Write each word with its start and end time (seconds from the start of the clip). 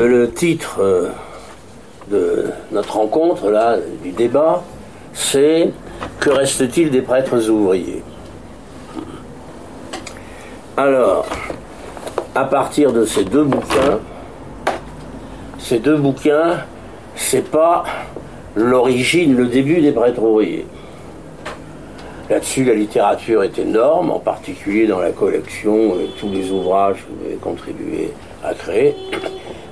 Le 0.00 0.30
titre 0.30 0.78
euh, 0.80 1.10
de 2.10 2.46
notre 2.72 2.96
rencontre, 2.96 3.50
là, 3.50 3.76
du 4.02 4.12
débat, 4.12 4.62
c'est 5.12 5.72
Que 6.18 6.30
reste-t-il 6.30 6.90
des 6.90 7.02
prêtres 7.02 7.50
ouvriers? 7.50 8.02
Alors, 10.78 11.26
à 12.34 12.44
partir 12.44 12.94
de 12.94 13.04
ces 13.04 13.24
deux 13.24 13.44
bouquins, 13.44 13.98
ces 15.58 15.78
deux 15.78 15.98
bouquins, 15.98 16.60
c'est 17.14 17.50
pas 17.50 17.84
l'origine, 18.56 19.36
le 19.36 19.48
début 19.48 19.82
des 19.82 19.92
prêtres 19.92 20.22
ouvriers. 20.22 20.64
Là-dessus, 22.30 22.64
la 22.64 22.74
littérature 22.74 23.42
est 23.42 23.58
énorme, 23.58 24.10
en 24.10 24.18
particulier 24.18 24.86
dans 24.86 25.00
la 25.00 25.10
collection 25.10 26.00
et 26.00 26.08
tous 26.18 26.30
les 26.32 26.50
ouvrages 26.50 26.96
que 26.96 27.12
vous 27.12 27.26
avez 27.26 27.36
contribué 27.36 28.12
à 28.42 28.54
créer. 28.54 28.96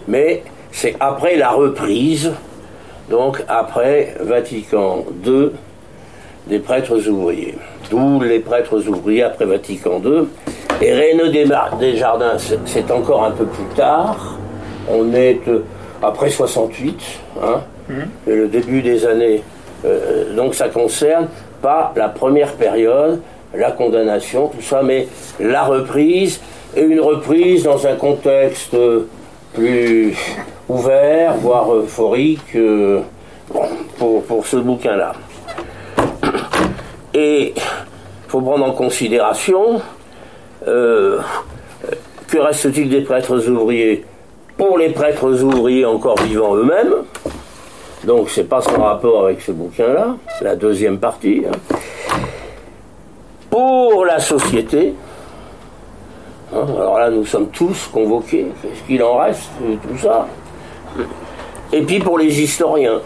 Mais 0.08 0.42
c'est 0.72 0.96
après 0.98 1.36
la 1.36 1.50
reprise, 1.50 2.32
donc 3.10 3.44
après 3.46 4.14
Vatican 4.20 5.04
II, 5.24 5.50
des 6.46 6.58
prêtres 6.58 7.08
ouvriers. 7.08 7.54
D'où 7.90 8.20
les 8.20 8.40
prêtres 8.40 8.88
ouvriers 8.88 9.22
après 9.22 9.44
Vatican 9.44 10.00
II. 10.04 10.28
Et 10.80 10.92
René 10.92 11.46
Desjardins, 11.78 12.36
c'est 12.64 12.90
encore 12.90 13.24
un 13.24 13.32
peu 13.32 13.44
plus 13.44 13.74
tard. 13.76 14.38
On 14.90 15.12
est 15.12 15.40
euh, 15.48 15.64
après 16.02 16.30
68, 16.30 17.00
hein, 17.42 17.60
mmh. 17.88 17.94
le 18.26 18.48
début 18.48 18.80
des 18.80 19.04
années. 19.04 19.42
Euh, 19.84 20.34
donc 20.34 20.54
ça 20.54 20.68
concerne 20.68 21.28
pas 21.60 21.92
la 21.96 22.08
première 22.08 22.52
période, 22.54 23.20
la 23.54 23.72
condamnation, 23.72 24.48
tout 24.48 24.62
ça, 24.62 24.82
mais 24.82 25.08
la 25.40 25.64
reprise, 25.64 26.40
et 26.76 26.82
une 26.82 27.00
reprise 27.00 27.64
dans 27.64 27.86
un 27.86 27.94
contexte 27.94 28.74
plus 29.58 30.14
ouvert, 30.68 31.34
voire 31.34 31.74
euphorique, 31.74 32.54
euh, 32.54 33.00
pour, 33.98 34.46
ce 34.46 34.56
bouquin-là. 34.56 35.14
Et 37.12 37.54
il 37.56 38.30
faut 38.30 38.40
prendre 38.40 38.64
en 38.64 38.72
considération 38.72 39.80
euh, 40.68 41.18
que 42.28 42.38
reste-t-il 42.38 42.88
des 42.88 43.00
prêtres 43.00 43.48
ouvriers 43.48 44.04
Pour 44.56 44.78
les 44.78 44.90
prêtres 44.90 45.42
ouvriers 45.42 45.84
encore 45.84 46.20
vivants 46.20 46.54
eux-mêmes, 46.54 46.94
donc 48.04 48.30
c'est 48.30 48.48
pas 48.48 48.60
son 48.60 48.80
rapport 48.80 49.24
avec 49.24 49.40
ce 49.40 49.50
bouquin-là, 49.50 50.16
la 50.40 50.54
deuxième 50.54 50.98
partie. 50.98 51.42
Hein. 51.48 51.76
Pour 53.50 54.04
la 54.04 54.20
société, 54.20 54.94
hein, 56.54 56.66
alors 56.76 56.98
là 56.98 57.10
nous 57.10 57.24
sommes 57.24 57.48
tous 57.48 57.88
convoqués, 57.92 58.46
qu'est-ce 58.62 58.82
qu'il 58.86 59.02
en 59.02 59.18
reste, 59.18 59.50
tout 59.58 59.98
ça? 59.98 60.26
Et 61.72 61.82
puis 61.82 61.98
pour 61.98 62.18
les 62.18 62.40
historiens. 62.40 63.00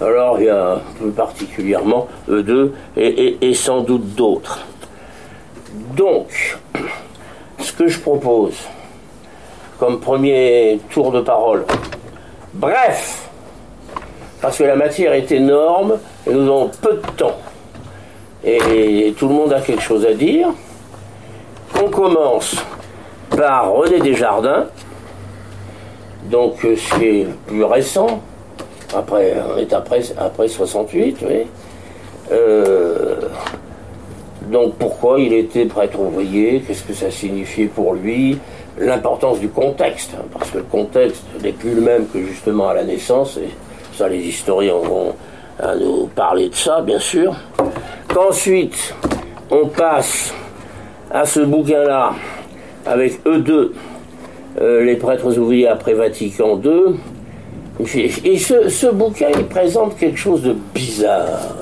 Alors 0.00 0.38
il 0.38 0.46
y 0.46 0.48
a 0.48 0.80
plus 0.98 1.10
particulièrement 1.10 2.06
eux 2.28 2.42
deux 2.42 2.74
et 2.96 3.54
sans 3.54 3.80
doute 3.80 4.14
d'autres. 4.14 4.60
Donc, 5.96 6.58
ce 7.58 7.72
que 7.72 7.88
je 7.88 7.98
propose 7.98 8.54
comme 9.78 10.00
premier 10.00 10.80
tour 10.90 11.12
de 11.12 11.20
parole, 11.20 11.64
bref, 12.54 13.28
parce 14.40 14.58
que 14.58 14.64
la 14.64 14.76
matière 14.76 15.12
est 15.12 15.30
énorme 15.32 15.98
et 16.26 16.32
nous 16.32 16.42
avons 16.42 16.70
peu 16.80 16.94
de 16.94 17.10
temps. 17.16 17.36
Et, 18.44 19.12
tout 19.18 19.28
le 19.28 19.34
monde 19.34 19.52
a 19.52 19.60
quelque 19.60 19.82
chose 19.82 20.06
à 20.06 20.14
dire. 20.14 20.48
On 21.76 21.88
commence 21.88 22.56
par 23.30 23.72
René 23.72 24.00
Desjardins, 24.00 24.66
donc 26.24 26.64
euh, 26.64 26.76
ce 26.76 26.94
qui 26.94 27.04
est 27.04 27.26
plus 27.46 27.64
récent, 27.64 28.20
après, 28.96 29.36
on 29.54 29.58
est 29.58 29.72
après, 29.72 30.00
après 30.16 30.48
68, 30.48 31.18
oui. 31.28 31.46
Euh, 32.32 33.16
donc 34.50 34.74
pourquoi 34.76 35.20
il 35.20 35.32
était 35.34 35.66
prêtre 35.66 35.98
ouvrier, 36.00 36.62
qu'est-ce 36.66 36.84
que 36.84 36.94
ça 36.94 37.10
signifiait 37.10 37.66
pour 37.66 37.94
lui, 37.94 38.38
l'importance 38.78 39.40
du 39.40 39.48
contexte, 39.48 40.12
hein, 40.14 40.24
parce 40.32 40.50
que 40.50 40.58
le 40.58 40.64
contexte 40.64 41.22
n'est 41.42 41.52
plus 41.52 41.74
le 41.74 41.80
même 41.80 42.06
que 42.08 42.22
justement 42.24 42.68
à 42.68 42.74
la 42.74 42.84
naissance, 42.84 43.36
et 43.36 43.50
ça 43.94 44.08
les 44.08 44.20
historiens 44.20 44.78
vont 44.82 45.14
euh, 45.62 45.74
nous 45.78 46.06
parler 46.06 46.48
de 46.48 46.54
ça, 46.54 46.80
bien 46.80 46.98
sûr. 46.98 47.34
Qu'ensuite, 48.12 48.94
on 49.50 49.66
passe 49.66 50.32
à 51.10 51.24
ce 51.24 51.40
bouquin-là, 51.40 52.12
avec 52.86 53.20
eux 53.26 53.38
deux, 53.38 53.74
euh, 54.60 54.84
les 54.84 54.96
prêtres 54.96 55.38
ouvriers 55.38 55.68
après 55.68 55.94
Vatican 55.94 56.60
II. 56.62 56.96
Et 58.24 58.38
ce, 58.38 58.90
bouquin, 58.90 59.28
il 59.36 59.44
présente 59.46 59.96
quelque 59.96 60.18
chose 60.18 60.42
de 60.42 60.56
bizarre. 60.74 61.54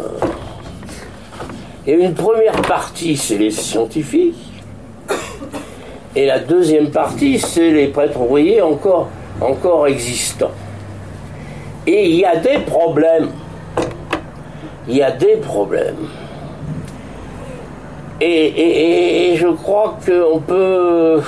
Et 1.86 1.92
une 1.92 2.14
première 2.14 2.60
partie, 2.62 3.16
c'est 3.16 3.36
les 3.36 3.50
scientifiques. 3.50 4.34
Et 6.14 6.24
la 6.24 6.38
deuxième 6.38 6.90
partie, 6.90 7.38
c'est 7.38 7.70
les 7.70 7.88
prêtres 7.88 8.18
ouvriers 8.18 8.62
encore 8.62 9.86
existants. 9.86 10.52
Et 11.86 12.08
il 12.08 12.16
y 12.16 12.24
a 12.24 12.36
des 12.36 12.58
problèmes. 12.60 13.28
Il 14.88 14.96
y 14.96 15.02
a 15.02 15.10
des 15.10 15.36
problèmes. 15.36 16.08
Et, 18.20 19.34
je 19.36 19.48
crois 19.48 19.98
qu'on 20.04 20.38
peut. 20.40 21.20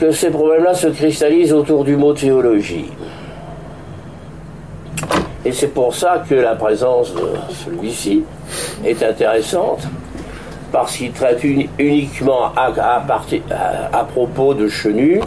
que 0.00 0.10
ces 0.10 0.30
problèmes-là 0.30 0.74
se 0.74 0.88
cristallisent 0.88 1.52
autour 1.52 1.84
du 1.84 1.96
mot 1.96 2.12
théologie. 2.12 2.90
Et 5.44 5.52
c'est 5.52 5.68
pour 5.68 5.94
ça 5.94 6.24
que 6.28 6.34
la 6.34 6.54
présence 6.54 7.14
de 7.14 7.28
celui-ci 7.50 8.24
est 8.84 9.02
intéressante, 9.02 9.86
parce 10.72 10.96
qu'il 10.96 11.12
traite 11.12 11.44
uniquement 11.78 12.52
à, 12.56 12.72
à, 13.92 14.04
propos 14.04 14.54
de 14.54 14.66
Chenu 14.68 15.20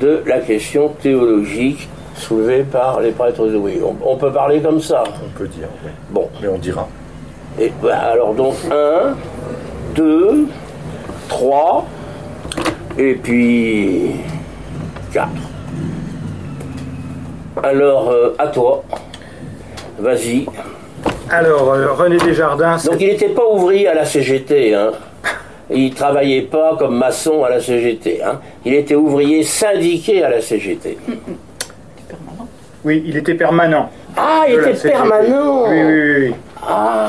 de 0.00 0.22
la 0.26 0.40
question 0.40 0.88
théologique 1.00 1.88
soulevé 2.16 2.64
par 2.64 3.00
les 3.00 3.12
prêtres 3.12 3.46
ouvriers. 3.46 3.80
On, 4.04 4.16
peut 4.16 4.32
parler 4.32 4.60
comme 4.60 4.80
ça. 4.80 5.04
On 5.24 5.38
peut 5.38 5.46
dire, 5.46 5.68
oui. 5.84 5.90
Bon. 6.10 6.28
Mais 6.42 6.48
on 6.48 6.58
dira. 6.58 6.88
Et, 7.58 7.72
bah, 7.82 7.96
alors 7.98 8.34
donc 8.34 8.54
1, 8.70 9.14
2, 9.96 10.46
3, 11.28 11.86
et 12.98 13.14
puis 13.14 14.10
4. 15.12 15.28
Alors, 17.62 18.10
euh, 18.10 18.36
à 18.38 18.48
toi. 18.48 18.84
Vas-y. 19.98 20.46
Alors, 21.30 21.72
euh, 21.72 21.92
René 21.92 22.18
Desjardins. 22.18 22.76
Donc, 22.84 23.00
il 23.00 23.08
n'était 23.08 23.30
pas 23.30 23.46
ouvrier 23.50 23.88
à 23.88 23.94
la 23.94 24.04
CGT, 24.04 24.74
hein. 24.74 24.92
Il 25.70 25.94
travaillait 25.94 26.42
pas 26.42 26.76
comme 26.78 26.96
maçon 26.96 27.42
à 27.42 27.48
la 27.48 27.60
CGT, 27.60 28.22
hein. 28.22 28.40
Il 28.64 28.74
était 28.74 28.94
ouvrier 28.94 29.42
syndiqué 29.42 30.22
à 30.22 30.28
la 30.28 30.40
CGT. 30.40 30.98
Oui, 32.84 33.02
il 33.06 33.16
était 33.16 33.34
permanent. 33.34 33.90
Ah, 34.16 34.44
il 34.48 34.60
était 34.60 34.90
permanent 34.90 35.64
Oui, 35.68 35.82
oui, 35.82 36.14
oui. 36.18 36.34
Ah 36.62 37.08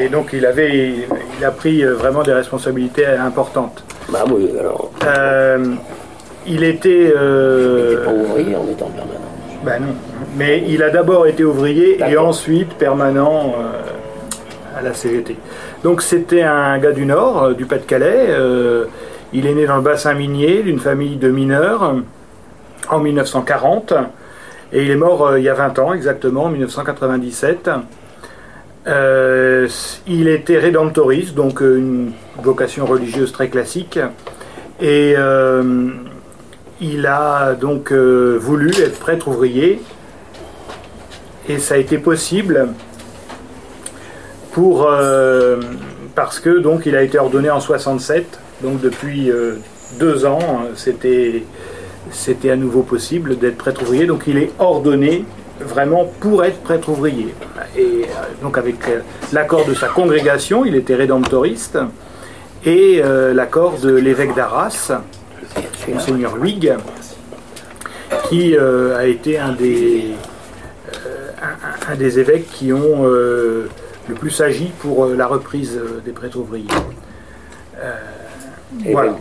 Et 0.00 0.08
donc 0.08 0.30
il 0.32 0.44
avait, 0.46 0.94
il 1.38 1.44
a 1.44 1.50
pris 1.50 1.84
euh, 1.84 1.94
vraiment 1.94 2.22
des 2.22 2.32
responsabilités 2.32 3.06
importantes. 3.06 3.84
Bah 4.08 4.24
oui, 4.30 4.50
alors. 4.58 4.90
Euh, 5.04 5.74
il 6.46 6.64
était. 6.64 7.12
Euh, 7.16 7.88
il 7.88 7.90
n'était 7.90 8.04
pas 8.04 8.12
ouvrier 8.12 8.56
en 8.56 8.66
étant 8.68 8.86
permanent. 8.86 9.20
Ben 9.64 9.80
non. 9.80 9.94
Mais 10.36 10.64
il 10.68 10.82
a 10.82 10.90
d'abord 10.90 11.26
été 11.26 11.44
ouvrier 11.44 11.98
et 11.98 12.16
ensuite 12.16 12.74
permanent 12.74 13.54
à 14.76 14.82
la 14.82 14.92
CGT. 14.92 15.36
Donc 15.82 16.02
c'était 16.02 16.42
un 16.42 16.78
gars 16.78 16.92
du 16.92 17.06
Nord, 17.06 17.54
du 17.54 17.64
Pas-de-Calais. 17.64 18.28
il 19.32 19.46
est 19.46 19.54
né 19.54 19.66
dans 19.66 19.76
le 19.76 19.82
bassin 19.82 20.14
minier 20.14 20.62
d'une 20.62 20.78
famille 20.78 21.16
de 21.16 21.30
mineurs 21.30 21.94
en 22.90 23.00
1940. 23.00 23.94
Et 24.72 24.82
il 24.82 24.90
est 24.90 24.96
mort 24.96 25.26
euh, 25.26 25.38
il 25.38 25.44
y 25.44 25.48
a 25.48 25.54
20 25.54 25.78
ans 25.78 25.92
exactement, 25.92 26.44
en 26.44 26.50
1997. 26.50 27.70
Euh, 28.86 29.68
il 30.06 30.28
était 30.28 30.58
rédemptoriste, 30.58 31.34
donc 31.34 31.60
euh, 31.60 31.78
une 31.78 32.12
vocation 32.42 32.86
religieuse 32.86 33.32
très 33.32 33.48
classique. 33.48 33.98
Et 34.80 35.14
il 36.80 37.06
a 37.06 37.54
donc 37.54 37.90
voulu 37.90 38.70
être 38.78 38.98
prêtre 38.98 39.28
ouvrier. 39.28 39.80
Et 41.48 41.58
ça 41.58 41.76
a 41.76 41.78
été 41.78 41.96
possible 41.96 42.68
pour, 44.52 44.86
parce 46.14 46.40
que 46.40 46.58
donc 46.58 46.84
il 46.84 46.94
a 46.94 47.02
été 47.02 47.18
ordonné 47.18 47.48
en 47.48 47.60
67. 47.60 48.38
Donc 48.62 48.82
depuis 48.82 49.32
deux 49.98 50.26
ans, 50.26 50.66
c'était 50.74 51.44
c'était 52.10 52.50
à 52.50 52.56
nouveau 52.56 52.82
possible 52.82 53.38
d'être 53.38 53.56
prêtre 53.56 53.82
ouvrier. 53.82 54.04
Donc 54.06 54.24
il 54.26 54.36
est 54.36 54.50
ordonné 54.58 55.24
vraiment 55.60 56.04
pour 56.20 56.44
être 56.44 56.60
prêtre 56.60 56.88
ouvrier. 56.88 57.34
Et 57.76 57.80
euh, 57.80 58.06
donc 58.42 58.58
avec 58.58 58.76
euh, 58.88 59.00
l'accord 59.32 59.64
de 59.64 59.74
sa 59.74 59.88
congrégation, 59.88 60.64
il 60.64 60.74
était 60.74 60.94
rédemptoriste, 60.94 61.78
et 62.64 63.00
euh, 63.02 63.32
l'accord 63.32 63.78
de 63.78 63.94
l'évêque 63.94 64.34
d'Arras, 64.34 64.92
monseigneur 65.88 66.36
Huyghe, 66.36 66.74
qui 68.28 68.56
a 68.56 69.06
été 69.06 69.38
un 69.38 69.52
des, 69.52 70.12
un, 71.88 71.94
des 71.94 72.18
évêques 72.18 72.48
qui 72.50 72.72
ont 72.72 73.04
le 73.04 73.68
plus 74.18 74.40
agi 74.40 74.70
pour 74.80 75.06
la 75.06 75.26
reprise 75.26 75.80
des 76.04 76.12
prêtres 76.12 76.38
ouvriers. 76.38 76.66
voilà. 78.90 79.14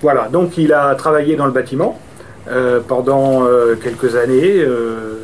Voilà, 0.00 0.28
donc 0.28 0.56
il 0.58 0.72
a 0.72 0.94
travaillé 0.94 1.34
dans 1.34 1.46
le 1.46 1.52
bâtiment 1.52 1.98
pendant 2.86 3.46
quelques 3.82 4.16
années, 4.16 4.64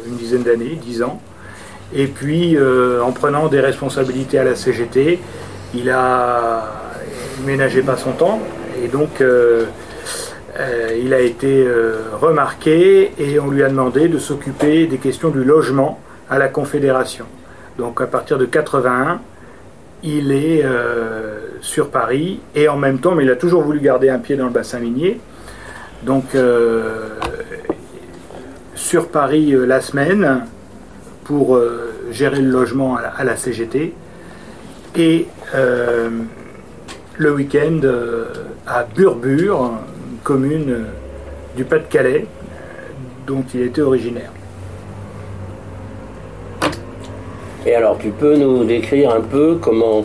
une 0.06 0.16
dizaine 0.16 0.42
d'années, 0.42 0.78
dix 0.80 1.02
ans. 1.02 1.20
Et 1.94 2.06
puis, 2.06 2.56
en 2.58 3.12
prenant 3.12 3.48
des 3.48 3.60
responsabilités 3.60 4.38
à 4.38 4.44
la 4.44 4.54
CGT, 4.54 5.20
il 5.74 5.90
a 5.90 6.84
ménagé 7.44 7.82
pas 7.82 7.96
son 7.96 8.12
temps 8.12 8.40
et 8.82 8.88
donc 8.88 9.20
euh, 9.20 9.64
euh, 10.58 10.98
il 11.02 11.12
a 11.12 11.20
été 11.20 11.64
euh, 11.66 12.02
remarqué 12.20 13.12
et 13.18 13.40
on 13.40 13.50
lui 13.50 13.62
a 13.62 13.68
demandé 13.68 14.08
de 14.08 14.18
s'occuper 14.18 14.86
des 14.86 14.98
questions 14.98 15.30
du 15.30 15.42
logement 15.42 16.00
à 16.30 16.38
la 16.38 16.48
Confédération. 16.48 17.26
Donc 17.78 18.00
à 18.00 18.06
partir 18.06 18.38
de 18.38 18.46
81, 18.46 19.20
il 20.04 20.32
est 20.32 20.64
sur 21.60 21.88
Paris 21.90 22.40
et 22.54 22.68
en 22.68 22.76
même 22.76 22.98
temps, 22.98 23.14
mais 23.14 23.24
il 23.24 23.30
a 23.30 23.36
toujours 23.36 23.62
voulu 23.62 23.80
garder 23.80 24.10
un 24.10 24.18
pied 24.18 24.36
dans 24.36 24.44
le 24.44 24.52
bassin 24.52 24.78
minier. 24.78 25.18
Donc 26.04 26.36
sur 28.74 29.08
Paris 29.08 29.54
la 29.56 29.80
semaine 29.80 30.46
pour 31.24 31.58
gérer 32.10 32.40
le 32.40 32.50
logement 32.50 32.96
à 32.96 33.24
la 33.24 33.36
CGT 33.36 33.94
et 34.96 35.26
euh, 35.54 36.08
le 37.16 37.32
week-end 37.32 37.80
euh, 37.82 38.26
à 38.66 38.84
Burbure, 38.84 39.72
une 40.10 40.18
commune 40.22 40.70
euh, 40.70 40.84
du 41.56 41.64
Pas-de-Calais 41.64 42.26
dont 43.26 43.44
il 43.54 43.62
était 43.62 43.80
originaire. 43.80 44.30
Et 47.66 47.74
alors, 47.74 47.98
tu 47.98 48.10
peux 48.10 48.36
nous 48.36 48.64
décrire 48.64 49.14
un 49.14 49.20
peu 49.20 49.58
comment 49.60 50.04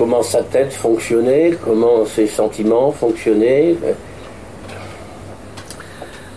comment 0.00 0.22
sa 0.22 0.42
tête 0.42 0.72
fonctionnait, 0.72 1.52
comment 1.62 2.06
ses 2.06 2.26
sentiments 2.26 2.90
fonctionnaient. 2.90 3.76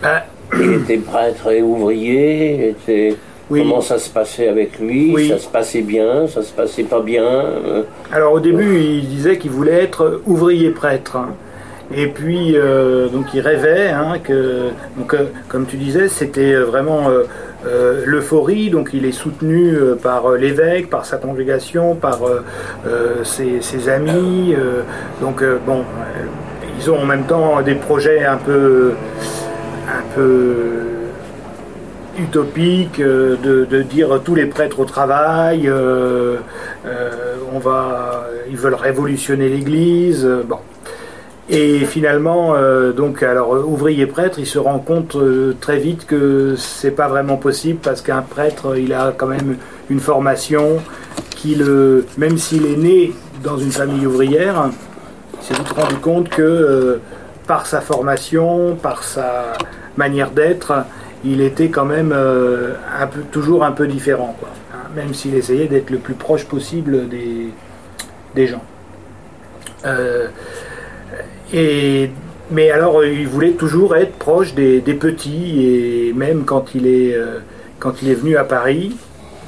Ben, 0.02 0.20
il 0.60 0.74
était 0.82 0.98
prêtre 0.98 1.50
et 1.50 1.62
ouvrier, 1.62 2.68
était 2.68 3.16
Comment 3.48 3.80
ça 3.80 3.98
se 3.98 4.10
passait 4.10 4.48
avec 4.48 4.78
lui 4.78 5.28
Ça 5.28 5.38
se 5.38 5.48
passait 5.48 5.80
bien 5.80 6.26
Ça 6.26 6.42
se 6.42 6.52
passait 6.52 6.82
pas 6.82 7.00
bien 7.00 7.24
euh? 7.24 7.82
Alors 8.12 8.34
au 8.34 8.40
début, 8.40 8.80
il 8.80 9.08
disait 9.08 9.38
qu'il 9.38 9.50
voulait 9.50 9.82
être 9.84 10.20
ouvrier 10.26 10.70
prêtre. 10.70 11.18
Et 11.94 12.08
puis, 12.08 12.56
euh, 12.56 13.08
donc 13.08 13.32
il 13.32 13.40
rêvait 13.40 13.88
hein, 13.88 14.18
que, 14.22 14.70
donc, 14.98 15.14
euh, 15.14 15.26
comme 15.48 15.64
tu 15.66 15.76
disais, 15.76 16.08
c'était 16.08 16.54
vraiment 16.54 17.08
l'euphorie. 18.04 18.70
Donc 18.70 18.90
il 18.92 19.04
est 19.06 19.12
soutenu 19.12 19.76
par 20.02 20.32
l'évêque, 20.32 20.90
par 20.90 21.04
sa 21.04 21.16
congrégation, 21.16 21.94
par 21.94 22.20
ses, 23.24 23.88
amis. 23.88 24.54
donc 25.20 25.42
bon, 25.66 25.84
ils 26.78 26.90
ont 26.90 27.00
en 27.00 27.06
même 27.06 27.24
temps 27.24 27.62
des 27.62 27.74
projets 27.74 28.24
un 28.24 28.36
peu, 28.36 28.92
un 29.88 30.14
peu 30.14 30.84
utopique 32.18 33.00
euh, 33.00 33.36
de, 33.36 33.82
dire 33.82 34.20
tous 34.24 34.34
les 34.34 34.46
prêtres 34.46 34.80
au 34.80 34.84
travail, 34.84 35.68
euh, 35.68 36.36
euh, 36.86 37.36
on 37.52 37.58
va, 37.58 38.26
ils 38.50 38.56
veulent 38.56 38.74
révolutionner 38.74 39.48
l'Église. 39.48 40.28
bon. 40.46 40.58
Et 41.50 41.84
finalement, 41.84 42.54
donc, 42.96 43.22
alors 43.22 43.50
ouvrier 43.68 44.06
prêtre, 44.06 44.38
il 44.38 44.46
se 44.46 44.58
rend 44.58 44.78
compte 44.78 45.14
très 45.60 45.76
vite 45.76 46.06
que 46.06 46.54
c'est 46.56 46.90
pas 46.90 47.06
vraiment 47.06 47.36
possible 47.36 47.80
parce 47.82 48.00
qu'un 48.00 48.22
prêtre, 48.22 48.78
il 48.78 48.94
a 48.94 49.12
quand 49.14 49.26
même 49.26 49.58
une 49.90 50.00
formation 50.00 50.80
qui 51.30 51.54
le, 51.54 52.06
même 52.16 52.38
s'il 52.38 52.64
est 52.64 52.76
né 52.76 53.12
dans 53.42 53.58
une 53.58 53.72
famille 53.72 54.06
ouvrière, 54.06 54.70
il 55.38 55.46
s'est 55.46 55.54
vite 55.54 55.72
rendu 55.72 55.96
compte 55.96 56.30
que 56.30 56.98
par 57.46 57.66
sa 57.66 57.80
formation, 57.80 58.76
par 58.76 59.04
sa 59.04 59.52
manière 59.96 60.30
d'être, 60.30 60.72
il 61.24 61.40
était 61.40 61.68
quand 61.68 61.84
même 61.84 62.12
euh, 62.14 62.74
un 62.98 63.06
peu, 63.06 63.20
toujours 63.30 63.64
un 63.64 63.72
peu 63.72 63.86
différent, 63.86 64.36
quoi, 64.38 64.50
hein, 64.72 64.88
même 64.94 65.14
s'il 65.14 65.34
essayait 65.34 65.66
d'être 65.66 65.90
le 65.90 65.98
plus 65.98 66.14
proche 66.14 66.44
possible 66.44 67.08
des, 67.08 67.50
des 68.34 68.46
gens. 68.46 68.62
Euh, 71.52 71.56
et, 71.56 72.10
mais 72.50 72.70
alors, 72.70 73.04
il 73.04 73.26
voulait 73.26 73.52
toujours 73.52 73.96
être 73.96 74.12
proche 74.12 74.54
des, 74.54 74.80
petits, 74.80 75.66
et 75.66 76.12
même 76.12 76.44
quand 76.44 76.74
il 76.74 76.86
est, 76.86 77.14
euh, 77.14 77.38
quand 77.78 78.02
il 78.02 78.10
est 78.10 78.14
venu 78.14 78.36
à 78.36 78.44
Paris, 78.44 78.96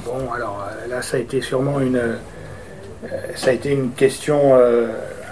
bon, 0.05 0.31
alors 0.33 0.67
là, 0.89 1.01
ça 1.01 1.17
a 1.17 1.19
été 1.19 1.41
sûrement 1.41 1.79
une, 1.79 2.01
ça 3.35 3.51
a 3.51 3.53
été 3.53 3.71
une 3.71 3.91
question 3.91 4.53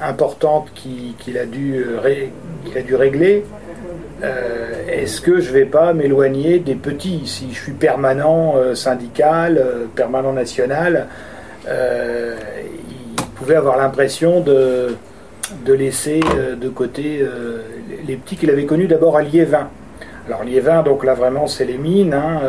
importante 0.01 0.71
qu'il 0.75 1.37
a, 1.37 1.45
dû, 1.45 1.83
a 2.75 2.81
dû 2.81 2.95
régler. 2.95 3.43
Euh, 4.23 4.87
est-ce 4.87 5.21
que 5.21 5.41
je 5.41 5.49
ne 5.49 5.53
vais 5.53 5.65
pas 5.65 5.93
m'éloigner 5.93 6.59
des 6.59 6.75
petits? 6.75 7.23
Si 7.25 7.53
je 7.53 7.59
suis 7.61 7.73
permanent 7.73 8.55
euh, 8.55 8.73
syndical, 8.73 9.57
euh, 9.57 9.85
permanent 9.93 10.33
national, 10.33 11.07
il 11.67 13.25
pouvait 13.35 13.55
avoir 13.55 13.77
l'impression 13.77 14.39
de, 14.39 14.95
de, 15.65 15.73
laisser 15.73 16.19
de 16.59 16.69
côté 16.69 17.25
les 18.07 18.15
petits 18.15 18.35
qu'il 18.35 18.49
avait 18.49 18.65
connus 18.65 18.87
d'abord 18.87 19.17
à 19.17 19.21
Liévin. 19.21 19.69
Alors 20.27 20.43
Liévin, 20.43 20.83
donc 20.83 21.03
là 21.03 21.13
vraiment 21.13 21.47
c'est 21.47 21.65
les 21.65 21.77
mines. 21.77 22.13
Hein, 22.13 22.41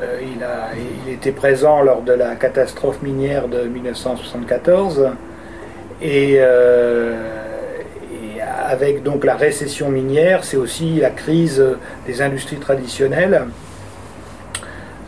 il, 0.00 0.42
a, 0.42 0.70
il, 1.06 1.12
était 1.12 1.32
présent 1.32 1.82
lors 1.82 2.02
de 2.02 2.12
la 2.12 2.34
catastrophe 2.34 3.02
minière 3.02 3.48
de 3.48 3.62
1974 3.62 5.10
et 6.02 6.40
avec 8.70 9.02
donc 9.02 9.24
la 9.24 9.34
récession 9.34 9.90
minière, 9.90 10.44
c'est 10.44 10.56
aussi 10.56 11.00
la 11.00 11.10
crise 11.10 11.62
des 12.06 12.22
industries 12.22 12.58
traditionnelles, 12.58 13.46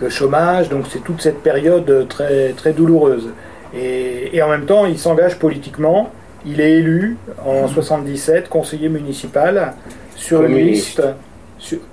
le 0.00 0.08
chômage, 0.08 0.68
donc 0.68 0.86
c'est 0.90 0.98
toute 0.98 1.22
cette 1.22 1.42
période 1.42 2.06
très, 2.08 2.50
très 2.50 2.72
douloureuse. 2.72 3.30
Et, 3.74 4.42
en 4.42 4.48
même 4.48 4.66
temps, 4.66 4.84
il 4.84 4.98
s'engage 4.98 5.38
politiquement. 5.38 6.10
Il 6.44 6.60
est 6.60 6.72
élu 6.72 7.16
en 7.44 7.68
77 7.68 8.48
conseiller 8.48 8.88
municipal 8.88 9.74
sur 10.16 10.44
une 10.44 10.56
liste. 10.56 11.02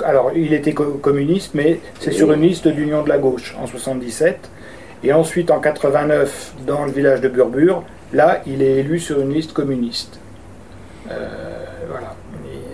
alors, 0.04 0.32
il 0.36 0.54
était 0.54 0.74
communiste, 0.74 1.52
mais 1.54 1.80
c'est 2.00 2.12
sur 2.12 2.32
une 2.32 2.42
liste 2.42 2.68
d'Union 2.68 3.04
de 3.04 3.10
la 3.10 3.18
gauche 3.18 3.56
en 3.62 3.68
77. 3.68 4.50
Et 5.04 5.14
ensuite, 5.14 5.52
en 5.52 5.60
89, 5.60 6.54
dans 6.66 6.86
le 6.86 6.92
village 6.92 7.22
de 7.22 7.30
Burbure, 7.30 7.84
là, 8.12 8.42
il 8.46 8.62
est 8.62 8.78
élu 8.78 9.00
sur 9.00 9.20
une 9.22 9.34
liste 9.34 9.54
communiste. 9.54 10.20
Euh, 11.10 11.28
voilà. 11.88 12.16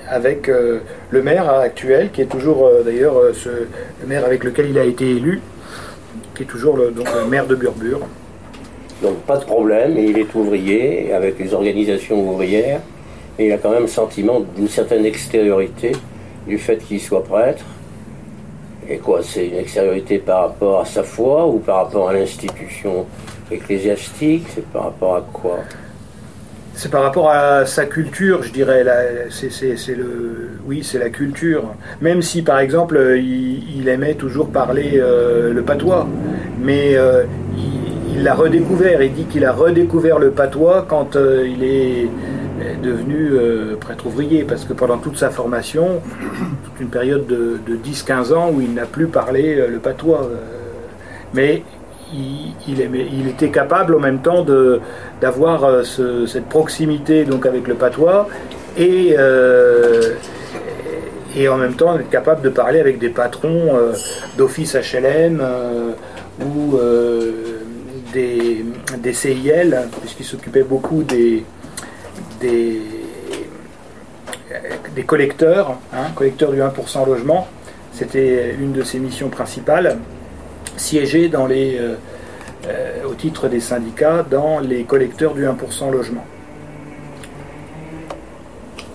avec 0.09 0.49
euh, 0.49 0.79
le 1.09 1.21
maire 1.21 1.49
actuel, 1.49 2.11
qui 2.11 2.21
est 2.21 2.25
toujours 2.25 2.65
euh, 2.65 2.83
d'ailleurs 2.83 3.15
le 3.21 4.07
maire 4.07 4.25
avec 4.25 4.43
lequel 4.43 4.69
il 4.69 4.77
a 4.77 4.83
été 4.83 5.09
élu, 5.09 5.41
qui 6.35 6.43
est 6.43 6.47
toujours 6.47 6.75
le, 6.75 6.91
donc, 6.91 7.07
le 7.13 7.29
maire 7.29 7.45
de 7.45 7.55
Burbure. 7.55 8.01
Donc 9.01 9.17
pas 9.21 9.37
de 9.37 9.43
problème, 9.43 9.97
il 9.97 10.17
est 10.17 10.33
ouvrier 10.35 11.13
avec 11.13 11.37
les 11.39 11.53
organisations 11.53 12.29
ouvrières, 12.29 12.81
et 13.37 13.47
il 13.47 13.51
a 13.51 13.57
quand 13.57 13.71
même 13.71 13.83
le 13.83 13.87
sentiment 13.87 14.41
d'une 14.55 14.69
certaine 14.69 15.05
extériorité 15.05 15.91
du 16.47 16.57
fait 16.57 16.77
qu'il 16.77 17.01
soit 17.01 17.23
prêtre. 17.23 17.63
Et 18.87 18.97
quoi, 18.97 19.21
c'est 19.23 19.47
une 19.47 19.57
extériorité 19.57 20.19
par 20.19 20.41
rapport 20.41 20.81
à 20.81 20.85
sa 20.85 21.03
foi 21.03 21.47
ou 21.47 21.57
par 21.57 21.77
rapport 21.85 22.09
à 22.09 22.13
l'institution 22.13 23.05
ecclésiastique? 23.51 24.45
C'est 24.53 24.65
par 24.67 24.83
rapport 24.83 25.15
à 25.15 25.21
quoi? 25.33 25.57
C'est 26.75 26.91
par 26.91 27.03
rapport 27.03 27.29
à 27.29 27.65
sa 27.65 27.85
culture, 27.85 28.43
je 28.43 28.51
dirais. 28.51 28.85
C'est 29.29 29.95
le, 29.95 30.59
oui, 30.67 30.83
c'est 30.83 30.99
la 30.99 31.09
culture. 31.09 31.73
Même 32.01 32.21
si, 32.21 32.41
par 32.41 32.59
exemple, 32.59 33.17
il, 33.17 33.87
aimait 33.87 34.15
toujours 34.15 34.49
parler 34.49 34.93
euh, 34.95 35.53
le 35.53 35.61
patois, 35.61 36.07
mais 36.59 36.95
euh, 36.95 37.23
il 38.15 38.23
l'a 38.23 38.33
redécouvert. 38.33 39.01
Il 39.01 39.13
dit 39.13 39.25
qu'il 39.25 39.45
a 39.45 39.51
redécouvert 39.51 40.19
le 40.19 40.31
patois 40.31 40.85
quand 40.87 41.15
euh, 41.15 41.47
il 41.47 41.63
est 41.63 42.09
devenu 42.81 43.31
prêtre 43.79 44.07
ouvrier, 44.07 44.43
parce 44.43 44.63
que 44.63 44.73
pendant 44.73 44.97
toute 44.97 45.17
sa 45.17 45.29
formation, 45.29 46.01
toute 46.63 46.79
une 46.79 46.87
période 46.87 47.27
de, 47.27 47.59
de 47.67 47.75
10-15 47.75 48.33
ans 48.33 48.51
où 48.51 48.61
il 48.61 48.73
n'a 48.73 48.85
plus 48.85 49.07
parlé 49.07 49.55
le 49.67 49.79
patois. 49.79 50.29
mais 51.33 51.63
il, 52.13 53.27
était 53.27 53.49
capable 53.49 53.95
en 53.95 53.99
même 53.99 54.19
temps 54.19 54.45
d'avoir 55.21 55.63
euh, 55.65 55.83
cette 55.83 56.45
proximité 56.45 57.25
donc 57.25 57.45
avec 57.45 57.67
le 57.67 57.75
patois 57.75 58.27
et, 58.77 59.15
euh, 59.17 60.13
en 61.49 61.57
même 61.57 61.73
temps 61.73 61.97
d'être 61.97 62.09
capable 62.09 62.41
de 62.41 62.49
parler 62.49 62.79
avec 62.79 62.97
des 62.99 63.09
patrons 63.09 63.75
euh, 63.75 63.93
d'office 64.37 64.75
HLM 64.75 65.43
ou 66.41 66.77
des, 68.15 69.13
CIL, 69.13 69.77
puisqu'il 70.01 70.25
s'occupait 70.25 70.63
beaucoup 70.63 71.03
des, 71.03 71.43
collecteurs, 75.05 75.77
hein, 75.93 76.07
collecteurs 76.15 76.51
du 76.51 76.59
1% 76.61 77.05
logement. 77.05 77.47
C'était 77.91 78.55
une 78.59 78.73
de 78.73 78.83
ses 78.83 78.99
missions 78.99 79.29
principales, 79.29 79.97
siéger 80.75 81.29
dans 81.29 81.47
les, 81.47 81.79
au 83.07 83.13
titre 83.13 83.47
des 83.47 83.59
syndicats 83.59 84.25
dans 84.29 84.59
les 84.59 84.83
collecteurs 84.83 85.33
du 85.33 85.45
1% 85.45 85.91
logement. 85.91 86.25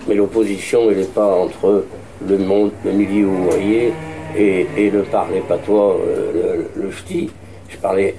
Mais 0.07 0.15
l'opposition, 0.15 0.89
elle 0.91 0.97
n'est 0.97 1.05
pas 1.05 1.35
entre 1.35 1.85
le 2.27 2.37
monde, 2.37 2.71
le 2.85 2.91
milieu 2.91 3.27
ouvrier 3.27 3.93
et, 4.35 4.89
le 4.89 5.03
parler 5.03 5.41
patois, 5.47 5.97
le, 6.33 6.69
le 6.81 6.91
ch'ti. 6.91 7.29
Je 7.69 7.77
parlais, 7.77 8.15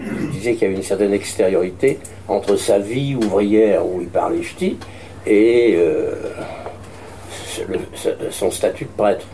je 0.00 0.26
disais 0.32 0.54
qu'il 0.54 0.62
y 0.62 0.66
avait 0.66 0.76
une 0.76 0.82
certaine 0.82 1.12
extériorité 1.12 1.98
entre 2.28 2.56
sa 2.56 2.78
vie 2.78 3.14
ouvrière 3.14 3.86
où 3.86 4.00
il 4.00 4.08
parlait 4.08 4.42
ch'ti 4.42 4.76
et 5.26 5.74
euh, 5.76 6.14
son 8.30 8.50
statut 8.50 8.84
de 8.84 8.90
prêtre. 8.96 9.26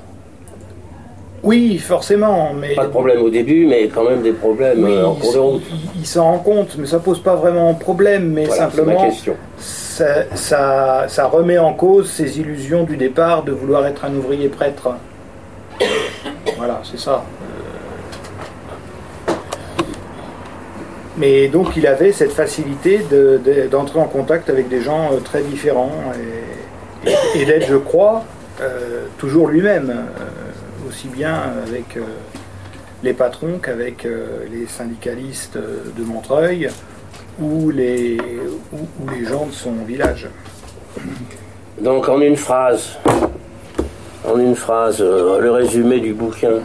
Oui, 1.43 1.79
forcément, 1.79 2.53
mais... 2.53 2.75
Pas 2.75 2.85
de 2.85 2.91
problème 2.91 3.23
au 3.23 3.31
début, 3.31 3.67
mais 3.67 3.89
quand 3.89 4.05
même 4.05 4.21
des 4.21 4.33
problèmes 4.33 4.85
euh, 4.85 5.07
en 5.07 5.15
cours 5.15 5.33
de 5.33 5.39
route. 5.39 5.63
Il, 5.97 6.07
s'en 6.07 6.25
rend 6.25 6.39
compte, 6.39 6.77
mais 6.77 6.87
ça 6.87 6.99
pose 6.99 7.23
pas 7.23 7.35
vraiment 7.35 7.73
problème, 7.75 8.31
mais 8.31 8.47
simplement... 8.47 9.09
Ça, 9.59 11.07
ça, 11.09 11.27
remet 11.27 11.59
en 11.59 11.75
cause 11.75 12.11
ses 12.11 12.41
illusions 12.41 12.85
du 12.85 12.97
départ 12.97 13.43
de 13.43 13.53
vouloir 13.53 13.87
être 13.87 14.05
un 14.05 14.15
ouvrier 14.15 14.49
prêtre. 14.49 14.91
Voilà, 16.57 16.81
c'est 16.85 16.99
ça. 16.99 17.25
Mais 21.21 21.49
donc 21.49 21.77
il 21.77 21.87
avait 21.87 22.13
cette 22.13 22.33
facilité 22.33 23.03
d'entrer 23.71 24.01
en 24.01 24.07
contact 24.07 24.49
avec 24.49 24.69
des 24.69 24.81
gens 24.81 25.13
euh, 25.13 25.19
très 25.23 25.43
différents 25.43 25.93
et, 27.35 27.45
d'être, 27.45 27.67
je 27.69 27.77
crois, 27.77 28.25
euh, 28.63 29.05
toujours 29.19 29.49
lui-même, 29.49 29.91
euh, 29.91 30.89
aussi 30.89 31.09
bien 31.09 31.35
avec 31.67 31.99
les 33.03 33.13
patrons 33.13 33.59
qu'avec 33.63 34.07
les 34.51 34.67
syndicalistes 34.67 35.57
de 35.57 36.05
Montreuil 36.05 36.69
ou 37.39 37.71
les, 37.71 38.19
ou 38.73 39.11
les 39.11 39.25
gens 39.27 39.47
de 39.47 39.53
son 39.53 39.73
village. 39.87 40.29
Donc 41.81 42.09
en 42.09 42.21
une 42.21 42.37
phrase, 42.37 42.99
en 44.27 44.39
une 44.39 44.57
phrase, 44.57 45.01
le 45.01 45.51
résumé 45.51 46.01
du 46.01 46.13
bouquin. 46.13 46.61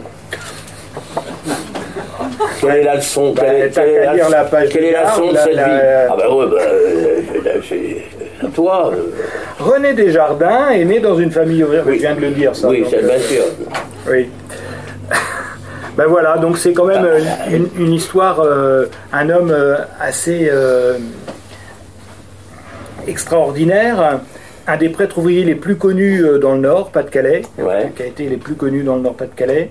Quelle 2.66 2.80
est 2.80 2.84
la 2.84 2.94
leçon 2.96 3.32
bah, 3.32 3.42
Quelle, 3.44 3.54
est, 3.54 4.04
la, 4.04 4.66
quelle 4.66 4.84
est 4.84 4.92
la 4.92 5.04
leçon 5.04 5.32
de 5.32 5.36
cette 5.36 5.54
vie 5.54 5.60
Ah 5.60 6.16
bah 6.16 6.30
ouais, 6.30 6.46
euh, 6.46 7.60
c'est 7.68 8.44
à 8.44 8.48
toi. 8.50 8.92
Euh. 8.92 9.10
René 9.58 9.94
Desjardins 9.94 10.70
est 10.70 10.84
né 10.84 11.00
dans 11.00 11.16
une 11.16 11.30
famille 11.30 11.62
ouvrière, 11.64 11.84
je 11.86 11.92
viens 11.92 12.14
de 12.14 12.20
le 12.20 12.30
dire 12.30 12.54
ça. 12.54 12.68
Oui, 12.68 12.84
c'est 12.88 13.04
bien 13.04 13.18
sûr. 13.18 13.44
Oui. 14.08 14.28
ben 15.96 16.06
voilà, 16.06 16.36
donc 16.38 16.58
c'est 16.58 16.72
quand 16.72 16.86
même 16.86 17.04
euh, 17.04 17.20
une, 17.78 17.92
histoire, 17.92 18.44
un 19.12 19.30
homme 19.30 19.54
assez 20.00 20.50
extraordinaire, 23.06 24.20
un 24.66 24.76
des 24.76 24.88
prêtres 24.88 25.18
ouvriers 25.18 25.44
les 25.44 25.54
plus 25.54 25.76
connus 25.76 26.24
dans 26.40 26.52
le 26.52 26.60
Nord, 26.60 26.90
Pas-de-Calais, 26.90 27.42
qui 27.96 28.02
a 28.02 28.06
été 28.06 28.24
les 28.24 28.36
plus 28.36 28.54
connus 28.54 28.82
dans 28.82 28.96
le 28.96 29.02
Nord 29.02 29.14
Pas-de-Calais 29.14 29.70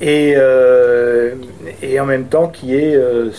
et, 0.00 0.34
euh, 0.36 1.34
et 1.82 1.98
en 2.00 2.06
même 2.06 2.26
temps 2.26 2.48
qui 2.48 2.74
est 2.74 2.94
euh, 2.94 3.30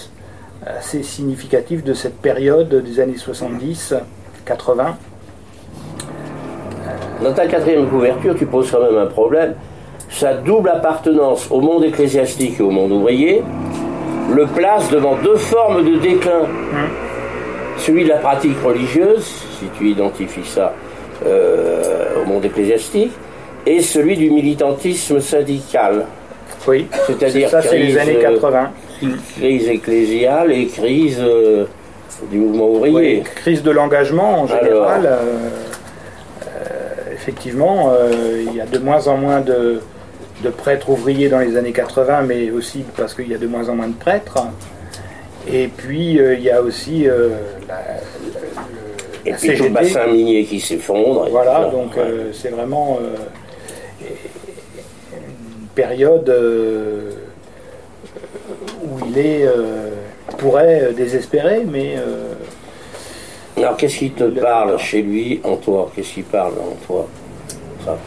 assez 0.65 1.03
significatif 1.03 1.83
de 1.83 1.93
cette 1.93 2.17
période 2.21 2.69
des 2.83 2.99
années 2.99 3.17
70, 3.17 3.95
80. 4.45 4.97
Dans 7.23 7.33
ta 7.33 7.47
quatrième 7.47 7.87
couverture, 7.87 8.35
tu 8.35 8.45
poses 8.45 8.71
quand 8.71 8.81
même 8.81 8.97
un 8.97 9.07
problème. 9.07 9.55
Sa 10.09 10.33
double 10.35 10.69
appartenance 10.69 11.49
au 11.49 11.59
monde 11.61 11.83
ecclésiastique 11.83 12.59
et 12.59 12.63
au 12.63 12.71
monde 12.71 12.91
ouvrier 12.91 13.43
le 14.33 14.45
place 14.47 14.89
devant 14.89 15.15
deux 15.17 15.35
formes 15.35 15.83
de 15.83 15.97
déclin. 15.97 16.41
Hum. 16.41 16.89
Celui 17.77 18.03
de 18.03 18.09
la 18.09 18.17
pratique 18.17 18.57
religieuse, 18.63 19.25
si 19.59 19.65
tu 19.77 19.89
identifies 19.89 20.45
ça 20.45 20.73
euh, 21.25 22.21
au 22.21 22.27
monde 22.27 22.45
ecclésiastique, 22.45 23.11
et 23.65 23.81
celui 23.81 24.15
du 24.15 24.29
militantisme 24.29 25.19
syndical. 25.19 26.05
Oui, 26.67 26.87
c'est-à-dire 27.07 27.49
ça, 27.49 27.61
c'est 27.61 27.77
les 27.77 27.97
années 27.97 28.19
80. 28.19 28.71
Euh, 29.03 29.07
crise 29.37 29.67
ecclésiale 29.67 30.51
et 30.51 30.67
crise 30.67 31.19
euh, 31.19 31.65
du 32.31 32.37
mouvement 32.37 32.69
ouvrier. 32.69 33.21
crise 33.21 33.61
de 33.61 33.71
l'engagement 33.71 34.41
en 34.41 34.47
général. 34.47 35.05
Euh, 35.05 35.49
effectivement, 37.13 37.91
il 38.47 38.55
y 38.55 38.61
a 38.61 38.65
de 38.65 38.77
moins 38.79 39.07
en 39.07 39.17
moins 39.17 39.41
de, 39.41 39.81
prêtres 40.57 40.89
ouvriers 40.89 41.27
dans 41.27 41.39
les 41.39 41.57
années 41.57 41.71
80, 41.71 42.21
mais 42.23 42.51
aussi 42.51 42.83
parce 42.95 43.13
qu'il 43.13 43.29
y 43.29 43.33
a 43.33 43.37
de 43.37 43.47
moins 43.47 43.69
en 43.69 43.75
moins 43.75 43.87
de 43.87 43.95
prêtres. 43.95 44.37
Et 45.51 45.67
puis, 45.67 46.19
il 46.19 46.41
y 46.41 46.51
a 46.51 46.61
aussi 46.61 47.07
la, 47.67 47.79
et 49.25 49.33
puis 49.33 49.57
tout 49.57 49.63
le 49.63 49.69
bassin 49.69 50.07
minier 50.07 50.45
qui 50.45 50.59
s'effondre. 50.59 51.27
Voilà, 51.31 51.69
donc 51.71 51.93
c'est 52.31 52.49
vraiment 52.49 52.99
période 55.75 56.29
euh, 56.29 57.11
où 58.83 59.05
il 59.07 59.17
est 59.17 59.45
euh, 59.45 59.89
pourrait 60.37 60.93
désespérer, 60.95 61.65
mais. 61.69 61.95
Euh, 61.97 62.33
Alors, 63.57 63.77
qu'est-ce 63.77 63.97
qui 63.97 64.11
te 64.11 64.23
parle 64.23 64.77
chez 64.79 65.01
lui, 65.01 65.41
en 65.43 65.57
toi? 65.57 65.91
Qu'est-ce 65.95 66.13
qui 66.13 66.21
parle 66.23 66.53
en 66.53 66.75
toi? 66.87 67.07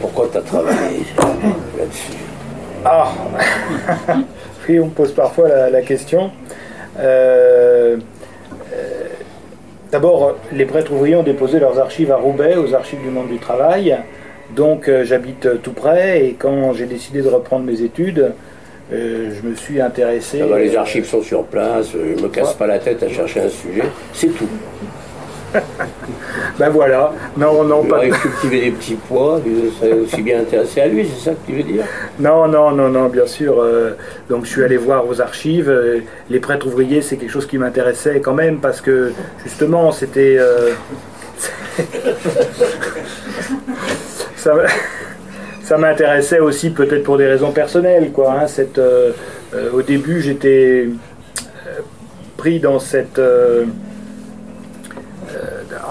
Pourquoi 0.01 0.27
tu 0.29 0.37
as 0.37 0.41
travaillé 0.41 1.05
là-dessus? 1.77 2.17
Ah 2.83 3.07
Oui, 4.67 4.79
on 4.79 4.87
me 4.87 4.91
pose 4.91 5.13
parfois 5.13 5.69
la, 5.69 5.81
question. 5.81 6.31
D'abord, 9.91 10.35
les 10.51 10.65
prêtres 10.65 10.91
ouvriers 10.91 11.15
ont 11.15 11.23
déposé 11.23 11.59
leurs 11.59 11.79
archives 11.79 12.11
à 12.11 12.17
Roubaix, 12.17 12.57
aux 12.57 12.73
archives 12.75 13.01
du 13.01 13.09
monde 13.09 13.29
du 13.29 13.39
travail. 13.39 13.97
Donc 14.55 14.87
euh, 14.87 15.03
j'habite 15.05 15.61
tout 15.61 15.73
près 15.73 16.25
et 16.25 16.33
quand 16.33 16.73
j'ai 16.73 16.85
décidé 16.85 17.21
de 17.21 17.27
reprendre 17.27 17.65
mes 17.65 17.81
études, 17.81 18.33
euh, 18.91 19.31
je 19.31 19.47
me 19.47 19.55
suis 19.55 19.79
intéressé. 19.79 20.41
Ah 20.43 20.47
bah, 20.49 20.59
les 20.59 20.75
archives 20.75 21.05
sont 21.05 21.21
sur 21.21 21.43
place, 21.43 21.91
je 21.93 22.19
ne 22.19 22.21
me 22.21 22.29
casse 22.29 22.55
pas 22.55 22.67
la 22.67 22.79
tête 22.79 23.03
à 23.03 23.09
chercher 23.09 23.41
un 23.41 23.49
sujet, 23.49 23.83
c'est 24.13 24.29
tout. 24.29 24.49
ben 26.59 26.69
voilà, 26.69 27.11
non, 27.35 27.63
non, 27.63 27.83
pas. 27.83 28.07
cultiver 28.07 28.61
des 28.61 28.71
petits 28.71 28.97
pois, 29.07 29.39
ça 29.39 29.79
serait 29.79 29.99
aussi 29.99 30.21
bien 30.21 30.41
intéressé 30.41 30.81
à 30.81 30.87
lui, 30.87 31.07
c'est 31.07 31.29
ça 31.29 31.31
que 31.31 31.51
tu 31.51 31.57
veux 31.57 31.63
dire? 31.63 31.85
Non, 32.19 32.47
non, 32.47 32.71
non, 32.71 32.89
non, 32.89 33.07
bien 33.07 33.25
sûr. 33.25 33.59
Euh, 33.59 33.95
donc 34.29 34.45
je 34.45 34.51
suis 34.51 34.63
allé 34.63 34.77
voir 34.77 35.07
aux 35.07 35.21
archives. 35.21 35.73
les 36.29 36.39
prêtres 36.39 36.67
ouvriers, 36.67 37.01
c'est 37.01 37.17
quelque 37.17 37.31
chose 37.31 37.47
qui 37.47 37.57
m'intéressait 37.57 38.19
quand 38.19 38.35
même 38.35 38.59
parce 38.59 38.81
que 38.81 39.11
justement, 39.43 39.91
c'était. 39.91 40.37
ça, 45.63 45.77
m'intéressait 45.77 46.39
aussi 46.39 46.69
peut-être 46.69 47.03
pour 47.03 47.17
des 47.17 47.27
raisons 47.27 47.51
personnelles. 47.51 48.11
Quoi, 48.11 48.33
hein, 48.33 48.47
cette, 48.47 48.77
euh, 48.77 49.11
euh, 49.53 49.71
au 49.73 49.81
début, 49.81 50.21
j'étais 50.21 50.87
euh, 50.87 51.79
pris 52.37 52.59
dans 52.59 52.79
cette... 52.79 53.21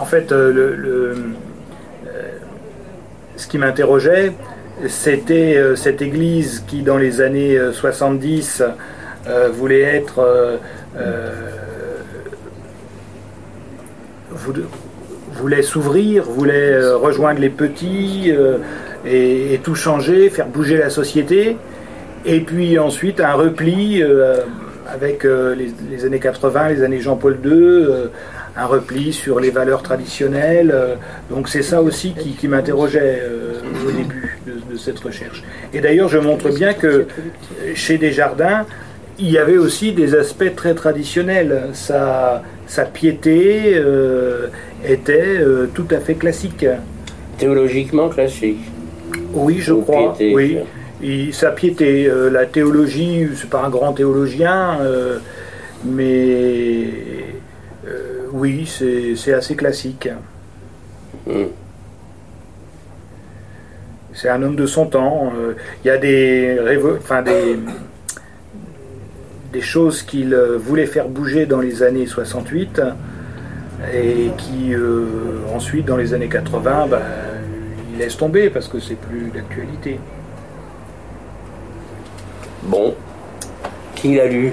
en 0.00 0.05
fait, 0.05 0.33
le, 0.33 1.14
ce 3.37 3.47
qui 3.47 3.59
m'interrogeait, 3.59 4.33
c'était 4.87 5.61
cette 5.76 6.02
église 6.02 6.64
qui, 6.67 6.83
dans 6.83 6.97
les 6.97 7.21
années 7.21 7.59
70, 7.73 8.62
voulait 9.52 9.83
être 9.83 10.59
voulait 15.38 15.62
s'ouvrir, 15.62 16.25
voulait 16.25 16.73
euh, 16.73 16.97
rejoindre 16.97 17.40
les 17.40 17.49
petits 17.49 18.33
euh, 18.33 18.59
et, 19.07 19.61
tout 19.62 19.75
changer, 19.75 20.28
faire 20.30 20.47
bouger 20.47 20.76
la 20.76 20.90
société. 20.90 21.57
Et 22.26 22.40
puis 22.40 22.78
ensuite 22.78 23.21
un 23.21 23.33
repli 23.33 24.02
euh, 24.02 24.38
avec 24.92 25.25
les, 25.25 26.04
années 26.04 26.18
80, 26.18 26.68
les 26.71 26.83
années 26.83 27.00
Jean-Paul 27.00 27.38
II, 27.45 27.87
un 28.57 28.66
repli 28.66 29.12
sur 29.12 29.38
les 29.38 29.50
valeurs 29.50 29.83
traditionnelles. 29.83 30.75
donc 31.30 31.49
c'est 31.49 31.62
ça 31.62 31.83
aussi 31.83 32.14
qui, 32.14 32.49
m'interrogeait 32.49 33.23
au 33.87 33.90
début 33.90 34.38
de, 34.47 34.76
cette 34.76 34.99
recherche. 34.99 35.45
Et 35.75 35.80
d'ailleurs 35.80 36.09
je 36.09 36.18
montre 36.18 36.49
bien 36.49 36.73
que 36.73 37.07
chez 37.75 37.99
Desjardins, 37.99 38.64
il 39.18 39.30
y 39.30 39.37
avait 39.37 39.59
aussi 39.59 39.92
des 39.92 40.14
aspects 40.14 40.54
très 40.57 40.75
traditionnels. 40.75 41.68
Sa, 41.75 42.42
piété 42.95 43.78
était 44.85 45.39
euh, 45.41 45.69
tout 45.73 45.87
à 45.91 45.99
fait 45.99 46.15
classique. 46.15 46.67
Théologiquement 47.39 48.09
classique. 48.09 48.61
Oui, 49.33 49.59
je 49.61 49.75
crois. 49.75 50.17
oui. 50.21 50.59
sa 51.33 51.53
piété, 51.53 52.07
euh, 52.07 52.31
la 52.31 52.47
théologie, 52.47 53.29
c'est 53.37 53.49
pas 53.49 53.65
un 53.65 53.71
grand 53.71 53.93
théologien, 53.93 54.79
mais 55.85 56.87
oui, 58.33 58.67
c'est 59.17 59.33
assez 59.33 59.55
classique. 59.55 60.09
Hmm. 61.27 61.47
C'est 64.13 64.29
un 64.29 64.43
homme 64.43 64.57
de 64.57 64.67
son 64.67 64.87
temps. 64.87 65.33
Euh, 65.39 65.55
Il 65.85 65.89
y 65.89 65.91
a 65.91 65.97
des, 65.97 66.59
enfin, 66.99 67.23
des, 67.23 67.57
des 69.53 69.61
choses 69.61 70.03
qu'il 70.03 70.35
voulait 70.35 70.87
faire 70.87 71.09
bouger 71.09 71.47
dans 71.47 71.61
les 71.61 71.83
années 71.83 72.07
68 72.07 72.81
et 73.95 74.31
qui 74.37 74.75
ensuite 75.55 75.87
dans 75.87 75.97
les 75.97 76.13
années 76.15 76.29
80 76.29 76.87
bah, 76.89 77.01
il 77.93 77.99
laisse 77.99 78.17
tomber 78.17 78.51
parce 78.51 78.69
que 78.69 78.81
c'est 78.81 78.97
plus 78.97 79.31
d'actualité. 79.31 79.99
Bon, 82.65 82.95
qui 83.95 84.17
l'a 84.17 84.27
lu? 84.27 84.53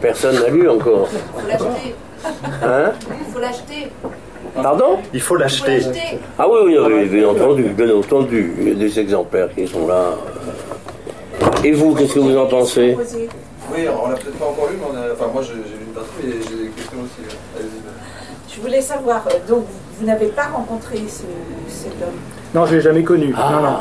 Personne 0.00 0.40
n'a 0.40 0.48
lu 0.48 0.68
encore. 0.68 1.08
Il 1.12 1.18
faut 1.18 1.48
l'acheter. 1.48 1.94
Hein? 2.62 2.92
Il 3.08 3.32
faut 3.32 3.40
l'acheter. 3.40 3.92
Pardon? 4.54 4.98
Il 5.12 5.20
faut 5.20 5.36
l'acheter. 5.36 5.80
Ah 6.38 6.46
oui, 6.48 6.60
oui, 6.64 6.78
oui, 6.78 7.04
bien 7.08 7.28
entendu, 7.28 7.64
bien 7.64 7.90
entendu. 7.94 8.54
Il 8.58 8.68
y 8.68 8.72
a 8.72 8.74
des 8.74 9.00
exemplaires 9.00 9.48
qui 9.54 9.66
sont 9.66 9.86
là. 9.86 10.14
Et 11.64 11.72
vous, 11.72 11.94
qu'est-ce 11.94 12.14
que 12.14 12.20
vous 12.20 12.36
en 12.36 12.46
pensez? 12.46 12.96
Oui, 13.74 13.86
on 13.88 14.08
l'a 14.08 14.14
peut-être 14.14 14.38
pas 14.38 14.46
encore 14.46 14.68
lu, 14.70 14.76
mais 14.78 14.86
on 14.90 14.96
a... 14.96 15.12
enfin 15.12 15.30
moi 15.32 15.42
j'ai 15.42 15.54
lu 15.54 15.60
une 15.86 15.92
partie, 15.92 16.10
mais 16.22 16.32
j'ai 16.32 16.64
des 16.64 16.70
questions 16.70 16.98
aussi. 17.02 17.36
Je 18.56 18.60
voulais 18.60 18.80
savoir, 18.80 19.26
euh, 19.28 19.34
donc 19.48 19.64
vous 19.98 20.06
n'avez 20.06 20.28
pas 20.28 20.46
rencontré 20.46 20.96
ce, 21.08 21.22
cet 21.68 21.92
homme 22.02 22.18
Non, 22.54 22.64
je 22.66 22.76
l'ai 22.76 22.80
jamais 22.80 23.02
connu. 23.04 23.34
Ah. 23.36 23.50
Non, 23.52 23.60
non. 23.60 23.76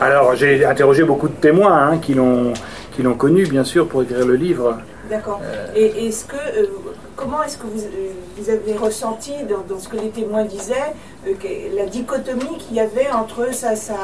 Alors 0.00 0.34
j'ai 0.36 0.64
interrogé 0.64 1.02
beaucoup 1.04 1.28
de 1.28 1.34
témoins 1.34 1.88
hein, 1.88 1.98
qui 1.98 2.14
l'ont 2.14 2.52
qui 2.94 3.02
l'ont 3.02 3.14
connu, 3.14 3.46
bien 3.46 3.62
sûr, 3.64 3.86
pour 3.88 4.02
écrire 4.02 4.26
le 4.26 4.34
livre. 4.34 4.78
D'accord. 5.08 5.40
Et 5.76 6.08
est-ce 6.08 6.24
que, 6.24 6.34
euh, 6.36 6.66
comment 7.14 7.42
est-ce 7.44 7.56
que 7.56 7.66
vous, 7.66 7.80
euh, 7.84 8.10
vous 8.36 8.50
avez 8.50 8.74
ressenti 8.76 9.32
dans, 9.48 9.62
dans 9.72 9.80
ce 9.80 9.88
que 9.88 9.96
les 9.96 10.10
témoins 10.10 10.44
disaient, 10.44 10.92
euh, 11.26 11.32
que 11.40 11.76
la 11.76 11.86
dichotomie 11.86 12.58
qu'il 12.58 12.76
y 12.76 12.80
avait 12.80 13.08
entre 13.12 13.54
sa, 13.54 13.76
sa, 13.76 13.94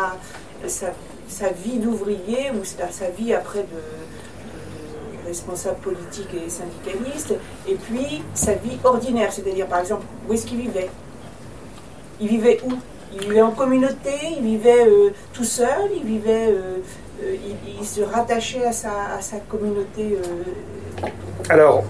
sa, 0.69 0.87
sa 1.29 1.49
vie 1.49 1.79
d'ouvrier 1.79 2.53
ou 2.55 2.65
sa, 2.65 2.89
sa 2.91 3.11
vie 3.11 3.35
après 3.35 3.59
de, 3.59 3.65
de 3.65 4.14
responsable 5.27 5.77
politique 5.79 6.29
et 6.35 6.49
syndicaliste, 6.49 7.35
et 7.69 7.75
puis 7.75 8.23
sa 8.35 8.53
vie 8.53 8.79
ordinaire, 8.85 9.33
c'est-à-dire 9.33 9.67
par 9.67 9.81
exemple 9.81 10.05
où 10.29 10.33
est-ce 10.33 10.47
qu'il 10.47 10.59
vivait? 10.59 10.91
Il 12.21 12.29
vivait 12.29 12.61
où? 12.65 12.73
Il 13.17 13.21
vivait 13.29 13.43
en 13.43 13.53
communauté, 13.53 14.11
il 14.37 14.43
vivait 14.43 14.87
euh, 14.89 15.11
tout 15.33 15.45
seul, 15.45 15.89
il 15.97 16.03
vivait, 16.05 16.49
euh, 16.49 16.79
euh, 17.23 17.37
il, 17.47 17.81
il 17.81 17.87
se 17.87 18.01
rattachait 18.01 18.65
à 18.65 18.73
sa, 18.73 18.91
à 19.17 19.21
sa 19.21 19.37
communauté. 19.37 20.19
Alors, 21.49 21.85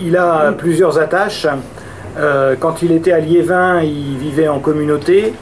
il 0.00 0.16
a 0.16 0.52
plusieurs 0.52 0.98
attaches. 0.98 1.46
Quand 2.60 2.82
il 2.82 2.92
était 2.92 3.12
à 3.12 3.20
Liévin, 3.20 3.82
il 3.82 4.16
vivait 4.16 4.48
en 4.48 4.58
communauté, 4.58 5.34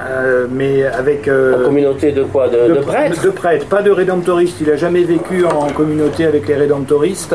euh, 0.00 0.46
mais 0.50 0.84
avec... 0.84 1.28
euh, 1.28 1.62
En 1.62 1.64
communauté 1.64 2.12
de 2.12 2.22
quoi 2.24 2.48
De, 2.48 2.74
de 2.74 2.80
prêtres 2.80 3.22
de 3.22 3.30
prêtres, 3.30 3.66
pas 3.66 3.82
de 3.82 3.90
rédemptoristes. 3.90 4.56
Il 4.60 4.68
n'a 4.68 4.76
jamais 4.76 5.02
vécu 5.02 5.44
en 5.44 5.68
communauté 5.68 6.24
avec 6.26 6.46
les 6.48 6.54
rédemptoristes, 6.54 7.34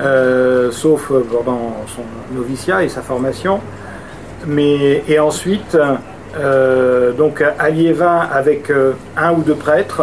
euh, 0.00 0.70
sauf 0.70 1.12
pendant 1.30 1.76
son 1.94 2.02
noviciat 2.36 2.82
et 2.84 2.88
sa 2.88 3.02
formation. 3.02 3.60
Mais, 4.46 5.02
et 5.08 5.18
ensuite, 5.18 5.76
euh, 6.38 7.12
donc 7.12 7.42
à 7.58 7.70
Liévin 7.70 8.28
avec 8.32 8.70
euh, 8.70 8.92
un 9.16 9.32
ou 9.32 9.42
deux 9.42 9.54
prêtres. 9.54 10.02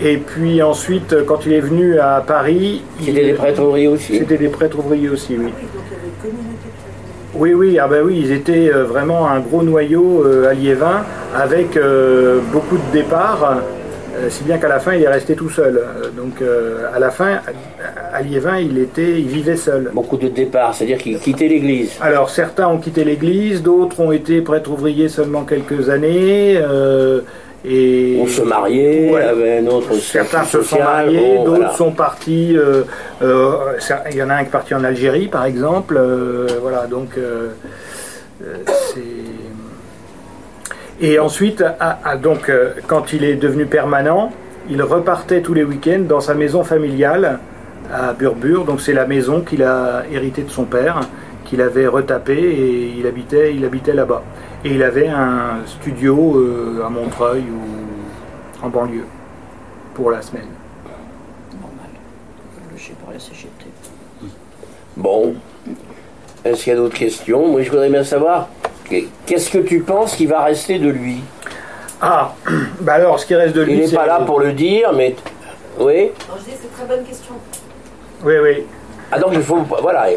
Et 0.00 0.16
puis 0.18 0.62
ensuite, 0.62 1.24
quand 1.26 1.44
il 1.44 1.52
est 1.54 1.60
venu 1.60 1.98
à 1.98 2.22
Paris, 2.24 2.82
C'était 3.04 3.24
des 3.24 3.32
prêtres 3.32 3.60
ouvriers 3.62 3.88
aussi 3.88 4.18
C'était 4.18 4.36
des 4.38 4.48
prêtres 4.48 4.78
ouvriers 4.78 5.08
aussi, 5.08 5.36
oui. 5.36 5.46
Oui, 5.46 5.50
donc 5.50 5.82
il 5.90 5.92
y 5.92 5.96
avait 5.96 6.06
une 6.06 6.22
communauté 6.22 6.68
de 6.68 6.70
prêtres. 6.70 7.27
Oui, 7.38 7.54
oui, 7.54 7.78
ah 7.78 7.86
ben 7.86 8.02
oui, 8.04 8.20
ils 8.24 8.32
étaient 8.32 8.70
euh, 8.72 8.84
vraiment 8.84 9.28
un 9.28 9.38
gros 9.40 9.62
noyau 9.62 10.24
euh, 10.26 10.48
à 10.50 10.54
Liévin 10.54 11.04
avec 11.36 11.76
euh, 11.76 12.40
beaucoup 12.52 12.76
de 12.76 12.92
départs, 12.92 13.58
euh, 14.16 14.26
si 14.28 14.42
bien 14.42 14.58
qu'à 14.58 14.66
la 14.68 14.80
fin 14.80 14.94
il 14.94 15.02
est 15.04 15.08
resté 15.08 15.36
tout 15.36 15.48
seul. 15.48 15.76
Euh, 15.78 16.08
Donc 16.16 16.42
euh, 16.42 16.86
à 16.92 16.98
la 16.98 17.10
fin, 17.10 17.34
à- 17.34 18.16
à 18.16 18.22
Liévin, 18.22 18.58
il 18.58 18.76
était, 18.78 19.20
il 19.20 19.28
vivait 19.28 19.56
seul. 19.56 19.90
Beaucoup 19.94 20.16
de 20.16 20.26
départs, 20.28 20.74
c'est-à-dire 20.74 20.98
qu'ils 20.98 21.20
quittaient 21.20 21.46
l'église. 21.46 21.92
Alors 22.00 22.28
certains 22.30 22.66
ont 22.66 22.78
quitté 22.78 23.04
l'Église, 23.04 23.62
d'autres 23.62 24.00
ont 24.00 24.10
été 24.10 24.40
prêtres 24.40 24.70
ouvriers 24.72 25.08
seulement 25.08 25.44
quelques 25.44 25.90
années. 25.90 26.56
euh, 26.60 27.20
et 27.64 28.18
On 28.22 28.26
se 28.26 28.42
mariait, 28.42 29.10
Ouais. 29.12 29.22
avait 29.22 29.58
un 29.58 29.66
autre 29.66 29.92
Certains 29.94 30.44
se 30.44 30.62
sont 30.62 30.78
mariés, 30.78 31.18
bon, 31.36 31.44
d'autres 31.44 31.56
voilà. 31.58 31.72
sont 31.74 31.90
partis. 31.92 32.56
euh, 32.56 32.82
euh, 33.22 33.52
il 34.10 34.16
y 34.16 34.22
en 34.22 34.30
a 34.30 34.34
un 34.34 34.42
qui 34.42 34.48
est 34.48 34.50
parti 34.52 34.74
en 34.74 34.84
Algérie, 34.84 35.26
par 35.28 35.44
exemple. 35.44 35.96
euh, 35.98 36.46
voilà, 36.62 36.86
donc. 36.86 37.10
Et 41.00 41.18
ensuite, 41.18 41.62
à- 41.62 41.98
à- 42.04 42.16
donc, 42.16 42.50
quand 42.86 43.12
il 43.12 43.24
est 43.24 43.36
devenu 43.36 43.66
permanent, 43.66 44.32
il 44.68 44.82
repartait 44.82 45.40
tous 45.42 45.54
les 45.54 45.64
week-ends 45.64 46.00
dans 46.08 46.20
sa 46.20 46.34
maison 46.34 46.64
familiale 46.64 47.38
à 47.92 48.12
Burbure. 48.12 48.64
Donc, 48.64 48.80
c'est 48.80 48.92
la 48.92 49.06
maison 49.06 49.40
qu'il 49.40 49.62
a 49.62 50.02
héritée 50.12 50.42
de 50.42 50.50
son 50.50 50.64
père, 50.64 51.00
qu'il 51.44 51.62
avait 51.62 51.86
retapée 51.86 52.38
et 52.38 52.94
il 52.98 53.06
habitait, 53.06 53.54
il 53.54 53.64
habitait 53.64 53.92
là-bas. 53.94 54.22
Et 54.68 54.72
il 54.72 54.82
avait 54.82 55.08
un 55.08 55.60
studio 55.66 56.36
euh, 56.36 56.84
à 56.84 56.90
Montreuil 56.90 57.42
ou 57.42 58.66
en 58.66 58.68
banlieue 58.68 59.06
pour 59.94 60.10
la 60.10 60.20
semaine. 60.20 60.48
Normal. 61.58 61.88
Logé 62.70 62.92
par 63.02 63.14
la 63.14 63.18
CGT. 63.18 63.64
Bon. 64.94 65.34
Est-ce 66.44 66.64
qu'il 66.64 66.72
y 66.74 66.76
a 66.76 66.78
d'autres 66.78 66.98
questions? 66.98 67.48
Moi, 67.48 67.62
je 67.62 67.70
voudrais 67.70 67.88
bien 67.88 68.04
savoir, 68.04 68.48
qu'est-ce 69.24 69.48
que 69.48 69.58
tu 69.58 69.80
penses 69.80 70.14
qui 70.14 70.26
va 70.26 70.42
rester 70.42 70.78
de 70.78 70.90
lui? 70.90 71.22
Ah, 72.02 72.34
bah 72.80 72.94
alors, 72.94 73.18
ce 73.18 73.24
qui 73.24 73.34
reste 73.34 73.54
de 73.54 73.62
lui, 73.62 73.72
Il 73.72 73.88
n'est 73.88 73.96
pas 73.96 74.06
là 74.06 74.20
pour 74.20 74.38
le 74.38 74.52
dire, 74.52 74.92
mais... 74.92 75.16
Oui 75.80 76.10
je 76.36 76.44
dis, 76.44 76.50
c'est 76.50 76.64
une 76.64 76.86
très 76.86 76.96
bonne 76.96 77.06
question. 77.06 77.34
Oui, 78.22 78.34
oui. 78.42 78.64
Ah 79.10 79.18
donc 79.18 79.30
il 79.32 79.42
faut... 79.42 79.60
Voilà. 79.80 80.08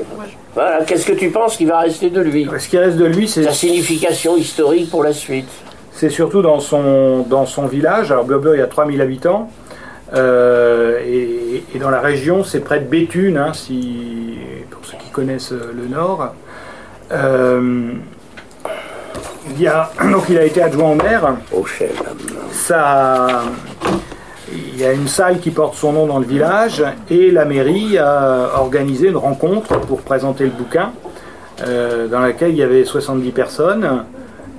Voilà. 0.53 0.83
Qu'est-ce 0.85 1.05
que 1.05 1.13
tu 1.13 1.29
penses 1.29 1.57
qui 1.57 1.65
va 1.65 1.79
rester 1.79 2.09
de 2.09 2.21
lui? 2.21 2.47
Ce 2.59 2.67
qui 2.67 2.77
reste 2.77 2.97
de 2.97 3.05
lui, 3.05 3.27
c'est 3.27 3.43
Sa 3.43 3.51
signification 3.51 4.35
historique 4.37 4.89
pour 4.89 5.03
la 5.03 5.13
suite. 5.13 5.49
c'est 5.93 6.09
surtout 6.09 6.41
dans 6.41 6.59
son, 6.59 7.21
dans 7.29 7.45
son 7.45 7.67
village. 7.67 8.11
Alors, 8.11 8.25
Burbure, 8.25 8.55
il 8.55 8.59
y 8.59 8.63
a 8.63 8.67
3000 8.67 9.01
habitants. 9.01 9.49
Euh, 10.13 10.99
et, 11.05 11.63
et 11.73 11.79
dans 11.79 11.89
la 11.89 12.01
région, 12.01 12.43
c'est 12.43 12.59
près 12.59 12.79
de 12.79 12.85
Béthune, 12.85 13.37
hein, 13.37 13.53
si, 13.53 14.37
pour 14.69 14.85
ceux 14.85 14.97
qui 14.97 15.09
connaissent 15.09 15.53
euh, 15.53 15.71
le 15.73 15.87
Nord. 15.87 16.33
Euh, 17.11 17.93
il 19.49 19.61
y 19.61 19.67
a, 19.67 19.89
donc, 20.11 20.23
il 20.29 20.37
a 20.37 20.43
été 20.43 20.61
adjoint 20.61 20.91
au 20.91 20.95
maire. 20.95 21.35
Au 21.53 21.65
chef. 21.65 22.01
Ça, 22.51 23.43
il 24.51 24.79
y 24.79 24.85
a 24.85 24.93
une 24.93 25.07
salle 25.07 25.39
qui 25.39 25.51
porte 25.51 25.75
son 25.75 25.93
nom 25.93 26.07
dans 26.07 26.19
le 26.19 26.25
village 26.25 26.83
et 27.09 27.31
la 27.31 27.45
mairie 27.45 27.97
a 27.97 28.59
organisé 28.59 29.07
une 29.07 29.17
rencontre 29.17 29.79
pour 29.79 30.01
présenter 30.01 30.43
le 30.45 30.51
bouquin 30.51 30.91
euh, 31.67 32.07
dans 32.07 32.19
laquelle 32.19 32.51
il 32.51 32.57
y 32.57 32.63
avait 32.63 32.85
70 32.85 33.31
personnes, 33.31 34.05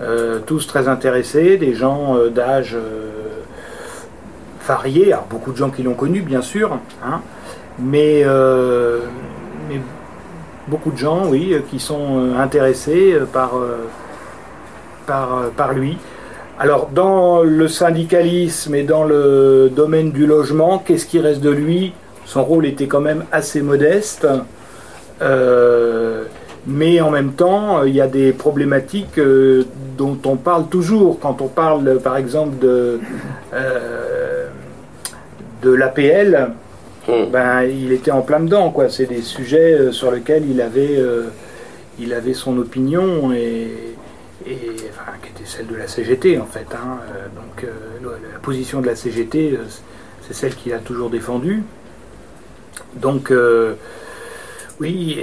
euh, 0.03 0.41
tous 0.47 0.67
très 0.67 0.89
intéressés, 0.89 1.57
des 1.57 1.75
gens 1.75 2.17
euh, 2.17 2.29
d'âge 2.29 2.77
variés, 4.67 5.13
alors 5.13 5.27
beaucoup 5.29 5.53
de 5.53 5.57
gens 5.57 5.71
qui 5.71 5.83
l'ont 5.83 5.95
connu 5.95 6.21
bien 6.21 6.43
sûr, 6.43 6.79
hein, 7.05 7.21
mais, 7.79 8.25
beaucoup 10.69 10.93
de 10.93 10.97
gens, 10.97 11.27
oui, 11.27 11.57
qui 11.71 11.81
sont 11.81 12.35
intéressés 12.39 13.19
par 13.33 13.55
lui. 15.75 15.99
Alors, 16.63 16.91
dans 16.95 17.43
le 17.43 17.67
syndicalisme 17.67 18.77
et 18.77 18.85
dans 18.85 19.03
le 19.03 19.69
domaine 19.75 20.13
du 20.13 20.27
logement, 20.27 20.79
qu'est-ce 20.79 21.07
qui 21.07 21.19
reste 21.19 21.41
de 21.41 21.51
lui? 21.51 21.93
Son 22.25 22.45
rôle 22.45 22.67
était 22.67 22.87
quand 22.87 23.01
même 23.01 23.25
assez 23.33 23.63
modeste. 23.63 24.29
Euh, 25.21 26.23
mais 26.69 27.01
en 27.01 27.11
même 27.11 27.33
temps, 27.33 27.83
il 27.83 27.97
y 27.97 28.01
a 28.01 28.07
des 28.07 28.31
problématiques 28.33 29.19
euh, 29.19 29.65
dont 29.99 30.17
on 30.25 30.37
parle 30.37 30.69
toujours. 30.69 31.19
Quand 31.19 31.43
on 31.43 31.49
parle, 31.49 31.99
par 31.99 32.17
exemple, 32.17 32.57
de, 32.61 33.01
euh, 33.53 34.47
de 35.63 35.73
l'APL, 35.73 36.53
Hum. 37.09 37.31
ben, 37.33 37.63
il 37.63 37.91
était 37.93 38.13
en 38.13 38.21
plein 38.23 38.39
dedans. 38.39 38.71
Quoi. 38.71 38.89
C'est 38.89 39.07
des 39.07 39.23
sujets 39.23 39.91
sur 39.91 40.13
lesquels 40.13 40.49
il 40.49 40.61
avait, 40.61 41.03
il 41.99 42.15
avait 42.15 42.33
son 42.33 42.57
opinion 42.59 43.33
et, 43.33 43.97
et 44.47 44.59
enfin, 44.91 45.12
qui 45.12 45.12
était 45.12 45.12
celle 45.57 45.67
de 45.67 45.77
la 45.77 45.87
CGT 45.87 46.39
en 46.39 46.47
fait. 46.47 46.67
hein. 46.73 46.99
Euh, 47.15 47.27
donc 47.35 47.65
euh, 47.65 47.71
la 48.33 48.39
position 48.39 48.81
de 48.81 48.87
la 48.87 48.97
CGT, 48.97 49.53
euh, 49.53 49.65
c'est 50.27 50.35
celle 50.35 50.55
qu'il 50.55 50.73
a 50.73 50.79
toujours 50.79 51.11
défendue. 51.11 51.63
Donc 52.97 53.33
oui. 54.81 55.19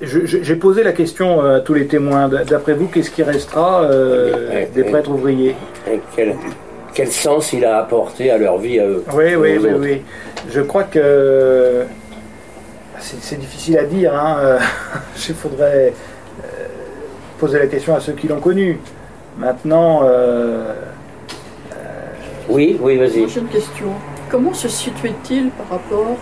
J'ai 0.00 0.56
posé 0.56 0.82
la 0.82 0.92
question 0.92 1.42
à 1.44 1.60
tous 1.60 1.74
les 1.74 1.86
témoins. 1.86 2.28
D'après 2.28 2.74
vous, 2.74 2.88
qu'est-ce 2.88 3.10
qui 3.10 3.22
restera 3.22 3.84
euh, 3.84 4.64
des 4.74 4.82
prêtres 4.82 5.10
ouvriers? 5.10 5.54
Quel, 6.16 6.34
quel 6.92 7.08
sens 7.08 7.52
il 7.52 7.64
a 7.64 7.78
apporté 7.78 8.30
à 8.30 8.38
leur 8.38 8.58
vie 8.58 8.80
à 8.80 8.86
eux 8.86 9.04
Oui, 9.14 9.36
oui, 9.36 9.58
oui, 9.58 9.70
oui. 9.78 10.02
Je 10.50 10.60
crois 10.60 10.82
que 10.84 11.84
c'est 13.02 13.38
difficile 13.38 13.78
à 13.78 13.84
dire. 13.84 14.14
Hein. 14.14 14.36
euh, 14.40 14.58
Il 15.28 15.34
faudrait 15.34 15.92
poser 17.38 17.58
la 17.58 17.66
question 17.66 17.94
à 17.94 18.00
ceux 18.00 18.12
qui 18.12 18.28
l'ont 18.28 18.40
connu. 18.40 18.78
Maintenant, 19.38 20.00
euh, 20.04 20.72
Oui, 22.48 22.78
oui, 22.80 22.96
vas-y. 22.96 23.28
J'ai 23.28 23.40
une 23.40 23.48
question. 23.48 23.88
Comment 24.30 24.54
se 24.54 24.68
situait-il 24.68 25.50
par 25.50 25.68
rapport 25.78 26.16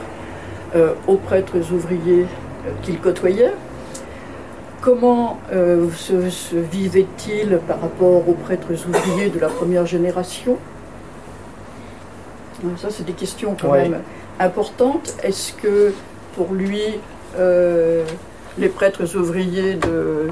euh, 0.74 0.94
aux 1.06 1.16
prêtres 1.16 1.56
ouvriers 1.72 2.26
euh, 2.66 2.70
qu'il 2.82 2.98
côtoyait? 3.00 3.52
Comment 4.80 5.38
euh, 5.52 5.90
se, 5.94 6.30
se 6.30 6.56
vivait-il 6.56 7.58
par 7.68 7.80
rapport 7.82 8.26
aux 8.28 8.32
prêtres 8.44 8.72
ouvriers 8.88 9.28
de 9.28 9.38
la 9.38 9.48
première 9.48 9.84
génération? 9.86 10.56
Euh, 12.64 12.68
Ça, 12.78 12.88
c'est 12.90 13.04
des 13.04 13.12
questions 13.12 13.54
quand 13.60 13.68
Ouais. 13.70 13.88
même 13.88 14.00
importantes. 14.38 15.14
Est-ce 15.22 15.52
que 15.52 15.92
pour 16.34 16.52
lui, 16.52 16.82
euh, 17.38 18.04
les 18.58 18.68
prêtres 18.68 19.16
ouvriers 19.16 19.74
de, 19.74 20.30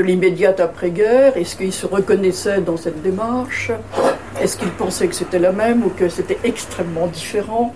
l'immédiate 0.00 0.60
après-guerre, 0.60 1.36
est-ce 1.36 1.56
qu'ils 1.56 1.72
se 1.72 1.86
reconnaissaient 1.86 2.60
dans 2.60 2.76
cette 2.76 3.02
démarche? 3.02 3.70
Est-ce 4.40 4.56
qu'ils 4.56 4.70
pensaient 4.70 5.08
que 5.08 5.14
c'était 5.14 5.38
la 5.38 5.52
même 5.52 5.84
ou 5.84 5.90
que 5.90 6.08
c'était 6.08 6.38
extrêmement 6.44 7.06
différent? 7.06 7.74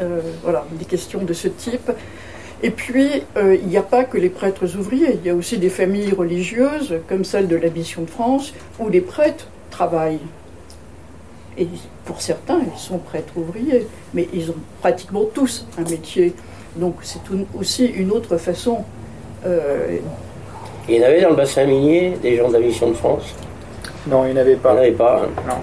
Euh, 0.00 0.20
Voilà, 0.42 0.66
des 0.72 0.84
questions 0.84 1.22
de 1.22 1.32
ce 1.32 1.48
type. 1.48 1.90
Et 2.62 2.70
puis, 2.70 3.22
euh, 3.36 3.56
il 3.60 3.68
n'y 3.68 3.78
a 3.78 3.82
pas 3.82 4.04
que 4.04 4.18
les 4.18 4.28
prêtres 4.28 4.76
ouvriers, 4.76 5.14
il 5.14 5.26
y 5.26 5.30
a 5.30 5.34
aussi 5.34 5.56
des 5.56 5.70
familles 5.70 6.12
religieuses, 6.12 6.96
comme 7.08 7.24
celle 7.24 7.48
de 7.48 7.56
la 7.56 7.70
Mission 7.70 8.02
de 8.02 8.10
France, 8.10 8.52
où 8.78 8.88
les 8.88 9.00
prêtres 9.00 9.46
travaillent. 9.70 10.20
Et 11.58 11.66
pour 12.04 12.20
certains, 12.22 12.60
ils 12.74 12.78
sont 12.78 12.98
prêtres 12.98 13.32
ouvriers, 13.36 13.86
mais 14.14 14.28
ils 14.32 14.50
ont 14.50 14.54
pratiquement 14.80 15.24
tous 15.34 15.66
un 15.78 15.88
métier. 15.90 16.32
Donc 16.76 16.96
c'est 17.02 17.20
aussi 17.58 17.86
une 17.86 18.10
autre 18.12 18.36
façon. 18.38 18.84
euh, 19.46 19.96
Il 20.88 20.96
y 20.96 21.00
en 21.02 21.06
avait 21.06 21.20
dans 21.20 21.30
le 21.30 21.36
bassin 21.36 21.64
minier 21.66 22.16
des 22.22 22.36
gens 22.36 22.48
de 22.48 22.54
la 22.54 22.60
mission 22.60 22.88
de 22.90 22.94
France? 22.94 23.34
Non, 24.06 24.24
il 24.24 24.32
n'y 24.32 24.38
en 24.38 24.40
avait 24.40 24.52
Il 24.52 24.54
n'y 24.54 24.58
en 24.60 24.62
pas. 24.62 24.78
avait 24.78 24.90
pas. 24.92 25.22
hein. 25.48 25.58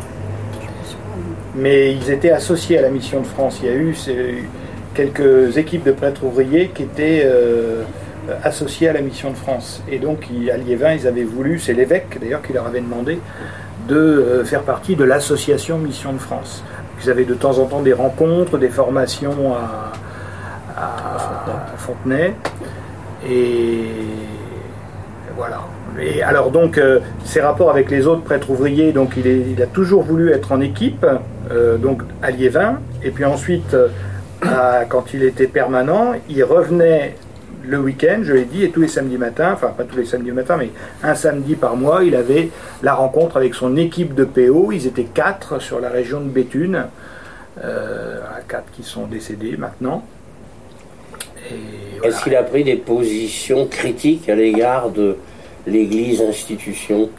Mais 1.55 1.93
ils 1.93 2.11
étaient 2.11 2.29
associés 2.31 2.77
à 2.77 2.81
la 2.81 2.89
mission 2.89 3.21
de 3.21 3.25
France. 3.25 3.59
Il 3.63 3.69
y 3.69 3.71
a 3.71 3.75
eu 3.75 3.95
quelques 4.93 5.57
équipes 5.57 5.83
de 5.85 5.91
prêtres 5.91 6.23
ouvriers 6.23 6.69
qui 6.69 6.83
étaient 6.83 7.23
euh, 7.25 7.83
associées 8.43 8.89
à 8.89 8.93
la 8.93 9.01
mission 9.01 9.31
de 9.31 9.35
France. 9.35 9.81
Et 9.89 9.97
donc, 9.97 10.27
à 10.53 10.57
Liévin, 10.57 10.93
ils 10.93 11.07
avaient 11.07 11.23
voulu, 11.23 11.59
c'est 11.59 11.73
l'évêque 11.73 12.17
d'ailleurs 12.21 12.41
qui 12.43 12.53
leur 12.53 12.67
avait 12.67 12.81
demandé, 12.81 13.17
de 13.87 13.95
euh, 13.95 14.43
faire 14.45 14.61
partie 14.63 14.95
de 14.95 15.03
l'association 15.03 15.77
Mission 15.77 16.13
de 16.13 16.17
France. 16.19 16.63
Ils 17.03 17.09
avaient 17.09 17.25
de 17.25 17.33
temps 17.35 17.59
en 17.59 17.65
temps 17.65 17.81
des 17.81 17.93
rencontres, 17.93 18.57
des 18.57 18.69
formations 18.69 19.53
à, 19.55 19.91
à 20.81 21.77
Fontenay. 21.77 22.33
Et 23.29 23.85
voilà. 25.35 25.61
Et 25.99 26.21
alors 26.21 26.51
donc, 26.51 26.77
euh, 26.77 26.99
ses 27.23 27.41
rapports 27.41 27.69
avec 27.71 27.89
les 27.89 28.05
autres 28.07 28.21
prêtres 28.23 28.49
ouvriers, 28.49 28.91
donc 28.91 29.13
il, 29.17 29.25
est- 29.27 29.45
il 29.55 29.61
a 29.61 29.65
toujours 29.67 30.03
voulu 30.03 30.31
être 30.31 30.51
en 30.51 30.61
équipe, 30.61 31.05
euh, 31.51 31.77
donc 31.77 32.01
à 32.21 32.29
Liévin, 32.31 32.79
et 33.03 33.09
puis 33.11 33.25
ensuite, 33.25 33.73
euh, 33.73 33.87
à- 34.43 34.85
quand 34.87 35.13
il 35.13 35.23
était 35.23 35.47
permanent, 35.47 36.13
il 36.29 36.43
revenait 36.43 37.15
le 37.67 37.79
week-end, 37.79 38.19
je 38.23 38.33
l'ai 38.33 38.45
dit, 38.45 38.63
et 38.63 38.69
tous 38.69 38.81
les 38.81 38.87
samedis 38.87 39.17
matins, 39.17 39.51
enfin 39.53 39.67
pas 39.67 39.83
tous 39.83 39.97
les 39.97 40.05
samedis 40.05 40.31
matins, 40.31 40.57
mais 40.57 40.69
un 41.03 41.15
samedi 41.15 41.55
par 41.55 41.75
mois, 41.75 42.03
il 42.03 42.15
avait 42.15 42.49
la 42.81 42.93
rencontre 42.93 43.37
avec 43.37 43.53
son 43.53 43.75
équipe 43.77 44.15
de 44.15 44.23
PO. 44.23 44.71
Ils 44.71 44.87
étaient 44.87 45.03
quatre 45.03 45.59
sur 45.59 45.79
la 45.79 45.89
région 45.89 46.21
de 46.21 46.29
Béthune, 46.29 46.85
euh, 47.63 48.19
quatre 48.47 48.71
qui 48.71 48.83
sont 48.83 49.05
décédés 49.05 49.57
maintenant. 49.57 50.03
Voilà. 51.99 52.07
Est-ce 52.07 52.23
qu'il 52.23 52.35
a 52.35 52.43
pris 52.43 52.63
des 52.63 52.75
positions 52.75 53.67
critiques 53.67 54.29
à 54.29 54.35
l'égard 54.35 54.89
de 54.89 55.15
l'Église 55.65 56.21
institution? 56.21 57.09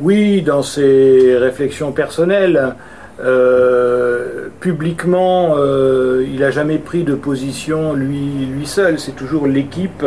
Oui, 0.00 0.42
dans 0.42 0.62
ses 0.62 1.36
réflexions 1.36 1.92
personnelles, 1.92 2.74
euh, 3.20 4.48
publiquement, 4.60 5.56
euh, 5.56 6.24
il 6.28 6.40
n'a 6.40 6.50
jamais 6.50 6.78
pris 6.78 7.04
de 7.04 7.14
position 7.14 7.92
lui, 7.94 8.46
lui 8.46 8.66
seul. 8.66 8.98
C'est 8.98 9.16
toujours 9.16 9.46
l'équipe 9.46 10.04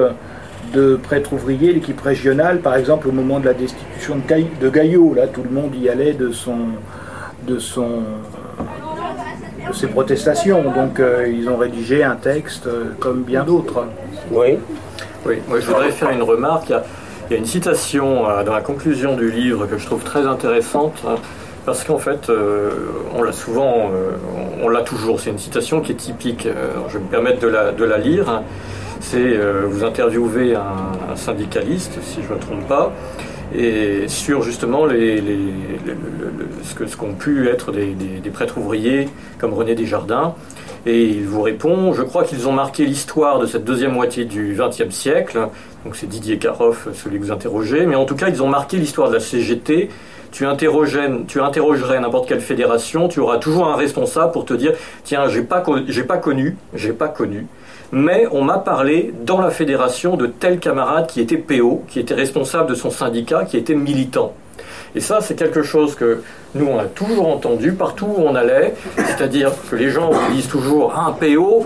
de 0.73 0.95
prêtres 0.95 1.33
ouvriers, 1.33 1.73
l'équipe 1.73 1.99
régionale, 1.99 2.59
par 2.59 2.75
exemple 2.75 3.07
au 3.07 3.11
moment 3.11 3.39
de 3.39 3.45
la 3.45 3.53
destitution 3.53 4.17
de, 4.61 4.69
Gaillot. 4.69 5.13
Là, 5.13 5.27
tout 5.27 5.43
le 5.43 5.49
monde 5.49 5.75
y 5.75 5.89
allait 5.89 6.13
de 6.13 6.31
son, 6.31 6.57
de 7.47 7.59
son, 7.59 8.03
de 9.67 9.73
ses 9.73 9.87
protestations. 9.87 10.63
Donc, 10.71 10.99
euh, 10.99 11.27
ils 11.27 11.49
ont 11.49 11.57
rédigé 11.57 12.03
un 12.03 12.15
texte 12.15 12.67
euh, 12.67 12.93
comme 12.99 13.23
bien 13.23 13.43
d'autres. 13.43 13.85
Oui. 14.31 14.57
Oui, 15.23 15.35
moi 15.47 15.59
je 15.59 15.67
voudrais 15.67 15.91
faire 15.91 16.09
une 16.09 16.23
remarque. 16.23 16.69
Il 16.69 16.71
y 16.71 16.75
a, 16.75 16.83
il 17.29 17.33
y 17.33 17.35
a 17.35 17.39
une 17.39 17.45
citation 17.45 18.27
euh, 18.27 18.43
dans 18.43 18.53
la 18.53 18.61
conclusion 18.61 19.15
du 19.15 19.29
livre 19.29 19.67
que 19.67 19.77
je 19.77 19.85
trouve 19.85 20.03
très 20.03 20.25
intéressante. 20.25 21.03
Parce 21.65 21.83
qu'en 21.83 21.99
fait, 21.99 22.29
euh, 22.29 22.71
on 23.15 23.21
l'a 23.21 23.31
souvent, 23.31 23.91
euh, 23.93 24.11
on 24.63 24.67
l'a 24.67 24.81
toujours. 24.81 25.19
C'est 25.19 25.29
une 25.29 25.37
citation 25.37 25.81
qui 25.81 25.91
est 25.91 25.95
typique. 25.95 26.45
Euh, 26.47 26.71
je 26.89 26.97
vais 26.97 27.03
me 27.03 27.09
permettre 27.09 27.39
de 27.39 27.83
la, 27.85 27.97
lire. 27.97 28.41
C'est 28.99 29.35
vous 29.67 29.83
interviewez 29.83 30.55
un, 30.55 31.15
syndicaliste, 31.15 31.99
si 32.03 32.19
je 32.23 32.29
ne 32.29 32.35
me 32.35 32.39
trompe 32.39 32.67
pas, 32.67 32.91
et 33.55 34.07
sur 34.07 34.43
justement 34.43 34.85
les, 34.85 35.19
les- 35.21 35.35
le- 35.37 35.93
le- 36.19 36.45
le- 36.79 36.87
ce 36.87 36.95
qu'ont 36.95 37.13
pu 37.13 37.49
être 37.49 37.71
des, 37.71 37.87
des- 37.93 38.19
des 38.19 38.29
prêtres 38.29 38.57
ouvriers 38.59 39.09
comme 39.39 39.53
René 39.53 39.73
Desjardins. 39.75 40.35
Et 40.85 41.03
il 41.03 41.25
vous 41.27 41.41
répond 41.41 41.93
Je 41.93 42.01
crois 42.03 42.23
qu'ils 42.23 42.47
ont 42.47 42.51
marqué 42.53 42.85
l'histoire 42.85 43.39
de 43.39 43.45
cette 43.45 43.63
deuxième 43.65 43.91
moitié 43.93 44.25
du 44.25 44.55
XXe 44.57 44.89
siècle. 44.95 45.47
Donc 45.83 45.95
c'est 45.95 46.07
Didier 46.07 46.37
Caroff, 46.37 46.87
celui 46.93 47.19
que 47.19 47.25
vous 47.25 47.31
interrogez. 47.31 47.85
Mais 47.87 47.95
en 47.95 48.05
tout 48.05 48.15
cas, 48.15 48.29
ils 48.29 48.41
ont 48.43 48.47
marqué 48.47 48.77
l'histoire 48.77 49.09
de 49.09 49.15
la 49.15 49.19
CGT. 49.19 49.89
Tu, 50.31 50.45
interrogerais 50.45 51.99
n'importe 51.99 52.27
quelle 52.27 52.41
fédération, 52.41 53.07
tu 53.07 53.19
auras 53.19 53.37
toujours 53.37 53.67
un 53.67 53.75
responsable 53.75 54.31
pour 54.31 54.45
te 54.45 54.53
dire 54.53 54.73
Tiens, 55.03 55.27
j'ai 55.27 55.41
pas, 55.41 55.61
pas 55.61 56.17
connu, 56.17 56.57
j'ai 56.73 56.93
pas 56.93 57.09
connu. 57.09 57.47
Mais 57.91 58.25
on 58.31 58.41
m'a 58.41 58.57
parlé 58.57 59.13
dans 59.25 59.41
la 59.41 59.49
fédération 59.49 60.15
de 60.15 60.25
tel 60.27 60.59
camarade 60.59 61.07
qui 61.07 61.19
était 61.19 61.37
PO, 61.37 61.83
qui 61.89 61.99
était 61.99 62.13
responsable 62.13 62.69
de 62.69 62.75
son 62.75 62.89
syndicat, 62.89 63.43
qui 63.43 63.57
était 63.57 63.75
militant. 63.75 64.33
Et 64.95 64.99
ça, 64.99 65.19
c'est 65.21 65.35
quelque 65.35 65.63
chose 65.63 65.95
que 65.95 66.21
nous, 66.53 66.67
on 66.67 66.77
a 66.77 66.85
toujours 66.85 67.27
entendu 67.29 67.71
partout 67.71 68.07
où 68.07 68.21
on 68.21 68.35
allait. 68.35 68.73
C'est-à-dire 68.97 69.51
que 69.69 69.75
les 69.75 69.89
gens 69.89 70.11
disent 70.31 70.47
toujours 70.47 70.97
un 70.97 71.11
PO, 71.11 71.65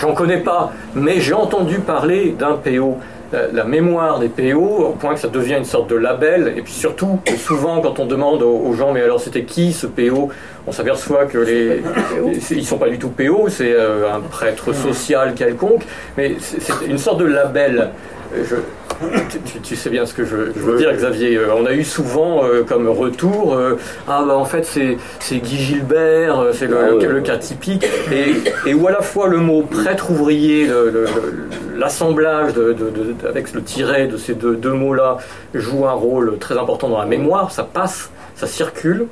j'en 0.00 0.14
connais 0.14 0.38
pas, 0.38 0.72
mais 0.94 1.20
j'ai 1.20 1.34
entendu 1.34 1.78
parler 1.78 2.34
d'un 2.36 2.54
PO. 2.54 2.98
La, 3.34 3.48
la 3.52 3.64
mémoire 3.64 4.20
des 4.20 4.28
PO, 4.28 4.60
au 4.60 4.92
point 4.92 5.14
que 5.14 5.20
ça 5.20 5.28
devient 5.28 5.56
une 5.58 5.64
sorte 5.64 5.90
de 5.90 5.96
label, 5.96 6.54
et 6.56 6.62
puis 6.62 6.72
surtout, 6.72 7.18
souvent, 7.36 7.80
quand 7.80 7.98
on 7.98 8.06
demande 8.06 8.42
aux, 8.42 8.58
aux 8.68 8.74
gens, 8.74 8.92
mais 8.92 9.02
alors 9.02 9.20
c'était 9.20 9.42
qui 9.42 9.72
ce 9.72 9.86
PO 9.88 10.28
On 10.68 10.72
s'aperçoit 10.72 11.24
que 11.26 11.38
les, 11.38 11.82
les- 12.24 12.52
ils 12.52 12.64
sont 12.66 12.78
pas 12.78 12.88
du 12.88 12.98
tout 12.98 13.08
PO, 13.10 13.48
c'est 13.48 13.72
euh, 13.72 14.14
un 14.14 14.20
prêtre 14.20 14.72
social 14.72 15.34
quelconque, 15.34 15.82
mais 16.16 16.36
c'est 16.38 16.86
une 16.86 16.98
sorte 16.98 17.18
de 17.18 17.24
label. 17.26 17.90
Euh, 18.36 18.44
Je, 18.48 18.54
tu, 19.30 19.38
tu- 19.40 19.60
tu 19.60 19.76
sais 19.76 19.90
bien 19.90 20.06
ce 20.06 20.14
que 20.14 20.24
je, 20.24 20.36
je 20.56 20.60
veux 20.60 20.76
dire, 20.78 20.92
Xavier. 20.92 21.36
Euh, 21.36 21.54
on 21.56 21.66
a 21.66 21.72
eu 21.72 21.84
souvent 21.84 22.44
euh, 22.44 22.62
comme 22.62 22.88
retour 22.88 23.54
euh, 23.54 23.78
Ah, 24.08 24.24
bah 24.26 24.36
en 24.36 24.44
fait, 24.44 24.64
c'est 24.64 25.36
Guy 25.38 25.56
Gilbert, 25.56 26.46
c'est 26.52 26.66
le, 26.66 26.78
Ah 26.78 26.86
le- 26.90 26.96
ouais. 26.98 27.06
le 27.06 27.20
cas 27.20 27.36
typique. 27.36 27.86
Et, 28.12 28.34
et 28.68 28.74
où 28.74 28.86
à 28.88 28.92
la 28.92 29.02
fois 29.02 29.28
le 29.28 29.38
mot 29.38 29.62
prêtre 29.62 30.10
ouvrier, 30.10 30.66
le- 30.66 30.90
le- 30.90 31.04
le- 31.04 31.78
l'assemblage 31.78 32.52
de, 32.54 32.72
de- 32.72 32.90
de- 32.90 33.28
avec 33.28 33.52
le 33.52 33.62
tiret 33.62 34.06
de 34.06 34.16
ces 34.16 34.34
deux, 34.34 34.54
deux 34.56 34.72
mots-là 34.72 35.18
joue 35.54 35.86
un 35.86 35.92
rôle 35.92 36.38
très 36.38 36.56
important 36.58 36.88
dans 36.88 36.98
la 36.98 37.06
mémoire, 37.06 37.50
ça 37.50 37.64
passe, 37.64 38.10
ça 38.36 38.46
circule. 38.46 39.06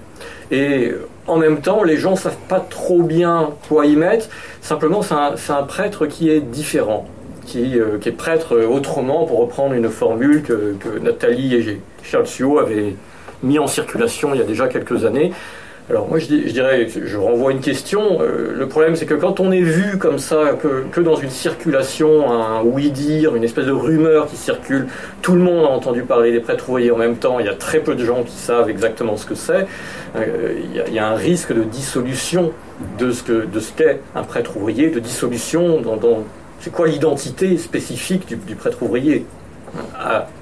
Et 0.51 0.93
en 1.27 1.39
même 1.39 1.61
temps, 1.61 1.83
les 1.83 1.97
gens 1.97 2.15
savent 2.15 2.37
pas 2.49 2.61
trop 2.61 3.03
bien 3.03 3.51
quoi 3.69 3.87
y 3.87 3.97
mettre. 3.97 4.27
Simplement, 4.61 5.01
c'est 5.03 5.15
un, 5.15 5.33
c'est 5.37 5.53
un 5.53 5.63
prêtre 5.63 6.07
qui 6.07 6.31
est 6.31 6.41
différent, 6.41 7.07
qui, 7.47 7.79
euh, 7.79 7.99
qui 7.99 8.09
est 8.09 8.13
prêtre 8.13 8.57
autrement, 8.59 9.25
pour 9.25 9.41
reprendre 9.41 9.75
une 9.75 9.89
formule 9.89 10.43
que, 10.43 10.77
Nathalie 11.01 11.55
et 11.55 11.81
Chalcio 12.03 12.59
avaient 12.59 12.95
mis 13.43 13.59
en 13.59 13.67
circulation 13.67 14.35
il 14.35 14.41
y 14.41 14.43
a 14.43 14.47
déjà 14.47 14.69
quelques 14.69 15.05
années. 15.05 15.33
Alors 15.91 16.09
moi 16.09 16.21
je, 16.21 16.27
dirais, 16.27 16.87
je 16.89 17.17
renvoie 17.17 17.51
une 17.51 17.61
question. 17.61 18.23
euh, 18.23 18.55
le 18.57 18.69
problème 18.69 18.95
c'est 18.95 19.05
que 19.05 19.15
quand 19.15 19.41
on 19.41 19.51
est 19.51 19.61
vu 19.61 19.99
comme 19.99 20.19
ça, 20.19 20.57
que, 20.93 21.01
dans 21.01 21.17
une 21.17 21.29
circulation, 21.31 22.31
un 22.33 22.63
oui-dire, 22.63 23.35
une 23.35 23.43
espèce 23.43 23.67
de 23.67 23.73
rumeur 23.73 24.29
qui 24.29 24.37
circule, 24.37 24.87
tout 25.23 25.35
le 25.35 25.41
monde 25.41 25.65
a 25.65 25.69
entendu 25.69 26.03
parler 26.03 26.31
des 26.31 26.39
prêtres 26.39 26.69
ouvriers 26.71 26.93
en 26.93 26.99
même 26.99 27.17
temps, 27.17 27.41
il 27.41 27.47
y 27.47 27.49
a 27.49 27.55
très 27.55 27.81
peu 27.81 27.97
de 27.97 28.05
gens 28.05 28.23
qui 28.23 28.37
savent 28.37 28.71
exactement 28.71 29.17
ce 29.17 29.27
que 29.27 29.35
c'est, 29.35 29.67
euh, 30.17 30.55
il, 30.87 30.95
y 30.95 30.99
a, 31.01 31.09
un 31.09 31.17
risque 31.17 31.53
de 31.53 31.65
dissolution 31.65 32.53
de 32.99 33.11
ce 33.11 33.73
qu'est 33.77 34.01
un 34.15 34.23
prêtre 34.23 34.57
ouvrier, 34.57 34.89
de 34.89 35.01
dissolution 35.01 35.81
dans- 35.81 35.97
c'est 36.63 36.71
quoi 36.71 36.87
l'identité 36.87 37.59
spécifique 37.59 38.27
du, 38.47 38.55
prêtre 38.55 38.83
ouvrier 38.83 39.27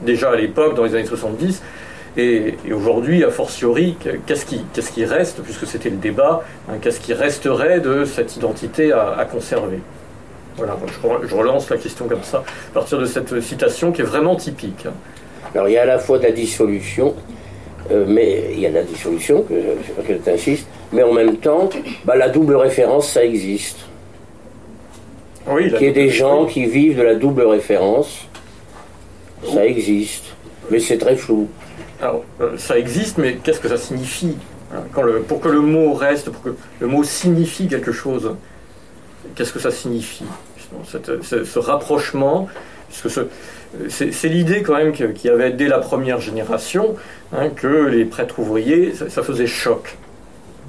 Déjà 0.02 0.30
à 0.30 0.37
l'époque, 0.37 0.76
dans 0.76 0.85
les 0.85 0.94
années 0.94 1.06
70, 1.06 1.62
et, 2.16 2.56
aujourd'hui, 2.70 3.24
a 3.24 3.30
fortiori, 3.30 3.96
qu'est-ce 4.26 4.44
qui, 4.44 5.04
reste, 5.04 5.40
puisque 5.42 5.66
c'était 5.66 5.88
le 5.88 5.96
débat, 5.96 6.42
hein, 6.68 6.74
qu'est-ce 6.83 7.00
qui 7.00 7.14
resterait 7.14 7.80
de 7.80 8.04
cette 8.04 8.37
identité 8.37 8.92
à, 8.92 9.14
à 9.16 9.24
conserver? 9.24 9.80
Voilà, 10.56 10.76
je 11.24 11.35
relance 11.35 11.70
la 11.70 11.78
question 11.78 12.06
comme 12.06 12.22
ça, 12.22 12.38
à 12.70 12.74
partir 12.74 12.98
de 12.98 13.06
cette 13.06 13.40
citation 13.40 13.92
qui 13.92 14.02
est 14.02 14.04
vraiment 14.04 14.37
typique. 14.37 14.87
Alors 15.54 15.68
il 15.68 15.72
y 15.72 15.78
a 15.78 15.83
à 15.83 15.87
la 15.87 15.98
fois 15.98 16.18
de 16.18 16.24
la 16.24 16.33
dissolution, 16.33 17.14
euh, 17.90 18.04
mais 18.06 18.50
il 18.52 18.61
y 18.61 18.66
a 18.66 18.68
de 18.68 18.74
la 18.74 18.83
dissolution, 18.83 19.42
que, 19.42 19.54
que 20.06 20.12
tu 20.12 20.30
insistes, 20.30 20.66
mais 20.92 21.02
en 21.02 21.12
même 21.12 21.37
temps, 21.38 21.70
bah, 22.04 22.16
la 22.16 22.28
double 22.28 22.56
référence, 22.56 23.09
ça 23.09 23.24
existe. 23.24 23.89
Oui, 25.46 25.72
Qu'il 25.72 25.83
y 25.83 25.87
ait 25.87 25.92
des 25.92 26.11
gens 26.11 26.46
qui 26.46 26.66
vivent 26.66 26.98
de 26.98 27.03
la 27.03 27.14
double 27.14 27.42
référence, 27.42 28.26
ça 29.44 29.64
existe, 29.64 30.24
mais 30.70 30.81
c'est 30.81 30.98
très 30.98 31.16
flou. 31.16 31.48
Alors, 32.00 32.24
euh, 32.40 32.57
ça 32.57 32.79
existe, 32.79 33.18
mais 33.18 33.37
qu'est-ce 33.37 33.61
que 33.61 33.68
ça 33.68 33.76
signifie 33.76 34.37
hein, 34.72 34.83
Quand 34.92 35.03
le, 35.03 35.20
Pour 35.20 35.40
que 35.40 35.48
le 35.48 35.61
mot 35.61 35.92
reste, 35.94 36.31
pour 36.31 36.42
que 36.42 36.57
le 36.79 36.87
mot 36.87 37.05
signifie 37.05 37.68
quelque 37.68 37.92
chose, 37.92 38.37
qu'est-ce 39.35 39.53
que 39.53 39.59
ça 39.59 39.70
signifie 39.70 40.24
ce, 40.85 41.59
rapprochement, 41.59 42.48
c'est 43.88 44.29
l'idée 44.29 44.62
quand 44.62 44.76
même 44.76 44.92
qu'il 44.92 45.24
y 45.24 45.29
avait 45.29 45.50
dès 45.53 45.68
la 45.68 45.79
première 45.79 46.20
génération 46.20 46.96
hein, 47.33 47.50
que 47.50 47.87
les 47.87 48.05
prêtres 48.05 48.38
ouvriers, 48.38 48.94
ça, 48.94 49.22
faisait 49.22 49.46
choc. 49.46 49.96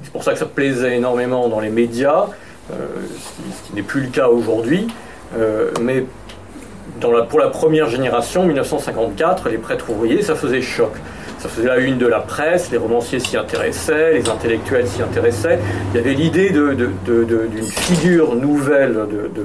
C'est 0.02 0.12
pour 0.12 0.24
ça 0.24 0.32
que 0.32 0.38
ça 0.38 0.46
plaisait 0.46 0.96
énormément 0.96 1.48
dans 1.48 1.60
les 1.60 1.70
médias, 1.70 2.26
ce 2.70 3.66
qui, 3.68 3.74
n'est 3.74 3.82
plus 3.82 4.02
le 4.02 4.08
cas 4.08 4.28
aujourd'hui. 4.28 4.88
Euh, 5.36 5.70
mais 5.80 6.04
pour 7.00 7.40
la 7.40 7.48
première 7.48 7.88
génération, 7.88 8.44
1954, 8.44 9.48
les 9.48 9.58
prêtres 9.58 9.90
ouvriers, 9.90 10.22
ça 10.22 10.34
faisait 10.34 10.62
choc. 10.62 10.92
Ça 11.38 11.48
faisait 11.48 11.66
la 11.66 11.78
une 11.78 11.98
de 11.98 12.06
la 12.06 12.20
presse, 12.20 12.70
les 12.70 12.78
romanciers 12.78 13.18
s'y 13.18 13.36
intéressaient, 13.36 14.12
les 14.12 14.28
intellectuels 14.28 14.86
s'y 14.86 15.02
intéressaient. 15.02 15.58
Il 15.92 15.96
y 15.96 16.00
avait 16.00 16.14
l'idée 16.14 16.50
d'une 16.50 17.62
figure 17.64 18.36
nouvelle 18.36 18.96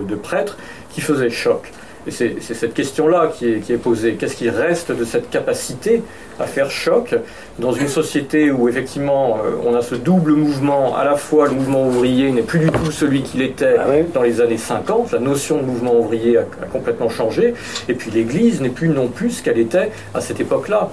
de, 0.08 0.16
prêtre 0.16 0.58
qui 0.92 1.02
faisait 1.02 1.32
choc. 1.32 1.72
Et 2.08 2.12
c'est 2.12 2.40
cette 2.40 2.74
question-là 2.74 3.34
qui 3.38 3.46
est, 3.46 3.78
posée. 3.78 4.14
Qu'est-ce 4.14 4.38
qui 4.38 4.50
reste 4.50 4.94
de 4.94 5.04
cette 5.04 5.30
capacité 5.30 6.02
à 6.40 6.46
faire 6.46 6.72
choc 6.72 7.14
dans 7.60 7.74
une 7.74 7.90
société 7.90 8.50
où 8.50 8.70
effectivement 8.70 9.40
euh, 9.44 9.58
on 9.66 9.76
a 9.76 9.82
ce 9.82 9.96
double 9.96 10.32
mouvement, 10.34 10.96
à 10.96 11.04
la 11.04 11.18
fois 11.18 11.48
le 11.48 11.54
mouvement 11.54 11.86
ouvrier 11.86 12.32
n'est 12.32 12.44
plus 12.44 12.60
du 12.60 12.72
tout 12.72 12.92
celui 12.92 13.24
qu'il 13.24 13.42
était 13.42 13.76
ah 13.80 13.88
dans 14.14 14.22
les 14.22 14.40
années 14.40 14.58
50, 14.58 15.12
la 15.12 15.20
notion 15.20 15.58
de 15.58 15.64
mouvement 15.64 16.00
ouvrier 16.00 16.38
a 16.38 16.44
complètement 16.72 17.10
changé, 17.10 17.56
et 17.90 17.94
puis 17.94 18.12
l'Église 18.12 18.62
n'est 18.62 18.70
plus 18.70 18.90
non 18.90 19.08
plus 19.08 19.32
ce 19.32 19.44
qu'elle 19.44 19.60
était 19.60 19.90
à 20.14 20.22
cette 20.22 20.40
époque-là. 20.40 20.90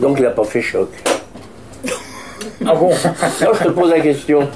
Donc 0.00 0.18
il 0.18 0.22
n'a 0.22 0.30
pas 0.30 0.44
fait 0.44 0.62
choc. 0.62 0.88
ah 2.64 2.74
bon? 2.74 2.90
Non, 2.90 3.50
je 3.54 3.64
te 3.64 3.70
pose 3.70 3.90
la 3.90 4.00
question. 4.00 4.48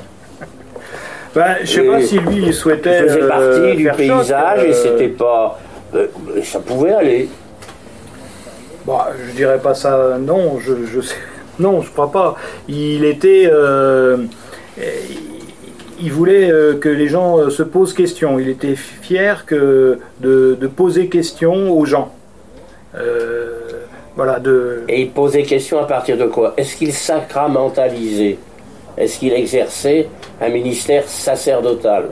Ben, 1.35 1.57
je 1.63 1.67
sais 1.67 1.83
pas 1.83 2.01
si 2.03 2.19
lui 2.19 2.47
il 2.47 2.55
souhaitait. 2.55 3.01
Il 3.05 3.09
faisait 3.09 3.29
partie 3.29 3.45
euh, 3.45 3.75
du 3.75 3.91
paysage 3.97 4.65
et 4.65 4.71
euh, 4.71 4.73
c'était 4.73 5.09
pas. 5.09 5.59
Euh, 5.95 6.07
ça 6.43 6.61
pouvait 6.61 6.93
aller. 6.93 7.29
Bon, 8.85 8.97
bah, 8.97 9.11
je 9.27 9.33
dirais 9.33 9.59
pas 9.59 9.75
ça, 9.75 10.19
non, 10.21 10.59
je, 10.59 10.85
je 10.87 11.01
sais. 11.01 11.17
Non, 11.59 11.83
je 11.83 11.91
crois 11.91 12.11
pas. 12.11 12.37
Il 12.67 13.05
était. 13.05 13.49
il 16.01 16.11
voulait 16.11 16.51
que 16.81 16.89
les 16.89 17.09
gens 17.09 17.51
se 17.51 17.63
posent 17.63 17.93
questions. 17.93 18.39
Il 18.39 18.49
était 18.49 18.75
fier 18.75 19.45
que 19.45 19.99
de, 20.21 20.57
de 20.59 20.67
poser 20.67 21.09
questions 21.09 21.71
aux 21.71 21.85
gens. 21.85 22.11
Et 24.89 25.03
il 25.03 25.11
posait 25.11 25.43
question 25.43 25.79
à 25.79 25.85
partir 25.85 26.17
de 26.17 26.27
quoi? 26.27 26.55
Est-ce 26.57 26.77
qu'il 26.77 26.93
sacramentalisait? 26.93 28.39
Est-ce 28.97 29.19
qu'il 29.19 29.33
exerçait 29.33 30.09
un 30.41 30.49
ministère 30.49 31.09
sacerdotal? 31.09 32.07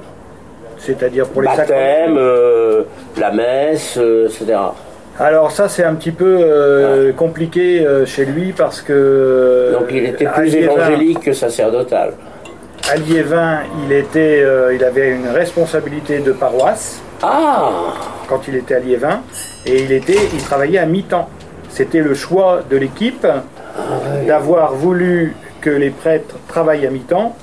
C'est-à-dire 0.81 1.29
pour 1.29 1.43
les 1.43 1.49
Baptême, 1.49 2.17
euh, 2.17 2.85
la 3.19 3.31
messe, 3.31 3.99
euh, 3.99 4.29
etc. 4.29 4.59
Alors 5.19 5.51
ça 5.51 5.69
c'est 5.69 5.85
un 5.85 5.95
petit 5.95 6.13
peu 6.13 6.39
euh, 6.41 7.13
compliqué 7.13 7.87
chez 8.07 8.25
lui 8.25 8.53
parce 8.53 8.81
que... 8.81 9.73
Donc 9.79 9.89
il 9.91 10.07
était 10.07 10.27
plus 10.27 10.55
évangélique 10.55 11.21
que 11.21 11.33
sacerdotal. 11.33 12.15
À 12.91 12.97
Liévin, 12.97 13.61
il, 13.85 13.93
était, 13.93 14.43
il 14.75 14.83
avait 14.83 15.11
une 15.11 15.29
responsabilité 15.29 16.21
de 16.21 16.33
paroisse. 16.33 17.03
Ah 17.23 17.71
Quand 18.27 18.49
il 18.49 18.57
était 18.57 18.77
à 18.77 18.81
Liévin. 18.81 19.21
Et 19.67 19.83
il, 19.83 19.93
était, 19.93 20.17
il 20.33 20.43
travaillait 20.43 20.79
à 20.79 20.87
mi-temps. 20.87 21.29
C'était 21.69 22.01
le 22.01 22.15
choix 22.15 22.63
de 22.69 22.79
l'équipe 22.79 23.27
d'avoir 24.27 24.73
voulu 24.75 25.37
que 25.61 25.71
les 25.71 25.91
prêtres 25.91 26.37
travaillent 26.49 26.87
à 26.87 26.91
mi-temps 26.91 27.37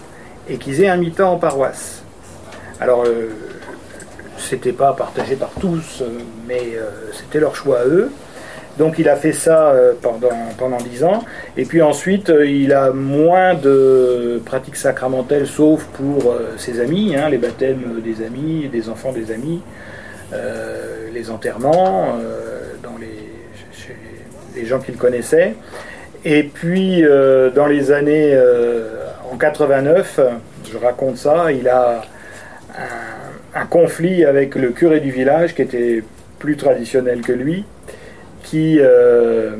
et 0.49 0.57
qu'ils 0.57 0.83
aient 0.83 0.89
un 0.89 0.97
mi-temps 0.97 1.33
en 1.33 1.37
paroisse. 1.37 1.96
Alors, 2.79 3.03
euh, 3.05 3.29
c'était 4.37 4.71
pas 4.71 4.93
partagé 4.93 5.35
par 5.35 5.51
tous, 5.59 6.03
mais 6.47 6.75
euh, 6.75 7.11
c'était 7.11 7.39
leur 7.39 7.55
choix 7.55 7.79
à 7.79 7.85
eux. 7.85 8.11
Donc 8.77 8.99
il 8.99 9.09
a 9.09 9.15
fait 9.15 9.33
ça 9.33 9.69
euh, 9.69 9.93
pendant, 9.99 10.29
pendant 10.57 10.77
10 10.77 11.03
ans. 11.03 11.23
Et 11.57 11.65
puis 11.65 11.81
ensuite, 11.81 12.31
il 12.45 12.71
a 12.73 12.91
moins 12.91 13.55
de 13.55 14.39
pratiques 14.45 14.75
sacramentelles, 14.75 15.47
sauf 15.47 15.85
pour 15.93 16.35
ses 16.57 16.79
amis, 16.79 17.15
hein, 17.15 17.29
les 17.29 17.39
baptêmes 17.39 18.01
des 18.03 18.23
amis, 18.23 18.67
des 18.67 18.89
enfants 18.89 19.11
des 19.11 19.31
amis, 19.31 19.61
les 21.11 21.31
enterrements 21.31 22.19
des 24.57 24.65
gens 24.65 24.79
qu'il 24.79 24.97
connaissait. 24.97 25.55
Et 26.25 26.43
puis, 26.43 27.03
euh, 27.03 27.49
dans 27.51 27.67
les 27.67 27.91
années 27.91 28.31
euh, 28.33 29.05
en 29.31 29.37
89, 29.37 30.19
je 30.71 30.77
raconte 30.77 31.17
ça, 31.17 31.51
il 31.51 31.69
a 31.69 32.01
un, 33.55 33.65
conflit 33.65 34.23
avec 34.23 34.55
le 34.55 34.69
curé 34.69 34.99
du 34.99 35.11
village 35.11 35.55
qui 35.55 35.61
était 35.61 36.03
plus 36.39 36.57
traditionnel 36.57 37.21
que 37.21 37.33
lui, 37.33 37.65
qui 38.43 38.77
euh, 38.79 39.55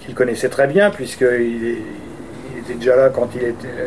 qu'il 0.00 0.14
connaissait 0.14 0.48
très 0.48 0.66
bien 0.66 0.90
puisqu'il 0.90 1.78
il 2.52 2.60
était 2.60 2.74
déjà 2.74 2.96
là 2.96 3.10
quand 3.14 3.28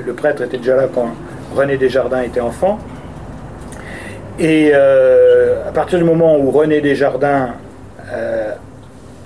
le 0.05 0.13
prêtre 0.13 0.43
était 0.43 0.57
déjà 0.57 0.75
là 0.75 0.87
quand 0.93 1.09
René 1.55 1.77
Desjardins 1.77 2.21
était 2.21 2.41
enfant. 2.41 2.79
Et 4.39 4.73
à 4.73 5.71
partir 5.73 5.99
du 5.99 6.05
moment 6.05 6.37
où 6.37 6.51
René 6.51 6.81
Desjardins 6.81 7.55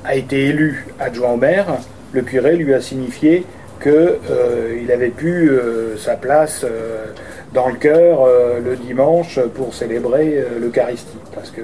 a 0.03 0.15
été 0.15 0.47
élu 0.47 0.85
adjoint 0.99 1.31
au 1.31 1.37
maire, 1.37 1.67
le 2.13 2.21
curé 2.21 2.55
lui 2.55 2.73
a 2.73 2.81
signifié 2.81 3.45
qu'il 3.81 3.91
euh, 3.91 4.93
avait 4.93 5.09
pu 5.09 5.49
euh, 5.49 5.97
sa 5.97 6.15
place 6.15 6.63
euh, 6.63 7.07
dans 7.53 7.67
le 7.67 7.75
cœur 7.75 8.27
le 8.63 8.75
dimanche 8.75 9.39
pour 9.55 9.73
célébrer 9.73 10.45
l'Eucharistie, 10.59 11.17
parce 11.35 11.51
que 11.51 11.61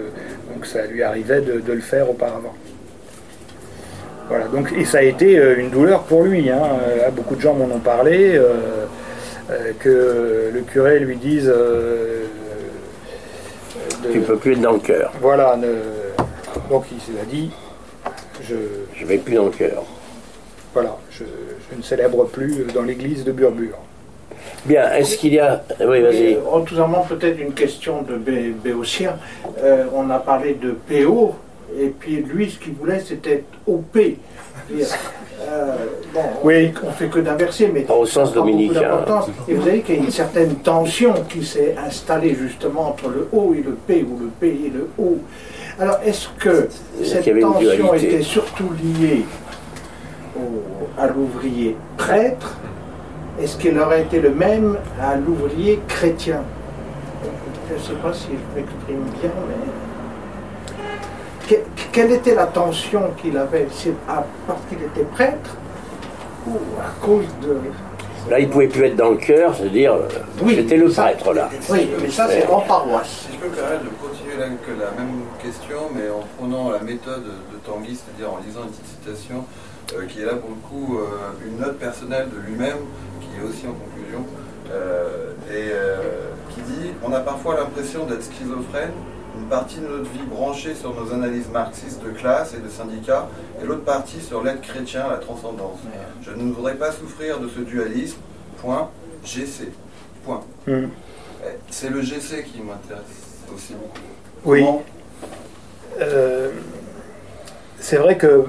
donc 0.54 0.66
ça 0.66 0.86
lui 0.86 1.02
arrivait 1.02 1.42
de, 1.42 1.62
le 1.66 1.80
faire 1.80 2.10
auparavant. 2.10 2.54
Voilà, 4.28 4.48
donc, 4.48 4.74
et 4.78 4.84
ça 4.84 4.98
a 4.98 5.04
été 5.04 5.36
une 5.58 5.70
douleur 5.70 6.04
pour 6.04 6.24
lui. 6.24 6.50
Hein. 6.50 6.62
Beaucoup 7.14 7.36
de 7.36 7.42
gens 7.42 7.54
m'en 7.54 7.74
ont 7.74 7.80
parlé, 7.80 8.38
que 9.80 10.52
le 10.54 10.62
curé 10.62 11.00
lui 11.00 11.16
dise. 11.16 11.50
tu 14.12 14.20
peux 14.20 14.36
plus 14.36 14.54
être 14.54 14.62
dans 14.62 14.74
le 14.74 14.80
cœur. 14.80 15.14
Voilà, 15.22 15.58
donc 16.70 16.86
il 16.92 17.00
s'est 17.00 17.26
dit 17.30 17.50
je 18.44 18.56
ne 19.04 19.08
vais 19.08 19.18
plus 19.18 19.36
dans 19.36 19.46
le 19.46 19.52
cœur. 19.52 19.84
Voilà, 20.74 20.98
je, 21.12 21.24
ne 21.76 21.82
célèbre 21.82 22.26
plus 22.26 22.66
dans 22.74 22.84
l'église 22.84 23.24
de 23.24 23.32
Burbure. 23.32 23.78
Bien, 24.66 24.92
est-ce 24.94 25.18
qu'il 25.18 25.34
y 25.34 25.40
a. 25.40 25.64
Oui, 25.80 26.02
vas-y. 26.02 26.38
En 26.52 26.62
tout 26.62 26.76
peut-être 27.08 27.40
une 27.40 27.54
question 27.54 28.02
de 28.02 28.16
Béotien. 28.16 29.18
Euh, 29.64 29.86
on 29.94 30.10
a 30.10 30.20
parlé 30.20 30.56
de 30.56 30.72
PO, 30.72 31.36
et 31.80 31.88
puis 31.88 32.18
lui, 32.18 32.50
ce 32.50 32.60
qu'il 32.60 32.74
voulait, 32.74 33.00
c'était 33.00 33.44
OP. 33.66 33.98
Euh, 35.40 35.76
bon, 36.14 36.22
oui. 36.44 36.74
on 36.84 36.88
ne 36.88 36.92
fait 36.92 37.08
que 37.08 37.20
d'inverser, 37.20 37.70
mais 37.74 37.86
au 37.90 38.06
sens 38.06 38.34
dominicain. 38.34 39.06
Et 39.48 39.54
vous 39.54 39.64
savez 39.64 39.82
qu'il 39.82 39.96
y 39.96 40.00
a 40.00 40.04
une 40.04 40.12
certaine 40.12 40.56
tension 40.56 41.14
qui 41.30 41.46
s'est 41.46 41.76
installée 41.78 42.36
justement 42.36 42.90
entre 42.90 43.10
le 43.10 43.30
O 43.32 43.54
et 43.54 43.62
le 43.62 43.74
P, 43.74 44.04
ou 44.04 44.20
le 44.20 44.28
P 44.28 44.48
et 44.48 44.70
le 44.70 44.90
O. 44.98 45.18
Alors, 45.80 46.00
est-ce 46.04 46.30
que 46.40 46.68
cette 47.04 47.40
tension 47.40 47.94
était 47.94 48.24
surtout 48.24 48.72
liée 48.84 49.26
à 50.98 51.08
l'ouvrier 51.08 51.76
prêtre 51.98 52.58
Est-ce 53.42 53.58
qu'elle 53.58 53.80
aurait 53.80 54.02
été 54.02 54.20
le 54.20 54.32
même 54.32 54.78
à 55.02 55.16
l'ouvrier 55.16 55.80
chrétien? 55.88 56.42
Je 57.70 57.76
ne 57.76 57.80
sais 57.80 58.02
pas 58.02 58.14
si 58.14 58.28
je 58.32 58.60
m'exprime 58.60 59.04
bien, 59.22 59.32
mais. 61.50 61.60
quelle 61.92 62.12
était 62.12 62.36
la 62.36 62.48
tension 62.48 63.12
qu'il 63.22 63.38
avait? 63.38 63.68
C'est 63.72 63.94
parce 64.06 64.62
qu'il 64.70 64.82
était 64.82 65.08
prêtre 65.12 65.56
ou 66.48 66.56
à 66.80 67.06
cause 67.06 67.28
de 67.42 67.58
Là, 68.30 68.40
il 68.40 68.48
ne 68.48 68.52
pouvait 68.52 68.68
plus 68.68 68.84
être 68.84 68.96
dans 68.98 69.12
le 69.12 69.18
cœur, 69.18 69.56
c'est-à-dire, 69.56 69.94
euh, 69.94 70.10
oui, 70.42 70.56
c'était 70.58 70.76
le 70.76 70.90
prêtre, 70.90 71.34
là. 71.34 71.50
Oui, 71.70 71.90
mais 72.02 72.10
ça, 72.10 72.28
c'est 72.30 72.46
en 72.48 72.60
paroisse. 72.60 73.28
Si 73.30 73.34
je 73.34 73.40
peux 73.40 73.48
me 73.48 73.56
permettre 73.56 73.84
de 73.84 73.90
continuer 73.90 74.36
la 74.38 74.48
même 75.00 75.22
question, 75.42 75.78
mais 75.96 76.10
en 76.10 76.26
prenant 76.38 76.72
la 76.72 76.80
méthode 76.80 77.24
de 77.24 77.58
Tanguy, 77.66 77.96
c'est-à-dire 77.96 78.34
en 78.34 78.40
lisant 78.46 78.64
une 78.64 78.70
petite 78.70 78.86
citation, 78.86 79.46
euh, 79.96 80.06
qui 80.08 80.22
est 80.22 80.26
là 80.26 80.34
pour 80.36 80.50
le 80.50 80.56
coup 80.68 80.98
euh, 80.98 81.48
une 81.48 81.60
note 81.60 81.78
personnelle 81.78 82.28
de 82.30 82.52
lui-même, 82.52 82.76
aussi 83.42 83.66
en 83.68 83.74
conclusion, 83.74 84.26
et 85.52 85.72
qui 86.54 86.62
dit 86.62 86.92
On 87.04 87.14
a 87.14 87.20
parfois 87.20 87.56
l'impression 87.56 88.06
d'être 88.06 88.24
schizophrène, 88.24 88.92
une 89.40 89.48
partie 89.48 89.80
de 89.80 89.88
notre 89.88 90.10
vie 90.12 90.26
branchée 90.28 90.74
sur 90.74 90.94
nos 90.94 91.14
analyses 91.14 91.50
marxistes 91.50 92.04
de 92.04 92.10
classe 92.10 92.54
et 92.54 92.60
de 92.60 92.70
syndicats, 92.70 93.28
et 93.62 93.66
l'autre 93.66 93.84
partie 93.84 94.22
sur 94.22 94.44
l'aide 94.44 94.62
chrétien 94.62 95.06
à 95.06 95.12
la 95.12 95.18
transcendance. 95.18 95.80
Je 96.22 96.32
ne 96.32 96.52
voudrais 96.52 96.76
pas 96.76 96.92
souffrir 96.92 97.40
de 97.40 97.48
ce 97.48 97.60
dualisme. 97.60 98.18
Point. 98.62 98.90
GC. 99.24 99.72
Point. 100.26 100.42
Hmm. 100.66 100.88
Eh, 101.44 101.50
c'est 101.70 101.90
le 101.90 102.02
GC 102.02 102.44
qui 102.44 102.62
m'intéresse 102.62 103.04
aussi 103.54 103.74
beaucoup. 103.74 104.00
Oui. 104.46 104.66
Euh, 106.00 106.50
c'est 107.80 107.98
vrai 107.98 108.18
que 108.18 108.46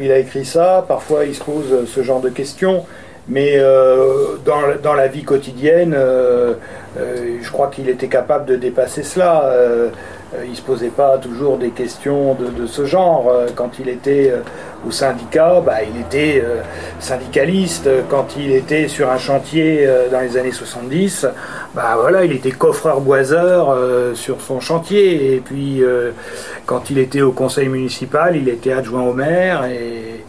il 0.00 0.12
a 0.12 0.18
écrit 0.18 0.44
ça, 0.44 0.84
parfois 0.86 1.24
il 1.24 1.34
se 1.34 1.42
pose 1.42 1.88
ce 1.88 2.02
genre 2.02 2.20
de 2.20 2.28
questions, 2.28 2.86
mais 3.28 3.54
euh, 3.56 4.36
dans, 4.44 4.94
la 4.94 5.06
vie 5.08 5.24
quotidienne, 5.24 5.94
euh, 5.96 6.54
je 6.96 7.50
crois 7.50 7.68
qu'il 7.68 7.88
était 7.88 8.08
capable 8.08 8.46
de 8.46 8.56
dépasser 8.56 9.02
cela. 9.02 9.90
Euh, 10.34 10.44
il 10.44 10.50
ne 10.50 10.56
se 10.56 10.62
posait 10.62 10.90
pas 10.90 11.18
toujours 11.18 11.58
des 11.58 11.70
questions 11.70 12.34
de, 12.34 12.66
ce 12.66 12.86
genre. 12.86 13.28
Euh, 13.28 13.48
quand 13.54 13.78
il 13.80 13.88
était 13.88 14.30
euh, 14.30 14.42
au 14.86 14.90
syndicat, 14.90 15.60
bah, 15.64 15.82
il 15.82 16.00
était 16.00 16.42
syndicaliste. 17.00 17.88
Quand 18.08 18.36
il 18.38 18.52
était 18.52 18.88
sur 18.88 19.10
un 19.10 19.18
chantier 19.18 19.86
dans 20.10 20.20
les 20.20 20.36
années 20.38 20.52
70, 20.52 21.26
bah, 21.74 21.96
voilà, 22.00 22.24
il 22.24 22.32
était 22.32 22.50
coffreur-boiseur 22.50 23.76
sur 24.14 24.40
son 24.40 24.58
chantier. 24.58 25.34
Et 25.34 25.40
puis, 25.40 25.82
quand 26.64 26.88
il 26.88 26.96
était 26.96 27.20
au 27.20 27.32
conseil 27.32 27.68
municipal, 27.68 28.36
il 28.36 28.48
était 28.48 28.72
adjoint 28.72 29.02
au 29.02 29.12
maire. 29.12 29.64
Et, 29.66 30.24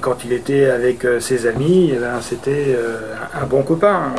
quand 0.00 0.24
il 0.24 0.32
était 0.32 0.66
avec 0.66 1.06
ses 1.20 1.46
amis, 1.46 1.92
eh 1.94 1.98
ben, 1.98 2.20
c'était 2.20 2.76
un, 3.34 3.46
bon 3.46 3.62
copain. 3.62 4.14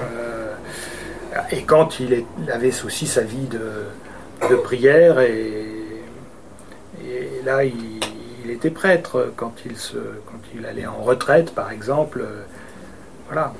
Et 1.51 1.63
quand 1.63 1.99
il 1.99 2.25
avait 2.51 2.71
aussi 2.85 3.07
sa 3.07 3.21
vie 3.21 3.47
de 3.47 4.55
prière 4.55 5.19
et, 5.19 5.65
et 7.03 7.41
là 7.43 7.63
il, 7.63 7.99
était 8.49 8.69
prêtre 8.69 9.33
quand 9.35 9.53
il, 9.65 9.75
se, 9.75 9.97
quand 9.97 10.39
il 10.55 10.65
allait 10.65 10.85
en 10.85 11.01
retraite 11.01 11.53
par 11.53 11.71
exemple. 11.71 12.23
voilà. 13.27 13.53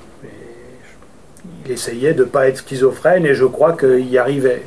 il 1.66 1.72
essayait 1.72 2.14
de 2.14 2.24
ne 2.24 2.30
pas 2.30 2.48
être 2.48 2.60
schizophrène 2.60 3.26
et 3.26 3.34
je 3.34 3.46
crois 3.46 3.74
qu'il 3.74 4.08
y 4.08 4.18
arrivait. 4.18 4.64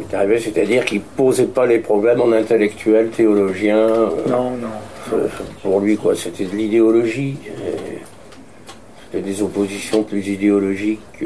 Il 0.00 0.40
c'est-à-dire 0.40 0.84
qu'il 0.84 0.98
ne 0.98 1.04
posait 1.16 1.46
pas 1.46 1.66
les 1.66 1.78
problèmes 1.78 2.20
en 2.20 2.32
intellectuel, 2.32 3.10
théologien. 3.10 3.88
Non, 4.28 4.50
non. 4.50 5.18
Pour 5.62 5.80
lui, 5.80 5.96
quoi, 5.96 6.14
c'était 6.14 6.44
de 6.44 6.56
l'idéologie. 6.56 7.36
C'était 9.10 9.22
des 9.22 9.42
oppositions 9.42 10.02
plus 10.02 10.26
idéologiques. 10.28 11.24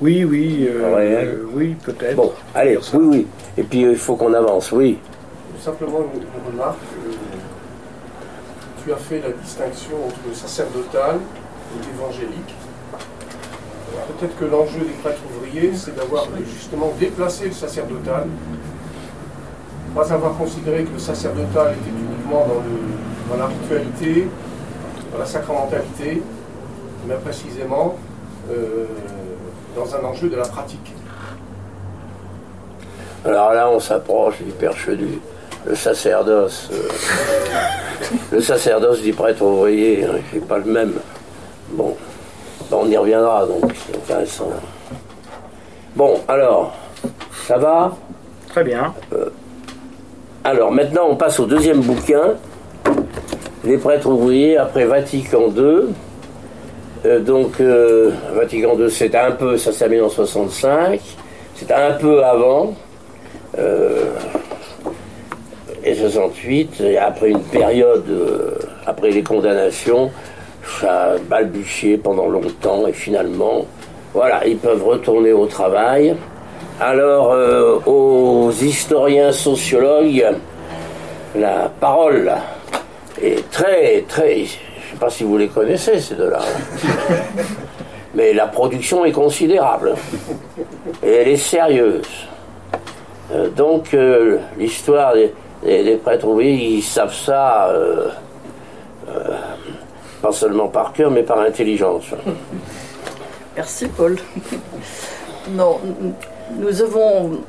Oui, 0.00 0.24
oui, 0.24 0.68
euh, 0.70 0.94
euh, 0.96 1.44
oui, 1.52 1.74
peut-être. 1.84 2.14
Bon, 2.14 2.32
allez, 2.54 2.78
oui, 2.94 3.04
oui. 3.04 3.26
Et 3.56 3.64
puis 3.64 3.84
euh, 3.84 3.90
il 3.90 3.98
faut 3.98 4.14
qu'on 4.14 4.32
avance, 4.32 4.70
oui. 4.70 4.96
Simplement 5.60 5.98
une, 6.14 6.52
remarque. 6.52 6.78
tu 8.84 8.92
as 8.92 8.96
fait 8.96 9.20
la 9.20 9.30
distinction 9.30 9.96
entre 10.06 10.20
le 10.28 10.34
sacerdotal 10.34 11.16
et 11.16 11.86
l'évangélique. 11.86 12.54
Peut-être 14.18 14.38
que 14.38 14.44
l'enjeu 14.44 14.80
des 14.80 14.96
prêtres 15.02 15.22
ouvriers, 15.36 15.72
c'est 15.74 15.94
d'avoir 15.96 16.26
justement 16.54 16.92
déplacé 16.98 17.46
le 17.46 17.52
sacerdotal, 17.52 18.26
pas 19.94 20.12
avoir 20.12 20.36
considéré 20.36 20.84
que 20.84 20.92
le 20.92 20.98
sacerdotal 20.98 21.72
était 21.72 21.90
uniquement 21.90 22.46
dans, 22.46 23.34
dans 23.34 23.42
la 23.42 23.48
ritualité, 23.48 24.28
dans 25.12 25.18
la 25.18 25.26
sacramentalité, 25.26 26.22
mais 27.06 27.14
précisément 27.16 27.96
dans 29.76 29.94
un 29.94 30.04
enjeu 30.04 30.28
de 30.28 30.36
la 30.36 30.46
pratique. 30.46 30.94
Alors 33.24 33.52
là, 33.52 33.68
on 33.70 33.80
s'approche 33.80 34.38
du 34.42 34.52
perche 34.52 34.88
du 34.88 35.20
le 35.66 35.74
sacerdoce. 35.74 36.68
Euh, 36.72 36.88
le 38.32 38.40
sacerdoce 38.40 39.02
du 39.02 39.12
prêtre 39.12 39.42
ouvrier, 39.42 40.04
hein, 40.04 40.18
c'est 40.32 40.46
pas 40.46 40.58
le 40.58 40.64
même. 40.64 40.92
Bon, 41.70 41.96
on 42.72 42.88
y 42.88 42.96
reviendra 42.96 43.46
donc, 43.46 43.72
c'est 43.74 43.96
intéressant. 43.96 44.50
Bon, 45.96 46.20
alors, 46.28 46.74
ça 47.46 47.58
va? 47.58 47.96
Très 48.48 48.62
bien. 48.62 48.94
Euh, 49.12 49.30
alors 50.44 50.70
maintenant, 50.70 51.08
on 51.10 51.16
passe 51.16 51.40
au 51.40 51.46
deuxième 51.46 51.80
bouquin, 51.80 52.34
Les 53.64 53.76
prêtres 53.76 54.06
ouvriers 54.06 54.56
après 54.56 54.84
Vatican 54.84 55.48
II. 55.56 55.88
Euh, 57.04 57.20
donc, 57.20 57.60
euh, 57.60 58.12
Vatican 58.34 58.78
II, 58.78 58.90
c'était 58.90 59.18
un 59.18 59.32
peu, 59.32 59.56
ça 59.56 59.72
s'est 59.72 60.00
en 60.00 60.08
65, 60.08 61.00
c'était 61.54 61.74
un 61.74 61.92
peu 61.92 62.24
avant, 62.24 62.74
et 65.84 65.94
68, 65.94 66.80
et 66.80 66.98
après 66.98 67.30
une 67.30 67.42
période, 67.42 68.04
après 68.86 69.10
les 69.10 69.22
condamnations, 69.22 70.10
ça 70.80 71.12
a 71.12 71.18
balbutié 71.18 71.98
pendant 71.98 72.28
longtemps, 72.28 72.86
et 72.86 72.92
finalement, 72.92 73.66
voilà, 74.14 74.46
ils 74.46 74.56
peuvent 74.56 74.84
retourner 74.84 75.32
au 75.32 75.46
travail. 75.46 76.14
Alors, 76.80 77.34
aux 77.86 78.50
historiens 78.52 79.32
sociologues, 79.32 80.26
la 81.34 81.70
parole 81.80 82.32
est 83.20 83.50
très, 83.50 84.04
très 84.08 84.44
je 84.88 84.94
ne 84.94 84.98
sais 85.00 85.04
pas 85.04 85.10
si 85.10 85.24
vous 85.24 85.36
les 85.36 85.48
connaissez, 85.48 86.00
ces 86.00 86.14
deux-là. 86.14 86.40
Mais 88.14 88.32
la 88.32 88.46
production 88.46 89.04
est 89.04 89.12
considérable. 89.12 89.94
Et 91.02 91.12
elle 91.12 91.28
est 91.28 91.36
sérieuse. 91.36 92.08
Euh, 93.32 93.50
donc, 93.50 93.92
euh, 93.92 94.38
l'histoire 94.56 95.12
des, 95.12 96.00
prêtres 96.02 96.26
ouvriers, 96.26 96.76
ils 96.78 96.82
savent 96.82 97.14
ça, 97.14 97.68
euh, 97.68 98.08
pas 100.22 100.32
seulement 100.32 100.68
par 100.68 100.92
cœur, 100.92 101.10
mais 101.10 101.22
par 101.22 101.40
intelligence. 101.40 102.06
Merci, 103.56 103.88
Paul. 103.88 104.16
Non, 105.50 105.80
nous 106.56 106.82
avons. 106.82 107.40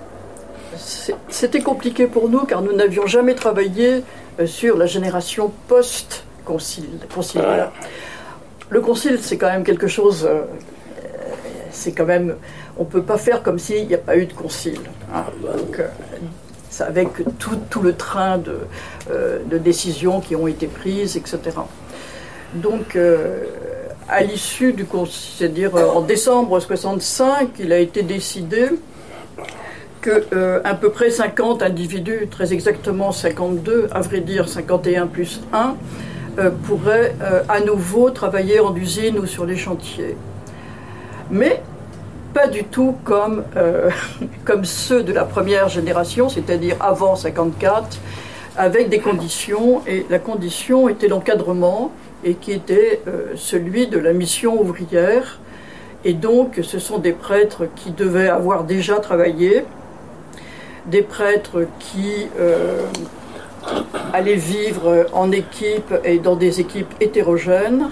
C'était 1.29 1.61
compliqué 1.61 2.07
pour 2.07 2.29
nous 2.29 2.45
car 2.45 2.61
nous 2.61 2.73
n'avions 2.73 3.07
jamais 3.07 3.35
travaillé 3.35 4.03
sur 4.45 4.77
la 4.77 4.85
génération 4.85 5.51
post 5.67 6.23
concile. 6.45 6.89
Le 8.69 8.81
concile, 8.81 9.19
c'est 9.21 9.37
quand 9.37 9.51
même 9.51 9.63
quelque 9.63 9.87
chose. 9.87 10.27
Euh, 10.29 10.43
c'est 11.71 11.91
quand 11.91 12.05
même. 12.05 12.35
On 12.77 12.83
ne 12.83 12.89
peut 12.89 13.01
pas 13.01 13.17
faire 13.17 13.43
comme 13.43 13.59
s'il 13.59 13.87
n'y 13.87 13.95
a 13.95 13.99
pas 13.99 14.15
eu 14.15 14.25
de 14.25 14.33
concile. 14.33 14.79
Hein. 15.13 15.25
Donc, 15.41 15.79
euh, 15.79 15.87
avec 16.79 17.09
tout, 17.39 17.81
le 17.81 17.93
train 17.93 18.37
de, 18.37 18.59
euh, 19.11 19.39
de, 19.45 19.57
décisions 19.57 20.21
qui 20.21 20.35
ont 20.35 20.47
été 20.47 20.67
prises, 20.67 21.17
etc. 21.17 21.39
Donc, 22.55 22.97
à 24.07 24.23
l'issue 24.23 24.73
du 24.73 24.85
c'est-à-dire 25.09 25.75
en 25.75 26.01
décembre 26.01 26.59
65, 26.59 27.49
il 27.59 27.71
a 27.71 27.77
été 27.77 28.01
décidé 28.01 28.69
que 30.01 30.25
à 30.63 30.73
peu 30.73 30.89
près 30.89 31.11
50 31.11 31.61
individus, 31.61 32.27
très 32.31 32.51
exactement 32.53 33.11
52, 33.11 33.89
à 33.91 34.01
vrai 34.01 34.21
dire 34.21 34.49
51 34.49 35.07
plus 35.07 35.41
1, 35.53 35.75
euh, 36.39 36.51
pourraient 36.63 37.15
euh, 37.21 37.41
à 37.49 37.59
nouveau 37.59 38.11
travailler 38.11 38.59
en 38.59 38.73
usine 38.75 39.17
ou 39.17 39.25
sur 39.25 39.45
les 39.45 39.57
chantiers. 39.57 40.15
Mais 41.31 41.61
pas 42.33 42.47
du 42.47 42.63
tout 42.63 42.95
comme, 43.03 43.43
euh, 43.57 43.89
comme 44.45 44.63
ceux 44.63 45.03
de 45.03 45.11
la 45.11 45.25
première 45.25 45.67
génération, 45.67 46.29
c'est-à-dire 46.29 46.77
avant 46.79 47.15
54, 47.15 47.97
avec 48.55 48.89
des 48.89 48.99
conditions, 48.99 49.81
et 49.85 50.05
la 50.09 50.19
condition 50.19 50.87
était 50.87 51.07
l'encadrement, 51.07 51.91
et 52.23 52.35
qui 52.35 52.51
était 52.51 53.01
celui 53.35 53.87
de 53.87 53.97
la 53.97 54.13
mission 54.13 54.59
ouvrière. 54.61 55.39
Et 56.05 56.13
donc, 56.13 56.59
ce 56.63 56.79
sont 56.79 56.97
des 56.97 57.13
prêtres 57.13 57.67
qui 57.75 57.91
devaient 57.91 58.29
avoir 58.29 58.63
déjà 58.63 58.99
travaillé, 58.99 59.65
des 60.85 61.01
prêtres 61.01 61.65
qui 61.79 62.27
aller 64.13 64.35
vivre 64.35 65.07
en 65.13 65.31
équipe 65.31 65.93
et 66.03 66.19
dans 66.19 66.35
des 66.35 66.59
équipes 66.59 66.93
hétérogènes, 66.99 67.89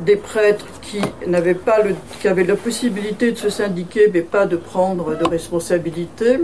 des 0.00 0.16
prêtres 0.16 0.66
qui 0.80 1.00
n'avaient 1.26 1.54
pas 1.54 1.78
qui 2.20 2.28
avaient 2.28 2.44
la 2.44 2.56
possibilité 2.56 3.32
de 3.32 3.36
se 3.36 3.50
syndiquer 3.50 4.10
mais 4.12 4.22
pas 4.22 4.46
de 4.46 4.56
prendre 4.56 5.16
de 5.16 5.26
responsabilité. 5.26 6.40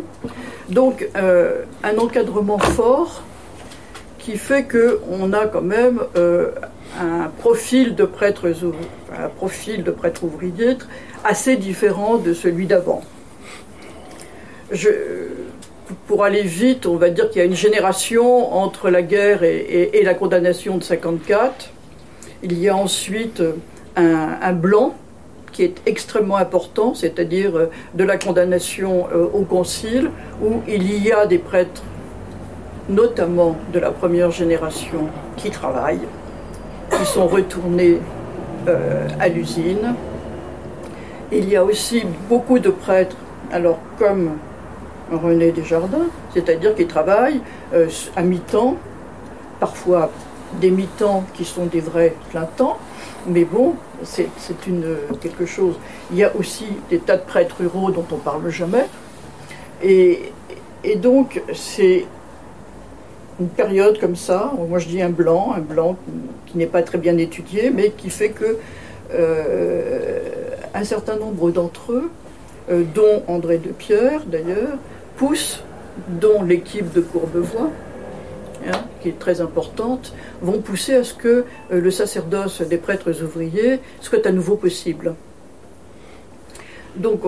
Donc 0.69 1.09
euh, 1.17 1.63
un 1.83 1.97
encadrement 1.97 2.59
fort 2.59 3.23
qui 4.19 4.37
fait 4.37 4.65
que 4.65 5.01
on 5.11 5.33
a 5.33 5.47
quand 5.47 5.63
même 5.63 6.01
euh, 6.17 6.51
un 7.01 7.29
profil 7.39 7.95
de 7.95 8.05
prêtre 8.05 8.47
un 9.17 9.29
profil 9.29 9.83
de 9.83 9.91
prêtre 9.91 10.25
ouvrier 10.25 10.79
assez 11.25 11.57
différent 11.57 12.17
de 12.17 12.33
celui 12.33 12.67
d'avant. 12.67 13.03
Pour 16.07 16.25
aller 16.25 16.43
vite, 16.43 16.87
on 16.87 16.97
va 16.97 17.11
dire 17.11 17.31
qu'il 17.31 17.39
y 17.39 17.43
a 17.43 17.45
une 17.45 17.55
génération 17.55 18.53
entre 18.55 18.91
la 18.91 19.03
guerre 19.03 19.43
et, 19.45 20.03
la 20.05 20.15
condamnation 20.15 20.79
de 20.79 20.83
54. 20.83 21.71
Il 22.43 22.59
y 22.59 22.69
a 22.69 22.77
ensuite 22.77 23.43
un, 23.97 24.53
blanc 24.53 24.95
qui 25.53 25.63
est 25.63 25.81
extrêmement 25.87 26.37
important, 26.37 26.95
c'est-à-dire 26.95 27.57
euh, 27.57 27.71
de 27.95 28.05
la 28.05 28.19
condamnation 28.19 29.07
euh, 29.11 29.25
au 29.33 29.43
concile, 29.45 30.11
où 30.43 30.61
il 30.69 31.03
y 31.03 31.13
a 31.13 31.25
des 31.25 31.39
prêtres, 31.39 31.83
notamment 32.91 33.57
de 33.73 33.79
la 33.79 33.91
première 33.91 34.31
génération, 34.31 35.09
qui 35.39 35.49
travaillent, 35.49 36.07
qui 36.99 37.07
sont 37.07 37.27
retournés 37.27 37.99
à 39.21 39.29
l'usine. 39.29 39.95
Il 41.33 41.49
y 41.49 41.57
a 41.57 41.65
aussi 41.65 42.05
beaucoup 42.29 42.59
de 42.59 42.71
prêtres, 42.71 43.17
alors 43.53 43.79
comme 43.99 44.39
René 45.13 45.53
Desjardins, 45.53 46.07
c'est-à-dire 46.35 46.75
qui 46.75 46.87
travaillent 46.87 47.41
à 48.17 48.23
mi-temps, 48.23 48.77
parfois 49.61 50.11
des 50.61 50.71
mi-temps 50.71 51.25
qui 51.35 51.45
sont 51.45 51.67
des 51.67 51.81
vrais 51.81 52.15
plein 52.31 52.45
temps, 52.45 52.79
mais 53.27 53.45
bon, 53.45 53.75
c'est 54.03 54.29
quelque 55.21 55.47
chose. 55.47 55.75
Il 56.11 56.19
y 56.19 56.25
a 56.25 56.35
aussi 56.37 56.67
des 56.91 56.99
tas 56.99 57.17
de 57.17 57.23
prêtres 57.23 57.57
ruraux 57.59 57.91
dont 57.91 58.05
on 58.13 58.17
ne 58.17 58.21
parle 58.21 58.49
jamais. 58.51 58.87
Et, 59.83 60.33
donc, 60.97 61.43
c'est 61.53 62.07
une 63.41 63.49
période 63.49 63.99
comme 64.01 64.17
ça, 64.17 64.53
moi 64.69 64.79
je 64.79 64.89
dis 64.89 65.03
un 65.03 65.11
blanc, 65.11 65.53
un 65.55 65.61
blanc 65.61 65.97
qui 66.47 66.59
n'est 66.59 66.67
pas 66.67 66.83
très 66.83 66.99
bien 66.99 67.17
étudié, 67.19 67.71
mais 67.71 67.91
qui 67.91 68.11
fait 68.11 68.31
que 68.31 68.59
euh, 69.13 70.21
un 70.75 70.85
certain 70.85 71.17
nombre 71.17 71.51
d'entre 71.51 71.93
eux, 71.93 72.11
euh, 72.71 72.83
dont 72.95 73.23
André 73.29 73.59
de 73.59 73.71
Pierre 73.71 74.25
d'ailleurs, 74.27 74.79
poussent, 75.17 75.63
dont 76.09 76.43
l'équipe 76.43 76.93
de 76.93 77.01
Courbevoie, 77.01 77.71
Hein, 78.67 78.85
qui 79.01 79.11
est 79.11 79.19
très 79.19 79.41
importante, 79.41 80.13
vont 80.41 80.61
pousser 80.61 80.95
à 80.95 81.05
ce 81.05 81.15
que 81.15 81.29
euh, 81.29 81.81
le 81.81 81.91
sacerdoce 81.91 82.63
des 82.63 82.79
prêtres 82.79 83.23
ouvriers 83.23 83.81
soit 84.01 84.27
à 84.27 84.33
nouveau 84.33 84.57
possible. 84.57 85.15
Donc, 86.97 87.21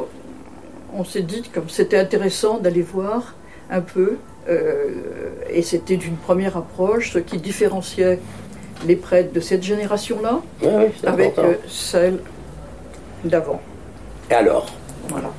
on 0.94 1.04
s'est 1.04 1.22
dit 1.22 1.42
comme 1.54 1.68
c'était 1.68 1.98
intéressant 1.98 2.58
d'aller 2.58 2.82
voir 2.82 3.34
un 3.70 3.82
peu, 3.82 4.16
et 4.48 5.62
c'était 5.62 5.96
d'une 5.96 6.16
première 6.16 6.56
approche, 6.56 7.12
ce 7.12 7.18
qui 7.18 7.38
différenciait 7.38 8.18
les 8.86 8.96
prêtres 8.96 9.32
de 9.32 9.40
cette 9.40 9.62
génération-là 9.62 10.40
avec 11.04 11.38
euh, 11.38 11.54
celle 11.66 12.18
d'avant. 13.24 13.60
Et 14.30 14.34
alors 14.34 14.66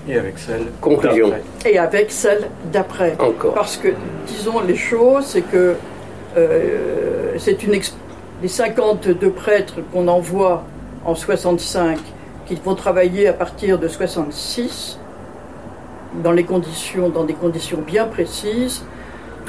et 0.07 0.17
avec 0.17 0.39
celle 0.39 0.65
Conclusion. 0.81 1.31
Et 1.63 1.77
avec 1.77 2.11
celle 2.11 2.47
d'après. 2.71 3.15
Encore. 3.19 3.53
Parce 3.53 3.77
que, 3.77 3.89
disons 4.25 4.61
les 4.61 4.75
choses, 4.75 5.25
c'est 5.27 5.43
que 5.43 5.75
euh, 6.37 7.35
c'est 7.37 7.61
une 7.63 7.79
les 8.41 8.47
52 8.47 9.29
prêtres 9.29 9.75
qu'on 9.93 10.07
envoie 10.07 10.63
en 11.05 11.13
65, 11.13 11.99
qui 12.47 12.55
vont 12.55 12.73
travailler 12.73 13.27
à 13.27 13.33
partir 13.33 13.77
de 13.77 13.87
66, 13.87 14.97
dans, 16.23 16.31
les 16.31 16.45
conditions, 16.45 17.09
dans 17.09 17.25
des 17.25 17.33
conditions 17.33 17.79
bien 17.85 18.05
précises, 18.05 18.83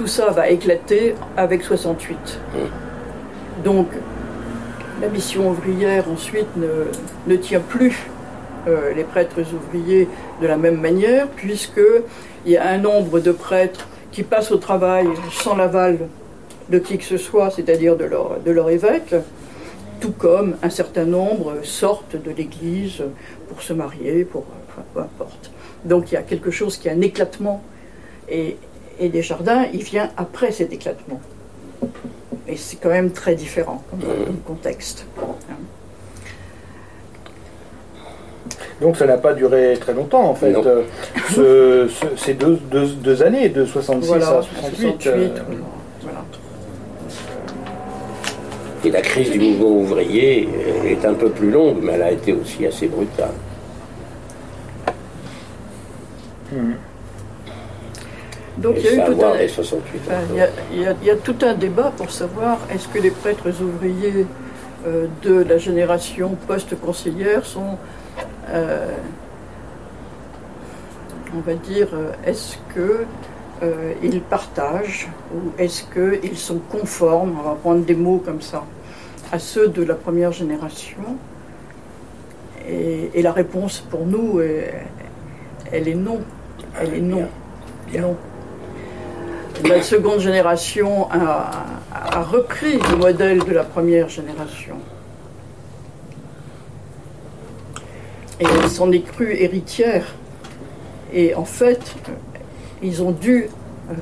tout 0.00 0.06
ça 0.06 0.30
va 0.30 0.48
éclater 0.48 1.14
avec 1.36 1.62
68. 1.62 2.16
Mmh. 2.16 3.62
Donc, 3.64 3.88
la 5.02 5.08
mission 5.08 5.50
ouvrière 5.50 6.10
ensuite 6.10 6.56
ne, 6.56 6.86
ne 7.26 7.36
tient 7.36 7.60
plus 7.60 8.08
euh, 8.66 8.94
les 8.94 9.04
prêtres 9.04 9.42
ouvriers 9.52 10.08
de 10.40 10.46
la 10.46 10.56
même 10.56 10.80
manière, 10.80 11.28
puisqu'il 11.28 12.50
y 12.50 12.56
a 12.56 12.66
un 12.66 12.78
nombre 12.78 13.20
de 13.20 13.30
prêtres 13.30 13.88
qui 14.10 14.22
passent 14.22 14.50
au 14.52 14.56
travail 14.56 15.06
sans 15.30 15.54
l'aval 15.54 15.98
de 16.70 16.78
qui 16.78 16.96
que 16.96 17.04
ce 17.04 17.18
soit, 17.18 17.50
c'est-à-dire 17.50 17.94
de 17.98 18.06
leur, 18.06 18.40
de 18.40 18.50
leur 18.50 18.70
évêque, 18.70 19.14
tout 20.00 20.12
comme 20.12 20.56
un 20.62 20.70
certain 20.70 21.04
nombre 21.04 21.56
sortent 21.62 22.16
de 22.16 22.30
l'Église 22.30 23.02
pour 23.50 23.60
se 23.60 23.74
marier, 23.74 24.24
pour 24.24 24.46
peu 24.94 25.00
importe. 25.00 25.50
Donc 25.84 26.10
il 26.10 26.14
y 26.14 26.16
a 26.16 26.22
quelque 26.22 26.50
chose 26.50 26.78
qui 26.78 26.88
est 26.88 26.92
un 26.92 27.02
éclatement, 27.02 27.62
et, 28.30 28.56
et 29.00 29.08
Desjardins, 29.08 29.64
il 29.72 29.82
vient 29.82 30.10
après 30.16 30.52
cet 30.52 30.72
éclatement. 30.72 31.20
Et 32.46 32.56
c'est 32.56 32.76
quand 32.76 32.90
même 32.90 33.10
très 33.10 33.34
différent 33.34 33.82
comme, 33.90 34.00
contexte. 34.44 35.06
Donc 38.80 38.96
ça 38.96 39.06
n'a 39.06 39.18
pas 39.18 39.34
duré 39.34 39.76
très 39.80 39.94
longtemps 39.94 40.30
en 40.30 40.34
fait. 40.34 40.54
Euh, 41.38 41.88
ces 42.16 42.34
deux, 42.34 43.22
années, 43.22 43.48
de 43.48 43.64
66 43.64 44.12
à 44.12 44.42
68. 44.42 45.06
Euh, 45.06 45.28
Et 48.82 48.90
la 48.90 49.02
crise 49.02 49.30
du 49.30 49.38
mouvement 49.38 49.76
ouvrier 49.76 50.48
est 50.86 51.04
un 51.04 51.12
peu 51.12 51.28
plus 51.28 51.50
longue, 51.50 51.78
mais 51.82 51.92
elle 51.92 52.02
a 52.02 52.10
été 52.10 52.32
aussi 52.32 52.66
assez 52.66 52.88
brutale. 52.88 53.34
Hmm. 56.50 56.72
Donc 58.60 58.76
il 58.76 58.84
y, 58.84 60.40
a 60.40 60.48
il, 60.72 61.06
y 61.06 61.10
a, 61.10 61.16
tout 61.16 61.36
un 61.42 61.54
débat 61.54 61.92
pour 61.96 62.10
savoir 62.10 62.58
est-ce 62.72 62.88
que 62.88 62.98
les 62.98 63.10
prêtres 63.10 63.50
ouvriers 63.62 64.26
euh, 64.86 65.06
de 65.22 65.42
la 65.42 65.56
génération 65.56 66.36
post-conciliaire 66.46 67.44
sont 67.46 67.78
euh, 68.52 68.96
on 71.34 71.40
va 71.40 71.54
dire, 71.54 71.88
euh, 71.92 72.12
est-ce 72.26 72.56
que 72.74 73.04
euh, 73.62 73.92
ils 74.02 74.20
partagent 74.20 75.08
ou 75.32 75.52
est-ce 75.58 75.84
qu'ils 75.84 76.36
sont 76.36 76.58
conformes, 76.70 77.36
on 77.38 77.50
va 77.50 77.54
prendre 77.54 77.84
des 77.84 77.94
mots 77.94 78.20
comme 78.24 78.40
ça, 78.40 78.64
à 79.30 79.38
ceux 79.38 79.68
de 79.68 79.84
la 79.84 79.94
première 79.94 80.32
génération? 80.32 81.16
Et, 82.68 83.22
la 83.22 83.32
réponse 83.32 83.80
pour 83.80 84.06
nous, 84.06 84.40
elle 84.40 85.88
est 85.88 85.94
non. 85.94 86.20
Elle 86.80 86.94
est 86.94 87.00
non. 87.00 87.28
non. 87.98 88.16
La 89.64 89.82
seconde 89.82 90.20
génération 90.20 91.08
a 91.10 92.22
repris 92.22 92.78
le 92.90 92.96
modèle 92.96 93.44
de 93.44 93.52
la 93.52 93.64
première 93.64 94.08
génération. 94.08 94.76
et 98.40 98.44
elle 98.44 98.68
s'en 98.68 98.90
est 98.90 99.00
crue 99.00 99.34
héritière. 99.34 100.14
Et 101.12 101.34
en 101.34 101.44
fait, 101.44 101.94
ils 102.82 103.02
ont 103.02 103.10
dû 103.10 103.48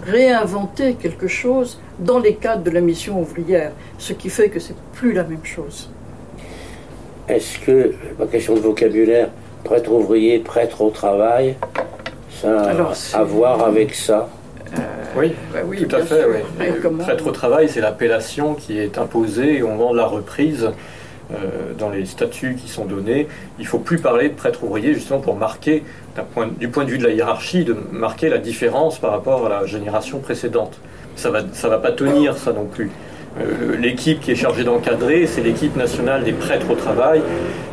réinventer 0.07 0.95
quelque 0.95 1.27
chose 1.27 1.81
dans 1.99 2.19
les 2.19 2.35
cadres 2.35 2.63
de 2.63 2.71
la 2.71 2.81
mission 2.81 3.21
ouvrière, 3.21 3.73
ce 3.99 4.13
qui 4.13 4.31
fait 4.31 4.49
que 4.49 4.61
c'est 4.61 4.77
plus 4.93 5.13
la 5.13 5.25
même 5.25 5.45
chose. 5.45 5.91
Est-ce 7.29 7.59
que, 7.59 7.95
pas 8.17 8.27
question 8.27 8.55
de 8.55 8.61
vocabulaire, 8.61 9.29
prêtre 9.65 9.91
ouvrier, 9.91 10.39
prêtre 10.39 10.83
au 10.83 10.91
travail, 10.91 11.57
ça 12.41 12.71
a 12.71 13.19
à 13.19 13.25
voir 13.25 13.63
avec 13.65 13.95
ça? 13.95 14.29
Oui, 15.17 15.33
bah 15.53 15.61
oui, 15.65 15.87
tout 15.87 15.97
à 15.97 16.01
fait. 16.03 16.25
Prêtre 16.99 17.27
au 17.27 17.33
travail, 17.33 17.69
c'est 17.69 17.81
l'appellation 17.81 18.55
qui 18.55 18.79
est 18.79 18.99
imposée 18.99 19.63
au 19.63 19.69
moment 19.69 19.93
de 19.93 19.97
la 19.97 20.07
reprise 20.07 20.71
euh, 21.31 21.75
dans 21.79 21.91
les 21.91 22.07
statuts 22.07 22.55
qui 22.55 22.69
sont 22.69 22.87
donnés, 22.87 23.29
il 23.59 23.65
ne 23.65 23.69
faut 23.69 23.79
plus 23.79 23.99
parler 23.99 24.31
de 24.31 24.35
prêtre 24.35 24.65
ouvrier 24.65 24.95
justement 24.95 25.21
pour 25.21 25.37
marquer, 25.37 25.83
du 26.59 26.69
point 26.69 26.85
de 26.85 26.91
vue 26.91 26.97
de 26.97 27.05
la 27.05 27.11
hiérarchie, 27.11 27.65
de 27.65 27.77
marquer 27.93 28.31
la 28.31 28.39
différence 28.39 28.99
par 28.99 29.11
rapport 29.11 29.45
à 29.45 29.51
la 29.51 29.67
génération 29.67 30.21
précédente. 30.21 30.79
Ça 31.17 31.29
ne 31.29 31.35
va, 31.35 31.41
ça 31.53 31.69
va 31.69 31.79
pas 31.79 31.93
tenir 31.93 32.39
ça 32.39 32.55
non 32.55 32.65
plus. 32.65 32.91
Euh, 33.41 33.77
l'équipe 33.77 34.21
qui 34.21 34.33
est 34.33 34.37
chargée 34.37 34.65
d'encadrer, 34.65 35.27
c'est 35.27 35.43
l'équipe 35.43 35.77
nationale 35.77 36.25
des 36.25 36.33
prêtres 36.33 36.71
au 36.71 36.75
travail 36.75 37.23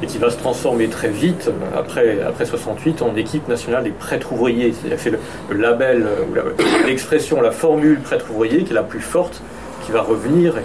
et 0.03 0.06
qui 0.06 0.18
va 0.18 0.30
se 0.30 0.38
transformer 0.38 0.88
très 0.88 1.10
vite, 1.10 1.49
après, 1.76 2.22
après 2.22 2.45
68, 2.45 3.01
en 3.01 3.16
équipe 3.16 3.47
nationale 3.47 3.84
des 3.84 3.91
prêtres 3.91 4.34
ouvriers. 4.34 4.74
C'est-à-dire 4.74 4.99
c'est 4.99 5.12
le, 5.49 5.58
label, 5.58 6.08
l'expression, 6.86 7.41
la 7.41 7.51
formule 7.51 7.99
prêtre 7.99 8.26
ouvrier 8.32 8.64
qui 8.64 8.72
est 8.72 8.76
la 8.76 8.84
plus 8.84 9.01
forte, 9.01 9.41
qui 9.86 9.91
va 9.91 10.01
revenir 10.01 10.56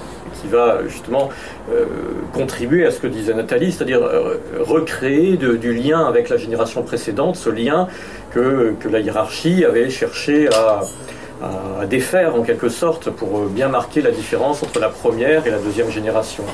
qui 0.41 0.49
va 0.49 0.80
justement 0.86 1.28
euh, 1.70 1.84
contribuer 2.32 2.86
à 2.86 2.91
ce 2.91 3.01
que 3.01 3.07
disait 3.07 3.34
Nathalie, 3.34 3.72
c'est-à-dire 3.72 4.03
euh, 4.03 4.38
recréer 4.59 5.36
du 5.36 5.72
lien 5.72 6.07
avec 6.07 6.28
la 6.28 6.36
génération 6.36 6.82
précédente, 6.82 7.36
ce 7.36 7.51
lien 7.51 7.88
que, 8.32 8.74
que 8.80 8.88
la 8.88 9.01
hiérarchie 9.01 9.64
avait 9.64 9.91
cherché 9.91 10.49
à, 10.49 10.80
à, 11.43 11.86
défaire 11.86 12.36
en 12.36 12.43
quelque 12.43 12.68
sorte 12.68 13.11
pour 13.11 13.47
bien 13.47 13.68
marquer 13.68 14.03
la 14.03 14.11
différence 14.11 14.62
entre 14.62 14.78
la 14.78 14.88
première 14.88 15.47
et 15.47 15.51
la 15.51 15.59
deuxième 15.59 15.91
génération. 15.91 16.45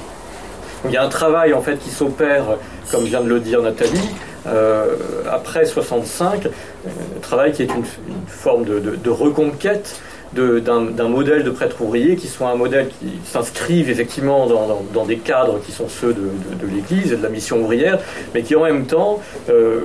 il 0.85 0.93
y 0.93 0.97
a 0.97 1.03
un 1.03 1.09
travail 1.09 1.53
en 1.53 1.63
fait 1.63 1.77
qui 1.79 1.91
s'opère, 1.91 2.45
comme 2.91 3.05
vient 3.05 3.21
de 3.21 3.29
le 3.29 3.41
dire 3.41 3.63
Nathalie, 3.63 4.11
euh, 4.47 4.95
après 5.31 5.65
65, 5.65 6.47
un 6.47 7.21
travail 7.21 7.53
qui 7.53 7.63
est 7.63 7.75
une, 7.75 7.85
forme 8.27 8.65
de, 8.65 8.79
de 8.79 9.11
reconquête 9.11 10.01
d'un 10.37 11.09
modèle 11.09 11.45
de 11.45 11.51
prêtre 11.51 11.81
ouvrier 11.81 12.17
qui 12.17 12.27
soit 12.27 12.49
un 12.49 12.57
modèle 12.57 12.89
qui 12.89 13.19
s'inscrive 13.25 13.91
effectivement 13.91 14.47
dans, 14.47 15.05
des 15.05 15.19
cadres 15.19 15.61
qui 15.65 15.73
sont 15.73 15.89
ceux 15.89 16.13
de, 16.13 16.67
l'Église 16.67 17.13
et 17.13 17.17
de 17.17 17.23
la 17.23 17.29
mission 17.29 17.61
ouvrière, 17.61 17.99
mais 18.35 18.43
qui 18.43 18.55
en 18.55 18.65
même 18.65 18.87
temps 18.87 19.21
euh, 19.49 19.81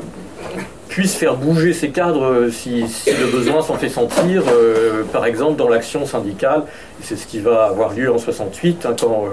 puisse 0.91 1.15
faire 1.15 1.37
bouger 1.37 1.71
ces 1.71 1.89
cadres 1.89 2.49
si, 2.51 2.81
le 3.07 3.31
besoin 3.31 3.61
s'en 3.61 3.75
fait 3.75 3.87
sentir, 3.87 4.43
par 5.13 5.25
exemple 5.25 5.55
dans 5.55 5.69
l'action 5.69 6.05
syndicale. 6.05 6.63
C'est 7.01 7.15
ce 7.15 7.25
qui 7.25 7.39
va 7.39 7.63
avoir 7.63 7.93
lieu 7.93 8.13
en 8.13 8.17
68, 8.17 8.85
hein, 8.85 8.95
quand 8.99 9.23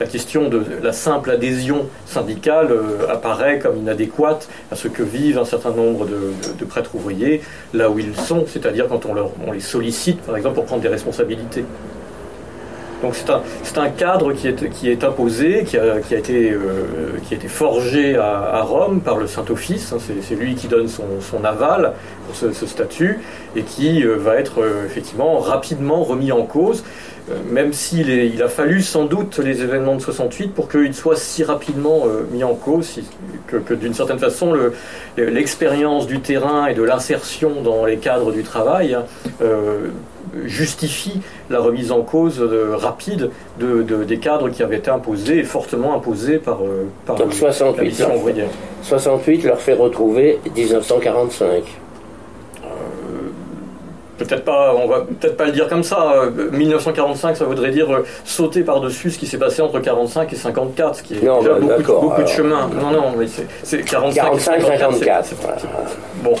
la 0.00 0.06
question 0.06 0.48
de 0.48 0.62
la 0.82 0.92
simple 0.92 1.30
adhésion 1.30 1.86
syndicale 2.04 2.76
apparaît 3.08 3.60
comme 3.60 3.78
inadéquate 3.78 4.48
à 4.72 4.74
ce 4.74 4.88
que 4.88 5.04
vivent 5.04 5.38
un 5.38 5.44
certain 5.44 5.70
nombre 5.70 6.06
de, 6.06 6.64
prêtres 6.64 6.94
ouvriers 6.94 7.42
là 7.72 7.90
où 7.90 7.98
ils 8.00 8.16
sont, 8.16 8.44
c'est-à-dire 8.46 8.88
quand 8.88 9.06
on 9.06 9.52
les 9.52 9.60
sollicite, 9.60 10.20
par 10.22 10.36
exemple, 10.36 10.56
pour 10.56 10.64
prendre 10.64 10.82
des 10.82 10.88
responsabilités. 10.88 11.64
Donc 13.04 13.16
c'est 13.16 13.76
un, 13.78 13.90
cadre 13.90 14.32
qui 14.32 14.48
est, 14.48 15.04
imposé, 15.04 15.64
qui 15.64 15.76
a, 15.76 16.00
qui 16.00 16.14
a, 16.14 16.18
été, 16.18 16.52
euh, 16.52 17.18
qui 17.22 17.34
a 17.34 17.36
été 17.36 17.48
forgé 17.48 18.16
à, 18.16 18.62
Rome 18.62 19.02
par 19.02 19.18
le 19.18 19.26
Saint-Office. 19.26 19.92
Hein, 19.92 19.98
c'est 20.22 20.34
lui 20.34 20.54
qui 20.54 20.68
donne 20.68 20.88
son, 20.88 21.20
son 21.20 21.44
aval 21.44 21.92
pour 22.26 22.34
ce, 22.34 22.50
statut 22.66 23.20
et 23.56 23.62
qui 23.62 24.02
euh, 24.02 24.16
va 24.16 24.36
être 24.36 24.62
euh, 24.62 24.86
effectivement 24.86 25.38
rapidement 25.38 26.02
remis 26.02 26.32
en 26.32 26.46
cause, 26.46 26.82
même 27.50 27.72
s'il 27.72 28.10
il 28.10 28.42
a 28.42 28.48
fallu 28.48 28.82
sans 28.82 29.04
doute 29.04 29.38
les 29.38 29.62
événements 29.62 29.96
de 29.96 30.00
68 30.02 30.48
pour 30.48 30.68
qu'il 30.68 30.94
soit 30.94 31.16
si 31.16 31.42
rapidement 31.42 32.04
mis 32.30 32.44
en 32.44 32.54
cause, 32.54 33.00
que, 33.46 33.56
que 33.56 33.72
d'une 33.72 33.94
certaine 33.94 34.18
façon 34.18 34.54
l'expérience 35.16 36.06
du 36.06 36.20
terrain 36.20 36.66
et 36.66 36.74
de 36.74 36.82
l'insertion 36.82 37.62
dans 37.62 37.86
les 37.86 37.96
cadres 37.96 38.30
du 38.30 38.42
travail 38.42 38.94
hein, 38.94 39.04
justifie 40.44 41.20
la 41.50 41.60
remise 41.60 41.92
en 41.92 42.02
cause 42.02 42.40
rapide 42.40 43.30
de, 43.58 43.82
des 44.04 44.18
cadres 44.18 44.48
qui 44.48 44.62
avaient 44.62 44.78
été 44.78 44.90
imposés, 44.90 45.38
et 45.38 45.42
fortement 45.42 45.94
imposés 45.94 46.38
par, 46.38 46.62
euh, 46.62 46.86
par 47.06 47.16
Donc 47.16 47.34
68, 47.34 47.98
la 48.00 48.46
68 48.82 49.44
leur 49.44 49.60
fait 49.60 49.74
retrouver 49.74 50.40
1945 50.54 51.46
euh, 51.46 51.60
peut-être 54.18 54.44
pas, 54.44 54.74
on 54.74 54.86
va 54.86 55.00
peut-être 55.00 55.36
pas 55.36 55.46
le 55.46 55.52
dire 55.52 55.68
comme 55.68 55.82
ça. 55.82 56.24
1945, 56.52 57.36
ça 57.36 57.44
voudrait 57.44 57.70
dire 57.70 57.90
euh, 57.92 58.06
sauter 58.24 58.62
par-dessus 58.62 59.10
ce 59.10 59.18
qui 59.18 59.26
s'est 59.26 59.38
passé 59.38 59.62
entre 59.62 59.80
45 59.80 60.32
et 60.32 60.36
54, 60.36 60.96
ce 60.96 61.02
qui 61.02 61.14
est 61.14 61.20
déjà 61.20 61.32
bah, 61.32 61.76
beaucoup, 61.84 62.22
de, 62.22 62.26
chemin. 62.26 62.68
Non, 62.68 62.90
non, 62.90 63.12
mais 63.16 63.26
c'est 63.62 63.82
45, 63.82 64.22
45 64.22 64.62
54. 64.62 65.34
Bon, 66.22 66.34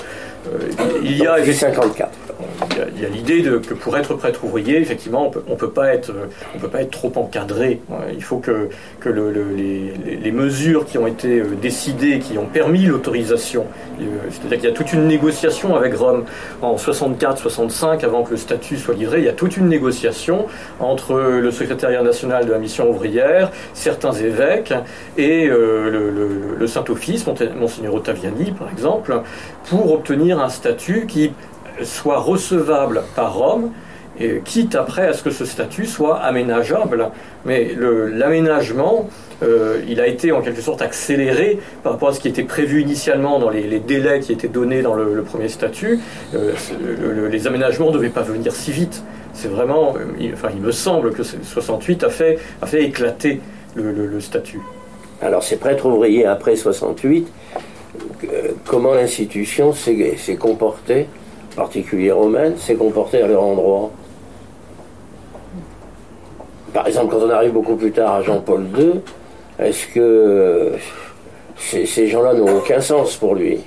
il 1.02 1.18
y 1.18 1.26
a 1.26 1.44
54 1.44 2.23
il 2.96 3.02
y 3.02 3.06
a, 3.06 3.08
l'idée 3.08 3.42
que 3.42 3.74
pour 3.74 3.96
être 3.96 4.14
prêtre 4.14 4.44
ouvrier, 4.44 4.80
effectivement, 4.80 5.30
on 5.46 5.52
ne 5.52 5.56
peut 5.56 5.70
pas 5.70 5.94
être, 5.94 6.12
on 6.54 6.58
peut 6.58 6.68
pas 6.68 6.82
être 6.82 6.90
trop 6.90 7.12
encadré. 7.16 7.80
Il 8.12 8.22
faut 8.22 8.38
que, 8.38 8.68
que 9.00 9.08
le, 9.08 9.30
les, 9.30 10.32
mesures 10.32 10.84
qui 10.84 10.98
ont 10.98 11.06
été 11.06 11.38
euh, 11.38 11.54
décidées, 11.60 12.18
qui 12.18 12.38
ont 12.38 12.46
permis 12.46 12.86
l'autorisation, 12.86 13.66
euh, 14.00 14.04
c'est-à-dire 14.30 14.58
qu'il 14.58 14.68
y 14.68 14.72
a 14.72 14.74
toute 14.74 14.92
une 14.92 15.06
négociation 15.06 15.76
avec 15.76 15.94
Rome 15.94 16.24
en 16.60 16.74
64-65, 16.74 18.04
avant 18.04 18.24
que 18.24 18.32
le 18.32 18.36
statut 18.36 18.76
soit 18.78 18.94
livré, 18.94 19.18
il 19.18 19.24
y 19.24 19.28
a 19.28 19.32
toute 19.32 19.56
une 19.56 19.68
négociation 19.68 20.46
entre 20.80 21.14
le 21.14 21.50
secrétariat 21.50 22.02
national 22.02 22.46
de 22.46 22.52
la 22.52 22.58
mission 22.58 22.90
ouvrière, 22.90 23.52
certains 23.74 24.12
évêques 24.12 24.74
et 25.16 25.46
euh, 25.46 26.10
le, 26.58 26.66
Saint-Office, 26.66 27.26
Monseigneur 27.56 27.94
Ottaviani 27.94 28.52
par 28.52 28.70
exemple, 28.70 29.20
pour 29.68 29.92
obtenir 29.92 30.40
un 30.40 30.48
statut 30.48 31.06
qui 31.06 31.32
soit 31.82 32.18
recevable 32.18 33.02
par 33.14 33.34
Rome, 33.34 33.70
et 34.18 34.40
quitte 34.44 34.74
après 34.74 35.08
à 35.08 35.12
ce 35.12 35.22
que 35.22 35.30
ce 35.30 35.44
statut 35.44 35.86
soit 35.86 36.18
aménageable. 36.18 37.10
Mais 37.44 37.74
l'aménagement, 37.76 39.08
euh, 39.42 39.80
il 39.88 40.00
a 40.00 40.06
été 40.06 40.32
en 40.32 40.40
quelque 40.40 40.60
sorte 40.60 40.82
accéléré 40.82 41.58
par 41.82 41.92
rapport 41.92 42.10
à 42.10 42.12
ce 42.12 42.20
qui 42.20 42.28
était 42.28 42.44
prévu 42.44 42.80
initialement 42.82 43.38
dans 43.38 43.50
les, 43.50 43.80
délais 43.80 44.20
qui 44.20 44.32
étaient 44.32 44.48
donnés 44.48 44.82
dans 44.82 44.94
le, 44.94 45.22
premier 45.22 45.48
statut. 45.48 45.98
Euh, 46.34 46.52
les 47.28 47.46
aménagements 47.46 47.88
ne 47.88 47.94
devaient 47.94 48.08
pas 48.08 48.22
venir 48.22 48.54
si 48.54 48.70
vite. 48.70 49.02
C'est 49.32 49.48
vraiment, 49.48 49.94
il, 50.20 50.32
enfin, 50.32 50.50
il 50.54 50.62
me 50.62 50.70
semble 50.70 51.12
que 51.12 51.24
68 51.24 52.04
a 52.04 52.08
fait, 52.08 52.38
a 52.62 52.66
fait 52.66 52.84
éclater 52.84 53.40
le, 53.74 54.20
statut. 54.20 54.60
Alors 55.20 55.42
ces 55.42 55.56
prêtres 55.56 55.86
ouvriers 55.86 56.26
après 56.26 56.54
68, 56.54 57.26
euh, 58.24 58.50
comment 58.64 58.94
l'institution 58.94 59.72
s'est 59.72 60.36
comportée? 60.38 61.08
Particulier 61.54 62.12
romaine 62.12 62.56
s'est 62.56 62.74
comporté 62.74 63.22
à 63.22 63.26
leur 63.26 63.42
endroit. 63.42 63.90
Par 66.72 66.86
exemple, 66.86 67.14
quand 67.14 67.24
on 67.24 67.30
arrive 67.30 67.52
beaucoup 67.52 67.76
plus 67.76 67.92
tard 67.92 68.14
à 68.14 68.22
Jean-Paul 68.22 68.66
II, 68.76 69.00
est-ce 69.58 69.86
que 69.88 70.72
ces, 71.56 72.08
gens-là 72.08 72.34
n'ont 72.34 72.58
aucun 72.58 72.80
sens 72.80 73.16
pour 73.16 73.36
lui? 73.36 73.60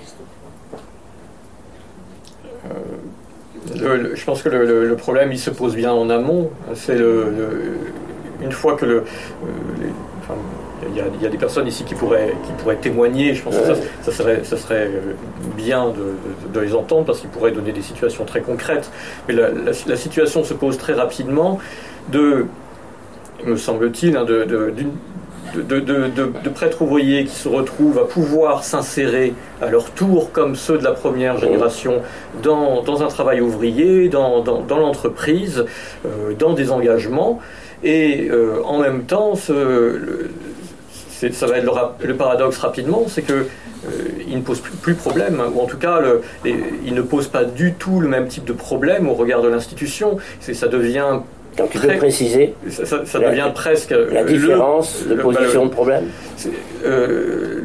Euh, 2.65 4.13
Je 4.15 4.25
pense 4.25 4.41
que 4.41 4.49
le, 4.49 4.95
problème, 4.95 5.31
il 5.31 5.39
se 5.39 5.49
pose 5.49 5.75
bien 5.75 5.93
en 5.93 6.09
amont. 6.09 6.49
C'est 6.75 6.97
le, 6.97 7.77
une 8.41 8.51
fois 8.51 8.75
que 8.75 8.85
le, 8.85 9.03
il 11.17 11.23
y, 11.23 11.25
a, 11.25 11.29
des 11.29 11.37
personnes 11.37 11.67
ici 11.67 11.83
qui 11.83 11.95
pourraient, 11.95 12.33
qui 12.45 12.51
pourraient 12.53 12.77
témoigner. 12.77 13.33
Je 13.33 13.43
pense 13.43 13.55
que 13.57 13.73
ça, 14.01 14.11
serait, 14.11 14.43
ça 14.43 14.57
serait 14.57 14.87
euh, 14.87 15.13
bien 15.55 15.93
de, 16.53 16.59
les 16.59 16.73
entendre 16.73 17.05
parce 17.05 17.19
qu'ils 17.19 17.29
pourraient 17.29 17.51
donner 17.51 17.71
des 17.71 17.81
situations 17.81 18.25
très 18.25 18.41
concrètes. 18.41 18.91
Mais 19.27 19.33
la, 19.33 19.95
situation 19.95 20.43
se 20.43 20.53
pose 20.53 20.77
très 20.77 20.93
rapidement 20.93 21.59
de, 22.11 22.45
me 23.45 23.57
semble-t-il, 23.57 24.15
hein, 24.17 24.25
de, 24.25 24.45
de, 25.55 26.49
prêtres 26.49 26.81
ouvriers 26.81 27.25
qui 27.25 27.35
se 27.35 27.47
retrouvent 27.47 27.99
à 27.99 28.05
pouvoir 28.05 28.63
s'insérer 28.63 29.33
à 29.61 29.67
leur 29.67 29.91
tour, 29.91 30.31
comme 30.31 30.55
ceux 30.55 30.77
de 30.77 30.83
la 30.83 30.91
première 30.91 31.37
génération, 31.37 32.01
dans, 32.43 33.03
un 33.03 33.07
travail 33.07 33.41
ouvrier, 33.41 34.09
dans, 34.09 34.43
l'entreprise, 34.69 35.65
euh, 36.05 36.33
dans 36.37 36.53
des 36.53 36.71
engagements. 36.71 37.39
Et 37.83 38.27
euh, 38.31 38.61
en 38.65 38.79
même 38.79 39.03
temps, 39.03 39.35
ce, 39.35 40.29
ça 41.31 41.47
va 41.47 41.57
être 41.57 41.95
le, 42.03 42.15
paradoxe 42.15 42.57
rapidement, 42.57 43.05
c'est 43.07 43.21
que 43.21 43.33
euh, 43.33 43.47
il 44.27 44.37
ne 44.37 44.41
pose 44.41 44.61
plus, 44.61 44.95
problème, 44.95 45.41
ou 45.53 45.61
en 45.61 45.65
tout 45.65 45.77
cas, 45.77 46.01
il 46.45 46.93
ne 46.93 47.01
pose 47.01 47.27
pas 47.27 47.43
du 47.43 47.73
tout 47.73 47.99
le 47.99 48.07
même 48.07 48.27
type 48.27 48.45
de 48.45 48.53
problème 48.53 49.07
au 49.07 49.13
regard 49.13 49.41
de 49.41 49.47
l'institution. 49.47 50.17
Ça 50.39 50.67
devient 50.67 51.19
donc 51.57 51.71
tu 51.71 51.79
peux 51.79 51.95
préciser 51.97 52.53
Ça, 52.69 53.19
devient 53.19 53.51
presque 53.53 53.93
la 54.11 54.23
différence 54.23 55.05
de 55.07 55.15
position 55.15 55.65
de 55.65 55.71
problème. 55.71 56.05
Euh, 56.85 57.61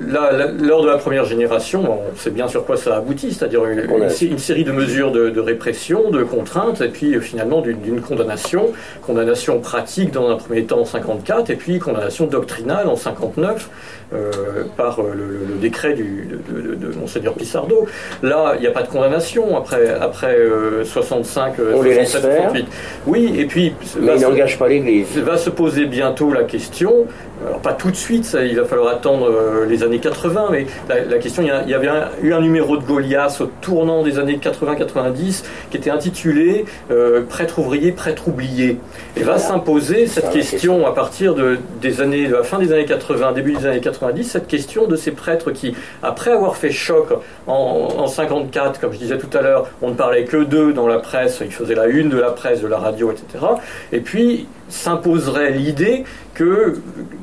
lors 0.60 0.82
de 0.82 0.88
la 0.88 0.98
première 0.98 1.24
génération, 1.24 1.98
on 2.00 2.16
sait 2.16 2.30
bien 2.30 2.48
sur 2.48 2.64
quoi 2.64 2.76
ça 2.76 2.96
aboutit, 2.96 3.32
c'est-à-dire 3.32 3.64
une, 3.66 4.38
série 4.38 4.64
de 4.64 4.72
mesures 4.72 5.12
de, 5.12 5.40
répression, 5.40 6.10
de 6.10 6.22
contraintes, 6.22 6.80
et 6.80 6.88
puis 6.88 7.14
euh, 7.14 7.20
finalement 7.20 7.60
d'une 7.60 8.00
condamnation, 8.00 8.72
condamnation 9.02 9.60
pratique 9.60 10.10
dans 10.10 10.30
un 10.30 10.36
premier 10.36 10.64
temps 10.64 10.80
en 10.80 10.84
54, 10.84 11.50
et 11.50 11.56
puis 11.56 11.78
condamnation 11.78 12.26
doctrinale 12.26 12.88
en 12.88 12.96
59 12.96 13.68
euh, 14.12 14.30
par 14.76 15.00
le, 15.02 15.58
décret 15.60 15.94
du, 15.94 16.28
de, 16.50 16.92
monseigneur 16.98 17.34
Pissardo. 17.34 17.86
Là, 18.22 18.54
il 18.56 18.60
n'y 18.60 18.66
a 18.66 18.70
pas 18.70 18.82
de 18.82 18.88
condamnation 18.88 19.56
après 19.56 19.88
après 19.88 20.36
65, 20.84 21.56
67, 21.56 22.06
68. 22.06 22.66
Oui, 23.06 23.34
et 23.38 23.46
puis 23.46 23.72
mais 24.00 24.16
il 24.16 24.22
n'engage 24.22 24.58
pas 24.58 24.68
l'Église. 24.68 25.18
Va 25.18 25.36
se 25.36 25.50
poser 25.50 25.86
bientôt 25.86 26.32
la 26.32 26.44
question, 26.44 27.06
alors 27.46 27.60
pas 27.60 27.72
tout 27.72 27.90
de 27.90 27.96
suite, 27.96 28.24
ça, 28.24 28.44
il 28.44 28.56
va 28.56 28.64
falloir 28.64 28.94
attendre 28.94 29.28
euh, 29.28 29.66
les 29.66 29.82
années 29.82 29.98
80, 29.98 30.48
mais 30.50 30.66
la, 30.88 31.18
question, 31.18 31.42
il 31.42 31.70
y, 31.70 31.74
avait 31.74 31.88
eu 32.22 32.32
un 32.32 32.40
numéro 32.40 32.76
de 32.76 32.84
Goliath 32.84 33.40
au 33.40 33.50
tournant 33.60 34.02
des 34.02 34.18
années 34.18 34.38
80-90 34.42 35.44
qui 35.70 35.76
était 35.76 35.90
intitulé 35.90 36.64
euh, 36.90 37.22
Prêtre 37.28 37.58
ouvrier, 37.58 37.92
prêtre 37.92 38.28
oublié. 38.28 38.78
Et 39.16 39.22
va 39.22 39.38
s'imposer 39.38 40.06
cette 40.06 40.30
question 40.30 40.86
à 40.86 40.92
partir 40.92 41.34
de, 41.34 41.58
des 41.80 42.00
années, 42.00 42.28
de 42.28 42.34
la 42.34 42.42
fin 42.42 42.58
des 42.58 42.72
années 42.72 42.84
80, 42.84 43.32
début 43.32 43.52
des 43.52 43.66
années 43.66 43.80
90, 43.80 44.24
cette 44.24 44.46
question 44.46 44.86
de 44.86 44.96
ces 44.96 45.10
prêtres 45.10 45.50
qui, 45.50 45.74
après 46.02 46.32
avoir 46.32 46.56
fait 46.56 46.70
choc 46.70 47.08
en, 47.46 47.88
en 47.98 48.06
54, 48.06 48.80
comme 48.80 48.92
je 48.92 48.98
disais 48.98 49.18
tout 49.18 49.36
à 49.36 49.42
l'heure, 49.42 49.68
on 49.80 49.90
ne 49.90 49.94
parlait 49.94 50.24
que 50.24 50.44
d'eux 50.44 50.72
dans 50.72 50.86
la 50.86 50.98
presse, 50.98 51.42
ils 51.44 51.52
faisaient 51.52 51.74
la 51.74 51.86
une 51.86 52.08
de 52.08 52.18
la 52.18 52.30
presse, 52.30 52.60
de 52.60 52.68
la 52.68 52.78
radio, 52.78 53.10
etc. 53.10 53.44
Et 53.92 54.00
puis 54.00 54.46
s'imposerait 54.68 55.50
l'idée 55.50 56.04
que 56.34 56.78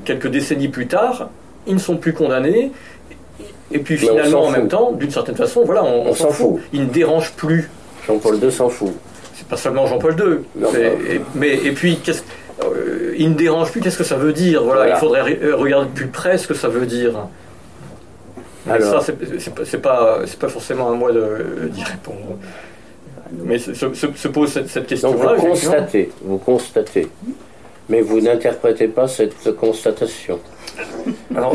quelques 0.05 0.27
décennies 0.27 0.67
plus 0.67 0.87
tard, 0.87 1.29
ils 1.67 1.73
ne 1.73 1.79
sont 1.79 1.97
plus 1.97 2.13
condamnés. 2.13 2.71
Et 3.71 3.79
puis 3.79 3.97
finalement, 3.97 4.45
en 4.45 4.51
même 4.51 4.67
temps, 4.67 4.91
d'une 4.91 5.11
certaine 5.11 5.35
façon, 5.35 5.63
voilà, 5.63 5.83
on, 5.83 6.13
s'en 6.13 6.31
fout. 6.31 6.59
Ils 6.73 6.81
ne 6.81 6.89
dérangent 6.89 7.33
plus. 7.33 7.69
Jean-Paul 8.07 8.43
II 8.43 8.51
s'en 8.51 8.69
fout. 8.69 8.93
C'est 9.35 9.47
pas 9.47 9.57
seulement 9.57 9.85
Jean-Paul 9.85 10.15
II. 10.17 10.63
et, 10.79 11.21
mais, 11.35 11.53
et 11.53 11.71
puis, 11.71 11.97
qu'est-ce, 11.97 12.23
euh, 12.63 13.13
il 13.17 13.29
ne 13.29 13.35
dérange 13.35 13.71
plus, 13.71 13.81
qu'est-ce 13.81 13.97
que 13.97 14.03
ça 14.03 14.15
veut 14.15 14.33
dire? 14.33 14.63
Voilà, 14.63 14.89
Il 14.89 14.95
faudrait 14.95 15.39
euh, 15.41 15.55
regarder 15.55 15.89
plus 15.93 16.07
près 16.07 16.37
ce 16.37 16.47
que 16.47 16.53
ça 16.53 16.67
veut 16.67 16.85
dire. 16.85 17.27
Alors. 18.69 19.03
ça, 19.03 19.13
c'est, 19.65 19.81
pas, 19.81 20.19
pas 20.39 20.49
forcément 20.49 20.89
à 20.89 20.93
moi 20.93 21.11
d'y 21.11 21.83
répondre. 21.83 22.37
Mais 23.31 23.57
se, 23.59 23.73
se, 23.73 24.27
pose 24.27 24.51
cette, 24.67 24.87
question-là. 24.87 25.33
vous 25.35 25.47
constatez, 25.47 26.11
vous 26.23 26.37
constatez, 26.37 27.07
mais 27.87 28.01
vous 28.01 28.21
n'interprétez 28.21 28.87
pas 28.87 29.07
cette 29.07 29.55
constatation. 29.55 30.39
Alors, 31.35 31.53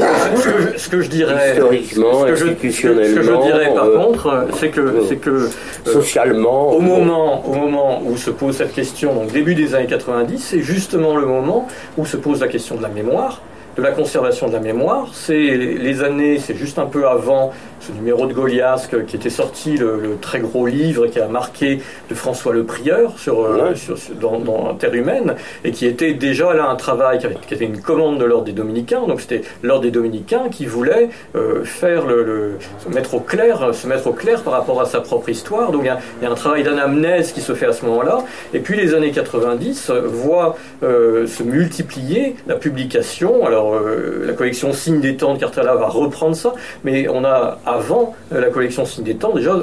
ce 0.76 0.88
que, 0.88 1.00
je, 1.00 1.08
dirais, 1.08 1.52
historiquement, 1.52 2.20
ce 2.20 2.26
que 2.26 2.32
institutionnellement, 2.32 3.08
ce 3.08 3.14
que 3.14 3.22
je 3.22 3.42
dirais 3.42 3.74
par 3.74 3.90
contre, 3.90 4.46
c'est 4.58 4.68
que, 4.68 5.02
c'est 5.08 5.16
que 5.16 5.48
socialement, 5.84 6.72
au 6.72 6.80
moment, 6.80 7.46
au 7.46 7.54
moment 7.54 8.02
où 8.04 8.16
se 8.16 8.30
pose 8.30 8.56
cette 8.56 8.72
question, 8.72 9.14
donc 9.14 9.32
début 9.32 9.54
des 9.54 9.74
années 9.74 9.86
90, 9.86 10.38
c'est 10.38 10.62
justement 10.62 11.16
le 11.16 11.26
moment 11.26 11.66
où 11.96 12.06
se 12.06 12.16
pose 12.16 12.40
la 12.40 12.48
question 12.48 12.76
de 12.76 12.82
la 12.82 12.88
mémoire 12.88 13.40
de 13.76 13.82
la 13.82 13.90
conservation 13.90 14.48
de 14.48 14.52
la 14.52 14.60
mémoire. 14.60 15.08
C'est 15.12 15.56
les 15.56 16.02
années, 16.02 16.38
c'est 16.38 16.56
juste 16.56 16.78
un 16.78 16.86
peu 16.86 17.08
avant 17.08 17.52
ce 17.86 17.92
numéro 17.92 18.26
de 18.26 18.32
Goliath 18.32 18.88
qui 19.06 19.16
était 19.16 19.30
sorti, 19.30 19.76
le, 19.76 20.16
très 20.20 20.40
gros 20.40 20.66
livre 20.66 21.06
qui 21.06 21.20
a 21.20 21.28
marqué 21.28 21.80
de 22.08 22.14
François 22.14 22.52
Le 22.52 22.64
Prieur 22.64 23.18
sur, 23.18 23.44
euh, 23.44 23.74
sur, 23.74 23.96
dans, 24.20 24.38
dans, 24.38 24.74
Terre 24.74 24.94
humaine, 24.94 25.34
et 25.64 25.70
qui 25.70 25.86
était 25.86 26.14
déjà 26.14 26.54
là 26.54 26.68
un 26.68 26.76
travail 26.76 27.18
qui, 27.18 27.26
était 27.26 27.64
une 27.64 27.80
commande 27.80 28.18
de 28.18 28.24
l'ordre 28.24 28.44
des 28.44 28.52
Dominicains. 28.52 29.06
Donc 29.06 29.20
c'était 29.20 29.42
l'ordre 29.62 29.82
des 29.82 29.90
Dominicains 29.90 30.48
qui 30.50 30.66
voulait 30.66 31.10
euh, 31.36 31.64
faire 31.64 32.06
le, 32.06 32.56
se 32.78 32.88
mettre 32.88 33.14
au 33.14 33.20
clair, 33.20 33.74
se 33.74 33.86
mettre 33.86 34.06
au 34.06 34.12
clair 34.12 34.42
par 34.42 34.54
rapport 34.54 34.80
à 34.80 34.86
sa 34.86 35.00
propre 35.00 35.28
histoire. 35.28 35.70
Donc 35.70 35.82
il 35.84 35.86
y 35.86 36.26
a, 36.26 36.30
un 36.30 36.34
travail 36.34 36.62
d'anamnèse 36.62 37.32
qui 37.32 37.40
se 37.40 37.54
fait 37.54 37.66
à 37.66 37.72
ce 37.72 37.84
moment-là. 37.84 38.18
Et 38.54 38.60
puis 38.60 38.76
les 38.76 38.94
années 38.94 39.10
90 39.10 39.90
voient 40.06 40.56
euh, 40.82 41.26
se 41.26 41.42
multiplier 41.42 42.36
la 42.46 42.56
publication. 42.56 43.46
Alors 43.46 43.74
la 43.74 44.32
collection 44.32 44.72
Signes 44.72 45.00
des 45.00 45.16
temps 45.16 45.34
de 45.34 45.38
Cartala 45.38 45.74
va 45.74 45.88
reprendre 45.88 46.34
ça, 46.34 46.54
mais 46.82 47.08
on 47.08 47.24
a 47.24 47.58
avant 47.74 48.14
euh, 48.32 48.40
la 48.40 48.48
collection 48.48 48.84
Signe 48.84 49.04
des 49.04 49.16
Temps, 49.16 49.34
déjà 49.34 49.56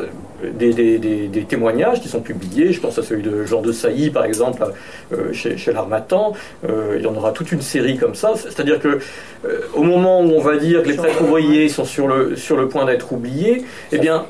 des, 0.44 1.46
témoignages 1.48 2.02
qui 2.02 2.08
sont 2.08 2.22
publiés. 2.22 2.72
Je 2.72 2.80
pense 2.80 2.98
à 2.98 3.04
celui 3.04 3.22
de 3.22 3.46
Jean 3.46 3.62
de 3.62 3.72
Sailly, 3.72 4.10
par 4.10 4.26
exemple, 4.26 4.64
euh, 5.14 5.32
chez, 5.34 5.58
chez 5.58 5.72
l'Armatan. 5.72 6.34
Euh, 6.68 6.96
il 6.98 7.04
y 7.04 7.08
en 7.08 7.16
aura 7.16 7.32
toute 7.32 7.52
une 7.52 7.62
série 7.62 7.98
comme 7.98 8.16
ça. 8.16 8.34
C'est-à-dire 8.36 8.80
que 8.80 9.00
au 9.74 9.84
moment 9.84 10.22
où 10.22 10.32
on 10.32 10.42
va 10.42 10.58
dire 10.58 10.84
que 10.84 10.90
les 10.90 10.96
prêtres 10.96 11.22
ouvriers 11.22 11.70
sont 11.70 11.86
sur 11.86 12.08
le, 12.08 12.36
sur 12.36 12.58
le 12.58 12.68
point 12.68 12.86
d'être 12.86 13.12
oubliés, 13.14 13.64
eh 13.92 13.98
bien, 13.98 14.26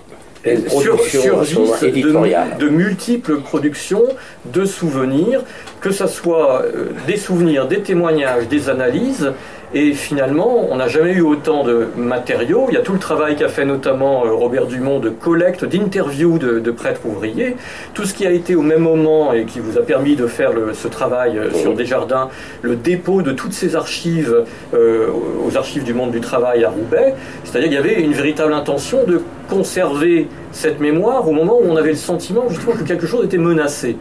sur, 0.68 1.00
surgissent 1.02 1.82
de, 1.82 2.58
de, 2.60 2.70
multiples 2.70 3.38
productions 3.42 4.06
de 4.46 4.66
souvenirs, 4.66 5.42
que 5.80 5.92
ce 5.92 6.08
soit 6.08 6.64
des 7.08 7.18
souvenirs, 7.18 7.68
des 7.68 7.82
témoignages, 7.82 8.48
des 8.48 8.70
analyses, 8.70 9.32
et 9.74 9.94
finalement, 9.94 10.68
on 10.70 10.76
n'a 10.76 10.90
jamais 10.90 11.14
eu 11.14 11.22
autant 11.22 11.64
de 11.64 11.88
matériaux. 11.96 12.66
Il 12.70 12.74
y 12.74 12.78
a 12.78 12.82
tout 12.82 12.92
le 12.92 13.00
travail 13.00 13.38
qu'a 13.38 13.48
fait 13.48 13.64
notamment 13.64 14.26
euh, 14.26 14.34
Robert 14.34 14.66
Dumont 14.66 15.00
de 15.00 15.10
collecte, 15.10 15.64
d'interview 15.64 16.38
de, 16.38 16.72
prêtres 16.72 17.06
ouvriers. 17.06 17.56
Tout 17.94 18.04
ce 18.04 18.14
qui 18.14 18.28
a 18.28 18.32
été 18.32 18.56
au 18.56 18.62
même 18.62 18.82
moment 18.82 19.32
et 19.32 19.46
qui 19.46 19.60
vous 19.60 19.78
a 19.78 19.82
permis 19.82 20.18
de 20.18 20.28
faire 20.28 20.52
ce 20.74 20.88
travail 20.90 21.38
euh, 21.38 21.54
sur 21.54 21.74
Desjardins, 21.74 22.30
le 22.62 22.76
dépôt 22.76 23.22
de 23.22 23.32
toutes 23.32 23.54
ces 23.54 23.78
archives 23.78 24.44
euh, 24.74 25.08
aux 25.46 25.56
archives 25.56 25.84
du 25.84 25.94
monde 25.94 26.12
du 26.12 26.20
travail 26.20 26.66
à 26.66 26.70
Roubaix. 26.70 27.16
C'est-à-dire 27.46 27.70
qu'il 27.70 27.78
y 27.78 27.80
avait 27.80 28.02
une 28.02 28.14
véritable 28.14 28.54
intention 28.54 29.06
de 29.06 29.22
conserver 29.50 30.28
cette 30.52 30.82
mémoire 30.82 31.30
au 31.30 31.32
moment 31.32 31.58
où 31.62 31.66
on 31.70 31.78
avait 31.78 31.92
le 31.92 31.96
sentiment 31.96 32.50
justement 32.50 32.74
que 32.74 32.84
quelque 32.84 33.08
chose 33.08 33.24
était 33.26 33.38
menacé. 33.38 33.96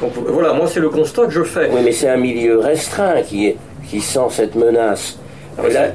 Donc 0.00 0.12
voilà, 0.26 0.54
moi 0.54 0.66
c'est 0.66 0.80
le 0.80 0.88
constat 0.88 1.26
que 1.26 1.32
je 1.32 1.42
fais. 1.42 1.68
Oui, 1.70 1.80
mais 1.84 1.92
c'est 1.92 2.08
un 2.08 2.16
milieu 2.16 2.58
restreint 2.58 3.20
qui 3.22 3.48
est 3.48 3.56
qui 3.88 4.00
sent 4.00 4.28
cette 4.30 4.54
menace. 4.54 5.18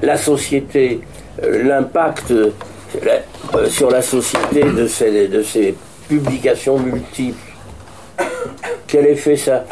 La, 0.02 0.18
société, 0.18 1.00
euh, 1.41 1.64
l'impact 1.64 2.32
euh, 2.32 2.50
sur 3.68 3.89
la 3.89 4.02
société 4.02 4.64
de 4.64 4.88
ces, 4.88 5.28
de 5.28 5.41
ces 5.41 5.74
publications 6.10 6.78
multiples. 6.78 7.38
Quel 8.88 9.08
effet 9.08 9.38
ça, 9.38 9.64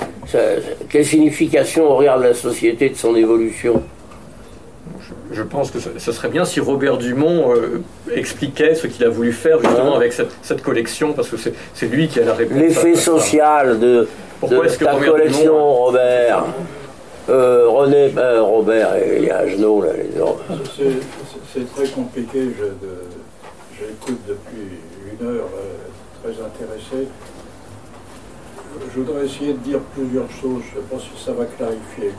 Quelle 0.89 1.05
signification 1.05 1.91
au 1.91 1.95
regard 1.97 2.19
de 2.19 2.23
la 2.23 2.33
société, 2.33 2.89
de 2.89 2.95
son 2.95 3.15
évolution? 3.15 3.83
Je 5.31 5.43
pense 5.43 5.71
que 5.71 5.79
ce 5.79 6.11
serait 6.11 6.29
bien 6.29 6.43
si 6.45 6.59
Robert 6.59 6.97
Dumont 6.97 7.53
euh, 7.53 7.81
expliquait 8.13 8.75
ce 8.75 8.87
qu'il 8.87 9.05
a 9.05 9.09
voulu 9.09 9.31
faire 9.31 9.59
justement 9.59 9.95
avec 9.95 10.13
cette, 10.13 10.61
collection, 10.61 11.13
parce 11.13 11.29
que 11.29 11.37
c'est 11.73 11.85
lui 11.85 12.07
qui 12.07 12.19
a 12.19 12.25
la 12.25 12.33
réponse. 12.33 12.57
L'effet 12.57 12.95
social 12.95 13.79
de, 13.79 14.07
de 14.43 14.83
ta 14.83 14.95
collection, 14.95 15.73
Robert? 15.73 16.45
Euh, 17.31 17.69
René, 17.69 18.09
ben, 18.09 18.41
Robert 18.41 18.95
et 18.95 19.17
il 19.19 19.25
y 19.25 19.29
a 19.29 19.45
là, 19.45 19.47
les 19.47 20.21
autres. 20.21 20.43
C'est 21.53 21.73
très 21.73 21.87
compliqué. 21.87 22.49
J'écoute 23.79 24.19
depuis 24.27 24.79
une 25.19 25.27
heure, 25.27 25.49
euh, 25.55 26.21
très 26.21 26.43
intéressé. 26.43 27.07
Je 28.93 28.99
voudrais 28.99 29.25
essayer 29.25 29.53
de 29.53 29.59
dire 29.59 29.79
plusieurs 29.95 30.29
choses. 30.29 30.61
Je 30.71 30.77
ne 30.77 30.83
sais 30.83 30.87
pas 30.89 30.99
si 30.99 31.23
ça 31.23 31.31
va 31.33 31.45
clarifier. 31.45 32.11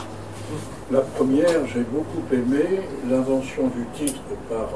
La 0.91 1.01
première, 1.01 1.67
j'ai 1.73 1.81
beaucoup 1.81 2.23
aimé 2.33 2.81
l'invention 3.09 3.69
du 3.69 3.87
titre 3.95 4.21
par 4.49 4.69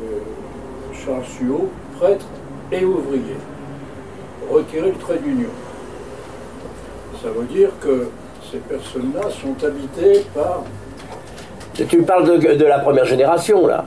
euh, 0.00 0.18
Charles 0.92 1.24
Suot, 1.24 1.68
prêtre 1.98 2.26
et 2.70 2.84
ouvrier. 2.84 3.36
Retirer 4.50 4.90
le 4.90 4.98
trait 4.98 5.18
d'union. 5.18 5.50
Ça 7.22 7.30
veut 7.30 7.46
dire 7.46 7.70
que 7.80 8.08
ces 8.52 8.58
personnes-là 8.58 9.30
sont 9.30 9.66
habitées 9.66 10.26
par... 10.34 10.62
Tu 11.74 12.02
parles 12.02 12.38
de, 12.38 12.64
la 12.64 12.80
première 12.80 13.06
génération, 13.06 13.66
là 13.66 13.86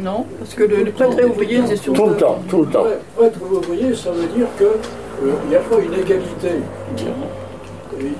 Non, 0.00 0.26
parce 0.38 0.54
que 0.54 0.64
le, 0.64 0.90
prêtre 0.90 1.18
et 1.20 1.24
ouvrier, 1.24 1.60
c'est 1.66 1.76
surtout... 1.76 2.02
Tout 2.02 2.08
le 2.08 2.16
temps, 2.16 2.38
tout 2.48 2.62
le 2.62 2.66
temps. 2.66 2.84
Prêtre 3.14 3.38
et 3.40 3.54
ouvrier, 3.54 3.94
ça 3.94 4.10
veut 4.10 4.26
dire 4.26 4.48
qu'il 4.58 4.66
euh, 4.66 5.32
n'y 5.48 5.54
a 5.54 5.60
pas 5.60 5.78
une 5.78 5.94
égalité? 5.94 6.48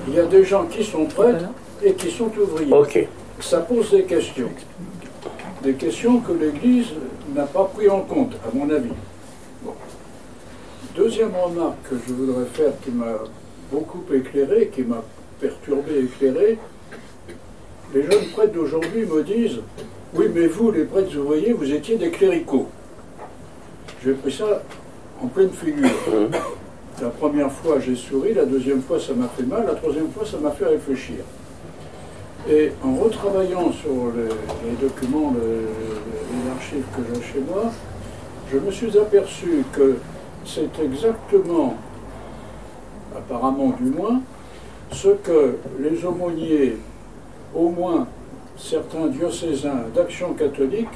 Il 0.07 0.13
y 0.13 0.19
a 0.19 0.25
des 0.25 0.45
gens 0.45 0.65
qui 0.65 0.83
sont 0.83 1.05
prêtres 1.05 1.45
et 1.83 1.93
qui 1.93 2.09
sont 2.09 2.31
ouvriers. 2.41 2.73
Ok. 2.73 3.07
Ça 3.41 3.59
pose 3.59 3.91
des 3.91 4.03
questions. 4.03 4.49
Des 5.61 5.73
questions 5.73 6.19
que 6.19 6.31
l'Église 6.31 6.87
n'a 7.35 7.43
pas 7.43 7.65
pris 7.65 7.89
en 7.89 7.99
compte, 8.01 8.33
à 8.45 8.55
mon 8.55 8.69
avis. 8.73 8.93
Deuxième 10.95 11.31
remarque 11.35 11.83
que 11.89 11.95
je 12.07 12.13
voudrais 12.13 12.45
faire 12.45 12.71
qui 12.83 12.91
m'a 12.91 13.13
beaucoup 13.71 14.01
éclairé, 14.13 14.71
qui 14.73 14.83
m'a 14.83 15.03
perturbé, 15.39 15.99
éclairé, 15.99 16.57
les 17.93 18.03
jeunes 18.03 18.27
prêtres 18.33 18.53
d'aujourd'hui 18.53 19.05
me 19.05 19.23
disent 19.23 19.59
Oui, 20.13 20.25
mais 20.33 20.47
vous, 20.47 20.71
les 20.71 20.83
prêtres 20.83 21.15
ouvriers, 21.17 21.53
vous 21.53 21.71
étiez 21.71 21.97
des 21.97 22.09
cléricaux. 22.09 22.67
J'ai 24.03 24.13
pris 24.13 24.31
ça 24.31 24.61
en 25.21 25.27
pleine 25.27 25.51
figure. 25.51 25.89
La 27.01 27.09
première 27.09 27.51
fois, 27.51 27.79
j'ai 27.79 27.95
souri, 27.95 28.33
la 28.33 28.45
deuxième 28.45 28.81
fois, 28.81 28.99
ça 28.99 29.13
m'a 29.13 29.27
fait 29.27 29.43
mal, 29.43 29.65
la 29.67 29.75
troisième 29.75 30.09
fois, 30.09 30.25
ça 30.25 30.37
m'a 30.37 30.51
fait 30.51 30.65
réfléchir. 30.65 31.17
Et 32.49 32.71
en 32.83 32.95
retravaillant 32.95 33.71
sur 33.71 34.11
les, 34.15 34.87
documents, 34.87 35.35
les 35.35 36.51
archives 36.51 36.85
que 36.95 37.01
j'ai 37.13 37.21
chez 37.21 37.39
moi, 37.39 37.71
je 38.51 38.57
me 38.57 38.71
suis 38.71 38.97
aperçu 38.97 39.63
que 39.73 39.97
c'est 40.45 40.79
exactement, 40.83 41.75
apparemment 43.15 43.75
du 43.79 43.89
moins, 43.91 44.21
ce 44.91 45.09
que 45.09 45.57
les 45.79 46.03
aumôniers, 46.05 46.77
au 47.53 47.69
moins 47.69 48.07
certains 48.57 49.07
diocésains 49.07 49.83
d'action 49.95 50.33
catholique, 50.33 50.87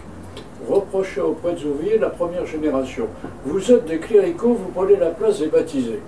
reprochaient 0.67 1.21
aux 1.21 1.33
prêtres 1.33 1.65
ouvriers 1.65 1.97
la 1.97 2.09
première 2.09 2.45
génération. 2.45 3.07
Vous 3.45 3.71
êtes 3.71 3.85
des 3.85 3.97
cléricaux, 3.97 4.53
vous 4.53 4.71
prenez 4.73 4.95
la 4.95 5.09
place 5.09 5.39
des 5.39 5.47
baptisés. 5.47 5.99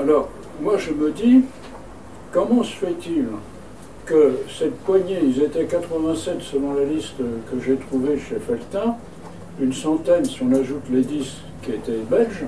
Alors, 0.00 0.28
moi 0.60 0.76
je 0.78 0.92
me 0.92 1.10
dis, 1.10 1.42
comment 2.32 2.62
se 2.62 2.74
fait-il 2.74 3.26
que 4.04 4.38
cette 4.48 4.76
poignée, 4.80 5.20
ils 5.22 5.42
étaient 5.42 5.64
87 5.64 6.40
selon 6.40 6.74
la 6.74 6.84
liste 6.84 7.18
que 7.18 7.60
j'ai 7.64 7.76
trouvée 7.76 8.18
chez 8.18 8.36
Feltin, 8.36 8.96
une 9.60 9.72
centaine 9.72 10.24
si 10.24 10.42
on 10.42 10.52
ajoute 10.52 10.82
les 10.90 11.02
10 11.02 11.36
qui 11.62 11.70
étaient 11.70 12.00
belges, 12.10 12.44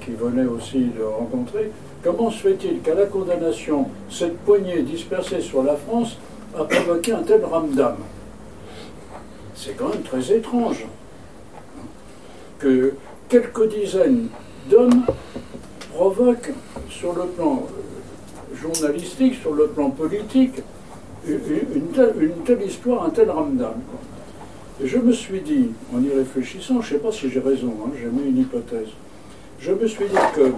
qui 0.00 0.10
venaient 0.12 0.46
aussi 0.46 0.90
de 0.96 1.02
rencontrer, 1.02 1.70
Comment 2.04 2.30
se 2.30 2.36
fait-il 2.36 2.80
qu'à 2.82 2.94
la 2.94 3.06
condamnation, 3.06 3.86
cette 4.10 4.36
poignée 4.40 4.82
dispersée 4.82 5.40
sur 5.40 5.62
la 5.62 5.74
France 5.74 6.18
a 6.54 6.64
provoqué 6.64 7.12
un 7.12 7.22
tel 7.22 7.42
ramdam? 7.42 7.96
C'est 9.54 9.74
quand 9.74 9.88
même 9.88 10.02
très 10.02 10.36
étrange 10.36 10.84
que 12.58 12.92
quelques 13.30 13.70
dizaines 13.70 14.28
d'hommes 14.68 15.06
provoquent 15.94 16.52
sur 16.90 17.14
le 17.14 17.24
plan 17.24 17.62
euh, 17.62 18.54
journalistique, 18.54 19.36
sur 19.40 19.54
le 19.54 19.68
plan 19.68 19.88
politique, 19.88 20.60
une 21.26 22.42
telle, 22.44 22.62
histoire, 22.62 23.06
un 23.06 23.10
tel 23.10 23.30
ramdam. 23.30 23.80
Et 24.82 24.86
je 24.86 24.98
me 24.98 25.12
suis 25.12 25.40
dit, 25.40 25.70
en 25.94 26.02
y 26.02 26.10
réfléchissant, 26.10 26.82
je 26.82 26.94
ne 26.94 26.98
sais 26.98 27.02
pas 27.02 27.12
si 27.12 27.30
j'ai 27.30 27.40
raison, 27.40 27.72
hein, 27.82 27.90
j'ai 27.98 28.08
mis 28.08 28.28
une 28.28 28.40
hypothèse, 28.40 28.88
je 29.58 29.72
me 29.72 29.86
suis 29.86 30.04
dit 30.04 30.16
que 30.36 30.50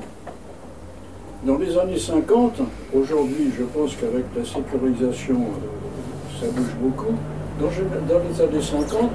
dans 1.47 1.59
les 1.59 1.79
années 1.79 1.99
50, 1.99 2.61
aujourd'hui, 2.93 3.53
je 3.57 3.63
pense 3.63 3.95
qu'avec 3.95 4.25
la 4.37 4.45
sécurisation, 4.45 5.37
euh, 5.37 6.41
ça 6.41 6.47
bouge 6.51 6.75
beaucoup. 6.81 7.15
Dans, 7.61 7.69
les 7.69 8.43
années 8.43 8.63
50, 8.63 9.11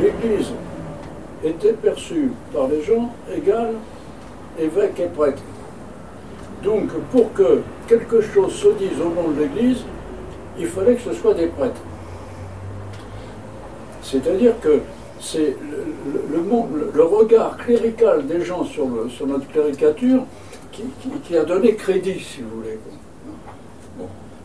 l'Église 0.00 0.48
était 1.44 1.72
perçue 1.72 2.32
par 2.52 2.66
les 2.66 2.82
gens 2.82 3.10
égale 3.34 3.74
évêque 4.58 4.98
et 5.00 5.06
prêtre. 5.06 5.42
Donc, 6.64 6.88
pour 7.12 7.32
que 7.32 7.62
quelque 7.86 8.20
chose 8.20 8.52
se 8.52 8.68
dise 8.78 9.00
au 9.00 9.10
nom 9.14 9.30
de 9.30 9.42
l'Église, 9.42 9.84
il 10.58 10.66
fallait 10.66 10.96
que 10.96 11.02
ce 11.02 11.12
soit 11.12 11.34
des 11.34 11.46
prêtres. 11.46 11.80
C'est-à-dire 14.02 14.58
que 14.60 14.80
c'est 15.20 15.56
le, 16.94 17.04
regard 17.04 17.56
clérical 17.56 18.26
des 18.26 18.44
gens 18.44 18.64
sur, 18.64 18.88
notre 19.26 19.48
cléricature 19.48 20.24
qui, 20.72 21.36
a 21.36 21.44
donné 21.44 21.74
crédit, 21.74 22.18
si 22.20 22.40
vous 22.40 22.56
voulez. 22.56 22.78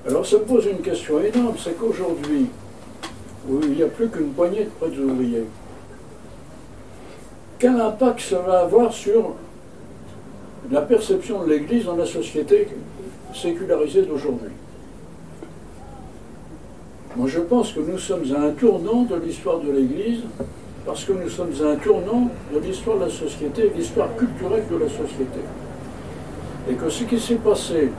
Alors 0.08 0.26
ça 0.26 0.40
pose 0.40 0.66
une 0.66 0.80
question 0.80 1.22
énorme, 1.22 1.56
c'est 1.58 1.78
qu'aujourd'hui, 1.78 2.48
où 3.50 3.60
il 3.64 3.72
n'y 3.72 3.84
a 3.84 3.88
plus 3.88 4.10
qu'une 4.10 4.30
poignée 4.30 4.66
de 4.66 4.70
prêtres 4.70 5.00
ouvriers, 5.00 5.46
quel 7.60 7.80
impact 7.80 8.20
ça 8.22 8.40
va 8.40 8.62
avoir 8.62 8.94
sur 8.94 9.36
la 10.70 10.82
perception 10.82 11.44
de 11.44 11.50
l'Église 11.50 11.86
dans 11.86 11.96
la 11.96 12.06
société 12.06 12.68
sécularisée 13.34 14.04
d'aujourd'hui? 14.04 14.52
Moi 17.16 17.28
je 17.28 17.40
pense 17.40 17.74
que 17.74 17.80
nous 17.80 17.98
sommes 17.98 18.24
à 18.36 18.42
un 18.42 18.52
tournant 18.52 19.04
de 19.04 19.16
l'histoire 19.16 19.60
de 19.60 19.72
l'Église 19.72 20.22
parce 20.86 21.04
que 21.04 21.14
nous 21.14 21.30
sommes 21.30 21.54
à 21.64 21.72
un 21.72 21.76
tournant 21.76 22.30
de 22.54 22.60
l'histoire 22.60 22.98
de 22.98 23.06
la 23.06 23.10
société, 23.10 23.72
l'histoire 23.76 24.16
culturelle 24.16 24.64
de 24.70 24.78
la 24.78 24.88
société. 24.88 25.42
Et 26.70 26.74
que 26.74 26.90
ce 26.90 27.04
qui 27.04 27.20
s'est 27.20 27.36
passé 27.36 27.92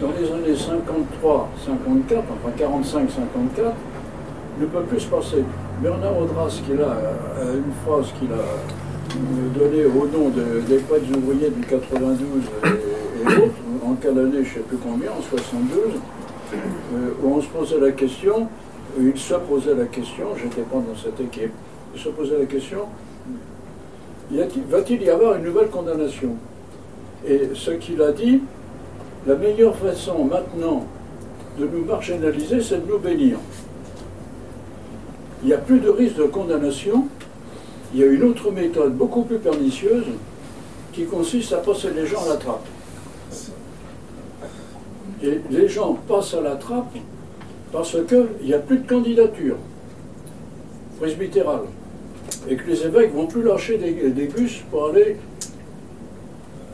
dans 0.00 0.10
les 0.18 0.30
années 0.30 0.56
53, 0.56 1.48
54, 1.66 2.18
enfin 2.18 2.52
45, 2.56 3.10
54, 3.10 3.74
ne 4.60 4.66
peut 4.66 4.82
plus 4.82 5.00
se 5.00 5.06
passer. 5.06 5.44
Bernard 5.82 6.18
Audras, 6.18 6.60
qui 6.66 6.72
a 6.72 7.54
une 7.54 7.72
phrase 7.84 8.12
qu'il 8.18 8.28
a 8.32 9.58
donnée 9.58 9.86
au 9.86 10.06
nom 10.06 10.28
des 10.30 10.76
prêtres 10.78 11.16
ouvriers 11.16 11.50
du 11.50 11.60
92 11.62 12.42
et, 12.64 13.26
autres, 13.26 13.54
en 13.84 13.94
quelle 13.94 14.18
année, 14.18 14.32
je 14.32 14.38
ne 14.38 14.44
sais 14.44 14.60
plus 14.60 14.76
combien, 14.76 15.10
en 15.10 15.22
72, 15.22 15.78
euh, 16.52 17.10
où 17.22 17.34
on 17.34 17.40
se 17.40 17.48
posait 17.48 17.80
la 17.80 17.92
question, 17.92 18.48
il 18.98 19.16
se 19.16 19.34
posait 19.34 19.74
la 19.74 19.86
question, 19.86 20.26
j'étais 20.36 20.62
pas 20.62 20.76
dans 20.76 20.96
cette 20.96 21.20
équipe, 21.20 21.52
il 21.94 22.00
se 22.00 22.08
posait 22.10 22.38
la 22.38 22.46
question, 22.46 22.80
va-t-il 24.68 25.02
y 25.02 25.10
avoir 25.10 25.36
une 25.36 25.44
nouvelle 25.44 25.68
condamnation? 25.68 26.36
Et 27.26 27.50
ce 27.54 27.70
qu'il 27.72 28.00
a 28.02 28.12
dit, 28.12 28.40
la 29.26 29.34
meilleure 29.36 29.76
façon 29.76 30.24
maintenant 30.24 30.86
de 31.58 31.66
nous 31.66 31.84
marginaliser, 31.84 32.60
c'est 32.62 32.86
de 32.86 32.90
nous 32.90 32.98
bénir. 32.98 33.38
Il 35.42 35.48
n'y 35.48 35.52
a 35.52 35.58
plus 35.58 35.80
de 35.80 35.90
risque 35.90 36.16
de 36.16 36.24
condamnation. 36.24 37.06
Il 37.92 38.00
y 38.00 38.02
a 38.02 38.06
une 38.06 38.22
autre 38.22 38.50
méthode 38.50 38.94
beaucoup 38.94 39.22
plus 39.22 39.38
pernicieuse 39.38 40.06
qui 40.92 41.04
consiste 41.04 41.52
à 41.52 41.58
passer 41.58 41.88
les 41.94 42.06
gens 42.06 42.24
à 42.24 42.30
la 42.30 42.36
trappe. 42.36 42.66
Et 45.22 45.40
les 45.50 45.68
gens 45.68 45.98
passent 46.08 46.34
à 46.34 46.40
la 46.40 46.56
trappe 46.56 46.96
parce 47.72 47.96
qu'il 48.06 48.46
n'y 48.46 48.54
a 48.54 48.58
plus 48.58 48.78
de 48.78 48.88
candidature 48.88 49.56
presbytérale. 50.98 51.64
Et 52.48 52.56
que 52.56 52.66
les 52.70 52.86
évêques 52.86 53.12
vont 53.12 53.26
plus 53.26 53.42
lâcher 53.42 53.76
des, 53.76 54.10
des 54.10 54.26
bus 54.26 54.62
pour 54.70 54.88
aller 54.88 55.16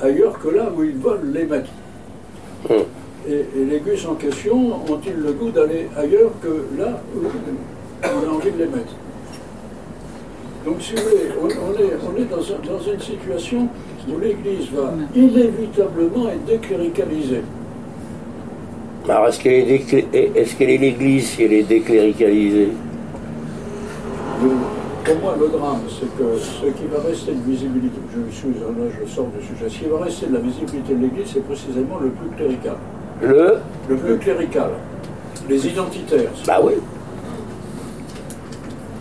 ailleurs 0.03 0.39
que 0.39 0.49
là 0.49 0.71
où 0.77 0.83
ils 0.83 0.97
veulent 0.97 1.33
les 1.33 1.45
mettre. 1.45 1.71
Et, 3.29 3.45
les 3.57 3.81
gus 3.81 4.07
en 4.07 4.15
question 4.15 4.57
ont-ils 4.89 5.17
le 5.17 5.33
goût 5.33 5.51
d'aller 5.51 5.89
ailleurs 5.97 6.31
que 6.43 6.67
là 6.79 7.01
où 7.15 7.21
on 8.05 8.31
a 8.31 8.33
envie 8.33 8.51
de 8.51 8.59
les 8.59 8.67
mettre? 8.67 8.95
Donc, 10.65 10.77
si 10.81 10.95
vous 10.95 11.03
voulez, 11.03 11.31
on, 11.41 12.19
est, 12.19 12.25
dans, 12.25 12.93
une 12.93 13.01
situation 13.01 13.69
où 14.09 14.19
l'Église 14.19 14.69
va 14.75 14.95
inévitablement 15.15 16.29
être 16.29 16.45
décléricalisée. 16.45 17.43
Alors, 19.09 19.29
est-ce 19.29 19.39
qu'elle 19.39 20.71
est, 20.71 20.77
l'Église 20.79 21.29
si 21.29 21.45
elle 21.45 21.53
est 21.53 21.63
décléricalisée? 21.63 22.71
Pour 25.07 25.15
moi, 25.21 25.37
le 25.39 25.49
drame, 25.49 25.83
c'est 25.89 26.07
que 26.19 26.37
ce 26.37 26.67
qui 26.67 26.87
va 26.93 27.01
rester 27.07 27.33
de 27.33 27.49
visibilité, 27.49 27.97
je 28.13 28.35
suis 28.35 28.49
là, 28.49 28.67
je 28.91 29.09
sors 29.09 29.27
du 29.27 29.41
sujet, 29.47 29.69
ce 29.69 29.79
qui 29.79 29.89
va 29.89 30.05
rester 30.05 30.27
de 30.27 30.35
la 30.35 30.41
visibilité 30.41 30.95
de 30.95 31.01
l'Église, 31.01 31.31
c'est 31.33 31.45
précisément 31.45 31.99
le 32.01 32.09
plus 32.09 32.29
clérical. 32.37 32.75
Le 33.23 33.59
Le 33.89 33.97
plus 33.97 34.19
clérical. 34.19 34.71
Les 35.49 35.65
identitaires. 35.65 36.31
Bah 36.45 36.59
oui. 36.61 36.73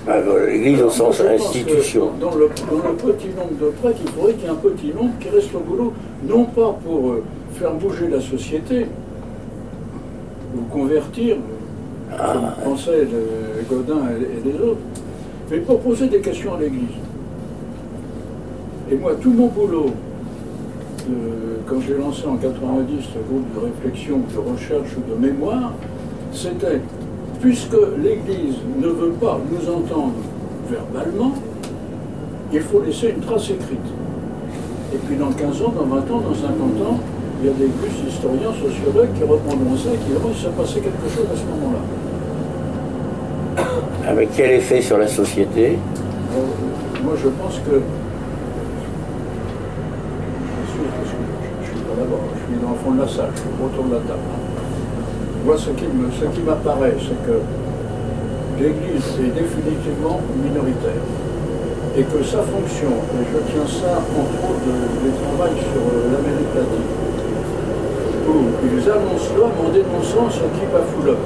Bah, 0.05 0.17
L'Église 0.47 0.83
au 0.83 0.91
sens 0.91 1.19
institution. 1.21 2.11
Dans 2.21 2.35
le, 2.35 2.49
petit 2.49 3.29
nombre 3.29 3.57
de 3.59 3.71
prêtres, 3.81 3.99
il 4.05 4.11
faudrait 4.11 4.33
qu'il 4.33 4.43
y 4.43 4.45
ait 4.45 4.49
un 4.49 4.55
petit 4.55 4.93
nombre 4.93 5.13
qui 5.19 5.29
reste 5.29 5.55
au 5.55 5.59
boulot, 5.59 5.93
non 6.23 6.45
pas 6.45 6.77
pour 6.85 7.13
euh, 7.13 7.23
faire 7.55 7.73
bouger 7.73 8.09
la 8.09 8.21
société, 8.21 8.85
ou 10.55 10.61
convertir, 10.71 11.37
ah, 12.11 12.33
comme 12.33 12.73
pensaient 12.73 13.07
Godin 13.67 14.01
et, 14.11 14.47
les 14.47 14.53
autres, 14.53 14.77
mais 15.49 15.59
pour 15.59 15.79
poser 15.79 16.07
des 16.07 16.19
questions 16.19 16.55
à 16.55 16.59
l'Église. 16.59 16.97
Et 18.91 18.95
moi, 18.95 19.13
tout 19.21 19.31
mon 19.31 19.47
boulot, 19.47 19.91
quand 21.67 21.81
j'ai 21.81 21.95
lancé 21.95 22.25
en 22.27 22.35
90 22.35 22.93
ce 23.01 23.19
groupe 23.27 23.45
de 23.55 23.59
réflexion, 23.59 24.19
de 24.33 24.51
recherche 24.51 24.89
ou 24.97 25.11
de 25.11 25.15
mémoire, 25.19 25.73
c'était, 26.31 26.81
puisque 27.41 27.77
l'Église 27.97 28.57
ne 28.79 28.87
veut 28.87 29.13
pas 29.13 29.39
nous 29.51 29.69
entendre 29.69 30.13
verbalement, 30.69 31.33
il 32.53 32.61
faut 32.61 32.81
laisser 32.81 33.09
une 33.09 33.21
trace 33.21 33.49
écrite. 33.49 33.79
Et 34.93 34.97
puis 34.97 35.15
dans 35.15 35.31
15 35.31 35.61
ans, 35.61 35.73
dans 35.75 35.85
20 35.85 35.97
ans, 36.11 36.21
dans 36.21 36.33
50 36.33 36.51
ans, 36.87 36.99
il 37.41 37.47
y 37.47 37.49
a 37.49 37.53
des 37.53 37.67
plus 37.67 37.91
historiens, 38.07 38.53
sociologues 38.53 39.13
qui 39.15 39.23
reprendront 39.23 39.75
ça 39.75 39.89
et 39.93 39.97
qui 39.97 40.11
diront 40.11 40.29
qu'il 40.29 40.41
s'est 40.41 40.55
passé 40.55 40.79
quelque 40.79 41.09
chose 41.09 41.25
à 41.31 41.35
ce 41.35 41.43
moment-là. 41.43 41.79
Avec 44.07 44.29
quel 44.35 44.51
effet 44.51 44.81
sur 44.81 44.99
la 44.99 45.07
société? 45.07 45.79
Moi, 47.03 47.15
je 47.17 47.29
pense 47.29 47.55
que 47.65 47.81
je 51.61 51.67
suis 51.67 52.61
dans 52.61 52.69
le 52.69 52.75
fond 52.83 52.91
de 52.91 53.01
la 53.01 53.07
salle, 53.07 53.31
je 53.33 53.39
suis 53.39 53.49
autour 53.65 53.85
de 53.85 53.93
la 53.93 54.01
table. 54.01 54.19
Moi, 55.43 55.55
ce 55.57 55.71
qui, 55.71 56.41
m'apparaît, 56.45 56.93
c'est 56.99 57.17
que 57.25 57.41
l'Église 58.61 59.09
est 59.25 59.33
définitivement 59.33 60.21
minoritaire 60.37 61.01
et 61.97 62.03
que 62.03 62.23
sa 62.23 62.43
fonction, 62.45 62.89
et 62.89 63.25
je 63.25 63.39
tiens 63.51 63.65
ça 63.65 63.97
entre 63.97 64.37
autres 64.49 64.69
des 65.01 65.13
travaux 65.17 65.55
sur 65.55 65.81
euh, 65.81 66.11
l'Amérique 66.11 66.53
latine, 66.53 66.93
où 68.29 68.53
ils 68.65 68.89
annoncent 68.89 69.33
l'homme 69.35 69.57
en 69.65 69.69
dénonçant 69.69 70.29
ce 70.29 70.45
qui 70.59 70.65
bafoue 70.71 71.05
l'homme. 71.05 71.25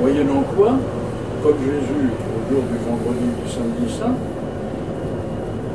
Moyennant 0.00 0.42
comme 0.60 1.56
Jésus 1.64 2.10
au 2.12 2.52
jour 2.52 2.62
du 2.70 2.76
vendredi 2.84 3.26
du 3.42 3.50
samedi 3.50 3.98
saint, 3.98 4.14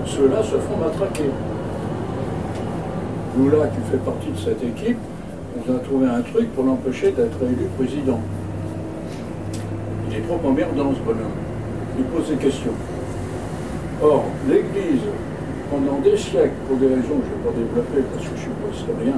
ceux-là 0.06 0.44
se 0.44 0.58
font 0.58 0.78
matraquer. 0.78 1.32
Lula, 3.38 3.68
qui 3.68 3.92
fait 3.92 3.98
partie 3.98 4.30
de 4.30 4.38
cette 4.38 4.64
équipe, 4.64 4.98
on 5.58 5.76
a 5.76 5.80
trouvé 5.80 6.08
un 6.08 6.22
truc 6.22 6.54
pour 6.54 6.66
l'empêcher 6.66 7.12
d'être 7.12 7.38
élu 7.42 7.68
président. 7.78 8.20
Il 10.10 10.18
est 10.18 10.22
trop 10.22 10.40
emmerdant 10.48 10.94
ce 10.94 11.00
bonhomme. 11.00 11.36
Il 11.98 12.04
pose 12.06 12.30
des 12.30 12.36
questions. 12.36 12.76
Or, 14.04 14.26
l'Église, 14.48 15.02
pendant 15.72 16.00
des 16.00 16.16
siècles, 16.16 16.54
pour 16.68 16.78
des 16.78 16.88
raisons 16.88 17.02
que 17.02 17.26
je 17.26 17.32
ne 17.32 17.42
vais 17.42 17.44
pas 17.44 17.58
développer 17.58 18.02
parce 18.14 18.24
que 18.24 18.30
je 18.30 18.34
ne 18.34 18.38
suis 18.38 18.50
pas 18.50 18.72
historien, 18.72 19.18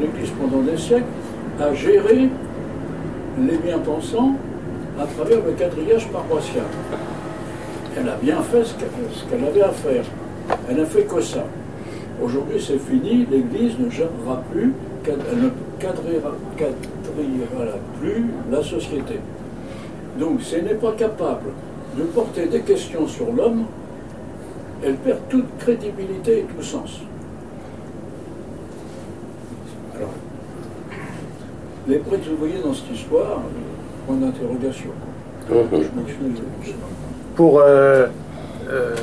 l'Église 0.00 0.30
pendant 0.40 0.62
des 0.62 0.78
siècles 0.78 1.04
a 1.60 1.74
géré 1.74 2.30
les 3.38 3.58
bien-pensants 3.58 4.36
à 5.00 5.06
travers 5.06 5.38
le 5.44 5.52
quadrillage 5.52 6.08
paroissial. 6.08 6.64
Elle 7.96 8.08
a 8.08 8.16
bien 8.16 8.42
fait 8.42 8.64
ce 8.64 8.74
qu'elle 8.74 9.44
avait 9.44 9.62
à 9.62 9.70
faire. 9.70 10.04
Elle 10.68 10.76
n'a 10.76 10.84
fait 10.84 11.04
que 11.04 11.20
ça. 11.20 11.44
Aujourd'hui, 12.22 12.60
c'est 12.60 12.78
fini, 12.78 13.26
l'Église 13.30 13.78
ne 13.78 13.88
gérera 13.88 14.42
plus, 14.52 14.74
elle 15.06 15.42
ne 15.42 15.48
cadrera, 15.78 16.32
plus 18.00 18.26
la 18.50 18.62
société. 18.62 19.14
Donc, 20.18 20.42
si 20.42 20.56
elle 20.56 20.64
n'est 20.64 20.74
pas 20.74 20.92
capable 20.92 21.50
de 21.96 22.02
porter 22.02 22.46
des 22.46 22.60
questions 22.60 23.06
sur 23.06 23.32
l'homme, 23.32 23.64
elle 24.84 24.96
perd 24.96 25.20
toute 25.28 25.56
crédibilité 25.58 26.40
et 26.40 26.42
tout 26.42 26.62
sens. 26.62 27.00
Alors, 29.96 30.12
les 31.88 31.98
prêtres, 31.98 32.28
voyez 32.38 32.60
dans 32.62 32.74
cette 32.74 32.90
histoire, 32.94 33.40
point 34.10 34.26
d'interrogation. 34.26 34.90
Pour 37.36 37.60
euh, 37.60 38.06
euh, 38.70 38.94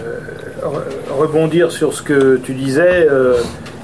rebondir 1.18 1.72
sur 1.72 1.94
ce 1.94 2.02
que 2.02 2.38
tu 2.38 2.54
disais, 2.54 3.08
euh, 3.10 3.36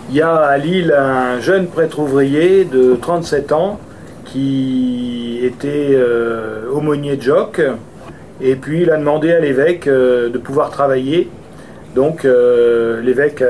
il 0.09 0.15
y 0.15 0.21
a 0.21 0.35
à 0.35 0.57
Lille 0.57 0.93
un 0.97 1.39
jeune 1.39 1.67
prêtre 1.67 1.99
ouvrier 1.99 2.65
de 2.65 2.95
37 2.95 3.51
ans 3.51 3.79
qui 4.25 5.39
était 5.43 5.91
euh, 5.93 6.69
aumônier 6.71 7.17
de 7.17 7.21
Joc, 7.21 7.61
et 8.41 8.55
puis 8.55 8.83
il 8.83 8.91
a 8.91 8.97
demandé 8.97 9.31
à 9.31 9.39
l'évêque 9.39 9.87
de 9.87 10.37
pouvoir 10.37 10.71
travailler. 10.71 11.29
Donc 11.95 12.23
l'évêque 12.23 13.43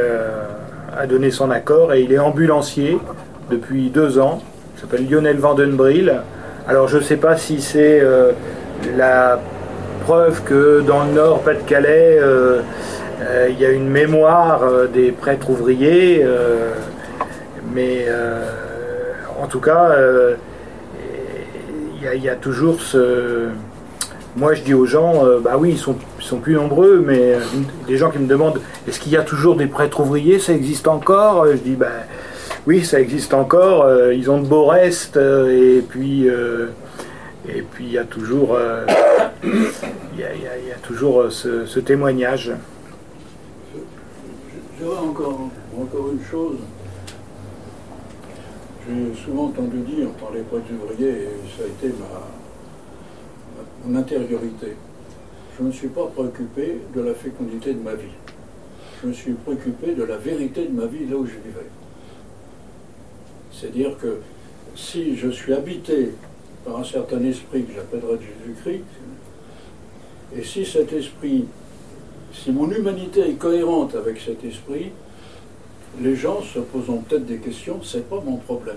a, 0.96 1.08
donné 1.08 1.32
son 1.32 1.50
accord 1.50 1.94
et 1.94 2.02
il 2.02 2.12
est 2.12 2.20
ambulancier 2.20 2.98
depuis 3.50 3.90
deux 3.90 4.20
ans. 4.20 4.42
Il 4.76 4.82
s'appelle 4.82 5.10
Lionel 5.10 5.38
Vandenbril. 5.38 6.22
Alors 6.68 6.88
je 6.88 6.98
ne 6.98 7.04
sais 7.04 7.18
pas 7.18 7.38
si 7.38 7.62
c'est 7.62 8.02
la 8.96 9.40
preuve 10.06 10.44
que 10.44 10.82
dans 10.82 11.04
le 11.04 11.12
Nord, 11.12 11.42
Pas-de-Calais, 11.42 12.20
il 13.50 13.60
y 13.60 13.66
a 13.66 13.70
une 13.70 13.90
mémoire 13.90 14.62
des 14.94 15.12
prêtres 15.12 15.50
ouvriers, 15.50 16.26
mais 17.74 18.08
en 19.42 19.48
tout 19.48 19.60
cas, 19.60 19.92
il 22.02 22.24
y, 22.24 22.30
a 22.30 22.36
toujours 22.36 22.82
ce 22.82 23.50
moi, 24.36 24.56
je 24.56 24.64
dis 24.64 24.74
aux 24.74 24.86
gens, 24.86 25.26
euh, 25.26 25.40
bah 25.40 25.58
oui, 25.58 25.72
ils 25.74 25.78
sont, 25.78 25.96
sont 26.20 26.40
plus 26.40 26.56
nombreux, 26.56 27.04
mais 27.06 27.38
des 27.88 27.98
gens 27.98 28.10
qui 28.10 28.18
me 28.18 28.28
demandent, 28.28 28.60
est-ce 28.88 29.00
qu'il 29.00 29.12
y 29.12 29.18
a 29.18 29.22
toujours 29.22 29.56
des 29.56 29.68
prêtres 29.68 30.00
ouvriers? 30.00 30.40
Ça 30.40 30.54
existe 30.54 30.88
encore? 30.88 31.46
Je 31.48 31.58
dis, 31.58 31.76
bah 31.76 31.88
oui, 32.66 32.84
ça 32.84 33.02
existe 33.02 33.34
encore. 33.34 33.84
Euh, 33.84 34.14
ils 34.14 34.30
ont 34.32 34.42
de 34.42 34.48
beaux 34.48 34.66
restes, 34.66 35.18
euh, 35.18 35.78
et 35.78 35.82
puis 35.82 36.28
et 36.28 37.62
puis 37.62 37.86
il 37.86 37.92
y 37.92 37.98
a 37.98 38.06
toujours, 38.06 38.58
y, 40.18 40.24
a, 40.24 40.76
toujours 40.82 41.32
ce, 41.32 41.80
témoignage. 41.80 42.54
Je, 44.80 44.86
encore, 44.86 45.50
encore 45.78 46.12
une 46.12 46.24
chose. 46.24 46.58
J'ai 48.88 49.24
souvent 49.24 49.46
entendu 49.46 49.78
dire 49.80 50.10
par 50.20 50.32
les 50.34 50.42
prêtres 50.42 50.66
ouvriers, 50.74 51.10
et 51.10 51.30
ça 51.58 51.64
a 51.64 51.68
été 51.68 51.96
ma 52.00 52.06
mon 53.86 53.98
intériorité. 53.98 54.76
Je 55.58 55.64
ne 55.64 55.72
suis 55.72 55.90
pas 55.90 56.06
préoccupé 56.08 56.80
de 56.96 57.02
la 57.02 57.14
fécondité 57.14 57.74
de 57.74 57.82
ma 57.82 57.94
vie. 57.94 58.14
Je 59.02 59.08
me 59.08 59.14
suis 59.14 59.34
préoccupé 59.34 59.94
de 59.94 60.04
la 60.04 60.18
vérité 60.18 60.66
de 60.66 60.72
ma 60.72 60.86
vie 60.86 61.06
là 61.10 61.18
où 61.18 61.26
je 61.26 61.34
vivais. 61.34 61.68
C'est-à-dire 63.64 63.98
que 63.98 64.18
si 64.76 65.16
je 65.16 65.30
suis 65.30 65.54
habité 65.54 66.10
par 66.66 66.80
un 66.80 66.84
certain 66.84 67.24
esprit 67.24 67.64
que 67.64 67.72
j'appellerais 67.74 68.20
Jésus-Christ, 68.20 68.84
et 70.36 70.44
si 70.44 70.66
cet 70.66 70.92
esprit, 70.92 71.46
si 72.34 72.52
mon 72.52 72.70
humanité 72.70 73.22
est 73.22 73.36
cohérente 73.36 73.96
avec 73.96 74.20
cet 74.20 74.44
esprit, 74.44 74.92
les 76.02 76.14
gens 76.14 76.42
se 76.42 76.60
poseront 76.60 76.98
peut-être 76.98 77.26
des 77.26 77.38
questions, 77.38 77.80
c'est 77.84 78.10
pas 78.10 78.20
mon 78.20 78.36
problème. 78.36 78.76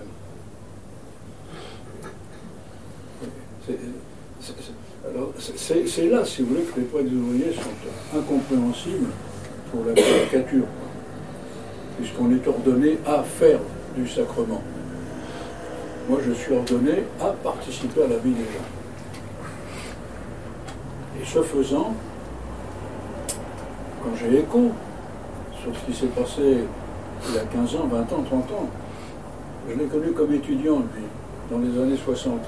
C'est 5.57 6.07
là, 6.07 6.25
si 6.25 6.43
vous 6.43 6.49
voulez, 6.49 6.63
que 6.63 6.79
les 6.79 6.87
prêtres 6.87 7.13
ouvriers 7.13 7.53
sont 7.53 8.17
incompréhensibles 8.17 9.09
pour 9.73 9.85
la 9.85 9.95
caricature, 9.95 10.67
puisqu'on 11.99 12.33
est 12.33 12.47
ordonné 12.47 12.99
à 13.05 13.25
faire 13.25 13.59
du 13.97 14.07
sacrement. 14.07 14.63
Moi, 16.09 16.21
je 16.25 16.33
suis 16.33 16.55
ordonné 16.55 17.05
à 17.21 17.31
participer 17.31 18.05
à 18.05 18.07
la 18.07 18.17
vie 18.19 18.31
des 18.31 18.45
gens. 18.45 18.69
Et 21.21 21.25
ce 21.25 21.43
faisant, 21.43 21.95
quand 24.03 24.17
j'ai 24.17 24.39
écho 24.39 24.71
sur 25.61 25.75
ce 25.75 25.85
qui 25.87 25.99
s'est 25.99 26.07
passé 26.07 26.59
il 27.29 27.35
y 27.35 27.39
a 27.39 27.45
15 27.45 27.77
ans, 27.77 27.89
20 27.91 28.01
ans, 28.01 28.23
30 28.25 28.33
ans, 28.53 28.69
je 29.69 29.75
l'ai 29.75 29.87
connu 29.87 30.13
comme 30.13 30.33
étudiant, 30.33 30.79
lui, 30.79 31.03
dans 31.51 31.59
les 31.59 31.83
années 31.83 31.97
60. 31.97 32.41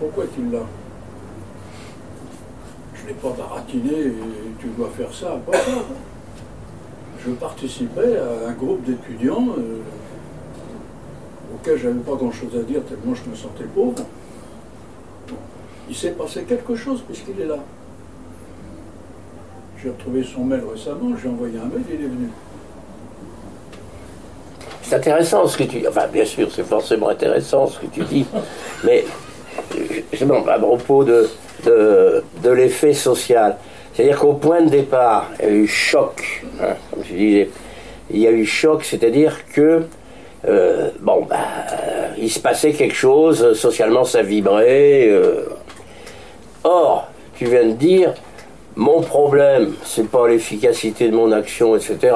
Pourquoi 0.00 0.24
est-il 0.24 0.50
là? 0.50 0.60
Pas 3.22 3.34
baratiné 3.36 4.12
tu 4.60 4.68
dois 4.78 4.88
faire 4.96 5.12
ça, 5.12 5.36
pas 5.44 5.58
ça. 5.58 5.84
Je 7.26 7.32
participais 7.32 8.16
à 8.16 8.48
un 8.48 8.52
groupe 8.52 8.84
d'étudiants 8.84 9.48
euh, 9.58 9.80
auquel 11.54 11.78
j'avais 11.78 12.00
pas 12.00 12.14
grand-chose 12.14 12.56
à 12.58 12.62
dire 12.62 12.80
tellement 12.84 13.14
je 13.14 13.30
me 13.30 13.36
sentais 13.36 13.64
pauvre. 13.64 14.04
Il 15.88 15.96
s'est 15.96 16.12
passé 16.12 16.44
quelque 16.44 16.74
chose 16.74 17.02
puisqu'il 17.06 17.40
est 17.40 17.46
là. 17.46 17.58
J'ai 19.82 19.88
retrouvé 19.88 20.22
son 20.22 20.44
mail 20.44 20.62
récemment, 20.70 21.16
j'ai 21.20 21.28
envoyé 21.28 21.58
un 21.58 21.64
mail, 21.64 21.84
il 21.88 21.94
est 21.94 22.08
venu. 22.08 22.28
C'est 24.82 24.96
intéressant 24.96 25.46
ce 25.46 25.56
que 25.56 25.62
tu 25.62 25.78
dis. 25.78 25.88
Enfin, 25.88 26.06
bien 26.12 26.24
sûr, 26.24 26.48
c'est 26.50 26.66
forcément 26.66 27.08
intéressant 27.08 27.66
ce 27.66 27.78
que 27.78 27.86
tu 27.86 28.02
dis. 28.04 28.26
Mais, 28.84 29.04
justement, 30.10 30.44
à 30.46 30.58
propos 30.58 31.04
de, 31.04 31.30
de, 31.64 32.50
l'effet 32.50 32.92
social. 32.92 33.56
C'est-à-dire 33.94 34.18
qu'au 34.18 34.34
point 34.34 34.62
de 34.62 34.70
départ, 34.70 35.30
il 35.40 35.44
y 35.44 35.48
a 35.48 35.52
eu 35.52 35.66
choc, 35.66 36.44
hein, 36.60 36.74
comme 36.90 37.04
je 37.04 37.14
disais. 37.14 37.50
Il 38.10 38.18
y 38.18 38.26
a 38.26 38.32
eu 38.32 38.44
choc, 38.44 38.84
c'est-à-dire 38.84 39.46
que, 39.52 39.84
euh, 40.48 40.90
bon, 41.00 41.26
bah, 41.28 41.36
il 42.18 42.30
se 42.30 42.40
passait 42.40 42.72
quelque 42.72 42.94
chose, 42.94 43.54
socialement 43.54 44.04
ça 44.04 44.22
vibrait. 44.22 45.08
Euh. 45.08 45.44
Or, 46.64 47.08
tu 47.36 47.46
viens 47.46 47.66
de 47.66 47.72
dire, 47.72 48.14
mon 48.76 49.00
problème, 49.00 49.74
c'est 49.84 50.08
pas 50.08 50.28
l'efficacité 50.28 51.08
de 51.08 51.16
mon 51.16 51.32
action, 51.32 51.76
etc., 51.76 52.14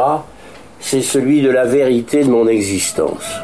c'est 0.80 1.02
celui 1.02 1.40
de 1.40 1.50
la 1.50 1.64
vérité 1.64 2.24
de 2.24 2.30
mon 2.30 2.46
existence. 2.46 3.38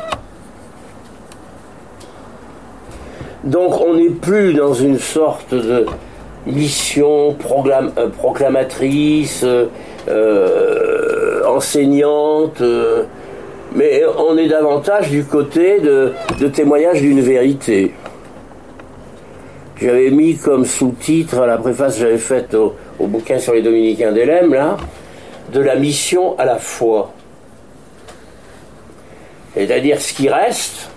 Donc 3.44 3.80
on 3.80 3.94
n'est 3.94 4.10
plus 4.10 4.52
dans 4.52 4.74
une 4.74 4.98
sorte 4.98 5.54
de 5.54 5.86
mission 6.46 7.30
euh, 7.30 8.08
proclamatrice, 8.08 9.42
euh, 9.44 9.66
euh, 10.08 11.46
enseignante, 11.46 12.62
mais 13.74 14.02
on 14.18 14.36
est 14.36 14.48
davantage 14.48 15.10
du 15.10 15.24
côté 15.24 15.80
de, 15.80 16.12
témoignage 16.48 17.00
d'une 17.00 17.20
vérité. 17.20 17.92
J'avais 19.80 20.10
mis 20.10 20.36
comme 20.36 20.64
sous-titre 20.64 21.38
à 21.38 21.46
la 21.46 21.56
préface 21.56 21.94
que 21.94 22.00
j'avais 22.00 22.18
faite 22.18 22.54
au, 22.54 22.74
bouquin 23.00 23.38
sur 23.38 23.54
les 23.54 23.62
dominicains 23.62 24.12
d'Elem, 24.12 24.52
là, 24.52 24.76
de 25.52 25.60
la 25.60 25.76
mission 25.76 26.38
à 26.38 26.44
la 26.44 26.56
foi. 26.56 27.12
C'est-à-dire 29.54 30.00
ce 30.00 30.12
qui 30.12 30.28
reste, 30.28 30.90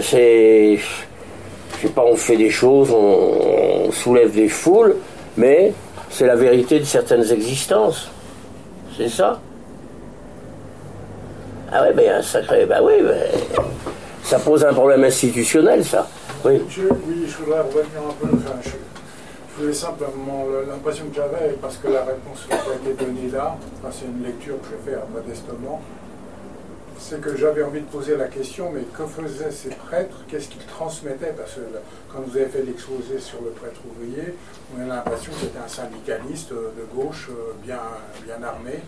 c'est 0.00 0.78
je 1.76 1.86
sais 1.88 1.92
pas, 1.92 2.04
on 2.04 2.16
fait 2.16 2.36
des 2.36 2.50
choses, 2.50 2.90
on, 2.90 3.90
soulève 3.92 4.32
des 4.32 4.48
foules, 4.48 4.96
mais 5.36 5.72
c'est 6.10 6.26
la 6.26 6.34
vérité 6.34 6.78
de 6.78 6.84
certaines 6.84 7.30
existences. 7.30 8.10
C'est 8.96 9.08
ça? 9.08 9.40
Ah 11.72 11.82
oui, 11.82 11.94
mais 11.94 12.08
un 12.08 12.22
sacré. 12.22 12.66
Bah 12.66 12.80
oui, 12.82 12.94
ça 14.22 14.38
pose 14.38 14.64
un 14.64 14.72
problème 14.72 15.04
institutionnel, 15.04 15.84
ça. 15.84 16.08
Oui. 16.44 16.62
Je, 16.68 16.82
oui, 16.82 17.26
je 17.26 17.36
voudrais 17.38 17.60
revenir 17.60 18.00
un 18.08 18.12
peu. 18.20 18.28
je, 18.62 19.60
voulais 19.62 19.74
simplement 19.74 20.46
l'impression 20.68 21.06
que 21.06 21.16
j'avais, 21.16 21.54
parce 21.60 21.76
que 21.78 21.88
la 21.88 22.04
réponse 22.04 22.46
qui 22.46 22.52
a 22.52 22.90
été 22.90 23.04
donnée 23.04 23.30
là, 23.32 23.56
c'est 23.90 24.06
une 24.06 24.22
lecture 24.24 24.60
que 24.60 24.68
je 24.70 24.90
fais 24.90 24.98
modestement 25.12 25.80
c'est 26.98 27.20
que 27.20 27.36
j'avais 27.36 27.62
envie 27.62 27.80
de 27.80 27.86
poser 27.86 28.16
la 28.16 28.26
question, 28.26 28.70
mais 28.72 28.82
que 28.82 29.06
faisaient 29.06 29.50
ces 29.50 29.70
prêtres? 29.70 30.16
Qu'est-ce 30.28 30.48
qu'ils 30.48 30.64
transmettaient? 30.64 31.34
Parce 31.36 31.54
que 31.54 31.60
quand 32.12 32.20
vous 32.26 32.36
avez 32.36 32.46
fait 32.46 32.62
l'exposé 32.62 33.18
sur 33.18 33.40
le 33.42 33.50
prêtre 33.50 33.80
ouvrier, 33.90 34.34
on 34.76 34.82
a 34.82 34.86
l'impression 34.86 35.32
que 35.32 35.40
c'était 35.40 35.58
un 35.58 35.68
syndicaliste 35.68 36.50
de 36.52 36.94
gauche 36.94 37.28
euh, 37.30 37.52
bien, 37.62 37.80
bien 38.24 38.42
armé. 38.42 38.80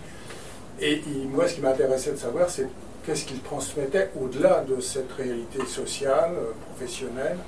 Et 0.80 1.02
moi, 1.32 1.48
ce 1.48 1.54
qui 1.54 1.60
m'intéressait 1.60 2.12
de 2.12 2.16
savoir, 2.16 2.48
c'est 2.48 2.68
qu'est-ce 3.04 3.24
qu'il 3.24 3.40
transmettait 3.40 4.10
au-delà 4.20 4.64
de 4.68 4.80
cette 4.80 5.10
réalité 5.12 5.64
sociale, 5.66 6.32
euh, 6.36 6.52
professionnelle, 6.68 7.38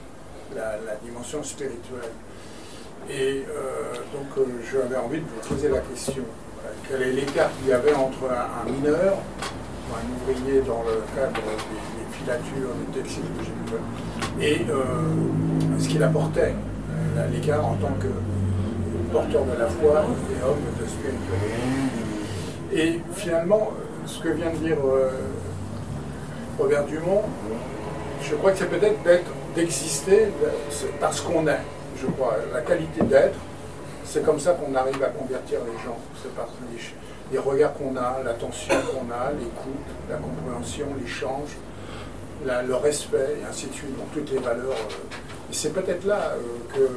la, 0.55 0.97
dimension 1.05 1.43
spirituelle. 1.43 2.11
Et 3.09 3.45
euh, 3.49 3.95
donc, 4.13 4.47
j'avais 4.73 4.97
envie 4.97 5.21
de 5.21 5.25
vous 5.25 5.55
poser 5.55 5.69
la 5.69 5.79
question. 5.81 6.25
Quel 6.89 7.03
est 7.03 7.13
l'écart 7.13 7.51
qu'il 7.59 7.69
y 7.69 7.73
avait 7.73 7.95
entre 7.95 8.29
un 8.31 8.71
mineur 8.71 9.17
un 9.95 10.33
ouvrier 10.33 10.61
dans 10.63 10.83
le 10.83 11.03
cadre 11.15 11.35
des, 11.35 12.19
filatures, 12.19 12.75
des 12.87 13.01
textiles 13.01 13.25
que 13.39 13.45
j'ai 13.45 13.51
vu, 13.51 14.65
et 14.65 14.71
euh, 14.71 15.79
ce 15.79 15.89
qu'il 15.89 16.03
apportait, 16.03 16.55
euh, 17.17 17.27
l'écart 17.33 17.65
en 17.65 17.75
tant 17.75 17.95
que 18.01 18.09
porteur 19.13 19.45
de 19.45 19.59
la 19.59 19.67
foi 19.67 20.05
et 20.31 20.45
homme 20.45 20.63
de 20.79 20.87
spiritualité. 20.87 22.00
Et 22.73 23.01
finalement, 23.15 23.73
ce 24.07 24.21
que 24.23 24.29
vient 24.29 24.51
de 24.51 24.57
dire 24.57 24.79
euh, 24.85 25.11
Robert 26.59 26.85
Dumont, 26.85 27.23
je 28.23 28.35
crois 28.37 28.53
que 28.53 28.59
c'est 28.59 28.71
peut-être 28.71 29.03
d'être, 29.03 29.31
d'exister 29.55 30.29
parce 31.01 31.21
qu'on 31.21 31.47
est, 31.49 31.61
je 32.01 32.07
crois. 32.07 32.37
La 32.53 32.61
qualité 32.61 33.03
d'être, 33.03 33.39
c'est 34.05 34.25
comme 34.25 34.39
ça 34.39 34.53
qu'on 34.53 34.75
arrive 34.75 35.03
à 35.03 35.09
convertir 35.09 35.61
les 35.65 35.85
gens. 35.85 35.99
C'est 36.23 36.35
par 36.35 36.49
les, 37.33 37.39
regards 37.39 37.75
qu'on 37.75 37.97
a, 37.97 38.23
l'attention 38.25 38.75
qu'on 38.75 39.11
a, 39.13 39.33
l'écoute, 39.33 39.87
la 40.09 40.17
compréhension, 40.17 40.87
l'échange, 41.01 41.51
le 42.45 42.75
respect, 42.75 43.39
et 43.41 43.45
ainsi 43.49 43.67
de 43.67 43.73
suite, 43.73 43.97
donc 43.97 44.13
toutes 44.13 44.31
les 44.31 44.39
valeurs. 44.39 44.71
Euh. 44.71 45.51
et 45.51 45.55
c'est 45.55 45.73
peut-être 45.73 46.05
là 46.05 46.35
euh, 46.35 46.77
que 46.77 46.89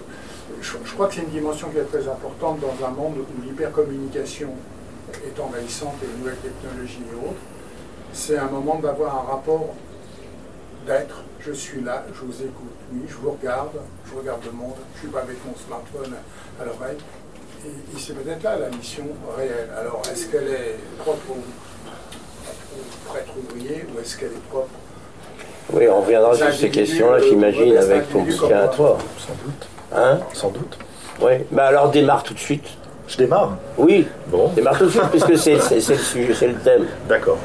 je, 0.61 0.93
crois 0.93 1.07
que 1.07 1.15
c'est 1.15 1.21
une 1.21 1.29
dimension 1.29 1.69
qui 1.69 1.77
est 1.77 1.83
très 1.83 2.07
importante 2.07 2.59
dans 2.59 2.85
un 2.85 2.91
monde 2.91 3.17
où 3.17 3.41
l'hypercommunication 3.41 4.49
est 5.25 5.39
envahissante 5.39 5.95
et 6.03 6.07
les 6.07 6.17
nouvelles 6.19 6.37
technologies 6.37 7.03
et 7.11 7.15
autres. 7.15 7.41
C'est 8.13 8.37
un 8.37 8.47
moment 8.47 8.79
d'avoir 8.79 9.15
un 9.15 9.31
rapport 9.31 9.73
d'être, 10.85 11.23
je 11.39 11.51
suis 11.51 11.81
là, 11.81 12.03
je 12.13 12.25
vous 12.25 12.41
écoute, 12.41 12.75
oui, 12.91 13.01
je 13.07 13.15
vous 13.15 13.31
regarde, 13.31 13.71
je 14.05 14.17
regarde 14.17 14.43
le 14.45 14.51
monde, 14.51 14.75
je 14.93 14.97
ne 14.97 14.99
suis 14.99 15.07
pas 15.07 15.21
avec 15.21 15.37
mon 15.45 15.55
smartphone 15.55 16.13
à 16.59 16.65
l'oreille. 16.65 16.97
Et, 17.65 17.99
c'est 17.99 18.13
peut-être 18.13 18.43
là 18.43 18.57
la 18.57 18.69
mission 18.69 19.05
réelle. 19.37 19.69
Alors, 19.77 20.01
est-ce 20.11 20.27
qu'elle 20.27 20.47
est 20.47 20.75
propre 20.99 21.31
aux, 21.31 23.09
prêtres 23.09 23.33
ouvriers 23.37 23.85
ou 23.93 23.99
est-ce 23.99 24.17
qu'elle 24.17 24.33
est 24.33 24.49
propre 24.49 24.69
Oui, 25.71 25.87
on 25.87 26.01
reviendra 26.01 26.35
sur 26.35 26.53
ces 26.53 26.69
questions-là, 26.69 27.19
j'imagine, 27.19 27.77
avec 27.77 28.11
ton 28.11 28.23
bouquin 28.23 28.59
à 28.59 28.67
toi. 28.67 28.97
Sans 29.17 29.33
doute. 29.33 29.67
Hein? 29.95 30.19
Sans 30.33 30.49
doute. 30.49 30.77
Oui, 31.21 31.33
bah 31.51 31.67
alors 31.67 31.89
démarre 31.91 32.23
tout 32.23 32.33
de 32.33 32.39
suite. 32.39 32.65
Je 33.07 33.17
démarre 33.17 33.57
Oui. 33.77 34.07
Bon. 34.27 34.49
Démarre 34.55 34.77
tout 34.77 34.85
de 34.85 34.89
suite, 34.89 35.03
puisque 35.11 35.37
c'est 35.37 35.55
le 35.55 35.79
sujet, 35.97 36.33
c'est 36.33 36.47
le 36.47 36.55
thème. 36.55 36.85
D'accord. 37.07 37.37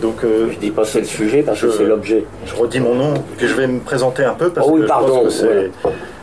Donc, 0.00 0.22
euh, 0.24 0.48
je 0.52 0.58
dis 0.58 0.70
pas 0.70 0.84
c'est 0.84 1.00
le 1.00 1.06
sujet 1.06 1.42
parce 1.42 1.60
que 1.60 1.70
c'est 1.70 1.84
l'objet. 1.84 2.24
Je 2.46 2.54
redis 2.54 2.80
mon 2.80 2.94
nom, 2.94 3.14
puis 3.36 3.48
je 3.48 3.54
vais 3.54 3.66
me 3.66 3.80
présenter 3.80 4.24
un 4.24 4.34
peu 4.34 4.50
parce 4.50 4.66
oh 4.68 4.74
oui, 4.74 4.82
que 4.82 4.86
pardon, 4.86 5.22
je 5.24 5.30
c'est. 5.30 5.70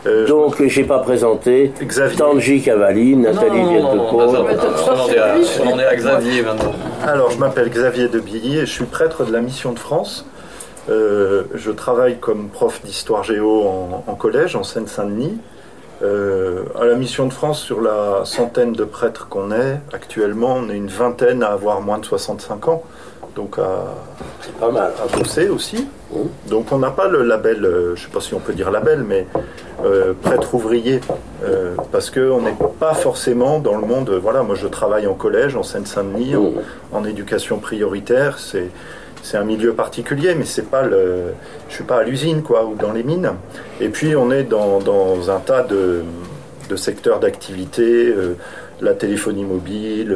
Euh, 0.06 0.26
Donc, 0.26 0.64
je 0.64 0.80
n'ai 0.80 0.86
pas 0.86 1.00
présenté 1.00 1.72
Xavier. 1.82 2.16
Tanji 2.16 2.62
Cavalli, 2.62 3.16
Nathalie 3.16 3.64
Viette-de-Caux. 3.68 4.20
On 5.64 5.78
est 5.78 5.84
à 5.84 5.96
Xavier 5.96 6.42
maintenant. 6.42 6.72
Alors, 7.04 7.30
je 7.30 7.38
m'appelle 7.38 7.68
Xavier 7.68 8.08
de 8.08 8.20
Billy 8.20 8.58
et 8.58 8.60
je 8.60 8.70
suis 8.70 8.84
prêtre 8.84 9.24
de 9.24 9.32
la 9.32 9.40
Mission 9.40 9.72
de 9.72 9.78
France. 9.78 10.24
Euh, 10.88 11.42
je 11.54 11.72
travaille 11.72 12.18
comme 12.18 12.48
prof 12.48 12.80
d'histoire 12.84 13.24
géo 13.24 13.62
en, 13.64 14.04
en, 14.06 14.14
collège, 14.14 14.54
en 14.54 14.62
Seine-Saint-Denis. 14.62 15.38
Euh, 16.02 16.64
à 16.78 16.84
la 16.84 16.94
Mission 16.94 17.26
de 17.26 17.32
France, 17.32 17.60
sur 17.60 17.80
la 17.80 18.24
centaine 18.24 18.72
de 18.72 18.84
prêtres 18.84 19.28
qu'on 19.28 19.50
est, 19.50 19.80
actuellement, 19.92 20.56
on 20.56 20.68
est 20.68 20.76
une 20.76 20.88
vingtaine 20.88 21.42
à 21.42 21.48
avoir 21.48 21.80
moins 21.80 21.98
de 21.98 22.04
65 22.04 22.68
ans 22.68 22.82
donc 23.34 23.58
à, 23.58 23.94
pas 24.58 24.70
mal. 24.70 24.92
à 25.02 25.16
bosser 25.16 25.48
aussi. 25.48 25.86
Donc 26.48 26.72
on 26.72 26.78
n'a 26.78 26.90
pas 26.90 27.06
le 27.06 27.22
label, 27.22 27.64
euh, 27.64 27.94
je 27.94 28.00
ne 28.00 28.06
sais 28.06 28.12
pas 28.12 28.20
si 28.20 28.32
on 28.32 28.40
peut 28.40 28.54
dire 28.54 28.70
label, 28.70 29.04
mais 29.06 29.26
euh, 29.84 30.14
prêtre 30.14 30.54
ouvrier, 30.54 31.00
parce 31.92 32.10
qu'on 32.10 32.40
n'est 32.40 32.56
pas 32.80 32.94
forcément 32.94 33.58
dans 33.58 33.76
le 33.76 33.86
monde. 33.86 34.10
Voilà, 34.22 34.42
moi 34.42 34.54
je 34.54 34.66
travaille 34.66 35.06
en 35.06 35.12
collège, 35.12 35.54
en 35.54 35.62
Seine-Saint-Denis, 35.62 36.34
en, 36.92 37.04
éducation 37.04 37.58
prioritaire. 37.58 38.38
C'est 38.38 38.70
c'est 39.22 39.36
un 39.36 39.44
milieu 39.44 39.72
particulier, 39.72 40.34
mais 40.34 40.44
c'est 40.44 40.70
pas 40.70 40.82
le, 40.82 41.32
je 41.68 41.74
suis 41.74 41.84
pas 41.84 41.98
à 41.98 42.02
l'usine 42.04 42.42
quoi 42.42 42.64
ou 42.64 42.74
dans 42.74 42.92
les 42.92 43.02
mines. 43.02 43.32
Et 43.80 43.88
puis 43.88 44.14
on 44.16 44.30
est 44.30 44.44
dans, 44.44 45.30
un 45.30 45.40
tas 45.40 45.62
de, 45.62 46.02
de 46.68 46.76
secteurs 46.76 47.20
d'activité, 47.20 48.14
la 48.80 48.94
téléphonie 48.94 49.44
mobile 49.44 50.14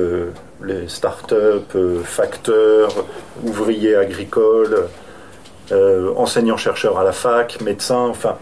les 0.65 0.89
start-up, 0.89 1.73
euh, 1.75 2.03
facteurs, 2.03 2.91
ouvriers 3.45 3.97
agricoles, 3.97 4.89
euh, 5.73 6.13
enseignants-chercheurs 6.17 6.99
à 6.99 7.05
la 7.05 7.13
fac, 7.13 7.61
médecins, 7.61 8.07
enfin 8.09 8.37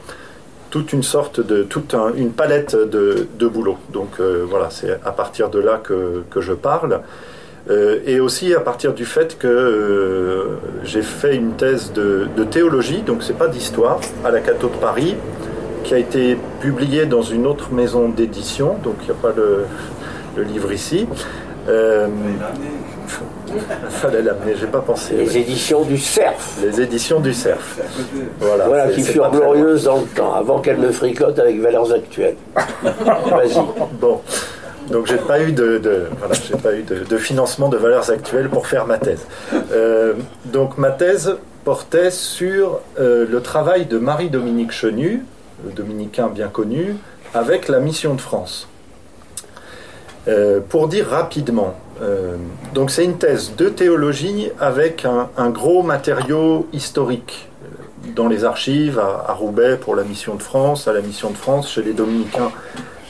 toute 0.70 0.92
une 0.92 1.02
sorte 1.02 1.40
de 1.40 1.62
toute 1.62 1.94
une 2.16 2.32
palette 2.32 2.76
de, 2.76 3.26
de 3.38 3.48
boulot. 3.48 3.78
Donc 3.90 4.20
euh, 4.20 4.44
voilà, 4.46 4.68
c'est 4.70 5.00
à 5.04 5.12
partir 5.12 5.48
de 5.48 5.58
là 5.58 5.78
que 5.82 6.40
je 6.40 6.52
parle. 6.52 7.00
Et 7.70 8.20
aussi 8.20 8.54
à 8.54 8.60
partir 8.60 8.94
du 8.94 9.04
fait 9.04 9.36
que 9.38 10.48
j'ai 10.84 11.02
fait 11.02 11.36
une 11.36 11.52
thèse 11.52 11.92
de, 11.92 12.26
de 12.36 12.44
théologie, 12.44 13.02
donc 13.02 13.22
c'est 13.22 13.36
pas 13.36 13.48
d'histoire, 13.48 14.00
à 14.24 14.30
la 14.30 14.40
Cato 14.40 14.68
de 14.68 14.76
Paris, 14.76 15.16
qui 15.84 15.94
a 15.94 15.98
été 15.98 16.38
publiée 16.60 17.06
dans 17.06 17.22
une 17.22 17.46
autre 17.46 17.72
maison 17.72 18.08
d'édition, 18.08 18.76
donc 18.82 18.94
il 19.02 19.06
n'y 19.06 19.10
a 19.10 19.14
pas 19.20 19.32
le, 19.36 19.64
le 20.36 20.42
livre 20.44 20.72
ici. 20.72 21.06
Euh, 21.68 22.06
fallait 23.90 24.22
l'amener, 24.22 24.54
j'ai 24.58 24.66
pas 24.66 24.80
pensé. 24.80 25.14
Les 25.16 25.38
éditions 25.38 25.82
du 25.82 25.98
Cerf. 25.98 26.34
Les 26.62 26.80
éditions 26.80 27.20
du 27.20 27.34
Cerf. 27.34 27.58
Voilà, 28.40 28.66
voilà 28.66 28.88
qui 28.88 29.02
furent 29.02 29.30
glorieuses 29.30 29.84
dans 29.84 30.00
le 30.00 30.06
temps, 30.06 30.34
avant 30.34 30.60
qu'elles 30.60 30.80
ne 30.80 30.90
fricotent 30.90 31.38
avec 31.38 31.60
valeurs 31.60 31.92
actuelles. 31.92 32.36
Vas-y. 32.82 33.60
Bon. 34.00 34.20
Donc 34.90 35.06
j'ai 35.06 35.16
pas 35.16 35.42
eu 35.42 35.52
de, 35.52 35.80
voilà, 36.18 36.34
j'ai 36.34 36.56
pas 36.56 36.74
eu 36.74 36.82
de, 36.82 37.16
financement 37.18 37.68
de 37.68 37.76
valeurs 37.76 38.10
actuelles 38.10 38.48
pour 38.48 38.66
faire 38.66 38.86
ma 38.86 38.98
thèse. 38.98 39.26
Euh, 39.72 40.14
donc 40.46 40.78
ma 40.78 40.90
thèse 40.90 41.36
portait 41.64 42.10
sur 42.10 42.80
euh, 42.98 43.26
le 43.28 43.40
travail 43.42 43.86
de 43.86 43.98
Marie-Dominique 43.98 44.72
Chenu, 44.72 45.24
le 45.64 45.72
dominicain 45.72 46.28
bien 46.28 46.48
connu, 46.48 46.96
avec 47.34 47.68
la 47.68 47.80
Mission 47.80 48.14
de 48.14 48.20
France. 48.20 48.68
Euh, 50.26 50.60
pour 50.66 50.88
dire 50.88 51.08
rapidement, 51.08 51.74
donc 52.74 52.92
c'est 52.92 53.04
une 53.04 53.18
thèse 53.18 53.56
de 53.56 53.68
théologie 53.68 54.50
avec 54.60 55.04
un, 55.04 55.50
gros 55.50 55.82
matériau 55.82 56.68
historique 56.72 57.48
dans 58.14 58.28
les 58.28 58.44
archives 58.44 59.00
à, 59.00 59.32
Roubaix 59.32 59.76
pour 59.76 59.96
la 59.96 60.04
mission 60.04 60.36
de 60.36 60.42
France, 60.42 60.86
à 60.86 60.92
la 60.92 61.00
mission 61.00 61.30
de 61.30 61.36
France 61.36 61.68
chez 61.68 61.82
les 61.82 61.94
Dominicains 61.94 62.52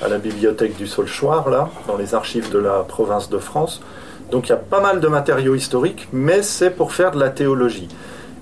à 0.03 0.09
la 0.09 0.18
bibliothèque 0.18 0.76
du 0.76 0.86
Saulchoir, 0.86 1.49
là, 1.49 1.70
dans 1.86 1.96
les 1.96 2.14
archives 2.14 2.51
de 2.51 2.59
la 2.59 2.84
province 2.86 3.28
de 3.30 3.38
France. 3.38 3.80
Donc 4.30 4.49
il 4.49 4.51
y 4.51 4.55
a 4.55 4.57
pas 4.57 4.80
mal 4.80 5.01
de 5.01 5.09
matériaux 5.09 5.55
historiques, 5.55 6.09
mais 6.12 6.42
c'est 6.42 6.70
pour 6.70 6.92
faire 6.92 7.11
de 7.11 7.18
la 7.18 7.30
théologie. 7.30 7.88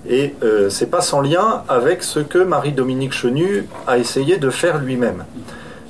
Et 0.09 0.35
euh, 0.43 0.69
c'est 0.69 0.89
pas 0.89 1.01
sans 1.01 1.21
lien 1.21 1.63
avec 1.67 2.03
ce 2.03 2.19
que 2.19 2.39
Marie-Dominique 2.39 3.13
Chenu 3.13 3.67
a 3.87 3.97
essayé 3.97 4.37
de 4.37 4.49
faire 4.49 4.79
lui-même. 4.79 5.25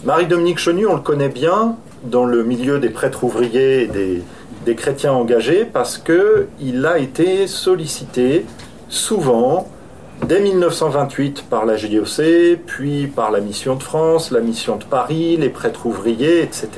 Marie-Dominique 0.06 0.60
Chenu, 0.60 0.88
on 0.88 0.96
le 0.96 1.02
connaît 1.02 1.30
bien, 1.30 1.76
dans 2.04 2.26
le 2.26 2.44
milieu 2.44 2.80
des 2.80 2.90
prêtres 2.90 3.24
ouvriers 3.24 3.84
et 3.84 3.88
des, 3.88 4.24
des 4.66 4.76
chrétiens 4.76 5.14
engagés 5.14 5.66
parce 5.66 5.98
qu'il 5.98 6.86
a 6.86 7.00
été 7.00 7.48
sollicité 7.48 8.46
souvent 8.90 9.68
dès 10.26 10.40
1928 10.40 11.46
par 11.50 11.66
la 11.66 11.78
JOC, 11.78 12.60
puis 12.66 13.08
par 13.08 13.32
la 13.32 13.40
Mission 13.40 13.76
de 13.76 13.84
France, 13.84 14.32
la 14.32 14.40
Mission 14.40 14.76
de 14.76 14.84
Paris, 14.84 15.38
les 15.38 15.50
prêtres 15.50 15.86
ouvriers, 15.86 16.42
etc. 16.42 16.70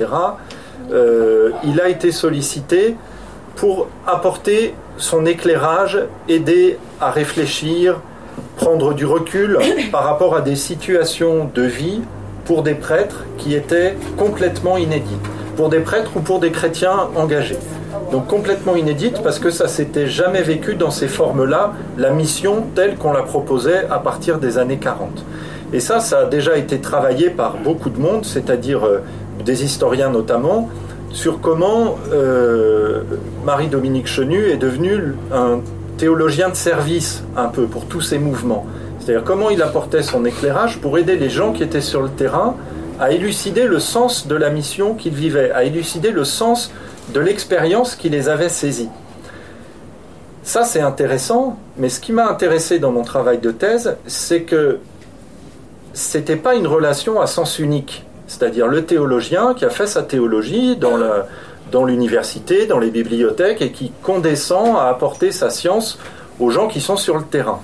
Euh, 0.92 1.50
il 1.64 1.80
a 1.80 1.88
été 1.88 2.12
sollicité 2.12 2.96
pour 3.56 3.88
apporter 4.06 4.74
son 4.96 5.26
éclairage, 5.26 5.98
aider 6.28 6.78
à 7.00 7.10
réfléchir, 7.10 8.00
prendre 8.56 8.94
du 8.94 9.06
recul 9.06 9.58
par 9.92 10.04
rapport 10.04 10.34
à 10.34 10.40
des 10.40 10.56
situations 10.56 11.50
de 11.54 11.62
vie 11.62 12.02
pour 12.44 12.62
des 12.62 12.74
prêtres 12.74 13.24
qui 13.38 13.54
étaient 13.54 13.96
complètement 14.16 14.76
inédites, 14.76 15.18
pour 15.60 15.68
des 15.68 15.80
prêtres 15.80 16.12
ou 16.16 16.20
pour 16.20 16.40
des 16.40 16.52
chrétiens 16.52 17.10
engagés. 17.16 17.58
Donc 18.12 18.28
complètement 18.28 18.76
inédite 18.76 19.20
parce 19.22 19.38
que 19.38 19.50
ça 19.50 19.68
s'était 19.68 20.06
jamais 20.06 20.40
vécu 20.40 20.74
dans 20.74 20.90
ces 20.90 21.06
formes-là, 21.06 21.74
la 21.98 22.12
mission 22.12 22.64
telle 22.74 22.96
qu'on 22.96 23.12
la 23.12 23.20
proposait 23.20 23.84
à 23.90 23.98
partir 23.98 24.38
des 24.38 24.56
années 24.56 24.78
40. 24.78 25.22
Et 25.74 25.80
ça, 25.80 26.00
ça 26.00 26.20
a 26.20 26.24
déjà 26.24 26.56
été 26.56 26.80
travaillé 26.80 27.28
par 27.28 27.58
beaucoup 27.58 27.90
de 27.90 28.00
monde, 28.00 28.24
c'est-à-dire 28.24 28.86
euh, 28.86 29.00
des 29.44 29.62
historiens 29.62 30.08
notamment, 30.08 30.70
sur 31.10 31.42
comment 31.42 31.98
euh, 32.10 33.02
Marie-Dominique 33.44 34.06
Chenu 34.06 34.46
est 34.46 34.56
devenu 34.56 35.14
un 35.30 35.60
théologien 35.98 36.48
de 36.48 36.56
service 36.56 37.22
un 37.36 37.48
peu 37.48 37.64
pour 37.64 37.84
tous 37.84 38.00
ces 38.00 38.18
mouvements. 38.18 38.64
C'est-à-dire 38.98 39.24
comment 39.24 39.50
il 39.50 39.60
apportait 39.60 40.02
son 40.02 40.24
éclairage 40.24 40.78
pour 40.78 40.96
aider 40.96 41.16
les 41.16 41.28
gens 41.28 41.52
qui 41.52 41.62
étaient 41.62 41.82
sur 41.82 42.00
le 42.00 42.08
terrain 42.08 42.54
à 43.00 43.12
élucider 43.12 43.64
le 43.64 43.78
sens 43.78 44.26
de 44.26 44.36
la 44.36 44.50
mission 44.50 44.94
qu'ils 44.94 45.14
vivaient, 45.14 45.50
à 45.52 45.64
élucider 45.64 46.10
le 46.10 46.24
sens 46.24 46.70
de 47.14 47.18
l'expérience 47.18 47.96
qui 47.96 48.10
les 48.10 48.28
avait 48.28 48.50
saisis. 48.50 48.90
Ça, 50.42 50.64
c'est 50.64 50.82
intéressant, 50.82 51.58
mais 51.78 51.88
ce 51.88 51.98
qui 51.98 52.12
m'a 52.12 52.28
intéressé 52.28 52.78
dans 52.78 52.92
mon 52.92 53.02
travail 53.02 53.38
de 53.38 53.50
thèse, 53.50 53.96
c'est 54.06 54.42
que 54.42 54.80
c'était 55.94 56.36
pas 56.36 56.54
une 56.54 56.66
relation 56.66 57.20
à 57.20 57.26
sens 57.26 57.58
unique. 57.58 58.04
C'est-à-dire 58.26 58.66
le 58.66 58.84
théologien 58.84 59.54
qui 59.54 59.64
a 59.64 59.70
fait 59.70 59.86
sa 59.86 60.02
théologie 60.02 60.76
dans 60.76 60.98
la, 60.98 61.26
dans 61.72 61.84
l'université, 61.84 62.66
dans 62.66 62.78
les 62.78 62.90
bibliothèques 62.90 63.62
et 63.62 63.72
qui 63.72 63.92
condescend 64.02 64.76
à 64.76 64.88
apporter 64.88 65.32
sa 65.32 65.48
science 65.48 65.98
aux 66.38 66.50
gens 66.50 66.68
qui 66.68 66.82
sont 66.82 66.96
sur 66.96 67.16
le 67.16 67.24
terrain. 67.24 67.60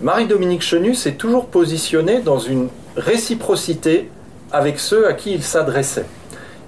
Marie-Dominique 0.00 0.62
Chenu 0.62 0.96
s'est 0.96 1.12
toujours 1.12 1.46
positionnée 1.46 2.18
dans 2.18 2.38
une 2.38 2.68
réciprocité 2.96 4.10
avec 4.52 4.78
ceux 4.78 5.06
à 5.06 5.12
qui 5.14 5.32
il 5.32 5.42
s'adressait. 5.42 6.06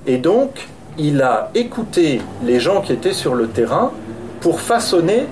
Et 0.06 0.18
donc, 0.18 0.68
il 0.98 1.22
a 1.22 1.50
écouté 1.54 2.20
les 2.44 2.60
gens 2.60 2.80
qui 2.80 2.92
étaient 2.92 3.12
sur 3.12 3.34
le 3.34 3.48
terrain 3.48 3.92
pour 4.40 4.60
façonner 4.60 5.26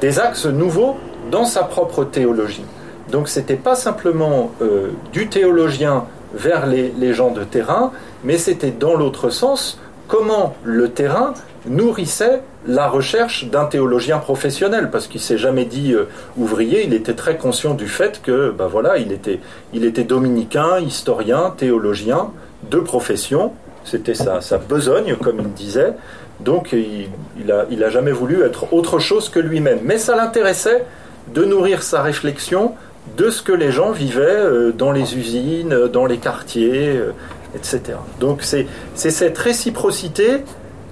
des 0.00 0.18
axes 0.18 0.46
nouveaux 0.46 0.96
dans 1.30 1.44
sa 1.44 1.62
propre 1.62 2.04
théologie. 2.04 2.64
Donc, 3.10 3.28
ce 3.28 3.40
n'était 3.40 3.56
pas 3.56 3.74
simplement 3.74 4.50
euh, 4.60 4.90
du 5.12 5.28
théologien 5.28 6.04
vers 6.34 6.66
les 6.66 7.14
gens 7.14 7.30
de 7.30 7.44
terrain, 7.44 7.92
mais 8.24 8.36
c'était 8.36 8.72
dans 8.72 8.94
l'autre 8.94 9.30
sens 9.30 9.78
comment 10.08 10.54
le 10.64 10.90
terrain 10.90 11.32
nourrissait 11.66 12.42
la 12.66 12.88
recherche 12.88 13.46
d'un 13.46 13.64
théologien 13.64 14.18
professionnel, 14.18 14.90
parce 14.90 15.06
qu'il 15.06 15.20
s'est 15.20 15.38
jamais 15.38 15.64
dit 15.64 15.92
euh, 15.92 16.04
ouvrier, 16.36 16.84
il 16.84 16.94
était 16.94 17.14
très 17.14 17.36
conscient 17.36 17.74
du 17.74 17.88
fait 17.88 18.20
que, 18.22 18.50
ben 18.50 18.66
voilà, 18.66 18.98
il 18.98 19.12
était, 19.12 19.40
il 19.72 19.84
était 19.84 20.04
dominicain, 20.04 20.78
historien, 20.78 21.54
théologien, 21.56 22.30
de 22.70 22.78
profession, 22.78 23.52
c'était 23.84 24.14
sa, 24.14 24.40
sa, 24.40 24.58
besogne, 24.58 25.16
comme 25.16 25.38
il 25.40 25.52
disait, 25.52 25.92
donc 26.40 26.72
il, 26.72 27.08
il, 27.40 27.52
a, 27.52 27.66
il 27.70 27.84
a 27.84 27.90
jamais 27.90 28.10
voulu 28.10 28.42
être 28.42 28.72
autre 28.72 28.98
chose 28.98 29.28
que 29.28 29.38
lui-même. 29.38 29.80
Mais 29.84 29.98
ça 29.98 30.16
l'intéressait 30.16 30.84
de 31.32 31.44
nourrir 31.44 31.82
sa 31.82 32.02
réflexion 32.02 32.74
de 33.16 33.30
ce 33.30 33.42
que 33.42 33.52
les 33.52 33.70
gens 33.70 33.92
vivaient 33.92 34.22
euh, 34.22 34.72
dans 34.72 34.90
les 34.90 35.16
usines, 35.16 35.86
dans 35.92 36.06
les 36.06 36.18
quartiers, 36.18 36.96
euh, 36.96 37.12
etc. 37.54 37.98
Donc 38.20 38.42
c'est 38.42 38.66
cette 38.94 39.38
réciprocité 39.38 40.42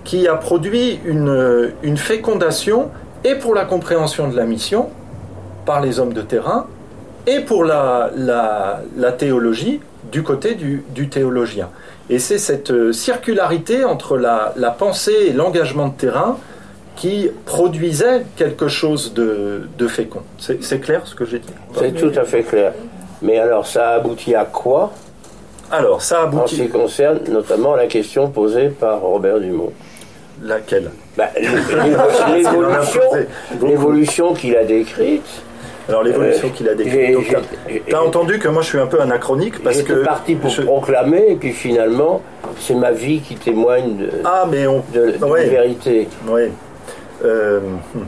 qui 0.05 0.28
a 0.28 0.34
produit 0.34 1.00
une, 1.05 1.72
une, 1.82 1.96
fécondation 1.96 2.90
et 3.24 3.34
pour 3.34 3.55
la 3.55 3.64
compréhension 3.64 4.28
de 4.28 4.36
la 4.36 4.44
mission 4.44 4.90
par 5.64 5.80
les 5.80 5.98
hommes 5.98 6.12
de 6.12 6.22
terrain 6.22 6.66
et 7.26 7.40
pour 7.40 7.64
la, 7.64 8.11
la, 8.14 8.82
la 8.96 9.12
théologie 9.12 9.80
du 10.12 10.22
côté 10.22 10.55
du, 10.55 10.84
du 10.90 11.09
théologien. 11.09 11.70
Et 12.11 12.18
c'est 12.18 12.38
cette 12.38 12.92
circularité 12.92 13.84
entre 13.84 14.18
la, 14.18 14.52
la 14.57 14.70
pensée 14.70 15.16
et 15.28 15.32
l'engagement 15.32 15.88
de 15.88 15.94
terrain 15.94 16.36
qui 16.96 17.30
produisait 17.46 18.24
quelque 18.36 18.68
chose 18.68 19.14
de, 19.14 19.68
de 19.78 19.88
fécond. 19.88 20.20
C'est 20.38 20.80
clair 20.80 21.02
ce 21.07 21.14
que 21.14 21.24
j'ai 21.24 21.38
dit? 21.38 21.48
C'est 21.76 21.92
tout 21.92 22.12
à 22.14 22.24
fait 22.24 22.42
clair. 22.42 22.72
Mais 23.22 23.38
alors 23.38 23.66
ça 23.66 23.92
aboutit 23.92 24.34
à 24.34 24.44
quoi? 24.44 24.92
Alors 25.72 26.02
ça 26.02 26.22
aboutit... 26.22 26.42
En 26.42 26.46
ce 26.46 26.55
qui 26.55 26.68
concerne 26.68 27.20
notamment 27.30 27.74
la 27.74 27.86
question 27.86 28.28
posée 28.28 28.68
par 28.68 29.00
Robert 29.00 29.40
Dumont. 29.40 29.72
Laquelle 30.45 30.90
bah, 31.16 31.30
L'évolution 33.62 34.34
qu'il 34.34 34.55
a 34.57 34.64
décrite. 34.64 35.42
Alors 35.88 36.03
l'évolution 36.03 36.51
qu'il 36.51 36.68
a 36.68 36.74
décrite. 36.74 37.18
Tu 37.86 37.95
as 37.95 38.03
entendu 38.03 38.38
que 38.38 38.49
moi 38.49 38.62
je 38.62 38.68
suis 38.68 38.78
un 38.78 38.86
peu 38.86 39.01
anachronique 39.01 39.62
parce 39.62 39.82
que. 39.82 40.05
parti 40.05 40.34
pour 40.34 40.55
proclamer 40.64 41.24
et 41.30 41.36
puis 41.36 41.53
finalement 41.53 42.22
c'est 42.59 42.74
ma 42.74 42.90
vie 42.92 43.20
qui 43.20 43.36
témoigne 43.36 43.97
de, 43.97 44.11
ah, 44.24 44.47
mais 44.51 44.66
on... 44.66 44.82
de, 44.92 45.14
la 45.20 45.45
vérité. 45.45 46.09
Oui. 46.28 46.42
Euh, 47.24 47.61
hmm. 47.95 48.01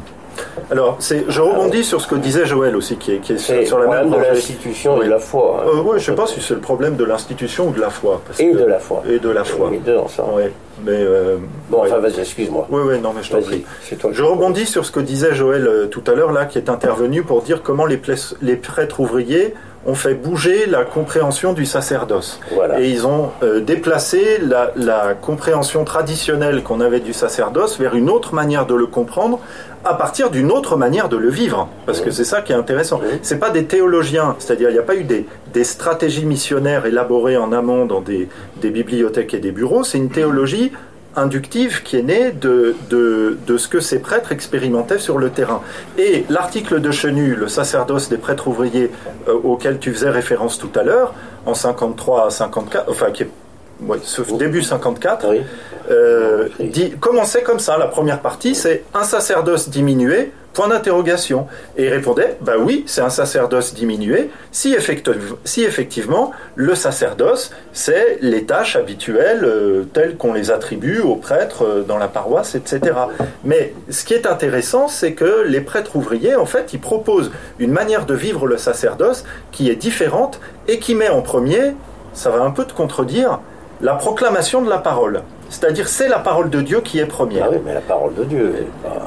Alors, 0.71 0.99
je 1.01 1.41
rebondis 1.41 1.85
sur 1.85 2.01
ce 2.01 2.09
que 2.09 2.17
disait 2.17 2.47
Joël 2.47 2.77
aussi, 2.77 2.97
qui 2.97 3.13
est, 3.13 3.19
qui 3.19 3.35
est 3.35 3.65
sur, 3.67 3.79
la 3.79 3.87
même 3.87 4.11
de 4.11 4.17
l'institution 4.17 5.01
et 5.01 5.07
de 5.07 5.11
la 5.11 5.19
foi. 5.19 5.65
Hein. 5.65 5.69
Euh, 5.69 5.91
je 5.91 5.95
ne 5.95 5.99
sais 5.99 6.15
pas 6.15 6.27
si 6.27 6.41
c'est 6.41 6.55
le 6.55 6.61
problème 6.61 6.97
de 6.97 7.05
l'institution 7.05 7.69
ou 7.69 7.73
de 7.73 7.81
la 7.81 7.91
foi. 7.91 8.21
et 8.39 8.53
de 8.53 8.65
la 8.65 8.79
foi. 8.79 9.03
Et 9.09 9.19
de 9.19 9.31
la 9.31 9.45
foi. 9.45 9.71
Les 9.71 9.79
deux 9.79 9.97
ensemble. 9.97 10.51
Mais, 10.85 10.93
euh, 10.93 11.39
bon, 11.71 11.83
enfin, 11.83 11.99
vas-y, 11.99 12.21
excuse-moi. 12.21 12.67
Oui, 12.71 12.83
oui, 12.85 13.01
non, 13.01 13.13
mais 13.15 13.23
je 13.23 13.31
t'en 13.31 13.41
prie. 13.41 13.65
je 14.13 14.23
rebondis 14.23 14.67
sur 14.67 14.85
ce 14.85 14.91
que 14.91 15.01
disait 15.01 15.35
Joël 15.35 15.89
tout 15.91 16.03
à 16.07 16.15
l'heure, 16.15 16.33
là, 16.33 16.47
qui 16.47 16.59
est 16.59 16.69
intervenu 16.69 17.23
pour 17.23 17.43
dire 17.43 17.63
comment 17.63 17.87
les, 17.87 18.01
les 18.43 18.57
prêtres 18.57 19.01
ouvriers 19.01 19.55
ont 19.87 19.95
fait 19.95 20.15
bouger 20.15 20.67
la 20.67 20.85
compréhension 20.85 21.53
du 21.53 21.65
sacerdoce. 21.65 22.41
Et 22.79 22.91
ils 22.91 23.07
ont 23.07 23.31
euh, 23.43 23.61
déplacé 23.61 24.39
la, 24.43 24.73
la, 24.77 25.15
compréhension 25.15 25.85
traditionnelle 25.85 26.63
qu'on 26.63 26.81
avait 26.81 27.01
du 27.01 27.13
sacerdoce 27.13 27.79
vers 27.79 27.95
une 27.95 28.11
autre 28.11 28.35
manière 28.35 28.67
de 28.67 28.75
le 28.75 28.87
comprendre 28.87 29.39
à 29.85 29.95
partir 29.95 30.31
d'une 30.31 30.51
autre 30.51 30.77
manière 30.77 31.09
de 31.09 31.17
le 31.17 31.31
vivre. 31.31 31.69
Parce 31.87 32.01
que 32.01 32.11
c'est 32.11 32.25
ça 32.25 32.43
qui 32.43 32.53
est 32.53 32.57
intéressant. 32.57 33.01
C'est 33.23 33.39
pas 33.39 33.51
des 33.51 33.67
théologiens, 33.67 34.35
c'est-à-dire 34.39 34.71
il 34.71 34.73
n'y 34.73 34.79
a 34.79 34.83
pas 34.83 34.97
eu 34.97 35.05
des, 35.05 35.27
des, 35.53 35.65
stratégies 35.65 36.25
missionnaires 36.25 36.87
élaborées 36.87 37.37
en 37.37 37.53
amont 37.53 37.87
dans 37.87 38.01
des, 38.01 38.29
des 38.61 38.71
bibliothèques 38.71 39.35
et 39.35 39.39
des 39.39 39.53
bureaux, 39.53 39.85
c'est 39.85 39.99
une 39.99 40.11
théologie 40.11 40.73
inductive 41.17 41.83
qui 41.83 41.97
est 41.97 42.03
née 42.03 42.31
de, 42.31 42.77
de, 42.91 43.39
de, 43.47 43.57
ce 43.57 43.69
que 43.69 43.81
ces 43.81 43.99
prêtres 43.99 44.33
expérimentaient 44.33 44.99
sur 44.99 45.19
le 45.19 45.31
terrain. 45.31 45.63
Et 45.99 46.25
l'article 46.29 46.81
de 46.81 46.91
Chenu, 46.91 47.35
le 47.35 47.49
sacerdoce 47.49 48.09
des 48.09 48.19
prêtres 48.19 48.49
ouvriers 48.49 48.91
euh, 49.29 49.33
auquel 49.33 49.79
tu 49.79 49.93
faisais 49.93 50.11
référence 50.11 50.59
tout 50.59 50.71
à 50.75 50.83
l'heure, 50.83 51.15
en 51.47 51.55
53 51.55 52.27
à 52.27 52.31
54, 52.31 52.91
enfin 52.91 53.11
qui 53.11 53.25
est 53.25 53.31
début 54.39 54.63
54, 54.63 55.27
euh, 55.91 56.49
dit, 56.61 56.93
commençait 56.99 57.43
comme 57.43 57.59
ça. 57.59 57.79
La 57.79 57.87
première 57.87 58.21
partie, 58.21 58.55
c'est 58.55 58.85
un 58.95 59.05
sacerdoce 59.05 59.69
diminué, 59.69 60.33
point 60.57 60.69
d'interrogation. 60.69 61.47
Et 61.77 61.85
il 61.85 61.89
répondait, 61.91 62.39
bah 62.41 62.55
oui, 62.59 62.85
c'est 62.87 63.03
un 63.03 63.11
sacerdoce 63.11 63.75
diminué, 63.75 64.31
si, 64.53 64.75
si 65.45 65.65
effectivement 65.65 66.33
le 66.55 66.75
sacerdoce, 66.75 67.53
c'est 67.73 68.19
les 68.23 68.45
tâches 68.45 68.75
habituelles 68.75 69.45
euh, 69.45 69.85
telles 69.93 70.17
qu'on 70.17 70.33
les 70.33 70.51
attribue 70.51 71.01
aux 71.01 71.17
prêtres 71.17 71.65
euh, 71.65 71.83
dans 71.83 71.99
la 71.99 72.09
paroisse, 72.09 72.55
etc. 72.55 72.81
Mais 73.45 73.75
ce 73.91 74.05
qui 74.05 74.15
est 74.15 74.27
intéressant, 74.27 74.89
c'est 74.89 75.13
que 75.13 75.45
les 75.47 75.61
prêtres 75.61 75.95
ouvriers, 75.95 76.37
en 76.37 76.47
fait, 76.47 76.73
ils 76.73 76.81
proposent 76.81 77.31
une 77.59 77.71
manière 77.71 78.07
de 78.07 78.15
vivre 78.15 78.47
le 78.47 78.57
sacerdoce 78.57 79.25
qui 79.53 79.71
est 79.71 79.77
différente 79.77 80.41
et 80.69 80.79
qui 80.79 80.95
met 80.95 81.11
en 81.11 81.21
premier, 81.21 81.75
ça 82.15 82.31
va 82.31 82.43
un 82.43 82.51
peu 82.51 82.65
te 82.65 82.73
contredire, 82.73 83.41
la 83.81 83.95
proclamation 83.99 84.63
de 84.63 84.69
la 84.69 84.79
parole. 84.79 85.23
C'est-à-dire, 85.49 85.89
c'est 85.89 86.09
la 86.09 86.19
parole 86.19 86.51
de 86.51 86.61
Dieu 86.61 86.81
qui 86.81 86.99
est 86.99 87.07
première. 87.07 87.45
Ah 87.47 87.51
oui, 87.53 87.59
mais 87.65 87.75
la 87.75 87.81
parole 87.81 88.15
de 88.15 88.25
Dieu. 88.25 88.67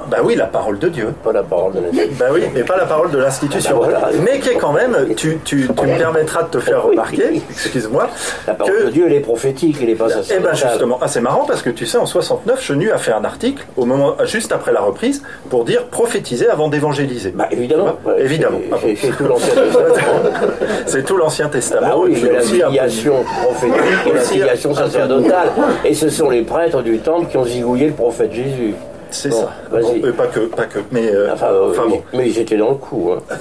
Bah 0.09 0.17
oui, 0.23 0.35
la 0.35 0.45
parole 0.45 0.79
de 0.79 0.89
Dieu. 0.89 1.13
Pas 1.23 1.31
la 1.31 1.43
parole 1.43 1.73
de 1.73 1.79
l'institution. 1.81 2.15
Bah 2.19 2.25
oui, 2.33 2.41
mais 2.53 2.63
pas 2.63 2.77
la 2.77 2.85
parole 2.85 3.11
de 3.11 3.17
l'institution. 3.17 3.81
Ah 3.83 3.87
bah 3.91 4.09
mais 4.23 4.39
qui 4.39 4.49
est 4.49 4.55
quand 4.55 4.73
même, 4.73 4.95
tu, 5.15 5.39
tu, 5.43 5.67
tu 5.67 5.85
me 5.85 5.97
permettras 5.97 6.43
de 6.43 6.49
te 6.49 6.59
faire 6.59 6.83
remarquer, 6.83 7.41
excuse-moi. 7.49 8.09
La 8.47 8.53
parole 8.53 8.85
de 8.85 8.89
Dieu, 8.89 9.05
elle 9.07 9.13
est 9.13 9.19
prophétique, 9.19 9.77
elle 9.81 9.87
n'est 9.87 9.95
pas 9.95 10.09
sacerdotale. 10.09 10.37
Eh 10.39 10.43
ben 10.43 10.55
justement, 10.55 10.99
ah, 11.01 11.07
c'est 11.07 11.21
marrant 11.21 11.45
parce 11.45 11.61
que 11.61 11.69
tu 11.69 11.85
sais, 11.85 11.97
en 11.97 12.05
69, 12.05 12.61
Chenu 12.61 12.91
a 12.91 12.97
fait 12.97 13.11
un 13.11 13.23
article, 13.23 13.65
au 13.77 13.85
moment, 13.85 14.15
juste 14.23 14.51
après 14.51 14.71
la 14.71 14.81
reprise, 14.81 15.23
pour 15.49 15.65
dire 15.65 15.85
prophétiser 15.85 16.49
avant 16.49 16.69
d'évangéliser. 16.69 17.31
Bah 17.31 17.47
évidemment. 17.51 17.97
évidemment. 18.17 18.59
C'est 18.95 19.15
tout 19.15 19.25
l'Ancien 19.25 19.53
Testament. 19.55 19.97
c'est 20.85 21.05
tout 21.05 21.17
l'Ancien 21.17 21.49
Testament. 21.49 21.87
Bah 21.87 21.95
oui, 21.97 22.21
la 22.31 22.41
filiation 22.41 23.23
prophétique 23.43 24.07
et 24.07 24.13
la 24.13 24.21
filiation 24.21 24.73
sacerdotale. 24.73 25.49
Et 25.85 25.93
ce 25.93 26.09
sont 26.09 26.28
les 26.30 26.41
prêtres 26.41 26.82
du 26.82 26.99
temple 26.99 27.27
qui 27.30 27.38
ont 27.38 27.45
zigouillé 27.45 27.88
le 27.88 27.93
prophète 27.93 28.34
Jésus. 28.34 28.73
C'est 29.11 29.32
ça. 29.32 29.51
pas 29.71 30.27
que, 30.27 30.39
pas 30.41 30.65
que. 30.65 30.80
Mais, 30.91 31.09
euh, 31.11 31.34
enfin, 31.34 31.51
bon. 31.88 32.01
mais 32.13 32.30
ils 32.30 32.38
étaient 32.38 32.57
dans 32.57 32.69
le 32.69 32.75
coup. 32.75 33.11
Hein. 33.11 33.38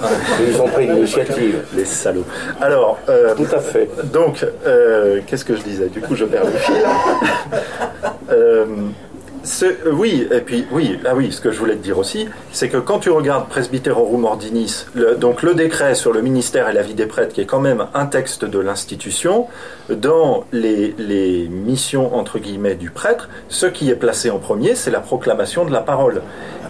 ils 0.47 0.59
ont 0.59 0.67
pris 0.67 0.87
l'initiative. 0.87 1.63
Les 1.75 1.85
salauds. 1.85 2.25
Alors. 2.59 2.97
Euh, 3.07 3.35
Tout 3.35 3.55
à 3.55 3.59
fait. 3.59 3.87
Donc, 4.11 4.43
euh, 4.65 5.21
qu'est-ce 5.27 5.45
que 5.45 5.55
je 5.55 5.61
disais? 5.61 5.87
Du 5.89 6.01
coup, 6.01 6.15
je 6.15 6.25
perds 6.25 6.45
le 6.45 6.51
fil. 6.51 6.75
Euh, 9.63 9.91
oui, 9.91 10.27
et 10.31 10.41
puis 10.41 10.65
oui, 10.71 10.99
ah 11.05 11.15
oui, 11.15 11.31
ce 11.31 11.41
que 11.41 11.51
je 11.51 11.59
voulais 11.59 11.75
te 11.75 11.83
dire 11.83 11.97
aussi, 11.97 12.27
c'est 12.51 12.69
que 12.69 12.77
quand 12.77 12.99
tu 12.99 13.09
regardes 13.09 13.47
Presbyterorum 13.49 14.25
Ordinis, 14.25 14.85
le, 14.93 15.15
donc 15.15 15.43
le 15.43 15.53
décret 15.53 15.95
sur 15.95 16.13
le 16.13 16.21
ministère 16.21 16.69
et 16.69 16.73
la 16.73 16.81
vie 16.81 16.93
des 16.93 17.05
prêtres, 17.05 17.33
qui 17.33 17.41
est 17.41 17.45
quand 17.45 17.59
même 17.59 17.87
un 17.93 18.05
texte 18.05 18.45
de 18.45 18.59
l'institution, 18.59 19.47
dans 19.89 20.45
les, 20.51 20.93
les, 20.97 21.47
missions 21.49 22.15
entre 22.15 22.39
guillemets 22.39 22.75
du 22.75 22.91
prêtre, 22.91 23.29
ce 23.47 23.65
qui 23.65 23.89
est 23.89 23.95
placé 23.95 24.29
en 24.29 24.39
premier, 24.39 24.75
c'est 24.75 24.91
la 24.91 24.99
proclamation 24.99 25.65
de 25.65 25.71
la 25.71 25.81
parole. 25.81 26.21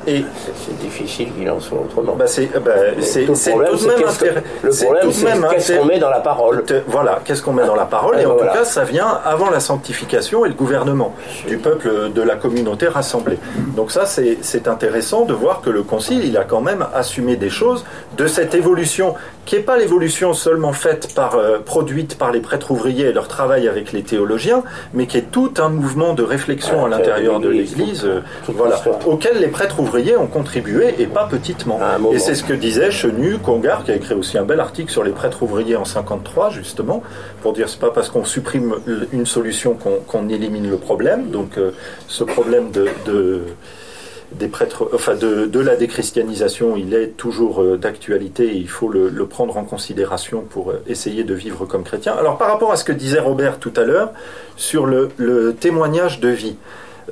Et 0.07 0.23
c'est 0.55 0.77
difficile 0.79 1.31
qu'il 1.33 1.49
en 1.49 1.59
soit 1.59 1.79
autrement. 1.79 2.15
Bah 2.15 2.25
c'est 2.25 2.47
bah, 2.53 2.71
tout, 3.25 3.33
tout, 3.33 3.33
de 3.33 3.87
même 3.87 4.03
intéressant. 4.07 4.41
Le 4.63 4.69
problème, 4.69 5.11
c'est 5.11 5.49
qu'est-ce 5.49 5.77
qu'on 5.77 5.85
met 5.85 5.99
dans 5.99 6.09
la 6.09 6.19
parole. 6.19 6.63
Voilà, 6.87 7.19
qu'est-ce 7.23 7.43
qu'on 7.43 7.53
met 7.53 7.65
dans 7.65 7.75
la 7.75 7.85
parole. 7.85 8.19
Et, 8.19 8.25
en 8.25 8.35
tout 8.35 8.45
cas, 8.45 8.63
ça 8.63 8.85
vient 8.85 9.19
avant 9.25 9.49
la 9.49 9.59
sanctification 9.59 10.45
et 10.45 10.49
le 10.49 10.55
gouvernement 10.55 11.13
du 11.47 11.57
peuple 11.57 12.11
de 12.13 12.21
la 12.21 12.35
communauté 12.69 12.87
rassemblée. 12.87 13.37
Donc 13.75 13.91
ça, 13.91 14.05
c'est 14.05 14.67
intéressant 14.67 15.25
de 15.25 15.33
voir 15.33 15.61
que 15.61 15.69
le 15.69 15.83
Concile, 15.83 16.23
il 16.25 16.37
a 16.37 16.43
quand 16.43 16.61
même 16.61 16.85
assumé 16.93 17.35
des 17.35 17.49
choses 17.49 17.85
de 18.17 18.27
cette 18.27 18.53
évolution 18.53 19.15
qui 19.49 19.55
n'est 19.55 19.61
pas 19.61 19.77
l'évolution 19.77 20.33
seulement 20.33 20.73
faite 20.73 21.15
par, 21.15 21.33
euh, 21.33 21.57
produite 21.57 22.19
par 22.19 22.31
les 22.31 22.39
prêtres 22.39 22.69
ouvriers 22.69 23.07
et 23.07 23.13
leur 23.13 23.27
travail 23.27 23.67
avec 23.67 23.91
les 23.93 24.03
théologiens, 24.03 24.61
mais 24.93 25.07
qui 25.07 25.17
est 25.17 25.31
tout 25.31 25.53
un 25.57 25.69
mouvement 25.69 26.13
de 26.13 26.21
réflexion 26.21 26.85
à 26.85 26.89
l'intérieur 26.89 27.39
de 27.39 27.49
l'Église, 27.49 28.05
euh, 28.05 28.19
voilà, 28.49 28.79
auquel 29.07 29.39
les 29.39 29.47
prêtres 29.47 29.79
ouvriers 29.79 30.15
ont 30.15 30.27
contribué 30.27 30.93
et 30.99 31.07
pas 31.07 31.25
petitement. 31.25 31.79
Et 32.11 32.19
c'est 32.19 32.35
ce 32.35 32.43
que 32.43 32.53
disait 32.53 32.91
Chenu, 32.91 33.39
Congar, 33.39 33.83
qui 33.85 33.91
a 33.91 33.95
écrit 33.95 34.13
aussi 34.13 34.37
un 34.37 34.43
bel 34.43 34.59
article 34.59 34.91
sur 34.91 35.03
les 35.03 35.11
prêtres 35.11 35.41
ouvriers 35.41 35.77
en 35.77 35.85
53 35.85 36.51
justement, 36.51 37.01
pour 37.41 37.53
dire 37.53 37.69
c'est 37.69 37.79
pas 37.79 37.89
parce 37.89 38.09
qu'on 38.09 38.25
supprime 38.25 38.75
une 39.11 39.25
solution 39.25 39.75
qu'on 40.07 40.29
élimine 40.29 40.69
le 40.69 40.77
problème. 40.77 41.31
Donc 41.31 41.57
euh, 41.57 41.71
ce 42.07 42.23
problème 42.23 42.48
de 42.71 43.43
des 44.31 44.47
prêtres, 44.47 44.89
enfin 44.93 45.15
de, 45.15 45.59
la 45.59 45.75
déchristianisation, 45.75 46.75
il 46.77 46.93
est 46.93 47.17
toujours 47.17 47.61
euh, 47.61 47.77
d'actualité 47.77 48.45
et 48.45 48.55
il 48.55 48.69
faut 48.69 48.87
le, 48.87 49.09
prendre 49.25 49.57
en 49.57 49.63
considération 49.63 50.41
pour 50.41 50.71
euh, 50.71 50.83
essayer 50.87 51.23
de 51.23 51.33
vivre 51.33 51.65
comme 51.65 51.83
chrétien. 51.83 52.13
Alors 52.13 52.37
par 52.37 52.49
rapport 52.49 52.71
à 52.71 52.75
ce 52.75 52.83
que 52.83 52.91
disait 52.91 53.19
Robert 53.19 53.59
tout 53.59 53.73
à 53.75 53.83
l'heure 53.83 54.11
sur 54.55 54.85
le, 54.85 55.09
témoignage 55.59 56.19
de 56.19 56.29
vie, 56.29 56.55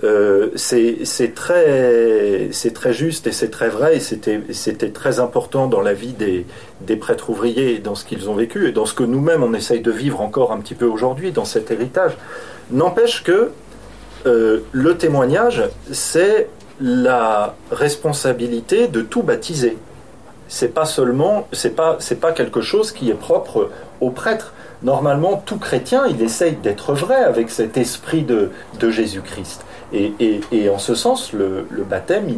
euh, 0.04 0.50
c'est 0.56 1.34
très, 1.34 2.50
juste 2.92 3.26
et 3.26 3.32
c'est 3.32 3.50
très 3.50 3.70
vrai 3.70 3.98
et 3.98 4.00
c'était 4.00 4.90
très 4.92 5.20
important 5.20 5.66
dans 5.66 5.82
la 5.82 5.94
vie 5.94 6.14
des, 6.14 6.46
des 6.82 6.96
prêtres 6.96 7.32
ouvriers 7.32 7.80
dans 7.80 7.96
ce 7.96 8.06
qu'ils 8.06 8.30
ont 8.30 8.36
vécu 8.36 8.68
et 8.68 8.72
dans 8.72 8.86
ce 8.86 8.94
que 8.94 9.04
nous-mêmes 9.04 9.42
on 9.42 9.56
essaye 9.56 9.82
de 9.82 9.92
vivre 9.92 10.22
encore 10.22 10.52
un 10.52 10.60
petit 10.60 10.76
peu 10.76 10.86
aujourd'hui 10.86 11.32
dans 11.32 11.46
cet 11.46 11.72
héritage. 11.72 12.16
N'empêche 12.70 13.24
que 13.24 13.52
le 14.72 14.98
témoignage, 14.98 15.64
c'est 15.92 16.50
la 16.80 17.56
responsabilité 17.72 18.88
de 18.88 19.02
tout 19.02 19.24
baptiser. 19.24 19.78
C'est 20.48 20.74
pas 20.74 20.86
seulement, 20.86 21.48
c'est 21.52 21.76
pas, 21.76 21.98
quelque 22.36 22.62
chose 22.62 22.92
qui 22.92 23.10
est 23.10 23.16
propre 23.16 23.70
aux 24.00 24.12
prêtres. 24.12 24.54
Normalement, 24.84 25.42
tout 25.46 25.58
chrétien, 25.58 26.06
il 26.08 26.22
essaye 26.22 26.56
d'être 26.56 26.94
vrai 26.94 27.16
avec 27.16 27.50
cet 27.50 27.78
esprit 27.78 28.24
de, 28.24 28.52
Jésus-Christ. 28.80 29.66
Et, 29.94 30.70
en 30.70 30.78
ce 30.78 30.96
sens, 30.96 31.34
le, 31.34 31.66
baptême, 31.90 32.30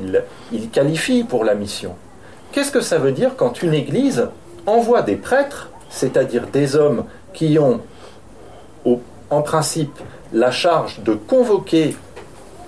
il, 0.51 0.69
qualifie 0.69 1.23
pour 1.23 1.43
la 1.43 1.53
mission. 1.53 1.95
qu'est-ce 2.51 2.71
que 2.71 2.81
ça 2.81 2.97
veut 2.97 3.11
dire 3.11 3.31
quand 3.35 3.61
une 3.61 3.73
église 3.73 4.29
envoie 4.65 5.01
des 5.01 5.15
prêtres, 5.15 5.69
c'est-à-dire 5.89 6.47
des 6.47 6.75
hommes 6.75 7.05
qui 7.33 7.59
ont 7.59 7.81
en 9.31 9.41
principe 9.43 9.99
la 10.33 10.51
charge 10.51 11.01
de 11.01 11.13
convoquer 11.13 11.95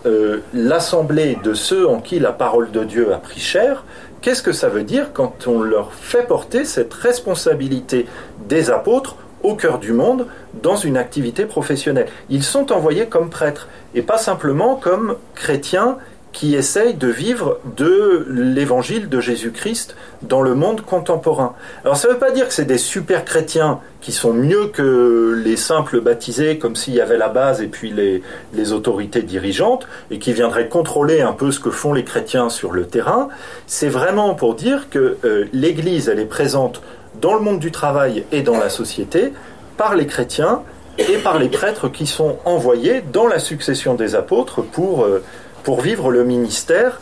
euh, 0.06 0.40
l'assemblée 0.54 1.38
de 1.44 1.54
ceux 1.54 1.88
en 1.88 2.00
qui 2.00 2.20
la 2.20 2.32
parole 2.32 2.72
de 2.72 2.84
Dieu 2.84 3.14
a 3.14 3.18
pris 3.18 3.40
cher, 3.40 3.84
qu'est-ce 4.22 4.42
que 4.42 4.52
ça 4.52 4.68
veut 4.68 4.84
dire 4.84 5.14
quand 5.14 5.48
on 5.48 5.62
leur 5.62 5.94
fait 5.94 6.28
porter 6.28 6.66
cette 6.66 6.94
responsabilité 6.94 8.08
des 8.48 8.72
apôtres 8.72 9.16
au 9.44 9.56
cœur 9.56 9.80
du 9.80 9.94
monde 9.94 10.28
dans 10.62 10.76
une 10.76 10.98
activité 10.98 11.46
professionnelle? 11.46 12.08
Ils 12.30 12.44
sont 12.44 12.72
envoyés 12.72 13.08
comme 13.08 13.30
prêtres 13.30 13.68
et 13.94 14.02
pas 14.02 14.18
simplement 14.18 14.76
comme 14.76 15.18
chrétiens 15.36 15.98
qui 16.34 16.56
essayent 16.56 16.94
de 16.94 17.08
vivre 17.08 17.60
de 17.76 18.26
l'évangile 18.30 19.10
de 19.10 19.20
Jésus-Christ 19.20 19.96
dans 20.22 20.42
le 20.42 20.56
monde 20.56 20.82
contemporain. 20.82 21.54
Alors 21.84 21.98
ça 21.98 22.08
ne 22.08 22.14
veut 22.14 22.20
pas 22.20 22.32
dire 22.32 22.48
que 22.48 22.54
c'est 22.54 22.66
des 22.66 22.78
super 22.78 23.26
chrétiens 23.26 23.80
qui 24.00 24.12
sont 24.12 24.34
mieux 24.34 24.68
que 24.68 25.42
les 25.44 25.58
simples 25.58 26.00
baptisés, 26.00 26.58
comme 26.58 26.76
s'il 26.76 26.94
y 26.94 27.02
avait 27.02 27.18
la 27.18 27.28
base 27.28 27.62
et 27.62 27.68
puis 27.68 27.92
les, 27.92 28.24
les, 28.54 28.72
autorités 28.72 29.22
dirigeantes, 29.22 29.88
et 30.10 30.20
qui 30.20 30.34
viendraient 30.34 30.70
contrôler 30.70 31.22
un 31.22 31.34
peu 31.34 31.52
ce 31.52 31.60
que 31.60 31.70
font 31.70 31.94
les 31.94 32.04
chrétiens 32.04 32.50
sur 32.50 32.72
le 32.72 32.86
terrain. 32.86 33.30
C'est 33.68 33.90
vraiment 33.90 34.34
pour 34.34 34.56
dire 34.56 34.90
que 34.90 35.18
euh, 35.26 35.46
l'Église, 35.54 36.10
elle 36.10 36.20
est 36.20 36.26
présente 36.26 36.82
dans 37.22 37.36
le 37.36 37.42
monde 37.42 37.60
du 37.60 37.72
travail 37.72 38.24
et 38.32 38.42
dans 38.42 38.58
la 38.58 38.70
société 38.70 39.34
par 39.78 39.96
les 39.96 40.08
chrétiens 40.08 40.62
et 40.98 41.18
par 41.18 41.40
les 41.40 41.50
prêtres 41.50 41.90
qui 41.90 42.08
sont 42.08 42.38
envoyés 42.46 43.02
dans 43.14 43.28
la 43.28 43.40
succession 43.40 43.96
des 43.96 44.16
apôtres 44.16 44.62
pour... 44.62 45.04
Euh, 45.04 45.24
pour 45.64 45.82
vivre 45.82 46.12
le 46.12 46.24
ministère 46.24 47.02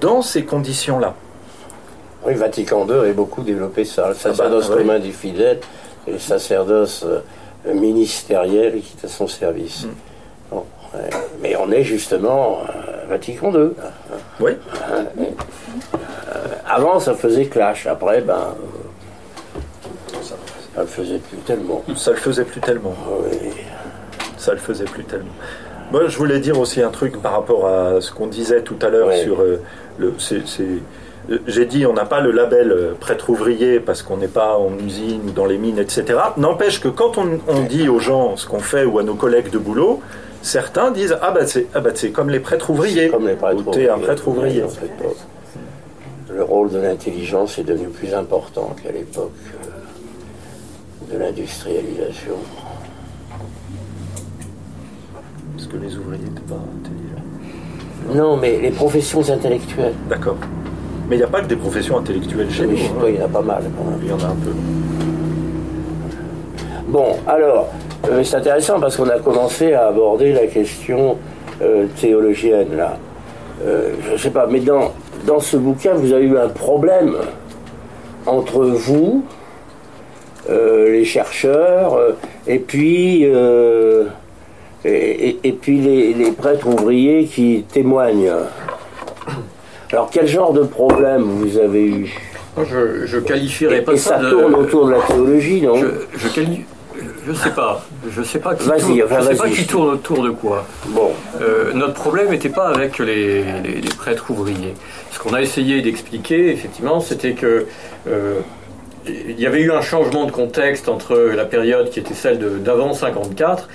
dans 0.00 0.22
ces 0.22 0.44
conditions-là. 0.44 1.14
Oui, 2.26 2.34
Vatican 2.34 2.86
II 2.86 3.10
a 3.10 3.12
beaucoup 3.12 3.42
développé 3.42 3.84
ça, 3.84 4.08
le 4.08 4.14
sacerdoce 4.14 4.66
ah 4.66 4.74
bah, 4.74 4.78
commun 4.78 4.98
du 4.98 5.12
fidèle 5.12 5.60
et 6.06 6.12
le 6.12 6.18
sacerdoce 6.18 7.04
euh, 7.04 7.74
ministériel 7.74 8.80
qui 8.80 8.94
est 9.00 9.06
à 9.06 9.08
son 9.08 9.26
service. 9.26 9.84
Hmm. 9.84 9.90
Mais 11.40 11.54
on 11.56 11.70
est 11.70 11.84
justement 11.84 12.62
à 12.62 13.06
Vatican 13.06 13.52
II. 13.52 13.70
Oui. 14.40 14.52
Euh, 14.90 15.04
avant, 16.66 16.98
ça 16.98 17.14
faisait 17.14 17.46
clash. 17.46 17.86
Après, 17.86 18.20
ben, 18.20 18.54
ça 20.20 20.34
le 20.80 20.86
faisait 20.86 21.18
plus 21.18 21.38
tellement. 21.38 21.82
Ça 21.96 22.10
le 22.10 22.16
faisait 22.16 22.44
plus 22.44 22.60
tellement. 22.60 22.94
Oui. 23.22 23.50
Ça 24.36 24.52
le 24.52 24.58
faisait 24.58 24.84
plus 24.84 25.04
tellement. 25.04 25.32
Moi, 25.90 26.06
je 26.06 26.16
voulais 26.16 26.38
dire 26.38 26.58
aussi 26.58 26.82
un 26.82 26.90
truc 26.90 27.20
par 27.20 27.32
rapport 27.32 27.66
à 27.66 28.00
ce 28.00 28.12
qu'on 28.12 28.28
disait 28.28 28.62
tout 28.62 28.78
à 28.80 28.88
l'heure 28.88 29.12
sur 29.12 29.40
euh, 29.40 29.60
le. 29.98 30.14
Euh, 31.30 31.38
j'ai 31.46 31.66
dit, 31.66 31.84
on 31.84 31.92
n'a 31.92 32.04
pas 32.04 32.20
le 32.20 32.30
label 32.30 32.70
euh, 32.70 32.92
prêtre 32.98 33.30
ouvrier 33.30 33.80
parce 33.80 34.02
qu'on 34.02 34.16
n'est 34.16 34.28
pas 34.28 34.56
en 34.56 34.72
usine 34.78 35.20
ou 35.26 35.30
dans 35.32 35.46
les 35.46 35.58
mines, 35.58 35.78
etc. 35.78 36.18
N'empêche 36.36 36.80
que 36.80 36.88
quand 36.88 37.18
on, 37.18 37.60
dit 37.68 37.88
aux 37.88 37.98
gens 37.98 38.36
ce 38.36 38.46
qu'on 38.46 38.60
fait 38.60 38.84
ou 38.84 38.98
à 39.00 39.02
nos 39.02 39.14
collègues 39.14 39.50
de 39.50 39.58
boulot, 39.58 40.00
certains 40.42 40.92
disent 40.92 41.16
Ah, 41.20 41.32
bah 41.32 41.44
c'est 41.46 41.66
ah 41.74 41.80
bah, 41.80 41.90
comme 42.12 42.30
les 42.30 42.40
prêtres 42.40 42.70
ouvriers. 42.70 43.08
Comme 43.08 43.26
les 43.26 43.34
prêtres 43.34 43.62
ou 43.66 43.78
es 43.78 43.88
un 43.88 43.98
prêtre 43.98 44.28
ouvrier. 44.28 44.64
Le 46.32 46.44
rôle 46.44 46.70
de 46.70 46.78
l'intelligence 46.78 47.58
est 47.58 47.64
devenu 47.64 47.88
plus 47.88 48.14
important 48.14 48.76
qu'à 48.80 48.92
l'époque 48.92 49.32
de 51.12 51.18
l'industrialisation 51.18 52.36
que 55.70 55.76
les 55.76 55.96
ouvriers 55.96 56.22
n'étaient 56.22 56.40
pas 56.48 56.56
intelligents. 56.80 57.10
Non, 58.14 58.36
mais 58.36 58.58
les 58.58 58.70
professions 58.70 59.20
intellectuelles. 59.30 59.94
D'accord. 60.08 60.36
Mais 61.08 61.16
il 61.16 61.18
n'y 61.18 61.24
a 61.24 61.28
pas 61.28 61.40
que 61.40 61.46
des 61.46 61.56
professions 61.56 61.98
intellectuelles 61.98 62.50
chez 62.50 62.66
nous. 62.66 62.76
Hein. 62.76 63.06
Il 63.08 63.16
y 63.16 63.22
en 63.22 63.26
a 63.26 63.28
pas 63.28 63.42
mal. 63.42 63.62
Il 64.02 64.08
y 64.08 64.12
en 64.12 64.18
a 64.18 64.26
un 64.26 64.36
peu. 64.36 64.50
Bon, 66.88 67.16
alors, 67.26 67.68
euh, 68.10 68.22
c'est 68.24 68.36
intéressant 68.36 68.80
parce 68.80 68.96
qu'on 68.96 69.08
a 69.08 69.18
commencé 69.18 69.72
à 69.74 69.86
aborder 69.86 70.32
la 70.32 70.46
question 70.46 71.18
euh, 71.62 71.86
théologienne, 72.00 72.76
là. 72.76 72.96
Euh, 73.64 73.90
je 74.06 74.12
ne 74.12 74.16
sais 74.16 74.30
pas, 74.30 74.46
mais 74.46 74.60
dans, 74.60 74.92
dans 75.26 75.38
ce 75.38 75.56
bouquin, 75.56 75.92
vous 75.94 76.12
avez 76.12 76.24
eu 76.24 76.38
un 76.38 76.48
problème 76.48 77.16
entre 78.26 78.64
vous, 78.64 79.24
les 80.48 81.04
chercheurs, 81.04 81.96
et 82.46 82.58
puis 82.58 83.24
et, 84.84 85.52
puis 85.60 85.80
les, 85.80 86.32
prêtres 86.32 86.66
ouvriers 86.66 87.26
qui 87.26 87.64
témoignent. 87.72 88.32
Alors 89.92 90.08
quel 90.10 90.26
genre 90.26 90.52
de 90.52 90.62
problème 90.62 91.22
vous 91.22 91.58
avez 91.58 91.84
eu 91.84 92.14
je, 92.58 93.06
je 93.06 93.18
qualifierais 93.18 93.82
pas 93.82 93.92
et 93.92 93.96
ça, 93.96 94.18
tourne 94.18 94.54
autour 94.54 94.86
de 94.86 94.92
la 94.92 95.00
théologie, 95.00 95.62
non 95.62 95.76
Je, 95.76 95.86
je 96.18 96.42
Je 97.26 97.32
sais 97.32 97.50
pas. 97.50 97.84
Je 98.10 98.22
sais 98.22 98.38
pas 98.38 98.54
qui, 98.54 98.66
tourne, 98.66 99.22
sais 99.22 99.36
pas 99.36 99.48
qui 99.48 99.66
tourne 99.66 99.90
autour 99.90 100.24
de 100.24 100.30
quoi. 100.30 100.66
Bon. 100.88 101.12
Euh, 101.40 101.72
notre 101.74 101.94
problème 101.94 102.30
n'était 102.30 102.48
pas 102.48 102.68
avec 102.68 102.98
les, 102.98 103.44
prêtres 103.96 104.30
ouvriers. 104.30 104.74
Ce 105.10 105.18
qu'on 105.18 105.32
a 105.32 105.40
essayé 105.40 105.80
d'expliquer, 105.82 106.50
effectivement, 106.50 107.00
c'était 107.00 107.32
que 107.32 107.66
euh, 108.08 108.40
il 109.06 109.40
y 109.40 109.46
avait 109.46 109.60
eu 109.60 109.72
un 109.72 109.80
changement 109.80 110.26
de 110.26 110.32
contexte 110.32 110.88
entre 110.88 111.16
la 111.16 111.44
période 111.44 111.90
qui 111.90 112.00
était 112.00 112.14
celle 112.14 112.62
d'avant 112.62 112.92
54 112.92 113.68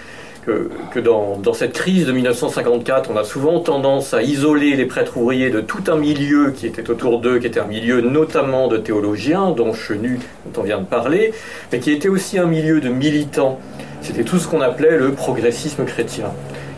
que, 0.46 1.00
dans, 1.00 1.54
cette 1.54 1.74
crise 1.74 2.06
de 2.06 2.12
1954, 2.12 3.10
on 3.12 3.18
a 3.18 3.24
souvent 3.24 3.60
tendance 3.60 4.14
à 4.14 4.22
isoler 4.22 4.76
les 4.76 4.86
prêtres 4.86 5.18
ouvriers 5.18 5.50
de 5.50 5.62
tout 5.62 5.84
un 5.88 5.96
milieu 5.96 6.52
qui 6.52 6.68
était 6.68 6.90
autour 6.90 7.20
d'eux, 7.20 7.40
qui 7.40 7.48
était 7.48 7.60
un 7.60 7.66
milieu 7.66 8.02
notamment 8.02 8.68
de 8.68 8.78
théologiens, 8.78 9.52
dont 9.52 9.74
Chenu, 9.74 10.20
dont 10.46 10.62
on 10.62 10.64
vient 10.64 10.80
de 10.80 10.86
parler, 10.86 11.34
mais 11.72 11.80
qui 11.80 11.92
était 11.92 12.10
aussi 12.10 12.38
un 12.38 12.46
milieu 12.46 12.80
de 12.80 12.90
militants. 12.90 13.60
C'était 14.02 14.24
tout 14.24 14.38
ce 14.38 14.48
qu'on 14.48 14.62
appelait 14.62 14.98
le 14.98 15.14
progressisme 15.14 15.86
chrétien. 15.86 16.32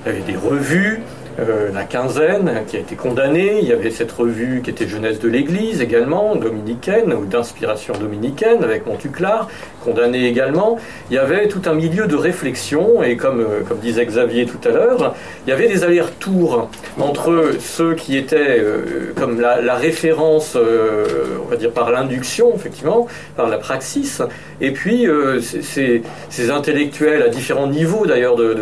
Il 0.06 0.14
y 0.14 0.15
avait 0.15 0.31
des 0.31 0.38
revues, 0.38 1.02
euh, 1.39 1.72
la 1.72 1.84
quinzaine 1.84 2.64
qui 2.68 2.77
a 2.77 2.80
été 2.80 2.95
condamnée. 2.95 3.59
Il 3.61 3.68
y 3.68 3.72
avait 3.72 3.91
cette 3.91 4.11
revue 4.11 4.61
qui 4.64 4.72
était 4.72 4.88
Jeunesse 4.88 5.19
de 5.19 5.27
l'Église 5.27 5.81
également, 5.81 6.35
dominicaine 6.35 7.14
ou 7.14 7.26
d'inspiration 7.26 7.93
dominicaine 7.93 8.64
avec 8.64 8.88
Montuclar, 8.88 9.47
condamnée 9.84 10.27
également. 10.27 10.80
Il 11.11 11.15
y 11.15 11.19
avait 11.19 11.47
tout 11.47 11.61
un 11.65 11.73
milieu 11.73 12.07
de 12.07 12.15
réflexion 12.15 13.03
et 13.03 13.18
comme, 13.18 13.41
euh, 13.41 13.61
comme 13.68 13.77
disait 13.77 14.05
Xavier 14.05 14.47
tout 14.47 14.68
à 14.68 14.72
l'heure, 14.72 15.15
il 15.45 15.51
y 15.51 15.53
avait 15.53 15.68
des 15.68 15.84
allers-retours 15.84 16.69
entre 16.99 17.51
ceux 17.59 17.93
qui 17.93 18.18
étaient 18.18 18.59
euh, 18.59 19.14
comme 19.15 19.39
la, 19.39 19.76
référence, 19.76 20.55
on 20.57 21.49
va 21.49 21.55
dire 21.55 21.72
par 21.72 21.91
l'induction 21.91 22.51
effectivement, 22.55 23.05
par 23.35 23.47
la 23.47 23.57
praxis, 23.57 24.23
et 24.59 24.72
puis 24.72 25.05
ces, 25.41 26.01
ces, 26.30 26.49
intellectuels 26.49 27.22
à 27.22 27.30
différents 27.30 27.68
niveaux 27.68 28.07
d'ailleurs 28.07 28.35
de 28.35 28.55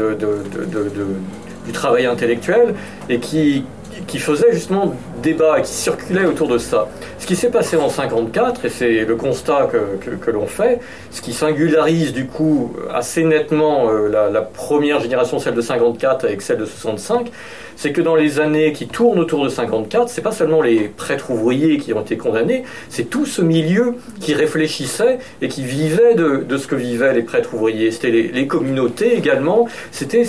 du 1.66 1.72
travail 1.72 2.06
intellectuel 2.06 2.76
et 3.10 3.20
qui, 3.20 3.66
qui 4.08 4.20
faisait 4.20 4.54
justement 4.54 4.96
débat 5.26 5.60
qui 5.62 5.74
circulait 5.74 6.26
autour 6.26 6.48
de 6.48 6.58
ça. 6.58 6.88
Ce 7.20 7.26
qui 7.26 7.36
s'est 7.36 7.50
passé 7.50 7.76
en 7.76 7.90
54, 7.90 8.66
et 8.66 8.70
c'est 8.70 9.04
le 9.04 9.16
constat 9.16 9.68
que, 10.22 10.32
l'on 10.32 10.46
fait, 10.46 10.80
ce 11.10 11.22
qui 11.22 11.34
singularise 11.34 12.14
du 12.14 12.28
coup 12.28 12.74
assez 12.94 13.24
nettement 13.24 13.90
euh, 13.90 14.08
la, 14.08 14.42
première 14.42 15.00
génération, 15.00 15.40
celle 15.40 15.56
de 15.56 15.62
54 15.62 16.26
avec 16.26 16.42
celle 16.42 16.58
de 16.58 16.66
65, 16.66 17.32
c'est 17.76 17.92
que 17.92 18.02
dans 18.02 18.16
les 18.16 18.40
années 18.40 18.72
qui 18.74 18.88
tournent 18.88 19.20
autour 19.20 19.44
de 19.44 19.50
54, 19.50 20.08
c'est 20.08 20.22
pas 20.22 20.32
seulement 20.32 20.62
les 20.62 20.88
prêtres 20.88 21.32
ouvriers 21.32 21.78
qui 21.78 21.94
ont 21.94 22.02
été 22.02 22.16
condamnés, 22.16 22.64
c'est 22.90 23.10
tout 23.10 23.26
ce 23.26 23.42
milieu 23.42 23.96
qui 24.22 24.34
réfléchissait 24.34 25.18
et 25.42 25.48
qui 25.48 25.64
vivait 25.64 26.16
de, 26.16 26.58
ce 26.58 26.68
que 26.68 26.76
vivaient 26.76 27.14
les 27.14 27.24
prêtres 27.24 27.54
ouvriers. 27.54 27.92
C'était 27.92 28.12
les, 28.12 28.28
les, 28.30 28.48
communautés 28.48 29.18
également, 29.18 29.68
c'était 29.92 30.26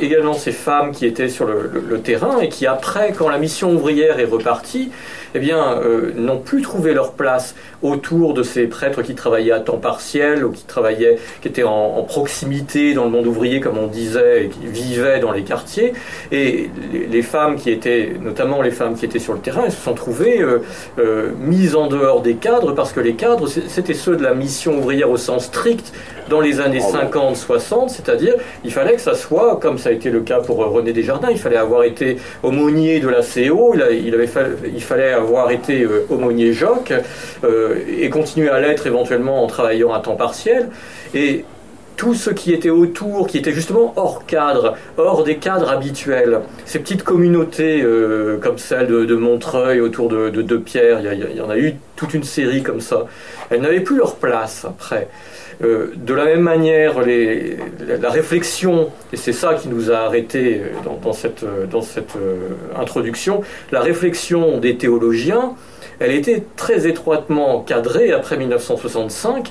également 0.00 0.34
ces 0.34 0.52
femmes 0.52 0.92
qui 0.92 1.04
étaient 1.04 1.28
sur 1.28 1.46
le, 1.46 1.70
le, 1.88 2.00
terrain 2.00 2.38
et 2.40 2.48
qui 2.48 2.66
après, 2.66 3.12
quand 3.16 3.28
la 3.28 3.38
mission 3.38 3.72
ouvrière 3.72 4.20
est 4.20 4.27
repartie, 4.28 4.90
eh 5.34 5.38
bien, 5.38 5.78
euh, 5.78 6.12
n'ont 6.14 6.38
plus 6.38 6.62
trouvé 6.62 6.94
leur 6.94 7.12
place 7.12 7.54
autour 7.82 8.34
de 8.34 8.42
ces 8.42 8.66
prêtres 8.66 9.02
qui 9.02 9.14
travaillaient 9.14 9.52
à 9.52 9.60
temps 9.60 9.76
partiel 9.76 10.44
ou 10.44 10.50
qui 10.50 10.64
travaillaient, 10.64 11.18
qui 11.42 11.48
étaient 11.48 11.62
en, 11.62 12.02
proximité 12.02 12.94
dans 12.94 13.04
le 13.04 13.10
monde 13.10 13.26
ouvrier, 13.26 13.60
comme 13.60 13.78
on 13.78 13.86
disait, 13.86 14.44
et 14.44 14.48
qui 14.48 14.66
vivaient 14.66 15.20
dans 15.20 15.32
les 15.32 15.42
quartiers. 15.42 15.92
Et 16.32 16.70
les, 17.10 17.22
femmes 17.22 17.56
qui 17.56 17.70
étaient, 17.70 18.12
notamment 18.20 18.62
les 18.62 18.70
femmes 18.70 18.94
qui 18.94 19.04
étaient 19.04 19.18
sur 19.18 19.34
le 19.34 19.40
terrain, 19.40 19.62
elles 19.66 19.72
se 19.72 19.82
sont 19.82 19.94
trouvées 19.94 20.40
euh, 20.40 20.62
euh, 20.98 21.32
mises 21.38 21.76
en 21.76 21.88
dehors 21.88 22.22
des 22.22 22.34
cadres 22.34 22.72
parce 22.72 22.92
que 22.92 23.00
les 23.00 23.14
cadres, 23.14 23.48
c'était 23.48 23.94
ceux 23.94 24.16
de 24.16 24.22
la 24.22 24.34
mission 24.34 24.78
ouvrière 24.78 25.10
au 25.10 25.16
sens 25.16 25.44
strict 25.46 25.92
dans 26.28 26.40
les 26.40 26.60
années 26.60 26.80
50-60, 26.80 27.88
c'est-à-dire 27.88 28.34
il 28.64 28.72
fallait 28.72 28.94
que 28.94 29.00
ça 29.00 29.14
soit, 29.14 29.58
comme 29.60 29.78
ça 29.78 29.88
a 29.90 29.92
été 29.92 30.10
le 30.10 30.20
cas 30.20 30.40
pour 30.40 30.58
René 30.58 30.92
Desjardins, 30.92 31.30
il 31.30 31.38
fallait 31.38 31.56
avoir 31.56 31.84
été 31.84 32.18
aumônier 32.42 33.00
de 33.00 33.08
la 33.08 33.20
CO, 33.22 33.74
il, 33.90 34.07
il 34.08 34.82
fallait 34.82 35.12
avoir 35.12 35.50
été 35.50 35.82
euh, 35.82 36.06
aumônier 36.08 36.52
Joc 36.52 36.92
euh, 37.44 37.76
et 37.98 38.10
continuer 38.10 38.48
à 38.48 38.60
l'être 38.60 38.86
éventuellement 38.86 39.44
en 39.44 39.46
travaillant 39.46 39.92
à 39.92 40.00
temps 40.00 40.16
partiel. 40.16 40.68
Et 41.14 41.44
tout 41.98 42.14
ce 42.14 42.30
qui 42.30 42.52
était 42.52 42.70
autour, 42.70 43.26
qui 43.26 43.38
était 43.38 43.52
justement 43.52 43.92
hors 43.96 44.24
cadre, 44.24 44.76
hors 44.96 45.24
des 45.24 45.36
cadres 45.36 45.68
habituels. 45.68 46.40
Ces 46.64 46.78
petites 46.78 47.02
communautés 47.02 47.82
euh, 47.82 48.38
comme 48.38 48.56
celle 48.56 48.86
de, 48.86 49.16
Montreuil 49.16 49.80
autour 49.80 50.08
de, 50.08 50.30
de, 50.30 50.56
Pierre, 50.56 51.00
il 51.00 51.36
y, 51.36 51.40
en 51.40 51.50
a 51.50 51.58
eu 51.58 51.74
toute 51.96 52.14
une 52.14 52.22
série 52.22 52.62
comme 52.62 52.80
ça. 52.80 53.06
Elles 53.50 53.60
n'avaient 53.60 53.80
plus 53.80 53.96
leur 53.96 54.14
place 54.14 54.64
après. 54.64 55.08
Euh, 55.62 55.92
de 55.96 56.14
la 56.14 56.24
même 56.24 56.42
manière, 56.42 56.94
la 57.00 58.10
réflexion, 58.10 58.90
et 59.12 59.16
c'est 59.16 59.32
ça 59.32 59.54
qui 59.54 59.68
nous 59.68 59.90
a 59.90 59.96
arrêtés 59.96 60.62
dans, 61.02 61.12
cette, 61.12 61.44
dans 61.70 61.82
cette 61.82 62.12
introduction, 62.76 63.42
la 63.72 63.80
réflexion 63.80 64.58
des 64.58 64.76
théologiens, 64.76 65.54
elle 65.98 66.12
était 66.12 66.44
très 66.56 66.86
étroitement 66.86 67.60
cadrée 67.60 68.12
après 68.12 68.36
1965 68.36 69.50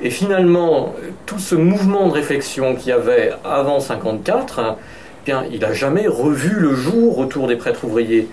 et 0.00 0.10
finalement, 0.10 0.94
tout 1.26 1.38
ce 1.38 1.56
mouvement 1.56 2.06
de 2.06 2.12
réflexion 2.12 2.76
qu'il 2.76 2.90
y 2.90 2.92
avait 2.92 3.32
avant 3.44 3.80
54, 3.80 4.60
hein, 4.60 4.76
bien, 5.24 5.44
il 5.50 5.60
n'a 5.60 5.72
jamais 5.72 6.06
revu 6.06 6.54
le 6.56 6.74
jour 6.74 7.18
autour 7.18 7.48
des 7.48 7.56
prêtres 7.56 7.84
ouvriers. 7.84 8.28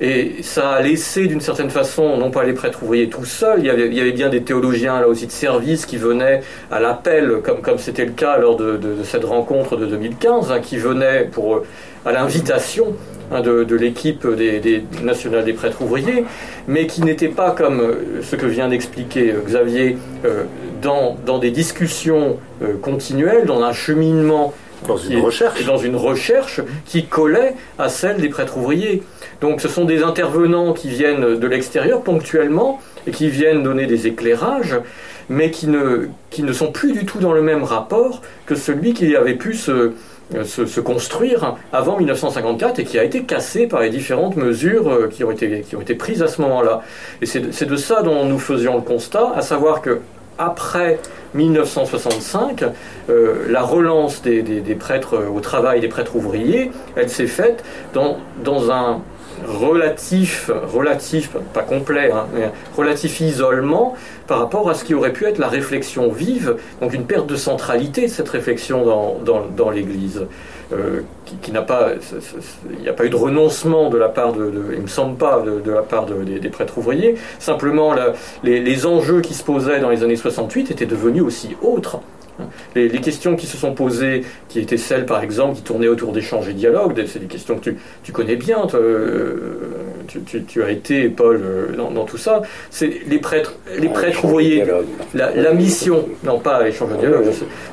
Et 0.00 0.36
ça 0.42 0.70
a 0.70 0.82
laissé 0.82 1.26
d'une 1.26 1.40
certaine 1.40 1.70
façon, 1.70 2.16
non 2.16 2.30
pas 2.30 2.44
les 2.44 2.52
prêtres 2.52 2.82
ouvriers 2.82 3.08
tout 3.08 3.24
seuls, 3.24 3.60
il 3.60 3.66
y, 3.66 3.70
avait, 3.70 3.88
y 3.88 4.00
avait, 4.00 4.12
bien 4.12 4.28
des 4.28 4.42
théologiens 4.42 5.00
là 5.00 5.08
aussi 5.08 5.26
de 5.26 5.32
service 5.32 5.86
qui 5.86 5.96
venaient 5.96 6.42
à 6.70 6.80
l'appel, 6.80 7.40
comme, 7.42 7.60
comme 7.60 7.78
c'était 7.78 8.04
le 8.04 8.12
cas 8.12 8.38
lors 8.38 8.56
de, 8.56 8.78
cette 9.04 9.24
rencontre 9.24 9.76
de 9.76 9.86
2015, 9.86 10.50
hein, 10.50 10.60
qui 10.60 10.78
venaient 10.78 11.28
pour, 11.30 11.62
à 12.04 12.12
l'invitation 12.12 12.94
Hein, 13.32 13.40
de, 13.40 13.74
l'équipe 13.74 14.26
des, 14.26 14.84
nationales 15.02 15.44
des 15.44 15.54
prêtres 15.54 15.80
ouvriers, 15.80 16.26
mais 16.68 16.86
qui 16.86 17.02
n'était 17.02 17.28
pas 17.28 17.52
comme 17.52 17.80
euh, 17.80 18.22
ce 18.22 18.36
que 18.36 18.44
vient 18.44 18.68
d'expliquer 18.68 19.32
euh, 19.32 19.40
Xavier 19.46 19.96
euh, 20.26 20.44
dans, 20.82 21.16
dans, 21.24 21.38
des 21.38 21.50
discussions 21.50 22.36
continuelles, 22.82 23.46
dans 23.46 23.62
un 23.62 23.72
cheminement 23.72 24.52
dans 24.86 24.96
une, 24.96 25.20
recherche. 25.20 25.64
dans 25.64 25.76
une 25.76 25.96
recherche 25.96 26.60
qui 26.86 27.06
collait 27.06 27.54
à 27.78 27.88
celle 27.88 28.20
des 28.20 28.28
prêtres 28.28 28.56
ouvriers. 28.56 29.02
Donc 29.40 29.60
ce 29.60 29.68
sont 29.68 29.84
des 29.84 30.02
intervenants 30.02 30.72
qui 30.72 30.88
viennent 30.88 31.38
de 31.38 31.46
l'extérieur 31.46 32.02
ponctuellement 32.02 32.80
et 33.06 33.10
qui 33.10 33.28
viennent 33.28 33.62
donner 33.62 33.86
des 33.86 34.06
éclairages, 34.06 34.76
mais 35.28 35.50
qui 35.50 35.66
ne, 35.66 36.08
qui 36.30 36.42
ne 36.42 36.52
sont 36.52 36.72
plus 36.72 36.92
du 36.92 37.04
tout 37.04 37.18
dans 37.18 37.32
le 37.32 37.42
même 37.42 37.64
rapport 37.64 38.22
que 38.46 38.54
celui 38.54 38.94
qui 38.94 39.16
avait 39.16 39.34
pu 39.34 39.54
se, 39.54 39.92
se, 40.44 40.80
construire 40.80 41.56
avant 41.72 41.98
1954 41.98 42.78
et 42.78 42.84
qui 42.84 42.98
a 42.98 43.04
été 43.04 43.22
cassé 43.22 43.66
par 43.66 43.80
les 43.80 43.90
différentes 43.90 44.36
mesures 44.36 44.88
euh, 44.88 45.08
qui 45.08 45.24
ont 45.24 45.30
été, 45.30 45.60
qui 45.60 45.76
ont 45.76 45.80
été 45.80 45.94
prises 45.94 46.22
à 46.22 46.28
ce 46.28 46.40
moment-là. 46.42 46.82
Et 47.20 47.26
c'est 47.26 47.66
de 47.66 47.76
ça 47.76 48.02
dont 48.02 48.24
nous 48.24 48.38
faisions 48.38 48.76
le 48.76 48.82
constat, 48.82 49.32
à 49.34 49.42
savoir 49.42 49.80
que 49.80 50.00
après 50.38 50.98
1965, 51.34 52.64
euh, 53.08 53.46
la 53.48 53.62
relance 53.62 54.22
des, 54.22 54.42
prêtres 54.78 55.18
au 55.34 55.40
travail 55.40 55.80
des 55.80 55.88
prêtres 55.88 56.16
ouvriers, 56.16 56.70
elle 56.96 57.10
s'est 57.10 57.26
faite 57.26 57.64
dans, 57.92 58.70
un 58.70 59.00
relatif, 59.46 60.50
relatif, 60.72 61.30
pas 61.52 61.62
complet, 61.62 62.10
hein, 62.12 62.26
relatif 62.76 63.20
isolement 63.20 63.94
par 64.26 64.38
rapport 64.38 64.70
à 64.70 64.74
ce 64.74 64.84
qui 64.84 64.94
aurait 64.94 65.12
pu 65.12 65.24
être 65.26 65.38
la 65.38 65.48
réflexion 65.48 66.10
vive, 66.10 66.56
donc 66.80 66.94
une 66.94 67.04
perte 67.04 67.26
de 67.26 67.36
centralité 67.36 68.02
de 68.02 68.10
cette 68.10 68.28
réflexion 68.28 68.84
dans, 68.84 69.18
dans, 69.24 69.46
dans 69.46 69.70
l'Église. 69.70 70.26
Euh, 70.72 71.02
qui, 71.42 71.52
n'a 71.52 71.62
pas, 71.62 71.90
il 72.70 72.80
n'y 72.80 72.88
a 72.88 72.92
pas 72.92 73.04
eu 73.04 73.10
de 73.10 73.16
renoncement 73.16 73.90
de 73.90 73.98
la 73.98 74.08
part 74.08 74.32
de, 74.32 74.52
il 74.74 74.82
me 74.82 74.86
semble 74.86 75.16
pas, 75.16 75.42
de, 75.42 75.70
la 75.70 75.82
part 75.82 76.06
des, 76.06 76.50
prêtres 76.50 76.78
ouvriers. 76.78 77.16
Simplement, 77.38 77.94
les, 78.42 78.60
les, 78.60 78.86
enjeux 78.86 79.20
qui 79.20 79.34
se 79.34 79.42
posaient 79.42 79.80
dans 79.80 79.90
les 79.90 80.02
années 80.02 80.16
68 80.16 80.70
étaient 80.70 80.86
devenus 80.86 81.22
aussi 81.22 81.56
autres. 81.62 82.00
Les, 82.74 82.88
questions 83.00 83.36
qui 83.36 83.46
se 83.46 83.56
sont 83.56 83.74
posées, 83.74 84.24
qui 84.48 84.58
étaient 84.58 84.76
celles 84.76 85.06
par 85.06 85.22
exemple 85.22 85.56
qui 85.56 85.62
tournaient 85.62 85.88
autour 85.88 86.12
d'échanges 86.12 86.48
et 86.48 86.52
dialogues, 86.52 87.04
c'est 87.06 87.20
des 87.20 87.26
questions 87.26 87.58
que 87.58 87.70
tu, 88.02 88.12
connais 88.12 88.36
bien, 88.36 88.66
euh, 88.74 89.54
tu, 90.48 90.62
as 90.62 90.70
été, 90.70 91.08
Paul, 91.08 91.40
euh, 91.42 91.76
dans, 91.76 92.04
tout 92.04 92.18
ça, 92.18 92.42
c'est 92.70 93.02
les 93.06 93.18
prêtres, 93.18 93.54
les 93.78 93.88
prêtres 93.88 94.24
ouvriers, 94.24 94.64
la, 95.14 95.34
la, 95.34 95.52
mission, 95.52 96.08
non 96.24 96.40
pas 96.40 96.66
échange 96.68 96.90
et 96.94 96.98
dialogue, 96.98 97.26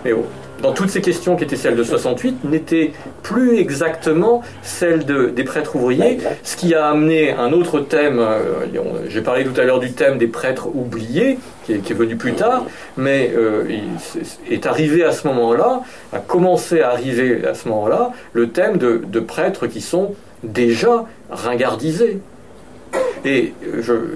mais 0.06 0.14
dans 0.62 0.74
toutes 0.74 0.90
ces 0.90 1.02
questions 1.02 1.36
qui 1.36 1.44
étaient 1.44 1.56
celles 1.56 1.76
de 1.76 1.84
68, 1.84 2.44
n'étaient 2.46 2.92
plus 3.24 3.58
exactement 3.58 4.42
celles 4.62 5.06
de, 5.06 5.28
des 5.28 5.44
prêtres 5.44 5.76
ouvriers, 5.76 6.20
ce 6.44 6.56
qui 6.56 6.76
a 6.76 6.88
amené 6.88 7.32
un 7.32 7.52
autre 7.52 7.80
thème, 7.80 8.20
euh, 8.20 8.66
j'ai 9.08 9.22
parlé 9.22 9.44
tout 9.44 9.60
à 9.60 9.64
l'heure 9.64 9.80
du 9.80 9.92
thème 9.92 10.18
des 10.18 10.28
prêtres 10.28 10.68
oubliés, 10.68 11.40
qui 11.66 11.74
est, 11.74 11.94
venu 11.94 12.16
plus 12.16 12.34
tard, 12.34 12.66
mais 12.98 13.32
euh, 13.36 13.64
il 13.70 14.54
est 14.54 14.66
arrivé 14.66 15.04
à 15.04 15.12
ce 15.12 15.28
moment-là, 15.28 15.82
a 16.12 16.20
commencé 16.20 16.82
à 16.82 16.90
arriver 16.90 17.46
à 17.46 17.54
ce 17.54 17.68
moment-là, 17.70 18.12
le 18.34 18.50
thème 18.50 18.78
de, 18.78 19.02
de 19.06 19.20
prêtres 19.20 19.68
qui 19.68 19.82
sont 19.82 20.16
déjà 20.44 21.06
ringardisés. 21.30 22.20
Et 23.24 23.54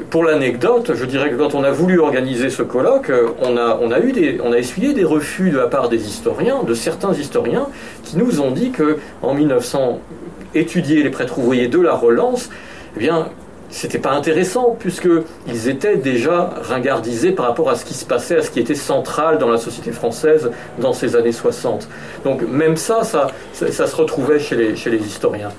pour 0.09 0.23
l'anecdote, 0.23 0.91
je 0.95 1.05
dirais 1.05 1.29
que 1.29 1.35
quand 1.35 1.53
on 1.53 1.63
a 1.63 1.71
voulu 1.71 1.99
organiser 1.99 2.49
ce 2.49 2.63
colloque, 2.63 3.11
on 3.41 3.55
a, 3.55 3.77
on 3.79 3.91
a, 3.91 3.99
eu 3.99 4.11
des, 4.11 4.39
on 4.43 4.51
a 4.51 4.57
essuyé 4.57 4.93
des 4.93 5.03
refus 5.03 5.51
de 5.51 5.57
la 5.57 5.67
part 5.67 5.89
des 5.89 6.07
historiens, 6.07 6.63
de 6.63 6.73
certains 6.73 7.13
historiens, 7.13 7.67
qui 8.03 8.17
nous 8.17 8.41
ont 8.41 8.51
dit 8.51 8.71
que 8.71 8.97
en 9.21 9.35
1900, 9.35 9.99
étudier 10.55 11.03
les 11.03 11.09
prêtres 11.09 11.37
ouvriers 11.37 11.67
de 11.67 11.79
la 11.79 11.93
relance, 11.93 12.49
eh 12.95 12.99
bien, 12.99 13.29
c'était 13.69 13.99
pas 13.99 14.11
intéressant 14.11 14.75
puisqu'ils 14.79 15.67
étaient 15.67 15.97
déjà 15.97 16.51
ringardisés 16.61 17.31
par 17.31 17.45
rapport 17.47 17.69
à 17.69 17.75
ce 17.75 17.83
qui 17.83 17.93
se 17.93 18.05
passait, 18.05 18.37
à 18.37 18.41
ce 18.41 18.49
qui 18.49 18.59
était 18.59 18.75
central 18.75 19.37
dans 19.37 19.49
la 19.49 19.57
société 19.57 19.91
française 19.91 20.49
dans 20.79 20.93
ces 20.93 21.15
années 21.15 21.31
60. 21.31 21.87
Donc 22.23 22.41
même 22.47 22.77
ça, 22.77 23.03
ça, 23.03 23.27
ça, 23.53 23.87
se 23.87 23.95
retrouvait 23.95 24.39
chez 24.39 24.55
les, 24.55 24.75
chez 24.75 24.89
les 24.89 24.99
historiens. 24.99 25.51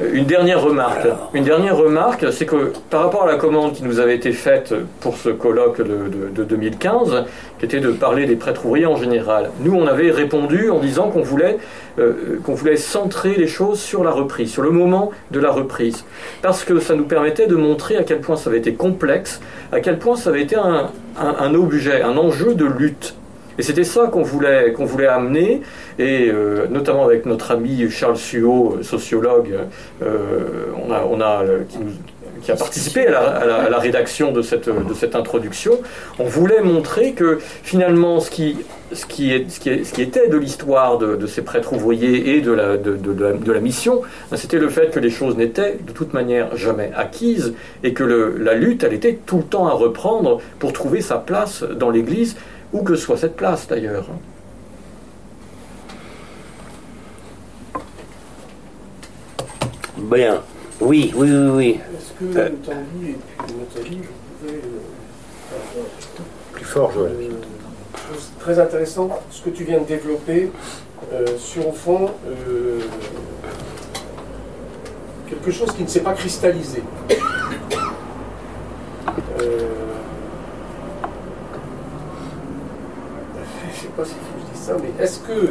Une 0.00 0.26
dernière 0.26 0.62
remarque. 0.62 1.08
Une 1.34 1.42
dernière 1.42 1.76
remarque, 1.76 2.32
c'est 2.32 2.46
que 2.46 2.72
par 2.88 3.02
rapport 3.02 3.24
à 3.24 3.26
la 3.26 3.34
commande 3.34 3.72
qui 3.72 3.82
nous 3.82 3.98
avait 3.98 4.14
été 4.14 4.30
faite 4.30 4.72
pour 5.00 5.16
ce 5.16 5.28
colloque 5.28 5.82
de, 5.82 6.44
2015, 6.44 7.24
qui 7.58 7.64
était 7.64 7.80
de 7.80 7.90
parler 7.90 8.24
des 8.26 8.36
prêtres 8.36 8.64
ouvriers 8.64 8.86
en 8.86 8.94
général, 8.94 9.50
nous 9.60 9.74
on 9.74 9.88
avait 9.88 10.12
répondu 10.12 10.70
en 10.70 10.78
disant 10.78 11.10
qu'on 11.10 11.22
voulait, 11.22 11.58
euh, 11.98 12.38
qu'on 12.44 12.54
voulait 12.54 12.76
centrer 12.76 13.34
les 13.34 13.48
choses 13.48 13.80
sur 13.80 14.04
la 14.04 14.12
reprise, 14.12 14.52
sur 14.52 14.62
le 14.62 14.70
moment 14.70 15.10
de 15.32 15.40
la 15.40 15.50
reprise, 15.50 16.04
parce 16.42 16.62
que 16.62 16.78
ça 16.78 16.94
nous 16.94 17.06
permettait 17.06 17.48
de 17.48 17.56
montrer 17.56 17.96
à 17.96 18.04
quel 18.04 18.20
point 18.20 18.36
ça 18.36 18.50
avait 18.50 18.60
été 18.60 18.74
complexe, 18.74 19.40
à 19.72 19.80
quel 19.80 19.98
point 19.98 20.14
ça 20.14 20.30
avait 20.30 20.42
été 20.42 20.54
un, 20.54 20.90
un 21.18 21.54
objet, 21.54 22.02
un 22.02 22.16
enjeu 22.16 22.54
de 22.54 22.66
lutte. 22.66 23.16
Et 23.58 23.62
c'était 23.62 23.84
ça 23.84 24.06
qu'on 24.06 24.22
voulait, 24.22 24.72
qu'on 24.72 24.84
voulait 24.84 25.08
amener, 25.08 25.62
et 25.98 26.28
euh, 26.28 26.68
notamment 26.70 27.04
avec 27.04 27.26
notre 27.26 27.50
ami 27.50 27.90
Charles 27.90 28.16
Suot, 28.16 28.78
sociologue, 28.82 29.52
euh, 30.02 30.66
on 30.86 30.92
a, 30.92 31.04
on 31.10 31.20
a, 31.20 31.42
qui, 32.42 32.52
a 32.52 32.56
participé 32.56 33.08
à 33.08 33.68
la, 33.68 33.78
rédaction 33.78 34.30
de 34.30 34.42
cette, 34.42 34.68
de 34.68 34.94
cette 34.94 35.16
introduction, 35.16 35.80
on 36.20 36.24
voulait 36.24 36.62
montrer 36.62 37.12
que 37.12 37.40
finalement 37.64 38.20
ce 38.20 38.30
qui, 38.30 38.58
ce 38.92 39.06
qui, 39.06 39.32
est, 39.32 39.50
ce 39.50 39.58
qui, 39.60 40.02
était 40.02 40.28
de 40.28 40.36
l'histoire 40.36 40.98
de, 40.98 41.26
ces 41.26 41.42
prêtres 41.42 41.72
ouvriers 41.72 42.36
et 42.36 42.40
de 42.40 42.52
la, 42.52 42.76
de, 42.76 42.96
de, 42.96 43.52
la, 43.52 43.60
mission, 43.60 44.02
ben, 44.30 44.36
c'était 44.36 44.58
le 44.58 44.68
fait 44.68 44.90
que 44.92 45.00
les 45.00 45.10
choses 45.10 45.36
n'étaient 45.36 45.78
de 45.84 45.92
toute 45.92 46.14
manière 46.14 46.56
jamais 46.56 46.92
acquises 46.96 47.54
et 47.82 47.92
que 47.92 48.04
la 48.04 48.54
lutte, 48.54 48.84
elle 48.84 48.94
était 48.94 49.18
tout 49.26 49.38
le 49.38 49.42
temps 49.42 49.66
à 49.66 49.72
reprendre 49.72 50.40
pour 50.60 50.72
trouver 50.72 51.00
sa 51.00 51.16
place 51.16 51.64
dans 51.64 51.90
l'Église 51.90 52.36
où 52.72 52.82
que 52.82 52.96
soit 52.96 53.16
cette 53.16 53.36
place 53.36 53.66
d'ailleurs. 53.66 54.06
Bien, 59.96 60.42
oui, 60.80 61.12
oui, 61.16 61.30
oui, 61.30 61.50
oui. 61.50 61.80
Est-ce 61.96 62.12
que 62.32 62.38
euh, 62.38 62.48
Tanguy 62.64 63.10
et 63.10 63.16
puis 63.16 63.54
Nathalie, 63.58 63.96
vous 63.98 64.46
pouvez. 64.46 64.60
Euh, 65.52 65.82
plus 66.52 66.64
fort, 66.64 66.92
Joël. 66.92 67.12
Euh, 67.20 68.14
très 68.38 68.58
intéressant 68.58 69.10
ce 69.30 69.42
que 69.42 69.50
tu 69.50 69.64
viens 69.64 69.80
de 69.80 69.84
développer 69.84 70.50
euh, 71.12 71.36
sur, 71.38 71.68
au 71.68 71.72
fond, 71.72 72.10
quelque 75.28 75.50
chose 75.50 75.72
qui 75.72 75.82
ne 75.82 75.88
s'est 75.88 76.00
pas 76.00 76.14
cristallisé. 76.14 76.82
Pas 83.98 84.04
si 84.04 84.14
je 84.14 84.52
dis 84.54 84.64
ça, 84.64 84.76
mais 84.80 85.02
est-ce 85.02 85.18
que 85.18 85.50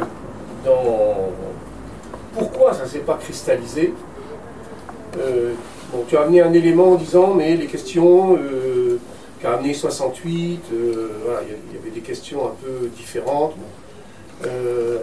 dans. 0.64 1.32
Pourquoi 2.32 2.72
ça 2.72 2.84
ne 2.84 2.88
s'est 2.88 3.00
pas 3.00 3.18
cristallisé 3.20 3.92
euh, 5.18 5.52
bon, 5.92 6.04
Tu 6.08 6.16
as 6.16 6.22
amené 6.22 6.40
un 6.40 6.52
élément 6.52 6.92
en 6.92 6.94
disant, 6.94 7.34
mais 7.34 7.56
les 7.56 7.66
questions 7.66 8.36
euh, 8.36 8.98
qu'a 9.40 9.54
amené 9.54 9.74
68, 9.74 10.60
euh, 10.72 11.08
il 11.70 11.76
y 11.76 11.78
avait 11.78 11.90
des 11.90 12.00
questions 12.00 12.46
un 12.46 12.54
peu 12.62 12.88
différentes. 12.96 13.54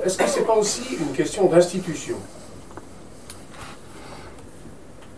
Est-ce 0.04 0.18
que 0.18 0.28
ce 0.28 0.40
n'est 0.40 0.46
pas 0.46 0.56
aussi 0.56 0.96
une 1.00 1.14
question 1.14 1.46
d'institution? 1.46 2.16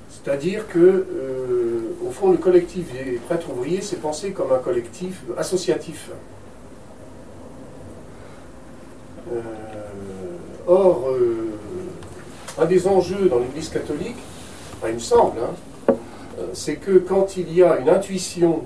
C'est-à-dire 0.09 0.67
que, 0.67 1.05
au 2.05 2.09
fond, 2.09 2.31
le 2.31 2.37
collectif 2.37 2.91
des 2.91 3.19
prêtres 3.27 3.51
ouvriers 3.51 3.81
s'est 3.81 3.97
pensé 3.97 4.31
comme 4.31 4.51
un 4.51 4.57
collectif 4.57 5.21
associatif. 5.37 6.09
Or, 10.67 11.09
un 12.57 12.65
des 12.65 12.87
enjeux 12.87 13.29
dans 13.29 13.39
l'Église 13.39 13.69
catholique, 13.69 14.17
il 14.87 14.93
me 14.93 14.99
semble, 14.99 15.39
hein, 15.39 15.93
c'est 16.53 16.75
que 16.75 16.97
quand 16.99 17.37
il 17.37 17.53
y 17.53 17.63
a 17.63 17.77
une 17.77 17.89
intuition 17.89 18.63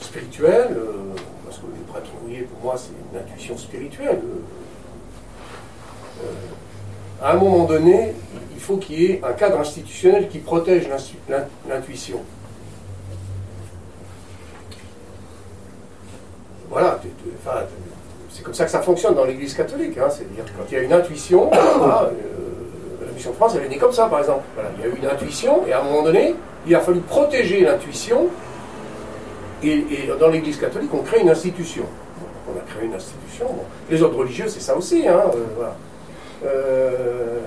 spirituelle, 0.00 0.76
parce 1.44 1.58
que 1.58 1.66
les 1.66 1.92
prêtres 1.92 2.10
pour 2.52 2.64
moi, 2.64 2.76
c'est 2.76 2.92
une 3.12 3.18
intuition 3.18 3.56
spirituelle, 3.56 4.20
à 7.22 7.32
un 7.32 7.36
moment 7.36 7.64
donné, 7.64 8.14
il 8.54 8.60
faut 8.60 8.76
qu'il 8.76 9.00
y 9.00 9.06
ait 9.06 9.20
un 9.24 9.32
cadre 9.32 9.58
institutionnel 9.60 10.28
qui 10.28 10.38
protège 10.38 10.88
l'intuition. 11.68 12.20
Voilà, 16.70 17.00
c'est 18.30 18.44
comme 18.44 18.54
ça 18.54 18.64
que 18.64 18.70
ça 18.70 18.80
fonctionne 18.80 19.14
dans 19.14 19.24
l'Église 19.24 19.54
catholique. 19.54 19.98
Hein, 19.98 20.08
C'est-à-dire 20.08 20.44
quand 20.56 20.64
il 20.70 20.74
y 20.74 20.76
a 20.78 20.82
une 20.82 20.92
intuition, 20.92 21.50
euh, 21.52 22.10
la 23.04 23.12
mission 23.12 23.32
de 23.32 23.36
France, 23.36 23.54
elle 23.56 23.64
est 23.64 23.68
née 23.68 23.78
comme 23.78 23.92
ça, 23.92 24.06
par 24.06 24.20
exemple. 24.20 24.44
il 24.78 24.84
y 24.84 24.84
a 24.84 24.94
eu 24.94 24.96
une 24.96 25.06
intuition, 25.06 25.66
et 25.66 25.72
à 25.72 25.80
un 25.80 25.82
moment 25.82 26.02
donné, 26.02 26.34
il 26.66 26.74
a 26.74 26.80
fallu 26.80 27.00
protéger 27.00 27.60
l'intuition. 27.60 28.28
Et, 29.62 29.84
dans 30.18 30.28
l'Église 30.28 30.58
catholique, 30.58 30.90
on 30.94 31.02
crée 31.02 31.20
une 31.20 31.28
institution. 31.28 31.82
on 32.48 32.58
a 32.58 32.62
créé 32.62 32.86
une 32.86 32.94
institution. 32.94 33.46
Les 33.90 34.02
ordres 34.02 34.18
religieux, 34.18 34.46
c'est 34.48 34.60
ça 34.60 34.76
aussi. 34.76 35.06
Hein, 35.06 35.22
euh, 35.34 36.46
euh, 36.46 37.38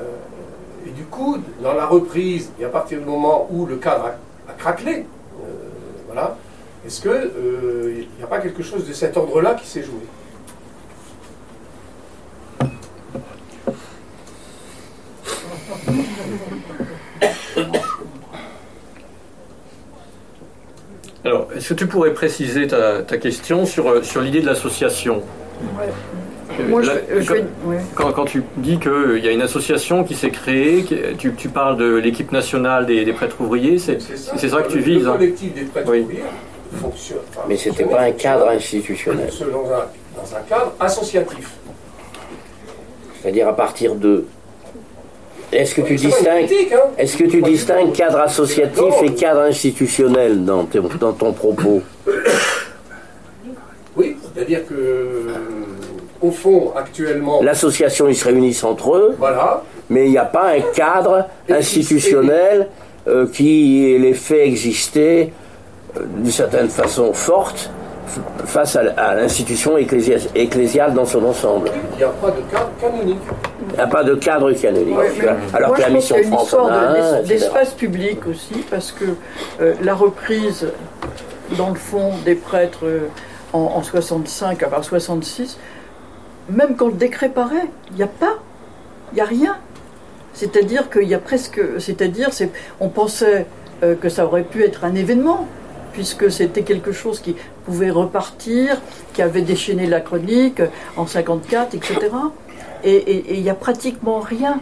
et 0.85 0.91
du 0.91 1.05
coup, 1.05 1.37
dans 1.61 1.73
la 1.73 1.85
reprise, 1.85 2.51
et 2.59 2.65
à 2.65 2.69
partir 2.69 2.99
du 2.99 3.05
moment 3.05 3.47
où 3.49 3.65
le 3.65 3.77
cadre 3.77 4.11
a, 4.47 4.53
craquelé, 4.53 4.91
voilà, 4.91 5.05
est-ce 6.85 7.01
qu'il 7.01 8.07
n'y 8.17 8.23
a 8.23 8.27
pas 8.27 8.39
quelque 8.39 8.61
chose 8.61 8.87
de 8.87 8.93
cet 8.93 9.15
ordre-là 9.15 9.55
qui 9.55 9.67
s'est 9.67 9.83
joué? 9.83 10.01
Alors, 21.25 21.47
est-ce 21.55 21.69
que 21.69 21.73
tu 21.75 21.87
pourrais 21.87 22.13
préciser 22.13 22.67
ta, 22.67 23.01
question 23.17 23.65
sur, 23.65 23.87
euh, 23.87 24.03
sur 24.03 24.19
l'idée 24.19 24.41
de 24.41 24.45
l'association? 24.45 25.21
Quand, 27.95 28.25
tu 28.25 28.43
dis 28.57 28.77
qu'il 28.77 29.23
y 29.23 29.27
a 29.27 29.31
une 29.31 29.41
association 29.41 30.03
qui 30.03 30.15
s'est 30.15 30.31
créée, 30.31 30.83
tu, 31.17 31.33
tu, 31.33 31.49
parles 31.49 31.77
de 31.77 31.95
l'équipe 31.95 32.31
nationale 32.33 32.85
des, 32.85 33.11
prêtres 33.13 33.39
ouvriers, 33.39 33.77
c'est 33.79 33.99
ça, 34.01 34.61
que 34.61 34.71
tu 34.71 34.79
vises. 34.79 35.03
Le 35.03 35.09
hein. 35.09 35.13
collectif 35.13 35.53
des 35.53 35.61
prêtres 35.61 35.87
ouvriers 35.87 36.23
fonctionne. 36.73 37.19
Mais 37.47 37.57
ce 37.57 37.69
n'était 37.69 37.85
pas 37.85 38.01
un 38.01 38.11
cadre 38.11 38.49
institutionnel. 38.49 39.29
Dans 39.39 39.45
un, 39.45 39.85
dans 40.15 40.35
un 40.35 40.41
cadre 40.47 40.73
associatif. 40.79 41.51
C'est-à-dire 43.21 43.47
à 43.47 43.55
partir 43.55 43.95
de 43.95 44.25
est-ce 45.51 45.75
que 45.75 45.81
tu 45.81 45.95
distingues, 45.95 46.49
hein. 46.73 46.89
est-ce 46.97 47.15
que 47.15 47.25
tu 47.25 47.41
distingues 47.41 47.93
cadre 47.93 48.19
associatif 48.19 48.93
et 49.03 49.13
cadre 49.13 49.41
institutionnel 49.41 50.43
dans, 50.43 50.67
dans 50.99 51.13
ton 51.13 51.31
propos 51.31 51.81
Oui, 53.95 54.17
c'est-à-dire 54.33 54.65
que 54.65 54.73
euh, 54.73 55.33
au 56.21 56.31
fond, 56.31 56.73
actuellement, 56.75 57.43
l'association 57.43 58.07
ils 58.07 58.15
se 58.15 58.25
réunissent 58.25 58.63
entre 58.63 58.95
eux. 58.95 59.15
Voilà. 59.19 59.61
Mais 59.89 60.05
il 60.05 60.11
n'y 60.11 60.17
a 60.17 60.25
pas 60.25 60.53
un 60.53 60.61
cadre 60.73 61.27
institutionnel 61.47 62.69
euh, 63.07 63.27
qui 63.27 63.95
les 63.99 64.13
fait 64.13 64.47
exister 64.47 65.33
d'une 65.99 66.31
certaine 66.31 66.69
façon 66.69 67.13
forte 67.13 67.69
face 68.45 68.75
à, 68.75 69.15
l'institution 69.15 69.77
ecclésiale 69.77 70.93
dans 70.93 71.05
son 71.05 71.23
ensemble. 71.25 71.69
Il 71.93 71.97
n'y 71.97 72.03
a 72.03 72.09
pas 72.09 72.31
de 72.31 72.41
cadre 72.41 72.71
canonique. 72.79 73.17
Il 73.69 73.75
n'y 73.75 73.79
a 73.79 73.87
pas 73.87 74.03
de 74.03 74.15
cadre 74.15 74.51
canonique. 74.53 74.97
Alors 75.53 75.73
que 75.73 75.81
la 75.81 75.89
mission 75.89 76.17
de 76.17 76.23
France 76.23 76.55
d'espace 77.25 77.71
public 77.71 78.27
aussi, 78.27 78.63
parce 78.69 78.91
que 78.91 79.05
euh, 79.61 79.73
la 79.81 79.95
reprise, 79.95 80.67
dans 81.57 81.69
le 81.69 81.75
fond, 81.75 82.11
des 82.25 82.35
prêtres 82.35 82.85
euh, 82.85 83.07
en, 83.53 83.81
65, 83.81 84.63
à 84.63 84.81
66, 84.81 85.57
même 86.49 86.75
quand 86.75 86.87
le 86.87 86.93
décret 86.93 87.29
paraît, 87.29 87.69
il 87.91 87.97
n'y 87.97 88.03
a 88.03 88.07
pas, 88.07 88.35
il 89.11 89.15
n'y 89.15 89.21
a 89.21 89.25
rien. 89.25 89.55
C'est-à-dire 90.33 90.89
qu'il 90.89 91.07
y 91.07 91.13
a 91.13 91.19
presque, 91.19 91.61
c'est-à-dire, 91.79 92.29
on 92.79 92.89
pensait 92.89 93.45
euh, 93.83 93.95
que 93.95 94.09
ça 94.09 94.25
aurait 94.25 94.43
pu 94.43 94.63
être 94.63 94.83
un 94.83 94.95
événement, 94.95 95.47
puisque 95.93 96.31
c'était 96.31 96.63
quelque 96.63 96.91
chose 96.91 97.19
qui 97.19 97.35
pouvait 97.65 97.91
repartir, 97.91 98.81
qui 99.13 99.21
avait 99.21 99.41
déchaîné 99.41 99.87
la 99.87 100.01
chronique 100.01 100.61
en 100.97 101.07
54, 101.07 101.75
etc. 101.75 102.09
Et 102.83 103.35
il 103.37 103.41
n'y 103.41 103.49
a 103.49 103.55
pratiquement 103.55 104.19
rien. 104.19 104.59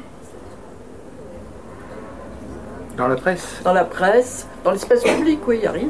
Dans 2.98 3.08
la 3.08 3.16
presse? 3.16 3.62
Dans 3.64 3.74
la 3.74 3.86
presse, 3.86 4.46
dans 4.64 4.72
l'espace 4.72 5.04
public, 5.04 5.40
oui, 5.48 5.56
il 5.58 5.62
n'y 5.62 5.68
a 5.68 5.72
rien. 5.72 5.88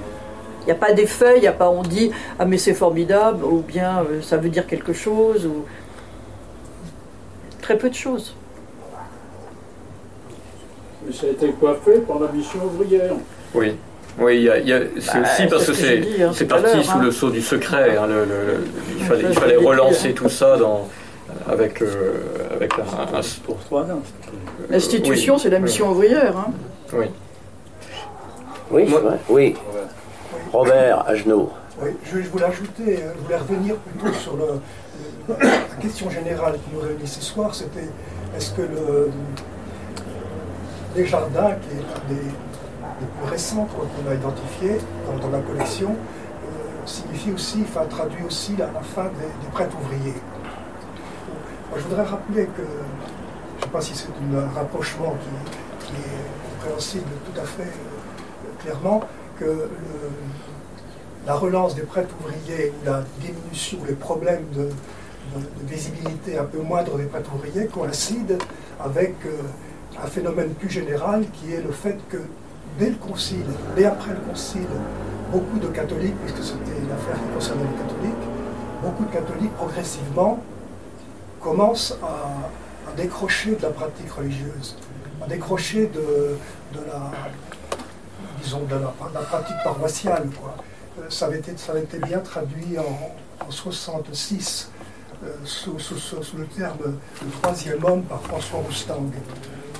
Il 0.62 0.66
n'y 0.66 0.72
a 0.72 0.76
pas 0.76 0.94
d'effet, 0.94 1.38
il 1.38 1.42
n'y 1.42 1.48
a 1.48 1.54
pas 1.54 1.70
on 1.70 1.82
dit 1.82 2.12
ah 2.38 2.46
mais 2.46 2.60
c'est 2.60 2.76
formidable 2.76 3.44
ou 3.44 3.62
bien 3.62 4.04
euh, 4.04 4.22
ça 4.22 4.38
veut 4.38 4.50
dire 4.50 4.68
quelque 4.68 4.94
chose 4.94 5.48
ou 5.48 5.66
très 7.62 7.80
peu 7.80 7.90
de 7.90 7.96
choses. 7.96 8.36
Mais 11.04 11.12
ça 11.12 11.26
a 11.26 11.30
été 11.32 11.50
coiffé 11.54 11.98
par 12.08 12.20
la 12.20 12.32
mission 12.32 12.60
ouvrière. 12.64 13.16
Oui. 13.56 13.76
Oui, 14.20 14.50
c'est 15.00 15.14
bah, 15.14 15.22
aussi 15.22 15.48
parce 15.48 15.66
que 15.66 15.74
c'est 16.34 16.46
parti 16.46 16.84
sous 16.84 17.00
le 17.00 17.08
hein. 17.08 17.12
sceau 17.12 17.30
du 17.30 17.42
secret. 17.42 17.98
Hein, 17.98 18.08
il, 19.00 19.34
fallait, 19.34 19.56
relancer 19.56 20.14
tout 20.14 20.30
ça 20.30 20.58
dans, 20.58 20.88
avec, 21.48 21.82
euh, 21.82 22.20
avec 22.54 22.74
un, 22.74 23.22
L'institution, 24.70 25.38
c'est 25.38 25.50
la 25.50 25.60
mission 25.60 25.90
ouvrière. 25.90 26.38
Hein. 26.38 26.52
Oui. 26.94 27.06
Oui, 28.70 28.94
Oui. 29.30 29.56
Robert 30.52 31.08
Agenot. 31.08 31.52
Oui, 31.82 31.92
je, 32.04 32.30
voulais 32.30 32.46
ajouter, 32.46 33.00
euh, 33.00 33.14
je 33.16 33.24
voulais 33.24 33.38
revenir 33.38 33.76
plutôt 33.76 34.14
sur 34.14 34.36
le, 34.36 34.46
la 35.30 35.82
question 35.82 36.10
générale 36.10 36.54
qui 36.54 36.76
nous 36.76 36.82
réunit 36.82 37.08
ce 37.08 37.22
soir, 37.22 37.56
c'était 37.56 37.88
est-ce 38.38 38.52
que 38.52 38.62
le, 38.62 39.12
les 40.96 41.06
jardins, 41.06 41.56
qui 41.62 41.78
est 41.78 41.82
l'un 41.82 42.16
des 42.16 42.22
les 43.02 43.08
plus 43.08 43.30
récentes 43.30 43.70
qu'on 43.70 44.10
a 44.10 44.14
identifiées 44.14 44.78
dans, 45.22 45.30
la 45.30 45.40
collection 45.40 45.92
euh, 45.92 46.86
signifie 46.86 47.32
aussi, 47.32 47.64
enfin 47.64 47.86
traduit 47.86 48.24
aussi 48.24 48.56
la, 48.58 48.68
fin 48.82 49.06
des, 49.06 49.50
prêtres 49.52 49.76
ouvriers. 49.82 50.16
je 51.76 51.82
voudrais 51.82 52.04
rappeler 52.04 52.46
que, 52.46 52.62
je 52.62 53.58
ne 53.58 53.62
sais 53.64 53.70
pas 53.72 53.82
si 53.82 53.96
c'est 53.96 54.08
un 54.08 54.50
rapprochement 54.56 55.16
qui, 55.82 55.92
est 55.94 56.60
compréhensible 56.60 57.10
tout 57.26 57.42
à 57.42 57.44
fait 57.44 57.64
euh, 57.64 58.64
clairement, 58.64 59.02
que 59.38 59.70
la 61.26 61.36
relance 61.36 61.76
des 61.76 61.84
prêtres 61.84 62.14
ouvriers 62.20 62.72
ou 62.72 62.86
la 62.86 63.04
diminution, 63.20 63.80
les 63.88 63.96
problèmes 63.96 64.46
de, 64.56 64.70
visibilité 65.66 66.38
un 66.38 66.44
peu 66.44 66.60
moindre 66.60 66.98
des 66.98 67.06
prêtres 67.06 67.32
ouvriers 67.34 67.68
coïncident 67.68 68.38
avec 68.84 69.16
euh, 69.26 69.32
un 70.04 70.08
phénomène 70.08 70.50
plus 70.56 70.70
général 70.70 71.24
qui 71.32 71.54
est 71.54 71.62
le 71.62 71.72
fait 71.72 71.98
que 72.10 72.18
dès 72.78 72.90
le 72.90 72.96
Concile, 72.96 73.46
dès 73.76 73.86
après 73.86 74.12
le 74.12 74.20
Concile, 74.20 74.68
beaucoup 75.32 75.60
de 75.60 75.68
catholiques, 75.68 76.16
puisque 76.26 76.44
c'était 76.44 76.80
une 76.80 76.92
affaire 76.92 77.16
qui 77.16 77.34
concernait 77.34 77.64
les 77.64 77.84
catholiques, 77.84 78.28
beaucoup 78.82 79.06
de 79.06 79.12
catholiques 79.12 79.54
progressivement 79.54 80.40
commencent 81.40 81.98
à, 82.04 82.96
décrocher 82.98 83.56
de 83.56 83.62
la 83.62 83.70
pratique 83.70 84.12
religieuse, 84.12 84.76
à 85.24 85.28
décrocher 85.28 85.88
de, 85.88 86.36
la, 86.76 87.12
disons, 88.44 88.64
de 88.66 88.76
la, 88.76 89.22
pratique 89.22 89.56
paroissiale. 89.64 90.28
Euh, 91.00 91.04
ça, 91.08 91.28
avait 91.28 91.40
été, 91.40 91.56
ça 91.56 91.72
avait 91.72 91.84
été 91.84 92.00
bien 92.00 92.20
traduit 92.20 92.78
en, 92.78 93.16
1966 93.44 94.70
euh, 95.24 95.28
sous, 95.46 95.78
le 96.38 96.46
terme 96.48 96.78
le 97.24 97.32
troisième 97.42 97.84
homme 97.86 98.04
par 98.04 98.22
François 98.24 98.60
Roustang, 98.60 99.10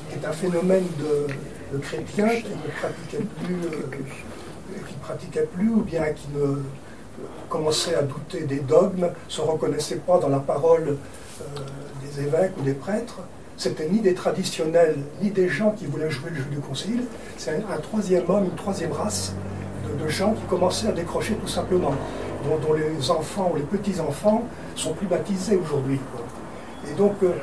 qui 0.10 0.16
est 0.16 0.26
un 0.26 0.32
phénomène 0.32 0.88
de 0.98 1.28
le 1.72 1.80
chrétien 1.80 2.28
qui 2.28 2.50
ne 2.50 2.72
pratiquait 2.80 3.26
plus, 3.44 3.56
euh, 3.56 5.18
qui 5.18 5.40
plus 5.56 5.70
ou 5.70 5.82
bien 5.82 6.06
qui 6.14 6.28
ne 6.36 6.62
commençait 7.50 7.96
à 7.96 8.04
douter 8.04 8.42
des 8.42 8.60
dogmes, 8.60 9.10
se 9.28 9.42
reconnaissait 9.42 9.98
pas 9.98 10.20
dans 10.20 10.30
la 10.30 10.40
parole 10.40 10.98
euh, 11.42 11.44
des 12.04 12.24
évêques 12.24 12.54
ou 12.60 12.64
des 12.64 12.74
prêtres. 12.74 13.20
C'était 13.58 13.88
ni 13.88 14.00
des 14.00 14.14
traditionnels, 14.14 14.98
ni 15.22 15.30
des 15.30 15.48
gens 15.48 15.72
qui 15.72 15.86
voulaient 15.86 16.10
jouer 16.10 16.32
le 16.32 16.38
jeu 16.38 16.50
du 16.50 16.60
concile. 16.60 17.04
C'est 17.38 17.52
un, 17.52 17.78
troisième 17.78 18.28
homme, 18.30 18.46
une 18.46 18.56
troisième 18.56 18.92
race 18.92 19.34
de, 20.00 20.08
gens 20.08 20.34
qui 20.34 20.44
commençaient 20.44 20.88
à 20.88 20.94
décrocher 20.94 21.36
tout 21.36 21.48
simplement, 21.48 21.94
dont, 22.44 22.74
les 22.74 23.12
enfants 23.12 23.52
ou 23.54 23.58
les 23.58 23.64
petits-enfants 23.64 24.44
sont 24.76 24.94
plus 24.94 25.06
baptisés 25.06 25.58
aujourd'hui. 25.58 26.00
Et 26.90 26.96
donc, 26.96 27.14
euh, 27.22 27.34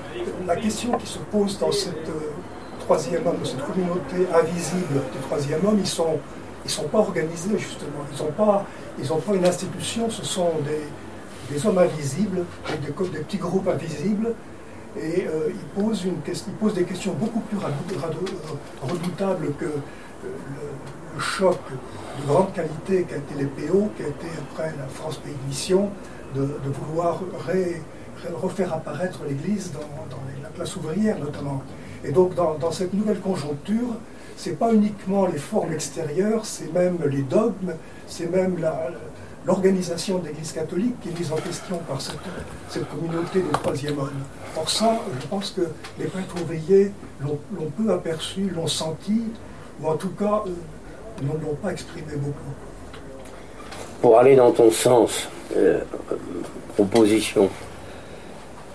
la 0.46 0.56
question 0.56 0.98
qui 0.98 1.06
se 1.06 1.18
pose 1.18 1.58
dans 1.58 1.70
cette 1.70 2.08
troisième 2.88 3.26
homme, 3.26 3.38
de 3.38 3.44
cette 3.44 3.62
communauté 3.66 4.16
invisible 4.34 5.02
du 5.12 5.18
troisième 5.26 5.60
homme, 5.66 5.76
ils 5.78 5.86
sont, 5.86 6.18
ils 6.64 6.70
sont 6.70 6.88
pas 6.88 7.00
organisés 7.00 7.58
justement. 7.58 8.00
Ils 8.10 8.24
n'ont 8.24 8.32
pas, 8.32 8.64
ils 8.98 9.06
pas 9.06 9.34
une 9.34 9.44
institution. 9.44 10.08
Ce 10.08 10.24
sont 10.24 10.52
des, 10.64 11.54
des 11.54 11.66
hommes 11.66 11.76
invisibles 11.76 12.46
des, 12.66 13.08
des, 13.10 13.18
petits 13.18 13.36
groupes 13.36 13.68
invisibles. 13.68 14.32
Et 14.96 15.26
euh, 15.26 15.50
il, 15.50 15.82
pose 15.82 16.06
une, 16.06 16.16
il, 16.26 16.52
pose 16.54 16.72
des 16.72 16.84
questions 16.84 17.12
beaucoup 17.12 17.40
plus 17.40 17.58
redoutables 17.58 19.52
que 19.60 19.66
le, 19.66 21.20
choc 21.20 21.58
de 22.22 22.26
grande 22.26 22.54
qualité 22.54 23.02
qu'a 23.02 23.16
été 23.16 23.34
les 23.36 23.46
PO, 23.46 23.90
qui 23.96 24.02
a 24.04 24.08
été 24.08 24.28
après 24.50 24.72
la 24.78 24.86
France 24.86 25.18
Pays 25.18 25.34
de 25.34 25.48
Mission, 25.48 25.90
de, 26.34 26.48
vouloir 26.70 27.20
refaire 28.40 28.72
apparaître 28.72 29.18
l'Église 29.28 29.72
dans, 29.72 29.80
la 30.42 30.48
classe 30.48 30.74
ouvrière 30.76 31.18
notamment. 31.18 31.62
Et 32.04 32.12
donc 32.12 32.34
dans, 32.34 32.70
cette 32.70 32.94
nouvelle 32.94 33.20
conjoncture, 33.20 33.96
c'est 34.36 34.58
pas 34.58 34.72
uniquement 34.72 35.26
les 35.26 35.38
formes 35.38 35.72
extérieures, 35.72 36.44
c'est 36.44 36.72
même 36.72 36.98
les 37.10 37.22
dogmes, 37.22 37.74
c'est 38.06 38.30
même 38.30 38.56
l'organisation 39.44 40.18
de 40.18 40.28
l'Église 40.28 40.52
catholique 40.52 40.94
qui 41.02 41.08
est 41.08 41.18
mise 41.18 41.32
en 41.32 41.36
question 41.36 41.78
par 41.88 42.00
cette, 42.00 42.88
communauté 42.88 43.40
des 43.40 43.50
troisième 43.50 43.98
hommes. 43.98 44.22
Or 44.56 44.70
ça, 44.70 44.98
je 45.20 45.26
pense 45.26 45.50
que 45.50 45.62
les 45.98 46.06
prêtres 46.06 46.34
ouvriers 46.40 46.92
l'ont 47.20 47.70
peu 47.76 47.92
aperçu, 47.92 48.50
l'ont 48.54 48.66
senti, 48.66 49.22
ou 49.80 49.88
en 49.88 49.96
tout 49.96 50.10
cas, 50.10 50.42
euh, 50.46 50.50
ne 51.22 51.32
l'ont 51.32 51.56
pas 51.60 51.72
exprimé 51.72 52.12
beaucoup. 52.14 52.52
Pour 54.00 54.18
aller 54.18 54.36
dans 54.36 54.52
ton 54.52 54.70
sens, 54.70 55.28
euh, 55.56 55.80
proposition, 56.74 57.48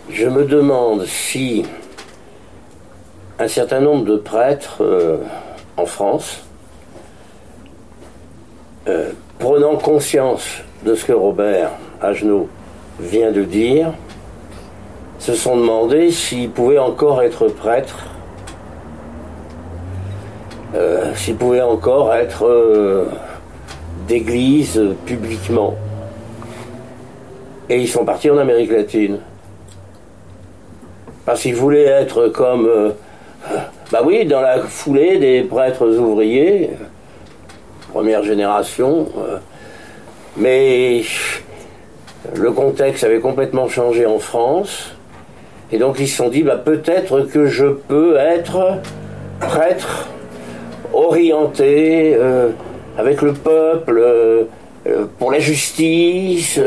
je 0.10 0.28
me 0.28 0.46
demande 0.46 1.06
si 1.06 1.66
un 3.40 3.48
certain 3.48 3.80
nombre 3.80 4.06
de 4.06 4.16
prêtres 4.16 4.78
euh, 4.82 5.18
en 5.78 5.86
France, 5.86 6.44
euh, 8.88 9.12
prenant 9.40 9.76
conscience 9.78 10.62
de 10.86 10.96
ce 10.96 11.06
que 11.06 11.14
Robert 11.14 11.72
Agenot 12.02 12.48
vient 13.00 13.32
de 13.32 13.44
dire, 13.44 13.94
se 15.18 15.34
sont 15.34 15.58
demandé 15.58 16.12
s'ils 16.12 16.50
pouvaient 16.50 16.80
encore 16.80 17.22
être 17.24 17.48
prêtres, 17.48 18.06
euh, 20.76 21.14
s'ils 21.16 21.36
pouvaient 21.36 21.62
encore 21.62 22.14
être 22.14 23.08
d'église 24.08 24.82
publiquement. 25.06 25.76
Et 27.70 27.80
ils 27.80 27.88
sont 27.88 28.04
partis 28.04 28.30
en 28.30 28.38
Amérique 28.38 28.72
latine. 28.72 29.20
Parce 31.26 31.42
qu'ils 31.42 31.56
voulaient 31.56 31.86
être 31.86 32.28
comme 32.28 32.94
bah 33.92 34.02
oui, 34.04 34.26
dans 34.26 34.42
la 34.42 34.60
foulée 34.60 35.18
des 35.18 35.42
prêtres 35.42 35.88
ouvriers, 35.88 36.72
première 37.92 38.24
génération, 38.24 39.08
euh, 39.20 39.38
mais 40.38 41.04
le 42.36 42.52
contexte 42.52 43.04
avait 43.04 43.20
complètement 43.20 43.68
changé 43.68 44.06
en 44.06 44.20
France, 44.20 44.96
et 45.72 45.78
donc 45.78 46.00
ils 46.00 46.08
se 46.08 46.18
sont 46.18 46.30
dit, 46.30 46.44
bah, 46.44 46.56
peut-être 46.56 47.22
que 47.22 47.46
je 47.46 47.68
peux 47.68 48.16
être 48.18 48.80
prêtre 49.40 50.08
orienté 50.94 52.16
euh, 52.16 52.50
avec 52.98 53.22
le 53.22 53.34
peuple 53.34 54.00
euh, 54.00 54.46
pour 55.20 55.32
la 55.32 55.40
justice 55.40 56.60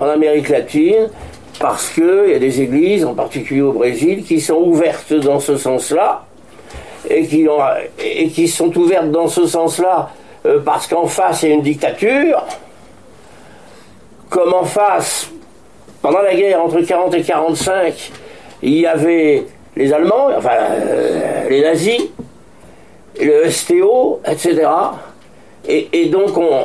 en 0.00 0.08
Amérique 0.08 0.48
latine, 0.48 1.08
parce 1.62 1.90
qu'il 1.90 2.26
y 2.26 2.34
a 2.34 2.40
des 2.40 2.60
églises, 2.60 3.04
en 3.04 3.14
particulier 3.14 3.62
au 3.62 3.72
Brésil, 3.72 4.24
qui 4.24 4.40
sont 4.40 4.56
ouvertes 4.56 5.12
dans 5.12 5.38
ce 5.38 5.56
sens-là, 5.56 6.24
et 7.08 7.24
qui, 7.26 8.48
sont 8.48 8.76
ouvertes 8.76 9.12
dans 9.12 9.28
ce 9.28 9.46
sens-là 9.46 10.10
euh, 10.44 10.60
parce 10.64 10.88
qu'en 10.88 11.06
face 11.06 11.42
il 11.42 11.48
y 11.50 11.52
a 11.52 11.54
une 11.54 11.62
dictature, 11.62 12.44
comme 14.28 14.52
en 14.54 14.64
face, 14.64 15.30
pendant 16.00 16.22
la 16.22 16.34
guerre 16.34 16.64
entre 16.64 16.80
40 16.80 17.14
et 17.14 17.22
45, 17.22 18.10
il 18.62 18.78
y 18.80 18.86
avait 18.86 19.44
les 19.76 19.92
Allemands, 19.92 20.30
enfin 20.36 20.56
euh, 20.70 21.48
les 21.48 21.62
nazis, 21.62 22.02
le 23.20 23.48
STO, 23.50 24.20
etc. 24.26 24.68
Et, 25.68 26.06
donc 26.06 26.36
on, 26.36 26.62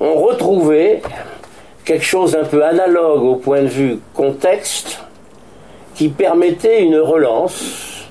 on 0.00 0.14
retrouvait 0.14 1.00
quelque 1.84 2.04
chose 2.04 2.32
d'un 2.32 2.44
peu 2.44 2.64
analogue 2.64 3.22
au 3.22 3.36
point 3.36 3.62
de 3.62 3.68
vue 3.68 3.98
contexte 4.14 5.00
qui 5.94 6.08
permettait 6.08 6.82
une 6.82 6.98
relance 6.98 8.08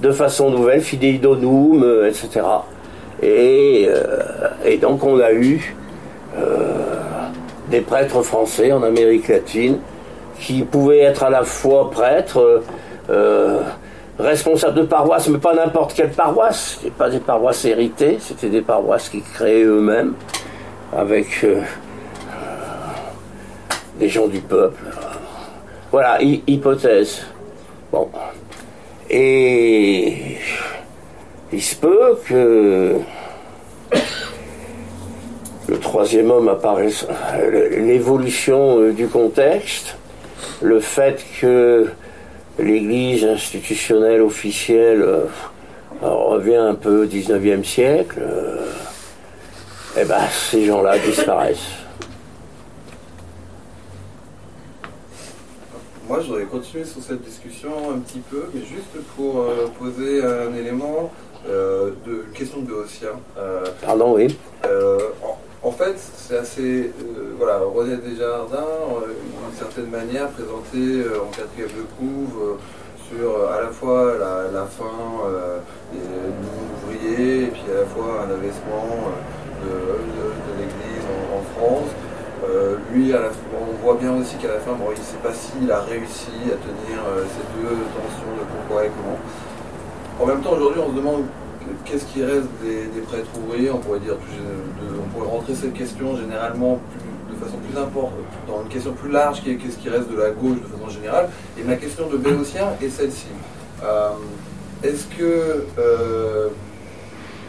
de 0.00 0.10
façon 0.10 0.50
nouvelle, 0.50 0.80
fidei 0.80 1.18
donum, 1.18 1.82
euh, 1.84 2.08
etc. 2.08 2.40
Et, 3.22 3.86
euh, 3.88 4.48
et, 4.64 4.78
donc 4.78 5.04
on 5.04 5.20
a 5.20 5.32
eu 5.32 5.76
euh, 6.36 6.78
des 7.70 7.80
prêtres 7.80 8.22
français 8.22 8.72
en 8.72 8.82
Amérique 8.82 9.28
latine 9.28 9.78
qui 10.40 10.62
pouvaient 10.62 11.00
être 11.00 11.22
à 11.22 11.30
la 11.30 11.44
fois 11.44 11.90
prêtres, 11.90 12.62
responsables 14.18 14.74
de 14.74 14.82
paroisses, 14.82 15.28
mais 15.28 15.38
pas 15.38 15.54
n'importe 15.54 15.94
quelle 15.94 16.10
paroisse, 16.10 16.78
c'était 16.80 16.90
pas 16.90 17.08
des 17.08 17.20
paroisses 17.20 17.64
héritées, 17.64 18.16
c'était 18.18 18.48
des 18.48 18.60
paroisses 18.60 19.08
qu'ils 19.08 19.22
créaient 19.22 19.62
eux-mêmes, 19.62 20.14
avec 20.96 21.44
les 24.02 24.08
gens 24.08 24.26
du 24.26 24.40
peuple. 24.40 24.82
Voilà, 25.92 26.18
hypothèse. 26.20 27.22
Bon. 27.92 28.08
Et 29.08 30.38
il 31.52 31.62
se 31.62 31.76
peut 31.76 32.18
que 32.26 32.96
le 35.68 35.78
troisième 35.78 36.32
homme 36.32 36.48
apparaisse, 36.48 37.06
l'évolution 37.78 38.80
euh, 38.80 38.92
du 38.92 39.06
contexte, 39.06 39.96
le 40.60 40.80
fait 40.80 41.24
que 41.40 41.88
l'Église 42.58 43.24
institutionnelle 43.24 44.22
officielle 44.22 45.02
euh, 45.02 45.26
revient 46.02 46.56
un 46.56 46.74
peu 46.74 47.04
au 47.04 47.06
19e 47.06 47.62
siècle, 47.62 48.20
et 49.96 50.00
eh 50.00 50.04
ben, 50.04 50.22
ces 50.50 50.64
gens-là 50.64 50.98
disparaissent. 50.98 51.81
Moi, 56.12 56.20
je 56.20 56.26
voudrais 56.26 56.44
continuer 56.44 56.84
sur 56.84 57.00
cette 57.00 57.22
discussion 57.22 57.70
un 57.90 57.98
petit 58.00 58.18
peu, 58.18 58.44
mais 58.52 58.60
juste 58.60 59.00
pour 59.16 59.40
euh, 59.40 59.66
poser 59.78 60.22
un 60.22 60.54
élément 60.54 61.10
euh, 61.48 61.92
de 62.06 62.26
question 62.34 62.60
de 62.60 62.66
Béotien. 62.66 63.12
Euh, 63.38 63.64
Pardon, 63.80 64.16
oui. 64.16 64.36
En, 65.62 65.72
fait, 65.72 65.94
c'est 65.96 66.36
assez. 66.36 66.92
voilà, 67.38 67.60
René 67.60 67.96
Desjardins, 67.96 68.66
d'une 69.06 69.58
certaine 69.58 69.86
manière, 69.86 70.28
présenté 70.28 71.02
en 71.18 71.30
quatrième 71.30 71.70
de 71.70 71.86
couve 71.98 72.58
sur 73.08 73.48
à 73.50 73.62
la 73.62 73.68
fois 73.68 74.12
la, 74.52 74.66
fin 74.66 74.84
des 75.94 76.92
ouvriers 76.92 77.44
et 77.44 77.46
puis 77.46 77.62
à 77.74 77.80
la 77.80 77.86
fois 77.86 78.26
un 78.28 78.34
investissement 78.34 79.08
de, 79.64 80.58
l'Église 80.58 81.06
en 81.34 81.58
France. 81.58 81.88
Euh, 82.44 82.76
lui, 82.92 83.12
on 83.14 83.84
voit 83.84 83.96
bien 84.00 84.12
aussi 84.16 84.36
qu'à 84.36 84.48
la 84.48 84.58
fin, 84.58 84.72
bon, 84.72 84.86
il 84.94 84.98
ne 84.98 85.04
sait 85.04 85.22
pas 85.22 85.32
s'il 85.32 85.70
a 85.70 85.80
réussi 85.80 86.32
à 86.46 86.56
tenir 86.58 86.98
euh, 87.06 87.24
ces 87.24 87.60
deux 87.60 87.68
tensions 87.68 88.32
de 88.36 88.44
pourquoi 88.50 88.84
et 88.84 88.90
comment. 88.90 89.18
En 90.20 90.26
même 90.26 90.42
temps, 90.42 90.52
aujourd'hui, 90.52 90.80
on 90.84 90.90
se 90.90 90.96
demande 90.96 91.22
qu'est-ce 91.84 92.04
qui 92.06 92.24
reste 92.24 92.48
des, 92.62 93.00
prêtres 93.02 93.30
ouvriers. 93.38 93.70
On 93.70 93.78
pourrait 93.78 94.00
dire, 94.00 94.16
on 94.16 95.08
pourrait 95.16 95.30
rentrer 95.30 95.54
cette 95.54 95.74
question 95.74 96.16
généralement 96.16 96.80
de 97.30 97.36
façon 97.44 97.58
plus 97.58 97.78
importante, 97.78 98.12
dans 98.48 98.62
une 98.62 98.68
question 98.68 98.92
plus 98.92 99.10
large, 99.10 99.42
qui 99.42 99.50
est 99.50 99.56
qu'est-ce 99.56 99.78
qui 99.78 99.88
reste 99.88 100.10
de 100.10 100.16
la 100.16 100.30
gauche 100.30 100.58
de 100.60 100.66
façon 100.66 100.88
générale. 100.90 101.28
Et 101.58 101.62
ma 101.62 101.76
question 101.76 102.08
de 102.08 102.16
Bélocien 102.16 102.70
est 102.82 102.88
celle-ci. 102.88 103.28
Euh, 103.84 104.10
est-ce 104.82 105.06
que 105.16 105.64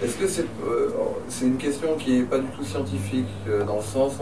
est-ce 0.01 0.17
que 0.17 0.41
euh, 0.67 0.89
c'est 1.29 1.45
une 1.45 1.57
question 1.57 1.95
qui 1.97 2.17
n'est 2.17 2.23
pas 2.23 2.37
du 2.37 2.47
tout 2.47 2.63
scientifique, 2.63 3.27
euh, 3.47 3.63
dans 3.63 3.77
le 3.77 3.81
sens, 3.81 4.13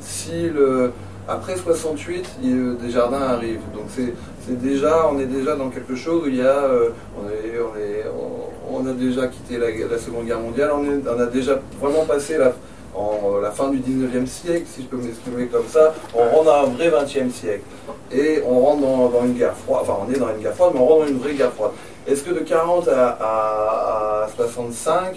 si 0.00 0.48
le, 0.48 0.92
après 1.28 1.56
68, 1.56 2.26
il, 2.42 2.76
Desjardins 2.76 3.22
arrive, 3.22 3.60
donc 3.74 3.86
c'est 3.88 4.14
déjà, 4.48 5.08
on 5.10 5.18
est 5.18 5.26
déjà 5.26 5.56
dans 5.56 5.70
quelque 5.70 5.94
chose 5.94 6.24
où 6.24 6.28
il 6.28 6.36
y 6.36 6.42
a, 6.42 6.64
euh, 6.64 6.90
on, 7.18 7.28
est, 7.28 7.58
on, 7.58 7.76
est, 7.78 8.04
on, 8.70 8.86
a 8.86 8.92
déjà 8.92 9.26
quitté 9.28 9.58
la, 9.58 9.98
Seconde 9.98 10.26
Guerre 10.26 10.40
mondiale, 10.40 10.70
on, 10.74 11.20
a 11.20 11.26
déjà 11.26 11.60
vraiment 11.80 12.04
passé 12.04 12.36
la, 12.38 12.52
en, 12.94 13.38
la 13.40 13.50
fin 13.50 13.70
du 13.70 13.78
19e 13.78 14.26
siècle, 14.26 14.66
si 14.66 14.82
je 14.82 14.86
peux 14.86 14.98
m'exprimer 14.98 15.46
comme 15.46 15.66
ça, 15.68 15.94
on 16.14 16.28
rentre 16.28 16.44
dans 16.44 16.64
un 16.64 16.70
vrai 16.70 16.90
20e 16.90 17.30
siècle. 17.30 17.64
Et 18.12 18.40
on 18.46 18.60
rentre 18.60 18.82
dans, 18.82 19.08
dans, 19.08 19.24
une 19.24 19.34
guerre 19.34 19.56
froide, 19.56 19.82
enfin 19.82 19.96
on 20.06 20.12
est 20.12 20.18
dans 20.18 20.28
une 20.28 20.42
guerre 20.42 20.54
froide, 20.54 20.72
mais 20.74 20.80
on 20.80 20.86
rentre 20.86 21.06
dans 21.06 21.12
une 21.12 21.18
vraie 21.18 21.34
guerre 21.34 21.52
froide. 21.52 21.72
Est-ce 22.06 22.22
que 22.22 22.30
de 22.30 22.40
40 22.40 22.88
à, 22.88 24.28
65, 24.36 25.16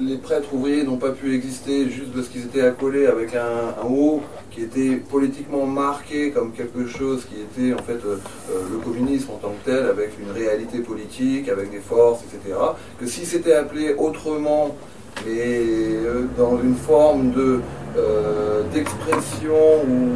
les 0.00 0.16
prêtres 0.18 0.52
ouvriers 0.52 0.84
n'ont 0.84 0.98
pas 0.98 1.10
pu 1.10 1.34
exister 1.34 1.88
juste 1.90 2.12
parce 2.14 2.28
qu'ils 2.28 2.44
étaient 2.44 2.62
accolés 2.62 3.06
avec 3.06 3.34
un, 3.34 3.84
haut 3.88 4.20
qui 4.50 4.62
était 4.62 4.96
politiquement 4.96 5.66
marqué 5.66 6.30
comme 6.30 6.52
quelque 6.52 6.86
chose 6.86 7.24
qui 7.24 7.40
était 7.40 7.74
en 7.74 7.82
fait 7.82 7.98
le 8.04 8.78
communisme 8.84 9.30
en 9.32 9.36
tant 9.36 9.48
que 9.48 9.70
tel, 9.70 9.86
avec 9.86 10.12
une 10.20 10.30
réalité 10.30 10.78
politique, 10.78 11.48
avec 11.48 11.70
des 11.70 11.80
forces, 11.80 12.22
etc. 12.22 12.54
Que 13.00 13.06
si 13.06 13.26
c'était 13.26 13.54
appelé 13.54 13.94
autrement, 13.98 14.76
mais 15.26 15.62
dans 16.38 16.60
une 16.62 16.76
forme 16.76 17.32
de 17.32 17.60
d'expression 18.72 19.82
ou 19.88 20.08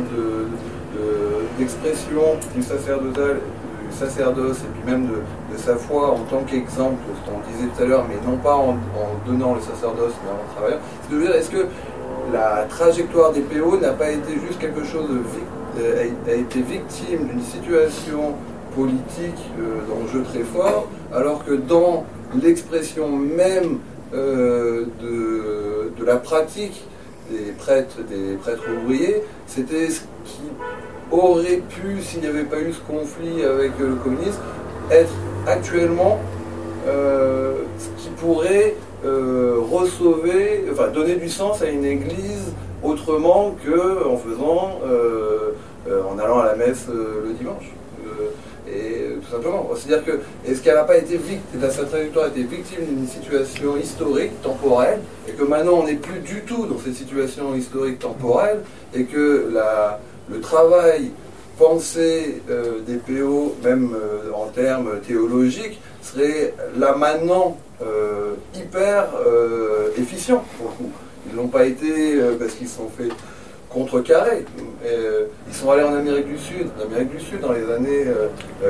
d'expression 1.59 2.39
du 2.55 2.63
sacerdotal, 2.63 3.37
du 3.37 3.66
sacerdoce 3.97 4.59
et 4.59 4.69
puis 4.75 4.91
même 4.91 5.07
de, 5.07 5.57
sa 5.57 5.77
foi 5.77 6.11
en 6.11 6.21
tant 6.31 6.43
qu'exemple, 6.47 6.99
ce 7.09 7.31
qu'on 7.31 7.39
disait 7.51 7.71
tout 7.75 7.83
à 7.83 7.87
l'heure, 7.87 8.05
mais 8.09 8.17
non 8.31 8.37
pas 8.37 8.55
en, 8.55 8.77
donnant 9.27 9.55
le 9.55 9.61
sacerdoce, 9.61 10.13
mais 10.23 10.31
en 10.31 10.55
travaillant. 10.55 11.35
Est-ce 11.35 11.51
que 11.51 11.67
la 12.33 12.67
trajectoire 12.69 13.33
des 13.33 13.41
PO 13.41 13.79
n'a 13.79 13.93
pas 13.93 14.11
été 14.11 14.35
juste 14.47 14.59
quelque 14.59 14.85
chose 14.85 15.09
de 15.09 15.21
euh, 15.81 16.09
a, 16.27 16.33
été 16.33 16.61
victime 16.61 17.27
d'une 17.29 17.43
situation 17.43 18.35
politique 18.75 19.51
euh, 19.59 19.81
d'enjeu 19.89 20.23
très 20.23 20.43
fort, 20.43 20.89
alors 21.15 21.45
que 21.45 21.53
dans 21.53 22.05
l'expression 22.43 23.09
même 23.09 23.79
euh, 24.15 24.87
de, 25.01 25.93
de, 25.99 26.05
la 26.05 26.17
pratique 26.17 26.85
des 27.31 27.53
prêtres, 27.53 27.99
des 28.09 28.37
prêtres 28.37 28.65
ouvriers, 28.83 29.23
c'était 29.47 29.91
ce 29.91 30.01
qui 30.25 30.43
aurait 31.11 31.63
pu, 31.69 32.03
s'il 32.03 32.21
n'y 32.21 32.27
avait 32.27 32.45
pas 32.45 32.61
eu 32.61 32.73
ce 32.73 32.81
conflit 32.81 33.45
avec 33.45 33.73
le 33.79 33.95
communisme, 33.97 34.41
être 34.91 35.13
actuellement 35.47 36.19
euh, 36.89 37.55
ce 37.79 38.03
qui 38.03 38.09
pourrait 38.11 38.75
euh, 39.05 39.61
enfin 40.73 40.89
donner 40.89 41.17
du 41.17 41.29
sens 41.29 41.63
à 41.63 41.69
une 41.69 41.85
église 41.85 42.53
autrement 42.83 43.55
que 43.65 44.07
en 44.07 44.17
faisant, 44.17 44.81
euh, 44.87 45.53
en 46.09 46.19
allant 46.19 46.41
à 46.41 46.47
la 46.47 46.55
messe 46.55 46.87
le 46.89 47.33
dimanche. 47.33 47.73
et 48.69 49.17
tout 49.21 49.31
simplement. 49.31 49.69
C'est-à-dire 49.75 50.05
que, 50.05 50.51
est-ce 50.51 50.61
qu'elle 50.63 50.75
n'a 50.75 50.85
pas 50.85 50.97
été 50.97 51.17
victime, 51.17 51.61
sa 51.71 51.85
trajectoire 51.85 52.27
a 52.27 52.29
été 52.29 52.43
victime 52.43 52.85
d'une 52.85 53.07
situation 53.07 53.77
historique, 53.77 54.41
temporelle, 54.43 55.01
et 55.29 55.33
que 55.33 55.45
maintenant 55.45 55.75
on 55.83 55.87
n'est 55.87 55.95
plus 55.95 56.21
du 56.21 56.43
tout 56.43 56.67
dans 56.67 56.79
cette 56.79 56.95
situation 56.95 57.55
historique, 57.55 57.99
temporelle, 57.99 58.63
et 58.95 59.05
que 59.05 59.51
la, 59.53 60.01
le 60.31 60.41
travail 60.41 61.11
pensé 61.59 62.43
euh, 62.51 62.81
des 62.87 62.97
PO, 62.97 63.57
même 63.63 63.95
euh, 63.95 64.31
en 64.35 64.47
termes 64.47 65.01
théologiques, 65.07 65.81
serait 66.03 66.55
là 66.77 66.95
maintenant 66.97 67.57
euh, 67.83 68.35
hyper 68.55 69.09
efficient 69.99 70.45
pour 70.59 70.71
le 70.71 70.85
coup. 70.85 70.93
Ils 71.29 71.37
n'ont 71.37 71.49
pas 71.49 71.65
été 71.65 72.21
parce 72.39 72.53
qu'ils 72.53 72.69
sont 72.69 72.89
fait 72.97 73.09
contrecarrer. 73.77 74.45
ils 74.83 75.55
sont 75.55 75.71
allés 75.71 75.83
en 75.83 75.95
Amérique 75.95 76.29
du 76.29 76.39
Sud. 76.39 76.69
En 76.79 76.87
Amérique 76.87 77.11
du 77.11 77.21
Sud, 77.21 77.41
dans 77.41 77.53
les 77.53 77.71
années 77.71 78.07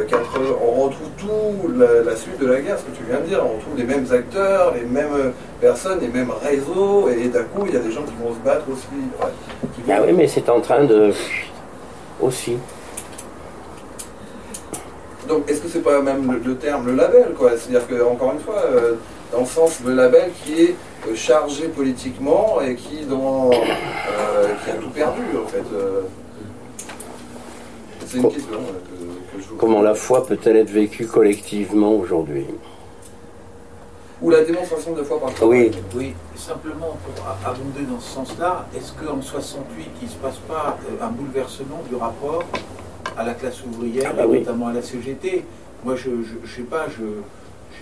80, 0.09 0.27
on 0.61 0.83
retrouve 0.83 1.09
tout 1.17 1.73
la, 1.77 2.17
suite 2.17 2.41
de 2.41 2.47
la 2.47 2.61
guerre, 2.61 2.79
ce 2.79 2.85
que 2.85 2.97
tu 2.97 3.05
viens 3.09 3.21
de 3.21 3.27
dire. 3.27 3.41
On 3.45 3.57
retrouve 3.57 3.77
les 3.77 3.85
mêmes 3.85 4.07
acteurs, 4.11 4.75
les 4.75 4.85
mêmes 4.85 5.33
personnes, 5.61 6.01
les 6.01 6.09
mêmes 6.09 6.33
réseaux, 6.43 7.09
et 7.09 7.29
d'un 7.29 7.45
coup, 7.45 7.67
il 7.67 7.75
y 7.75 7.77
a 7.77 7.81
des 7.81 7.93
gens 7.93 8.03
qui 8.03 8.15
vont 8.23 8.35
se 8.35 8.41
battre 8.41 8.65
aussi. 8.71 8.87
ah 9.89 10.01
oui, 10.05 10.13
mais 10.13 10.27
c'est 10.27 10.49
en 10.49 10.61
train 10.61 10.85
de 10.85 11.13
aussi. 12.21 12.57
Donc, 15.29 15.49
est-ce 15.51 15.61
que 15.61 15.69
c'est 15.69 15.81
pas 15.81 16.01
même 16.03 16.41
le, 16.45 16.55
terme, 16.55 16.87
le 16.87 16.95
label, 16.95 17.35
quoi? 17.37 17.51
C'est-à-dire 17.57 17.87
que, 17.87 18.03
encore 18.03 18.33
une 18.33 18.41
fois, 18.41 18.63
euh, 18.65 18.95
dans 19.33 19.41
le 19.41 19.47
sens 19.47 19.81
le 19.85 19.95
label 19.95 20.31
qui 20.45 20.63
est 20.63 20.75
euh, 21.09 21.15
chargé 21.15 21.69
politiquement 21.69 22.61
et 22.61 22.75
qui, 22.75 23.05
dans, 23.05 23.51
euh, 23.51 24.55
qui 24.65 24.71
a 24.71 24.75
tout 24.75 24.91
perdu, 24.91 25.23
en 25.43 25.47
fait. 25.47 25.65
c'est 28.07 28.19
une 28.19 28.29
question 28.29 28.59
que, 28.59 29.43
je 29.43 29.47
Comment 29.59 29.83
la 29.83 29.95
foi 29.95 30.27
peut-elle 30.27 30.57
être 30.57 30.71
vécue 30.71 31.07
collectivement 31.07 31.93
aujourd'hui? 31.93 32.47
Ou 34.23 34.31
la 34.31 34.43
démonstration 34.45 34.95
de 34.95 35.03
foi 35.03 35.21
par 35.21 35.29
le 35.29 35.47
Oui. 35.47 35.71
Oui, 35.95 36.15
simplement 36.37 36.97
pour 37.05 37.25
abonder 37.45 37.83
dans 37.83 38.01
ce 38.01 38.15
sens-là, 38.15 38.67
est-ce 38.75 38.93
qu'en 38.93 39.21
68, 39.21 39.91
il 40.01 40.07
ne 40.07 40.11
se 40.11 40.17
passe 40.17 40.39
pas 40.49 40.79
un 41.03 41.09
bouleversement 41.09 41.83
du 41.89 41.97
rapport 41.97 42.45
à 43.17 43.25
la 43.25 43.35
classe 43.35 43.63
ouvrière, 43.65 44.11
ah 44.11 44.17
bah 44.17 44.27
notamment 44.27 44.69
à 44.69 44.73
la 44.73 44.83
CGT. 44.83 45.45
Moi, 45.85 45.97
je 45.97 46.11
ne 46.11 46.47
sais 46.47 46.63
pas, 46.63 46.87
j'ai 46.89 47.05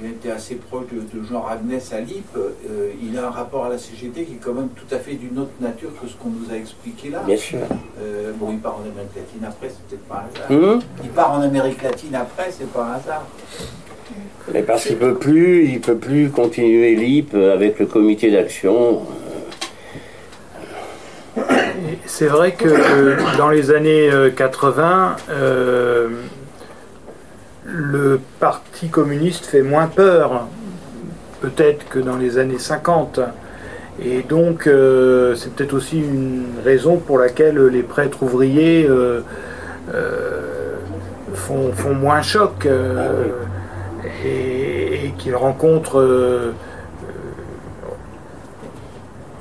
été 0.03 0.31
assez 0.31 0.57
proche 0.57 0.87
de, 0.93 1.23
Jean 1.23 1.41
Ragnès 1.43 1.93
à 1.93 2.01
LIP. 2.01 2.25
Euh, 2.37 2.91
il 3.03 3.16
a 3.19 3.29
un 3.29 3.31
rapport 3.31 3.65
à 3.65 3.69
la 3.69 3.79
CGT 3.79 4.25
qui 4.25 4.35
est 4.35 4.41
quand 4.43 4.55
même 4.55 4.69
tout 4.69 4.93
à 4.95 4.99
fait 4.99 5.15
d'une 5.15 5.39
autre 5.39 5.53
nature 5.61 5.91
que 6.01 6.09
ce 6.09 6.15
qu'on 6.15 6.31
nous 6.31 6.53
a 6.53 6.57
expliqué 6.57 7.11
là. 7.11 7.23
Bien 7.25 7.37
sûr. 7.37 7.59
Euh, 8.01 8.33
bon, 8.35 8.53
il 8.53 8.59
part 8.59 8.79
en 8.79 8.83
Amérique 8.83 9.15
latine 9.15 9.45
après, 9.47 9.69
c'est 9.69 9.87
peut-être 9.87 10.09
pas 10.09 10.25
un 10.25 10.35
hasard. 10.35 10.77
Hmm 10.77 10.81
il 11.03 11.11
part 11.11 11.33
en 11.33 11.41
Amérique 11.43 11.83
latine 11.83 12.15
après, 12.15 12.51
c'est 12.51 12.71
pas 12.71 12.85
un 12.85 12.93
hasard. 12.95 13.27
Mais 14.53 14.62
parce 14.62 14.85
qu'il 14.87 14.99
peut 14.99 15.15
plus, 15.15 15.66
il 15.66 15.81
peut 15.81 15.97
plus 15.97 16.31
continuer 16.31 16.95
LIP 16.95 17.35
avec 17.35 17.79
le 17.79 17.87
comité 17.87 18.31
d'action. 18.31 19.03
C'est 22.07 22.27
vrai 22.27 22.53
que 22.53 22.69
euh, 22.69 23.16
dans 23.39 23.51
les 23.51 23.71
années 23.71 24.11
80, 24.37 25.16
euh, 25.29 25.33
euh, 25.33 26.09
le 27.65 28.20
Parti 28.41 28.89
communiste 28.89 29.47
fait 29.47 29.62
moins 29.62 29.86
peur, 29.86 30.47
peut-être 31.41 31.89
que 31.89 31.99
dans 31.99 32.16
les 32.16 32.39
années 32.39 32.59
50. 32.59 33.20
Et 34.03 34.23
donc, 34.23 34.62
c'est 34.65 35.55
peut-être 35.55 35.73
aussi 35.73 35.99
une 35.99 36.47
raison 36.65 36.97
pour 36.97 37.19
laquelle 37.19 37.59
les 37.66 37.82
prêtres 37.82 38.23
ouvriers 38.23 38.89
font, 41.35 41.95
moins 41.95 42.23
choc 42.23 42.66
et, 44.24 45.12
qu'ils 45.19 45.36
rencontrent 45.36 46.55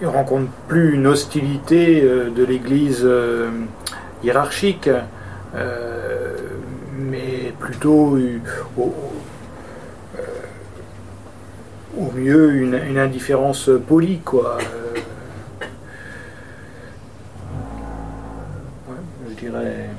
ne 0.03 0.07
rencontre 0.07 0.51
plus 0.67 0.95
une 0.95 1.07
hostilité 1.07 2.01
euh, 2.03 2.29
de 2.29 2.43
l'Église 2.43 3.01
euh, 3.03 3.49
hiérarchique, 4.23 4.89
euh, 5.55 6.35
mais 6.97 7.32
plutôt 7.63 8.19
au, 8.77 8.93
mieux 12.13 12.51
une, 12.51 12.97
indifférence 12.97 13.69
polie, 13.87 14.19
quoi. 14.19 14.57
je 19.29 19.35
dirais. 19.35 19.89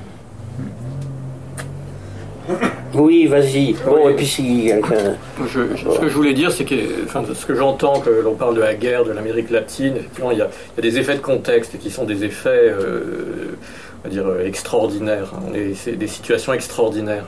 Oui, 2.92 3.26
vas-y. 3.26 3.74
Bon, 3.84 4.08
et 4.08 4.14
puis 4.14 4.26
si 4.26 4.68
Ce 4.68 6.00
que 6.00 6.08
je 6.08 6.14
voulais 6.14 6.34
dire, 6.34 6.52
c'est 6.52 6.64
que 6.64 6.74
enfin, 7.04 7.24
ce 7.32 7.46
que 7.46 7.54
j'entends 7.54 8.00
que 8.00 8.10
l'on 8.10 8.34
parle 8.34 8.54
de 8.54 8.60
la 8.60 8.74
guerre 8.74 9.04
de 9.04 9.12
l'Amérique 9.12 9.50
latine, 9.50 9.96
effectivement, 9.96 10.30
il 10.30 10.38
y, 10.38 10.42
a, 10.42 10.50
des 10.80 10.98
effets 10.98 11.14
de 11.14 11.20
contexte 11.20 11.78
qui 11.78 11.90
sont 11.90 12.04
des 12.04 12.24
effets, 12.24 12.50
euh, 12.50 13.56
on 14.04 14.08
va 14.08 14.10
dire, 14.10 14.40
extraordinaires. 14.40 15.32
C'est 15.74 15.96
des 15.96 16.08
situations 16.08 16.52
extraordinaires 16.52 17.26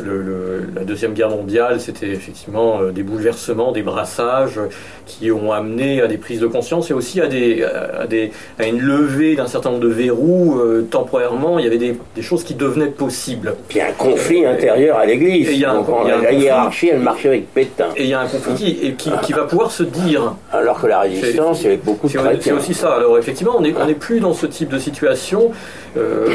la 0.00 0.84
Deuxième 0.84 1.14
Guerre 1.14 1.30
mondiale, 1.30 1.80
c'était 1.80 2.08
effectivement 2.08 2.80
euh, 2.80 2.92
des 2.92 3.02
bouleversements, 3.02 3.72
des 3.72 3.82
brassages 3.82 4.60
qui 5.06 5.30
ont 5.30 5.52
amené 5.52 6.02
à 6.02 6.06
des 6.06 6.18
prises 6.18 6.40
de 6.40 6.46
conscience 6.46 6.90
et 6.90 6.94
aussi 6.94 7.20
à, 7.20 7.26
des, 7.26 7.62
à, 7.62 8.06
des, 8.06 8.30
à 8.58 8.66
une 8.66 8.80
levée 8.80 9.36
d'un 9.36 9.46
certain 9.46 9.70
nombre 9.70 9.82
de 9.82 9.88
verrous 9.88 10.58
euh, 10.58 10.86
temporairement. 10.90 11.58
Il 11.58 11.64
y 11.64 11.68
avait 11.68 11.78
des, 11.78 11.96
des, 12.14 12.22
choses 12.22 12.44
qui 12.44 12.54
devenaient 12.54 12.88
possibles. 12.88 13.54
Puis 13.68 13.80
un 13.80 13.92
conflit 13.92 14.44
intérieur 14.44 14.98
à 14.98 15.06
l'Église. 15.06 15.48
Il 15.50 15.58
y 15.58 15.64
a 15.64 15.72
un, 15.72 15.84
la 16.22 16.32
hiérarchie, 16.32 16.88
elle 16.88 17.00
marche 17.00 17.24
avec 17.24 17.52
Pétain. 17.52 17.88
Et 17.96 18.04
il 18.04 18.08
y 18.10 18.14
a 18.14 18.20
un 18.20 18.26
conflit 18.26 18.54
qui, 18.54 18.94
qui, 18.94 19.10
qui 19.22 19.32
va 19.32 19.44
pouvoir 19.44 19.70
se 19.70 19.82
dire. 19.82 20.34
Alors 20.52 20.80
que 20.80 20.86
la 20.86 21.00
résistance, 21.00 21.60
il 21.60 21.64
y 21.64 21.66
avait 21.68 21.76
beaucoup 21.76 22.08
de 22.08 22.18
C'est 22.40 22.52
aussi 22.52 22.74
ça. 22.74 22.94
Alors 22.94 23.18
effectivement, 23.18 23.56
on 23.58 23.62
n'est 23.62 23.74
on 23.74 23.94
plus 23.94 24.20
dans 24.20 24.34
ce 24.34 24.46
type 24.46 24.68
de 24.68 24.78
situation. 24.78 25.52
Euh, 25.96 26.28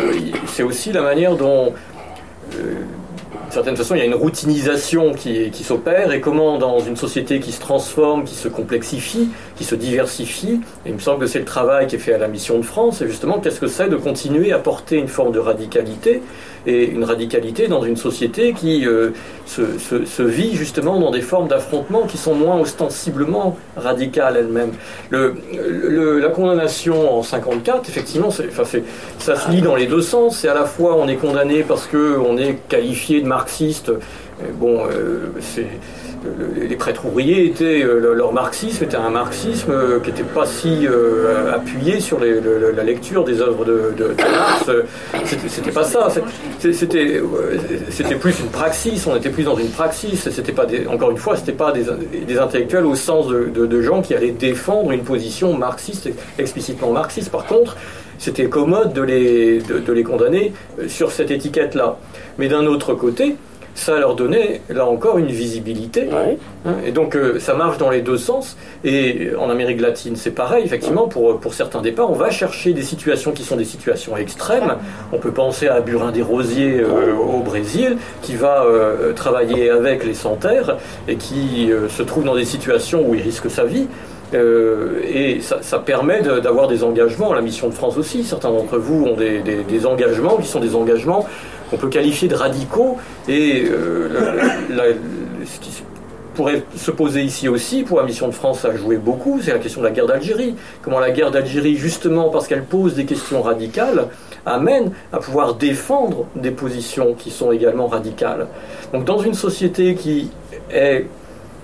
c'est 0.48 0.64
aussi 0.64 0.92
la 0.92 1.02
manière 1.02 1.36
dont 1.36 1.74
certaine 3.54 3.76
façon, 3.76 3.96
il 3.96 4.00
y 4.00 4.02
a 4.02 4.06
une 4.06 4.16
routinisation 4.16 5.14
qui 5.14 5.64
s'opère. 5.64 6.12
Et 6.12 6.22
comment 6.22 6.58
dans 6.58 6.80
une 6.80 6.98
société 6.98 7.40
qui 7.40 7.52
se 7.52 7.60
transforme, 7.60 8.24
qui 8.24 8.36
se 8.36 8.48
complexifie, 8.48 9.30
qui 9.62 9.68
se 9.68 9.76
diversifie, 9.76 10.60
et 10.86 10.90
il 10.90 10.96
me 10.96 11.00
semble 11.00 11.20
que 11.20 11.28
c'est 11.28 11.38
le 11.38 11.46
travail 11.46 11.86
qui 11.86 11.96
est 11.96 12.00
fait 12.00 12.16
à 12.16 12.18
la 12.18 12.28
mission 12.28 12.58
de 12.58 12.64
France, 12.64 13.04
et 13.04 13.08
justement, 13.08 13.40
qu'est-ce 13.40 13.60
que 13.60 13.68
c'est 13.68 13.90
de 13.90 13.96
continuer 13.96 14.52
à 14.52 14.58
porter 14.58 14.96
une 14.98 15.08
forme 15.08 15.32
de 15.32 15.38
radicalité 15.38 16.24
et 16.66 16.86
une 16.86 17.04
radicalité 17.04 17.68
dans 17.68 17.84
une 17.84 17.96
société 17.96 18.54
qui 18.54 18.88
euh, 18.88 19.12
se, 19.46 20.24
vit 20.24 20.56
justement 20.56 21.00
dans 21.00 21.12
des 21.12 21.22
formes 21.22 21.48
d'affrontement 21.48 22.08
qui 22.08 22.18
sont 22.18 22.34
moins 22.34 22.60
ostensiblement 22.60 23.56
radicales 23.78 24.36
elles-mêmes. 24.38 24.74
Le, 25.12 26.20
la 26.20 26.30
condamnation 26.30 27.20
en 27.20 27.22
54, 27.22 27.88
effectivement, 27.88 28.32
ça 28.32 29.36
se 29.36 29.52
lit 29.52 29.62
dans 29.62 29.76
les 29.76 29.86
deux 29.86 30.02
sens. 30.02 30.40
C'est 30.40 30.50
à 30.50 30.56
la 30.56 30.66
fois 30.66 30.96
on 30.98 31.08
est 31.08 31.18
condamné 31.18 31.64
parce 31.64 31.86
qu'on 31.86 32.38
est 32.38 32.58
qualifié 32.68 33.22
de 33.22 33.28
marxiste. 33.28 33.92
Bon, 34.56 34.86
euh, 34.86 35.32
c'est 35.40 35.68
les 36.56 36.76
prêtres 36.76 37.06
ouvriers 37.06 37.46
étaient, 37.46 37.84
euh, 37.84 38.14
leur 38.14 38.34
marxisme 38.34 38.84
était 38.84 38.98
un 38.98 39.10
marxisme 39.10 39.72
euh, 39.72 40.00
qui 40.00 40.10
n'était 40.10 40.24
pas 40.24 40.46
si 40.46 40.88
euh, 40.88 41.54
appuyé 41.54 42.00
sur 42.00 42.20
la 42.20 42.84
lecture 42.84 43.24
des 43.24 43.42
œuvres 43.42 43.66
de, 43.66 43.94
de, 43.98 44.16
Marx. 44.18 44.70
C'était 45.48 45.72
pas 45.72 45.84
ça. 45.84 46.10
C'était 46.60 48.16
plus 48.20 48.40
une 48.40 48.50
praxis. 48.50 49.06
On 49.08 49.16
était 49.16 49.30
plus 49.30 49.44
dans 49.44 49.58
une 49.58 49.70
praxis. 49.70 50.30
C'était 50.30 50.52
pas 50.52 50.68
encore 50.90 51.12
une 51.12 51.18
fois, 51.18 51.36
c'était 51.36 51.52
pas 51.52 51.72
des, 51.72 52.38
intellectuels 52.38 52.86
au 52.86 52.96
sens 52.96 53.28
de, 53.28 53.82
gens 53.82 54.02
qui 54.02 54.14
allaient 54.14 54.32
défendre 54.32 54.92
une 54.92 55.04
position 55.04 55.58
marxiste, 55.58 56.10
explicitement 56.38 56.92
marxiste. 56.92 57.32
Par 57.32 57.46
contre, 57.46 57.76
c'était 58.20 58.46
commode 58.46 58.94
de 58.94 59.02
les, 59.02 59.60
de 59.60 59.92
les 59.92 60.04
condamner 60.04 60.54
sur 60.88 61.12
cette 61.12 61.32
étiquette-là. 61.32 61.98
Mais 62.38 62.48
d'un 62.48 62.68
autre 62.68 62.94
côté, 62.94 63.36
ça 63.74 63.98
leur 63.98 64.16
donnait, 64.16 64.62
là 64.70 64.86
encore, 64.86 65.18
une 65.18 65.28
visibilité. 65.28 66.10
Hein, 66.66 66.72
et 66.86 66.92
donc, 66.92 67.16
euh, 67.16 67.40
ça 67.40 67.54
marche 67.54 67.78
dans 67.78 67.90
les 67.90 68.02
deux 68.02 68.18
sens. 68.18 68.58
Et 68.84 69.30
en 69.38 69.50
Amérique 69.50 69.82
latine, 69.82 70.16
c'est 70.16 70.32
pareil, 70.32 70.64
effectivement, 70.66 71.08
pour, 71.08 71.40
pour 71.40 71.54
certains 71.54 71.82
départs, 71.82 72.12
on 72.12 72.16
va 72.16 72.30
chercher 72.30 72.74
des 72.74 72.82
situations 72.82 73.32
qui 73.32 73.44
sont 73.44 73.56
des 73.56 73.66
situations 73.66 74.18
extrêmes. 74.18 74.76
On 75.12 75.18
peut 75.18 75.32
penser 75.32 75.68
à 75.68 75.80
Burin 75.82 76.12
des 76.12 76.22
Rosiers 76.22 76.80
euh, 76.80 77.14
au 77.16 77.40
Brésil, 77.40 77.98
qui 78.22 78.36
va 78.36 78.64
euh, 78.64 79.14
travailler 79.14 79.70
avec 79.70 80.04
les 80.06 80.14
sans-terres 80.14 80.78
et 81.08 81.16
qui 81.16 81.72
se 81.90 82.04
trouve 82.04 82.24
dans 82.24 82.36
des 82.36 82.46
situations 82.46 83.08
où 83.08 83.16
il 83.16 83.22
risque 83.22 83.50
sa 83.50 83.64
vie. 83.64 83.88
et 84.34 85.40
ça, 85.42 85.80
permet 85.80 86.22
d'avoir 86.22 86.68
des 86.68 86.84
engagements. 86.84 87.34
La 87.34 87.42
mission 87.42 87.68
de 87.68 87.74
France 87.74 87.98
aussi, 87.98 88.24
certains 88.24 88.52
d'entre 88.52 88.78
vous 88.78 89.06
ont 89.06 89.16
des, 89.16 89.40
des, 89.40 89.86
engagements 89.86 90.38
qui 90.38 90.48
sont 90.48 90.60
des 90.60 90.76
engagements 90.76 91.26
qu'on 91.72 91.78
peut 91.78 91.90
qualifier 91.90 92.28
de 92.28 92.36
radicaux. 92.36 92.98
Et 93.28 93.64
euh, 93.66 94.10
ce 95.46 95.60
qui 95.60 95.84
pourrait 96.36 96.64
se 96.76 96.92
poser 96.92 97.24
ici 97.24 97.48
aussi, 97.48 97.84
pour 97.84 98.00
la 98.00 98.06
mission 98.06 98.28
de 98.28 98.34
France 98.34 98.64
a 98.66 98.76
joué 98.76 98.98
beaucoup, 98.98 99.40
c'est 99.42 99.52
la 99.52 99.60
question 99.60 99.82
de 99.82 99.88
la 99.88 99.92
guerre 99.92 100.08
d'Algérie. 100.08 100.56
Comment 100.82 101.00
la 101.00 101.12
guerre 101.12 101.32
d'Algérie, 101.32 101.76
justement 101.76 102.30
parce 102.30 102.48
qu'elle 102.48 102.64
pose 102.64 102.96
des 102.96 103.06
questions 103.06 103.42
radicales, 103.42 104.08
amène 104.46 104.92
à 105.12 105.20
pouvoir 105.20 105.56
défendre 105.56 106.26
des 106.36 106.52
positions 106.52 107.14
qui 107.14 107.32
sont 107.32 107.52
également 107.52 107.88
radicales. 107.88 108.48
Donc 108.94 109.06
dans 109.06 109.20
une 109.20 109.34
société 109.34 109.96
qui 109.96 110.30
est... 110.70 111.06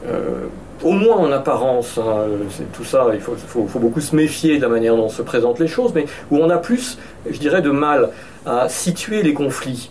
Euh, 0.08 0.46
au 0.84 0.92
moins 0.92 1.18
en 1.18 1.32
apparence, 1.32 1.98
hein, 1.98 2.26
tout 2.72 2.84
ça, 2.84 3.08
il 3.12 3.20
faut, 3.20 3.80
beaucoup 3.80 4.00
se 4.00 4.16
méfier 4.16 4.58
de 4.58 4.62
la 4.62 4.68
manière 4.68 4.96
dont 4.96 5.10
se 5.10 5.24
présentent 5.24 5.60
les 5.60 5.68
choses, 5.68 5.92
mais 5.96 6.06
où 6.30 6.38
on 6.38 6.52
a 6.52 6.58
plus, 6.58 7.00
je 7.28 7.40
dirais, 7.40 7.64
de 7.64 7.72
mal 7.72 8.12
à 8.46 8.70
situer 8.70 9.24
les 9.24 9.34
conflits 9.34 9.90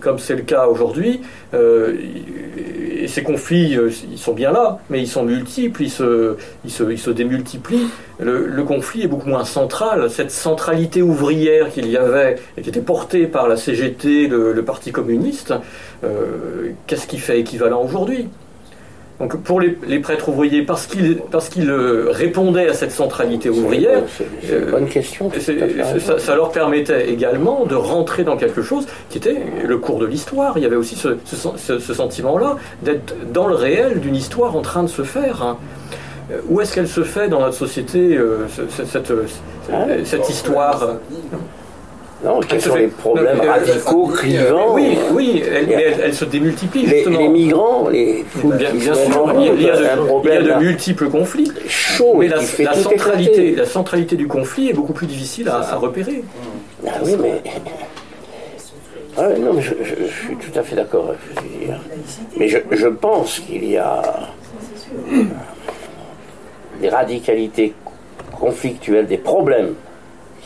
comme 0.00 0.18
c'est 0.18 0.34
le 0.34 0.42
cas 0.42 0.66
aujourd'hui. 0.66 1.20
Euh, 1.54 1.94
et 2.98 3.08
ces 3.08 3.22
conflits, 3.22 3.76
euh, 3.76 3.90
ils 4.10 4.18
sont 4.18 4.32
bien 4.32 4.52
là, 4.52 4.78
mais 4.90 5.00
ils 5.00 5.08
sont 5.08 5.22
multiples, 5.22 5.82
ils 5.82 5.90
se, 5.90 6.36
ils 6.64 6.70
se, 6.70 7.10
démultiplient. 7.10 7.88
Le, 8.18 8.62
conflit 8.62 9.02
est 9.02 9.06
beaucoup 9.06 9.28
moins 9.28 9.44
central. 9.44 10.10
Cette 10.10 10.30
centralité 10.30 11.02
ouvrière 11.02 11.70
qu'il 11.70 11.88
y 11.88 11.96
avait 11.96 12.36
et 12.56 12.62
qui 12.62 12.68
était 12.68 12.80
portée 12.80 13.26
par 13.26 13.48
la 13.48 13.56
CGT, 13.56 14.28
le, 14.28 14.62
Parti 14.66 14.90
communiste, 14.90 15.54
euh, 16.02 16.72
qu'est-ce 16.88 17.06
qui 17.06 17.18
fait 17.18 17.38
équivalent 17.38 17.84
aujourd'hui? 17.84 18.28
Donc 19.18 19.38
pour 19.42 19.60
les, 19.60 19.98
prêtres 20.00 20.28
ouvriers, 20.28 20.62
parce 20.62 20.86
qu'ils 20.86 21.16
parce 21.30 21.48
qu'ils 21.48 21.70
euh, 21.70 22.08
répondaient 22.10 22.68
à 22.68 22.74
cette 22.74 22.92
centralité 22.92 23.48
ouvrière, 23.48 24.02
c'est 24.08 24.58
une 24.58 24.70
bonne 24.70 24.88
question. 24.88 25.30
Euh, 25.48 26.18
ça, 26.18 26.34
leur 26.34 26.52
permettait 26.52 27.08
également 27.08 27.64
de 27.64 27.74
rentrer 27.74 28.24
dans 28.24 28.36
quelque 28.36 28.60
chose 28.60 28.86
qui 29.08 29.16
était 29.16 29.38
le 29.64 29.78
cours 29.78 29.98
de 29.98 30.06
l'histoire. 30.06 30.58
Il 30.58 30.64
y 30.64 30.66
avait 30.66 30.76
aussi 30.76 30.96
ce, 30.96 31.16
ce, 31.24 31.94
sentiment-là 31.94 32.56
d'être 32.82 33.14
dans 33.32 33.46
le 33.46 33.54
réel 33.54 34.00
d'une 34.00 34.16
histoire 34.16 34.54
en 34.54 34.60
train 34.60 34.82
de 34.82 34.88
se 34.88 35.02
faire. 35.02 35.42
Hein. 35.42 35.56
Euh, 36.30 36.40
où 36.48 36.60
est-ce 36.60 36.74
qu'elle 36.74 36.88
se 36.88 37.02
fait 37.02 37.28
dans 37.28 37.40
notre 37.40 37.56
société, 37.56 38.18
cette, 38.68 39.12
ah 39.72 39.86
cette 40.04 40.28
histoire? 40.28 40.96
Non, 42.26 42.40
quels 42.40 42.60
sont 42.60 42.74
les 42.74 42.88
problèmes 42.88 43.40
radicaux, 43.40 44.08
clivants 44.08 44.74
Oui, 44.74 44.98
oui, 45.12 45.42
elle, 45.46 46.12
se 46.12 46.24
démultiplie 46.24 46.86
justement. 46.86 47.20
Les, 47.20 47.28
migrants, 47.28 47.88
les 47.88 48.24
bien, 48.42 48.72
bien 48.72 48.94
sûr, 48.94 49.32
il 49.38 49.62
y, 49.62 49.70
a 49.70 50.42
de, 50.42 50.58
multiples 50.58 51.08
conflits. 51.08 51.52
Chaud, 51.68 52.14
mais 52.18 52.26
la, 52.26 52.42
centralité, 52.42 53.54
la 53.54 53.64
centralité 53.64 54.16
du 54.16 54.26
conflit 54.26 54.70
est 54.70 54.72
beaucoup 54.72 54.92
plus 54.92 55.06
difficile 55.06 55.48
à, 55.48 55.76
repérer. 55.76 56.24
Ah 56.84 56.90
oui, 57.04 57.14
mais. 57.20 57.42
Ah 59.16 59.28
non, 59.38 59.54
mais 59.54 59.62
je, 59.62 59.72
suis 59.72 60.36
tout 60.36 60.58
à 60.58 60.62
fait 60.62 60.74
d'accord 60.74 61.06
avec 61.08 61.20
ce 61.30 61.34
que 61.36 61.40
tu 61.40 61.48
dis. 61.48 61.72
Mais 62.36 62.48
je, 62.48 62.58
je 62.72 62.88
pense 62.88 63.38
qu'il 63.38 63.70
y 63.70 63.76
a 63.76 64.02
des 66.80 66.88
radicalités 66.88 67.72
conflictuelles, 68.32 69.06
des 69.06 69.16
problèmes 69.16 69.74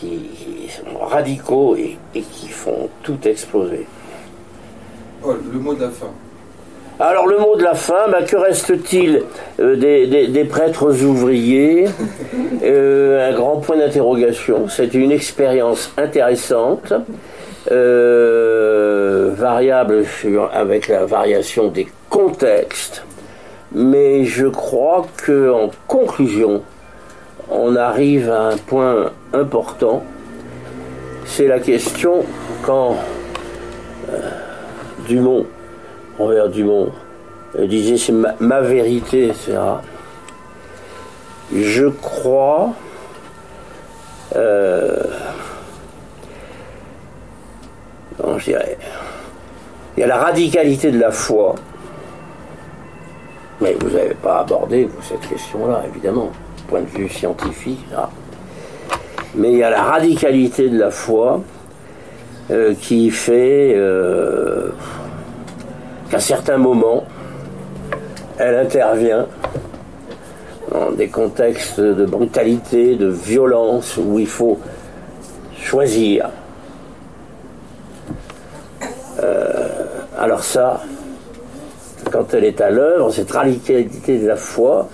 qui 0.01 0.69
sont 0.71 0.99
radicaux 0.99 1.77
et, 1.77 1.99
qui 2.15 2.49
font 2.49 2.89
tout 3.03 3.19
exploser. 3.27 3.87
le 5.25 5.59
mot 5.59 5.75
de 5.75 5.83
la 5.83 5.91
fin. 5.91 6.11
Alors 6.99 7.27
le 7.27 7.39
mot 7.39 7.57
de 7.57 7.63
la 7.63 7.75
fin, 7.75 8.09
bah, 8.11 8.23
que 8.25 8.37
reste-t-il 8.37 9.23
euh, 9.59 9.75
des, 9.77 10.45
prêtres 10.45 11.03
ouvriers? 11.03 11.87
Euh, 12.63 13.31
Un 13.31 13.33
grand 13.33 13.57
point 13.57 13.79
d'interrogation. 13.79 14.69
C'est 14.69 14.93
une 14.93 15.11
expérience 15.11 15.91
intéressante, 15.97 16.93
euh, 17.71 19.33
variable 19.35 20.05
avec 20.53 20.89
la 20.89 21.07
variation 21.07 21.69
des 21.69 21.89
contextes, 22.11 23.03
mais 23.73 24.25
je 24.25 24.47
crois 24.47 25.07
que 25.25 25.51
en 25.51 25.71
conclusion, 25.87 26.63
on 27.51 27.77
arrive 27.77 28.31
à 28.31 28.49
un 28.49 28.57
point 28.57 29.13
important, 29.33 30.05
c'est 31.25 31.47
la 31.47 31.59
question 31.59 32.25
quand 32.63 32.97
euh, 34.11 34.19
Dumont, 35.07 35.47
Robert 36.19 36.49
Dumont, 36.49 36.91
euh, 37.59 37.67
disait 37.67 37.97
c'est 37.97 38.13
ma, 38.13 38.61
vérité, 38.61 39.29
etc. 39.29 39.59
Je 41.53 41.87
crois 41.87 42.73
euh, 44.37 45.03
je 48.39 48.45
dirais, 48.45 48.79
il 49.97 50.01
y 50.01 50.05
a 50.05 50.07
la 50.07 50.19
radicalité 50.19 50.91
de 50.91 50.99
la 50.99 51.11
foi, 51.11 51.55
mais 53.61 53.77
vous 53.81 53.91
n'avez 53.91 54.15
pas 54.15 54.41
abordé 54.41 54.89
cette 55.03 55.29
question-là, 55.29 55.83
évidemment 55.89 56.31
point 56.71 56.83
de 56.83 56.87
vue 56.87 57.09
scientifique. 57.09 57.85
Mais 59.35 59.53
il 59.53 59.59
y 59.59 59.63
a 59.65 59.71
la 59.71 59.83
radicalité 59.83 60.69
de 60.69 60.79
la 60.79 60.91
foi 60.91 61.43
euh, 62.51 62.75
qui 62.81 63.11
fait 63.11 63.75
euh, 63.75 64.71
qu'à 66.11 66.21
certains 66.21 66.59
moments, 66.59 67.05
elle 68.39 68.55
intervient 68.55 69.27
dans 70.71 70.93
des 70.93 71.09
contextes 71.09 71.81
de 71.81 72.07
brutalité, 72.07 72.95
de 72.95 73.09
violence, 73.09 73.97
où 73.97 74.21
il 74.21 74.29
faut 74.29 74.59
choisir. 75.61 76.31
Euh, 79.23 79.69
alors 80.17 80.45
ça, 80.45 80.83
quand 82.13 82.33
elle 82.35 82.45
est 82.45 82.61
à 82.61 82.71
l'œuvre, 82.71 83.11
cette 83.11 83.33
radicalité 83.33 84.19
de 84.19 84.29
la 84.29 84.37
foi, 84.37 84.89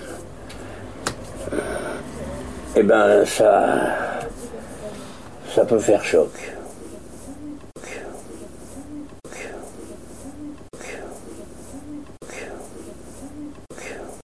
eh 2.75 2.83
ben 2.83 3.25
ça, 3.25 3.75
ça 5.55 5.65
peut 5.65 5.79
faire 5.79 6.03
choc. 6.03 6.56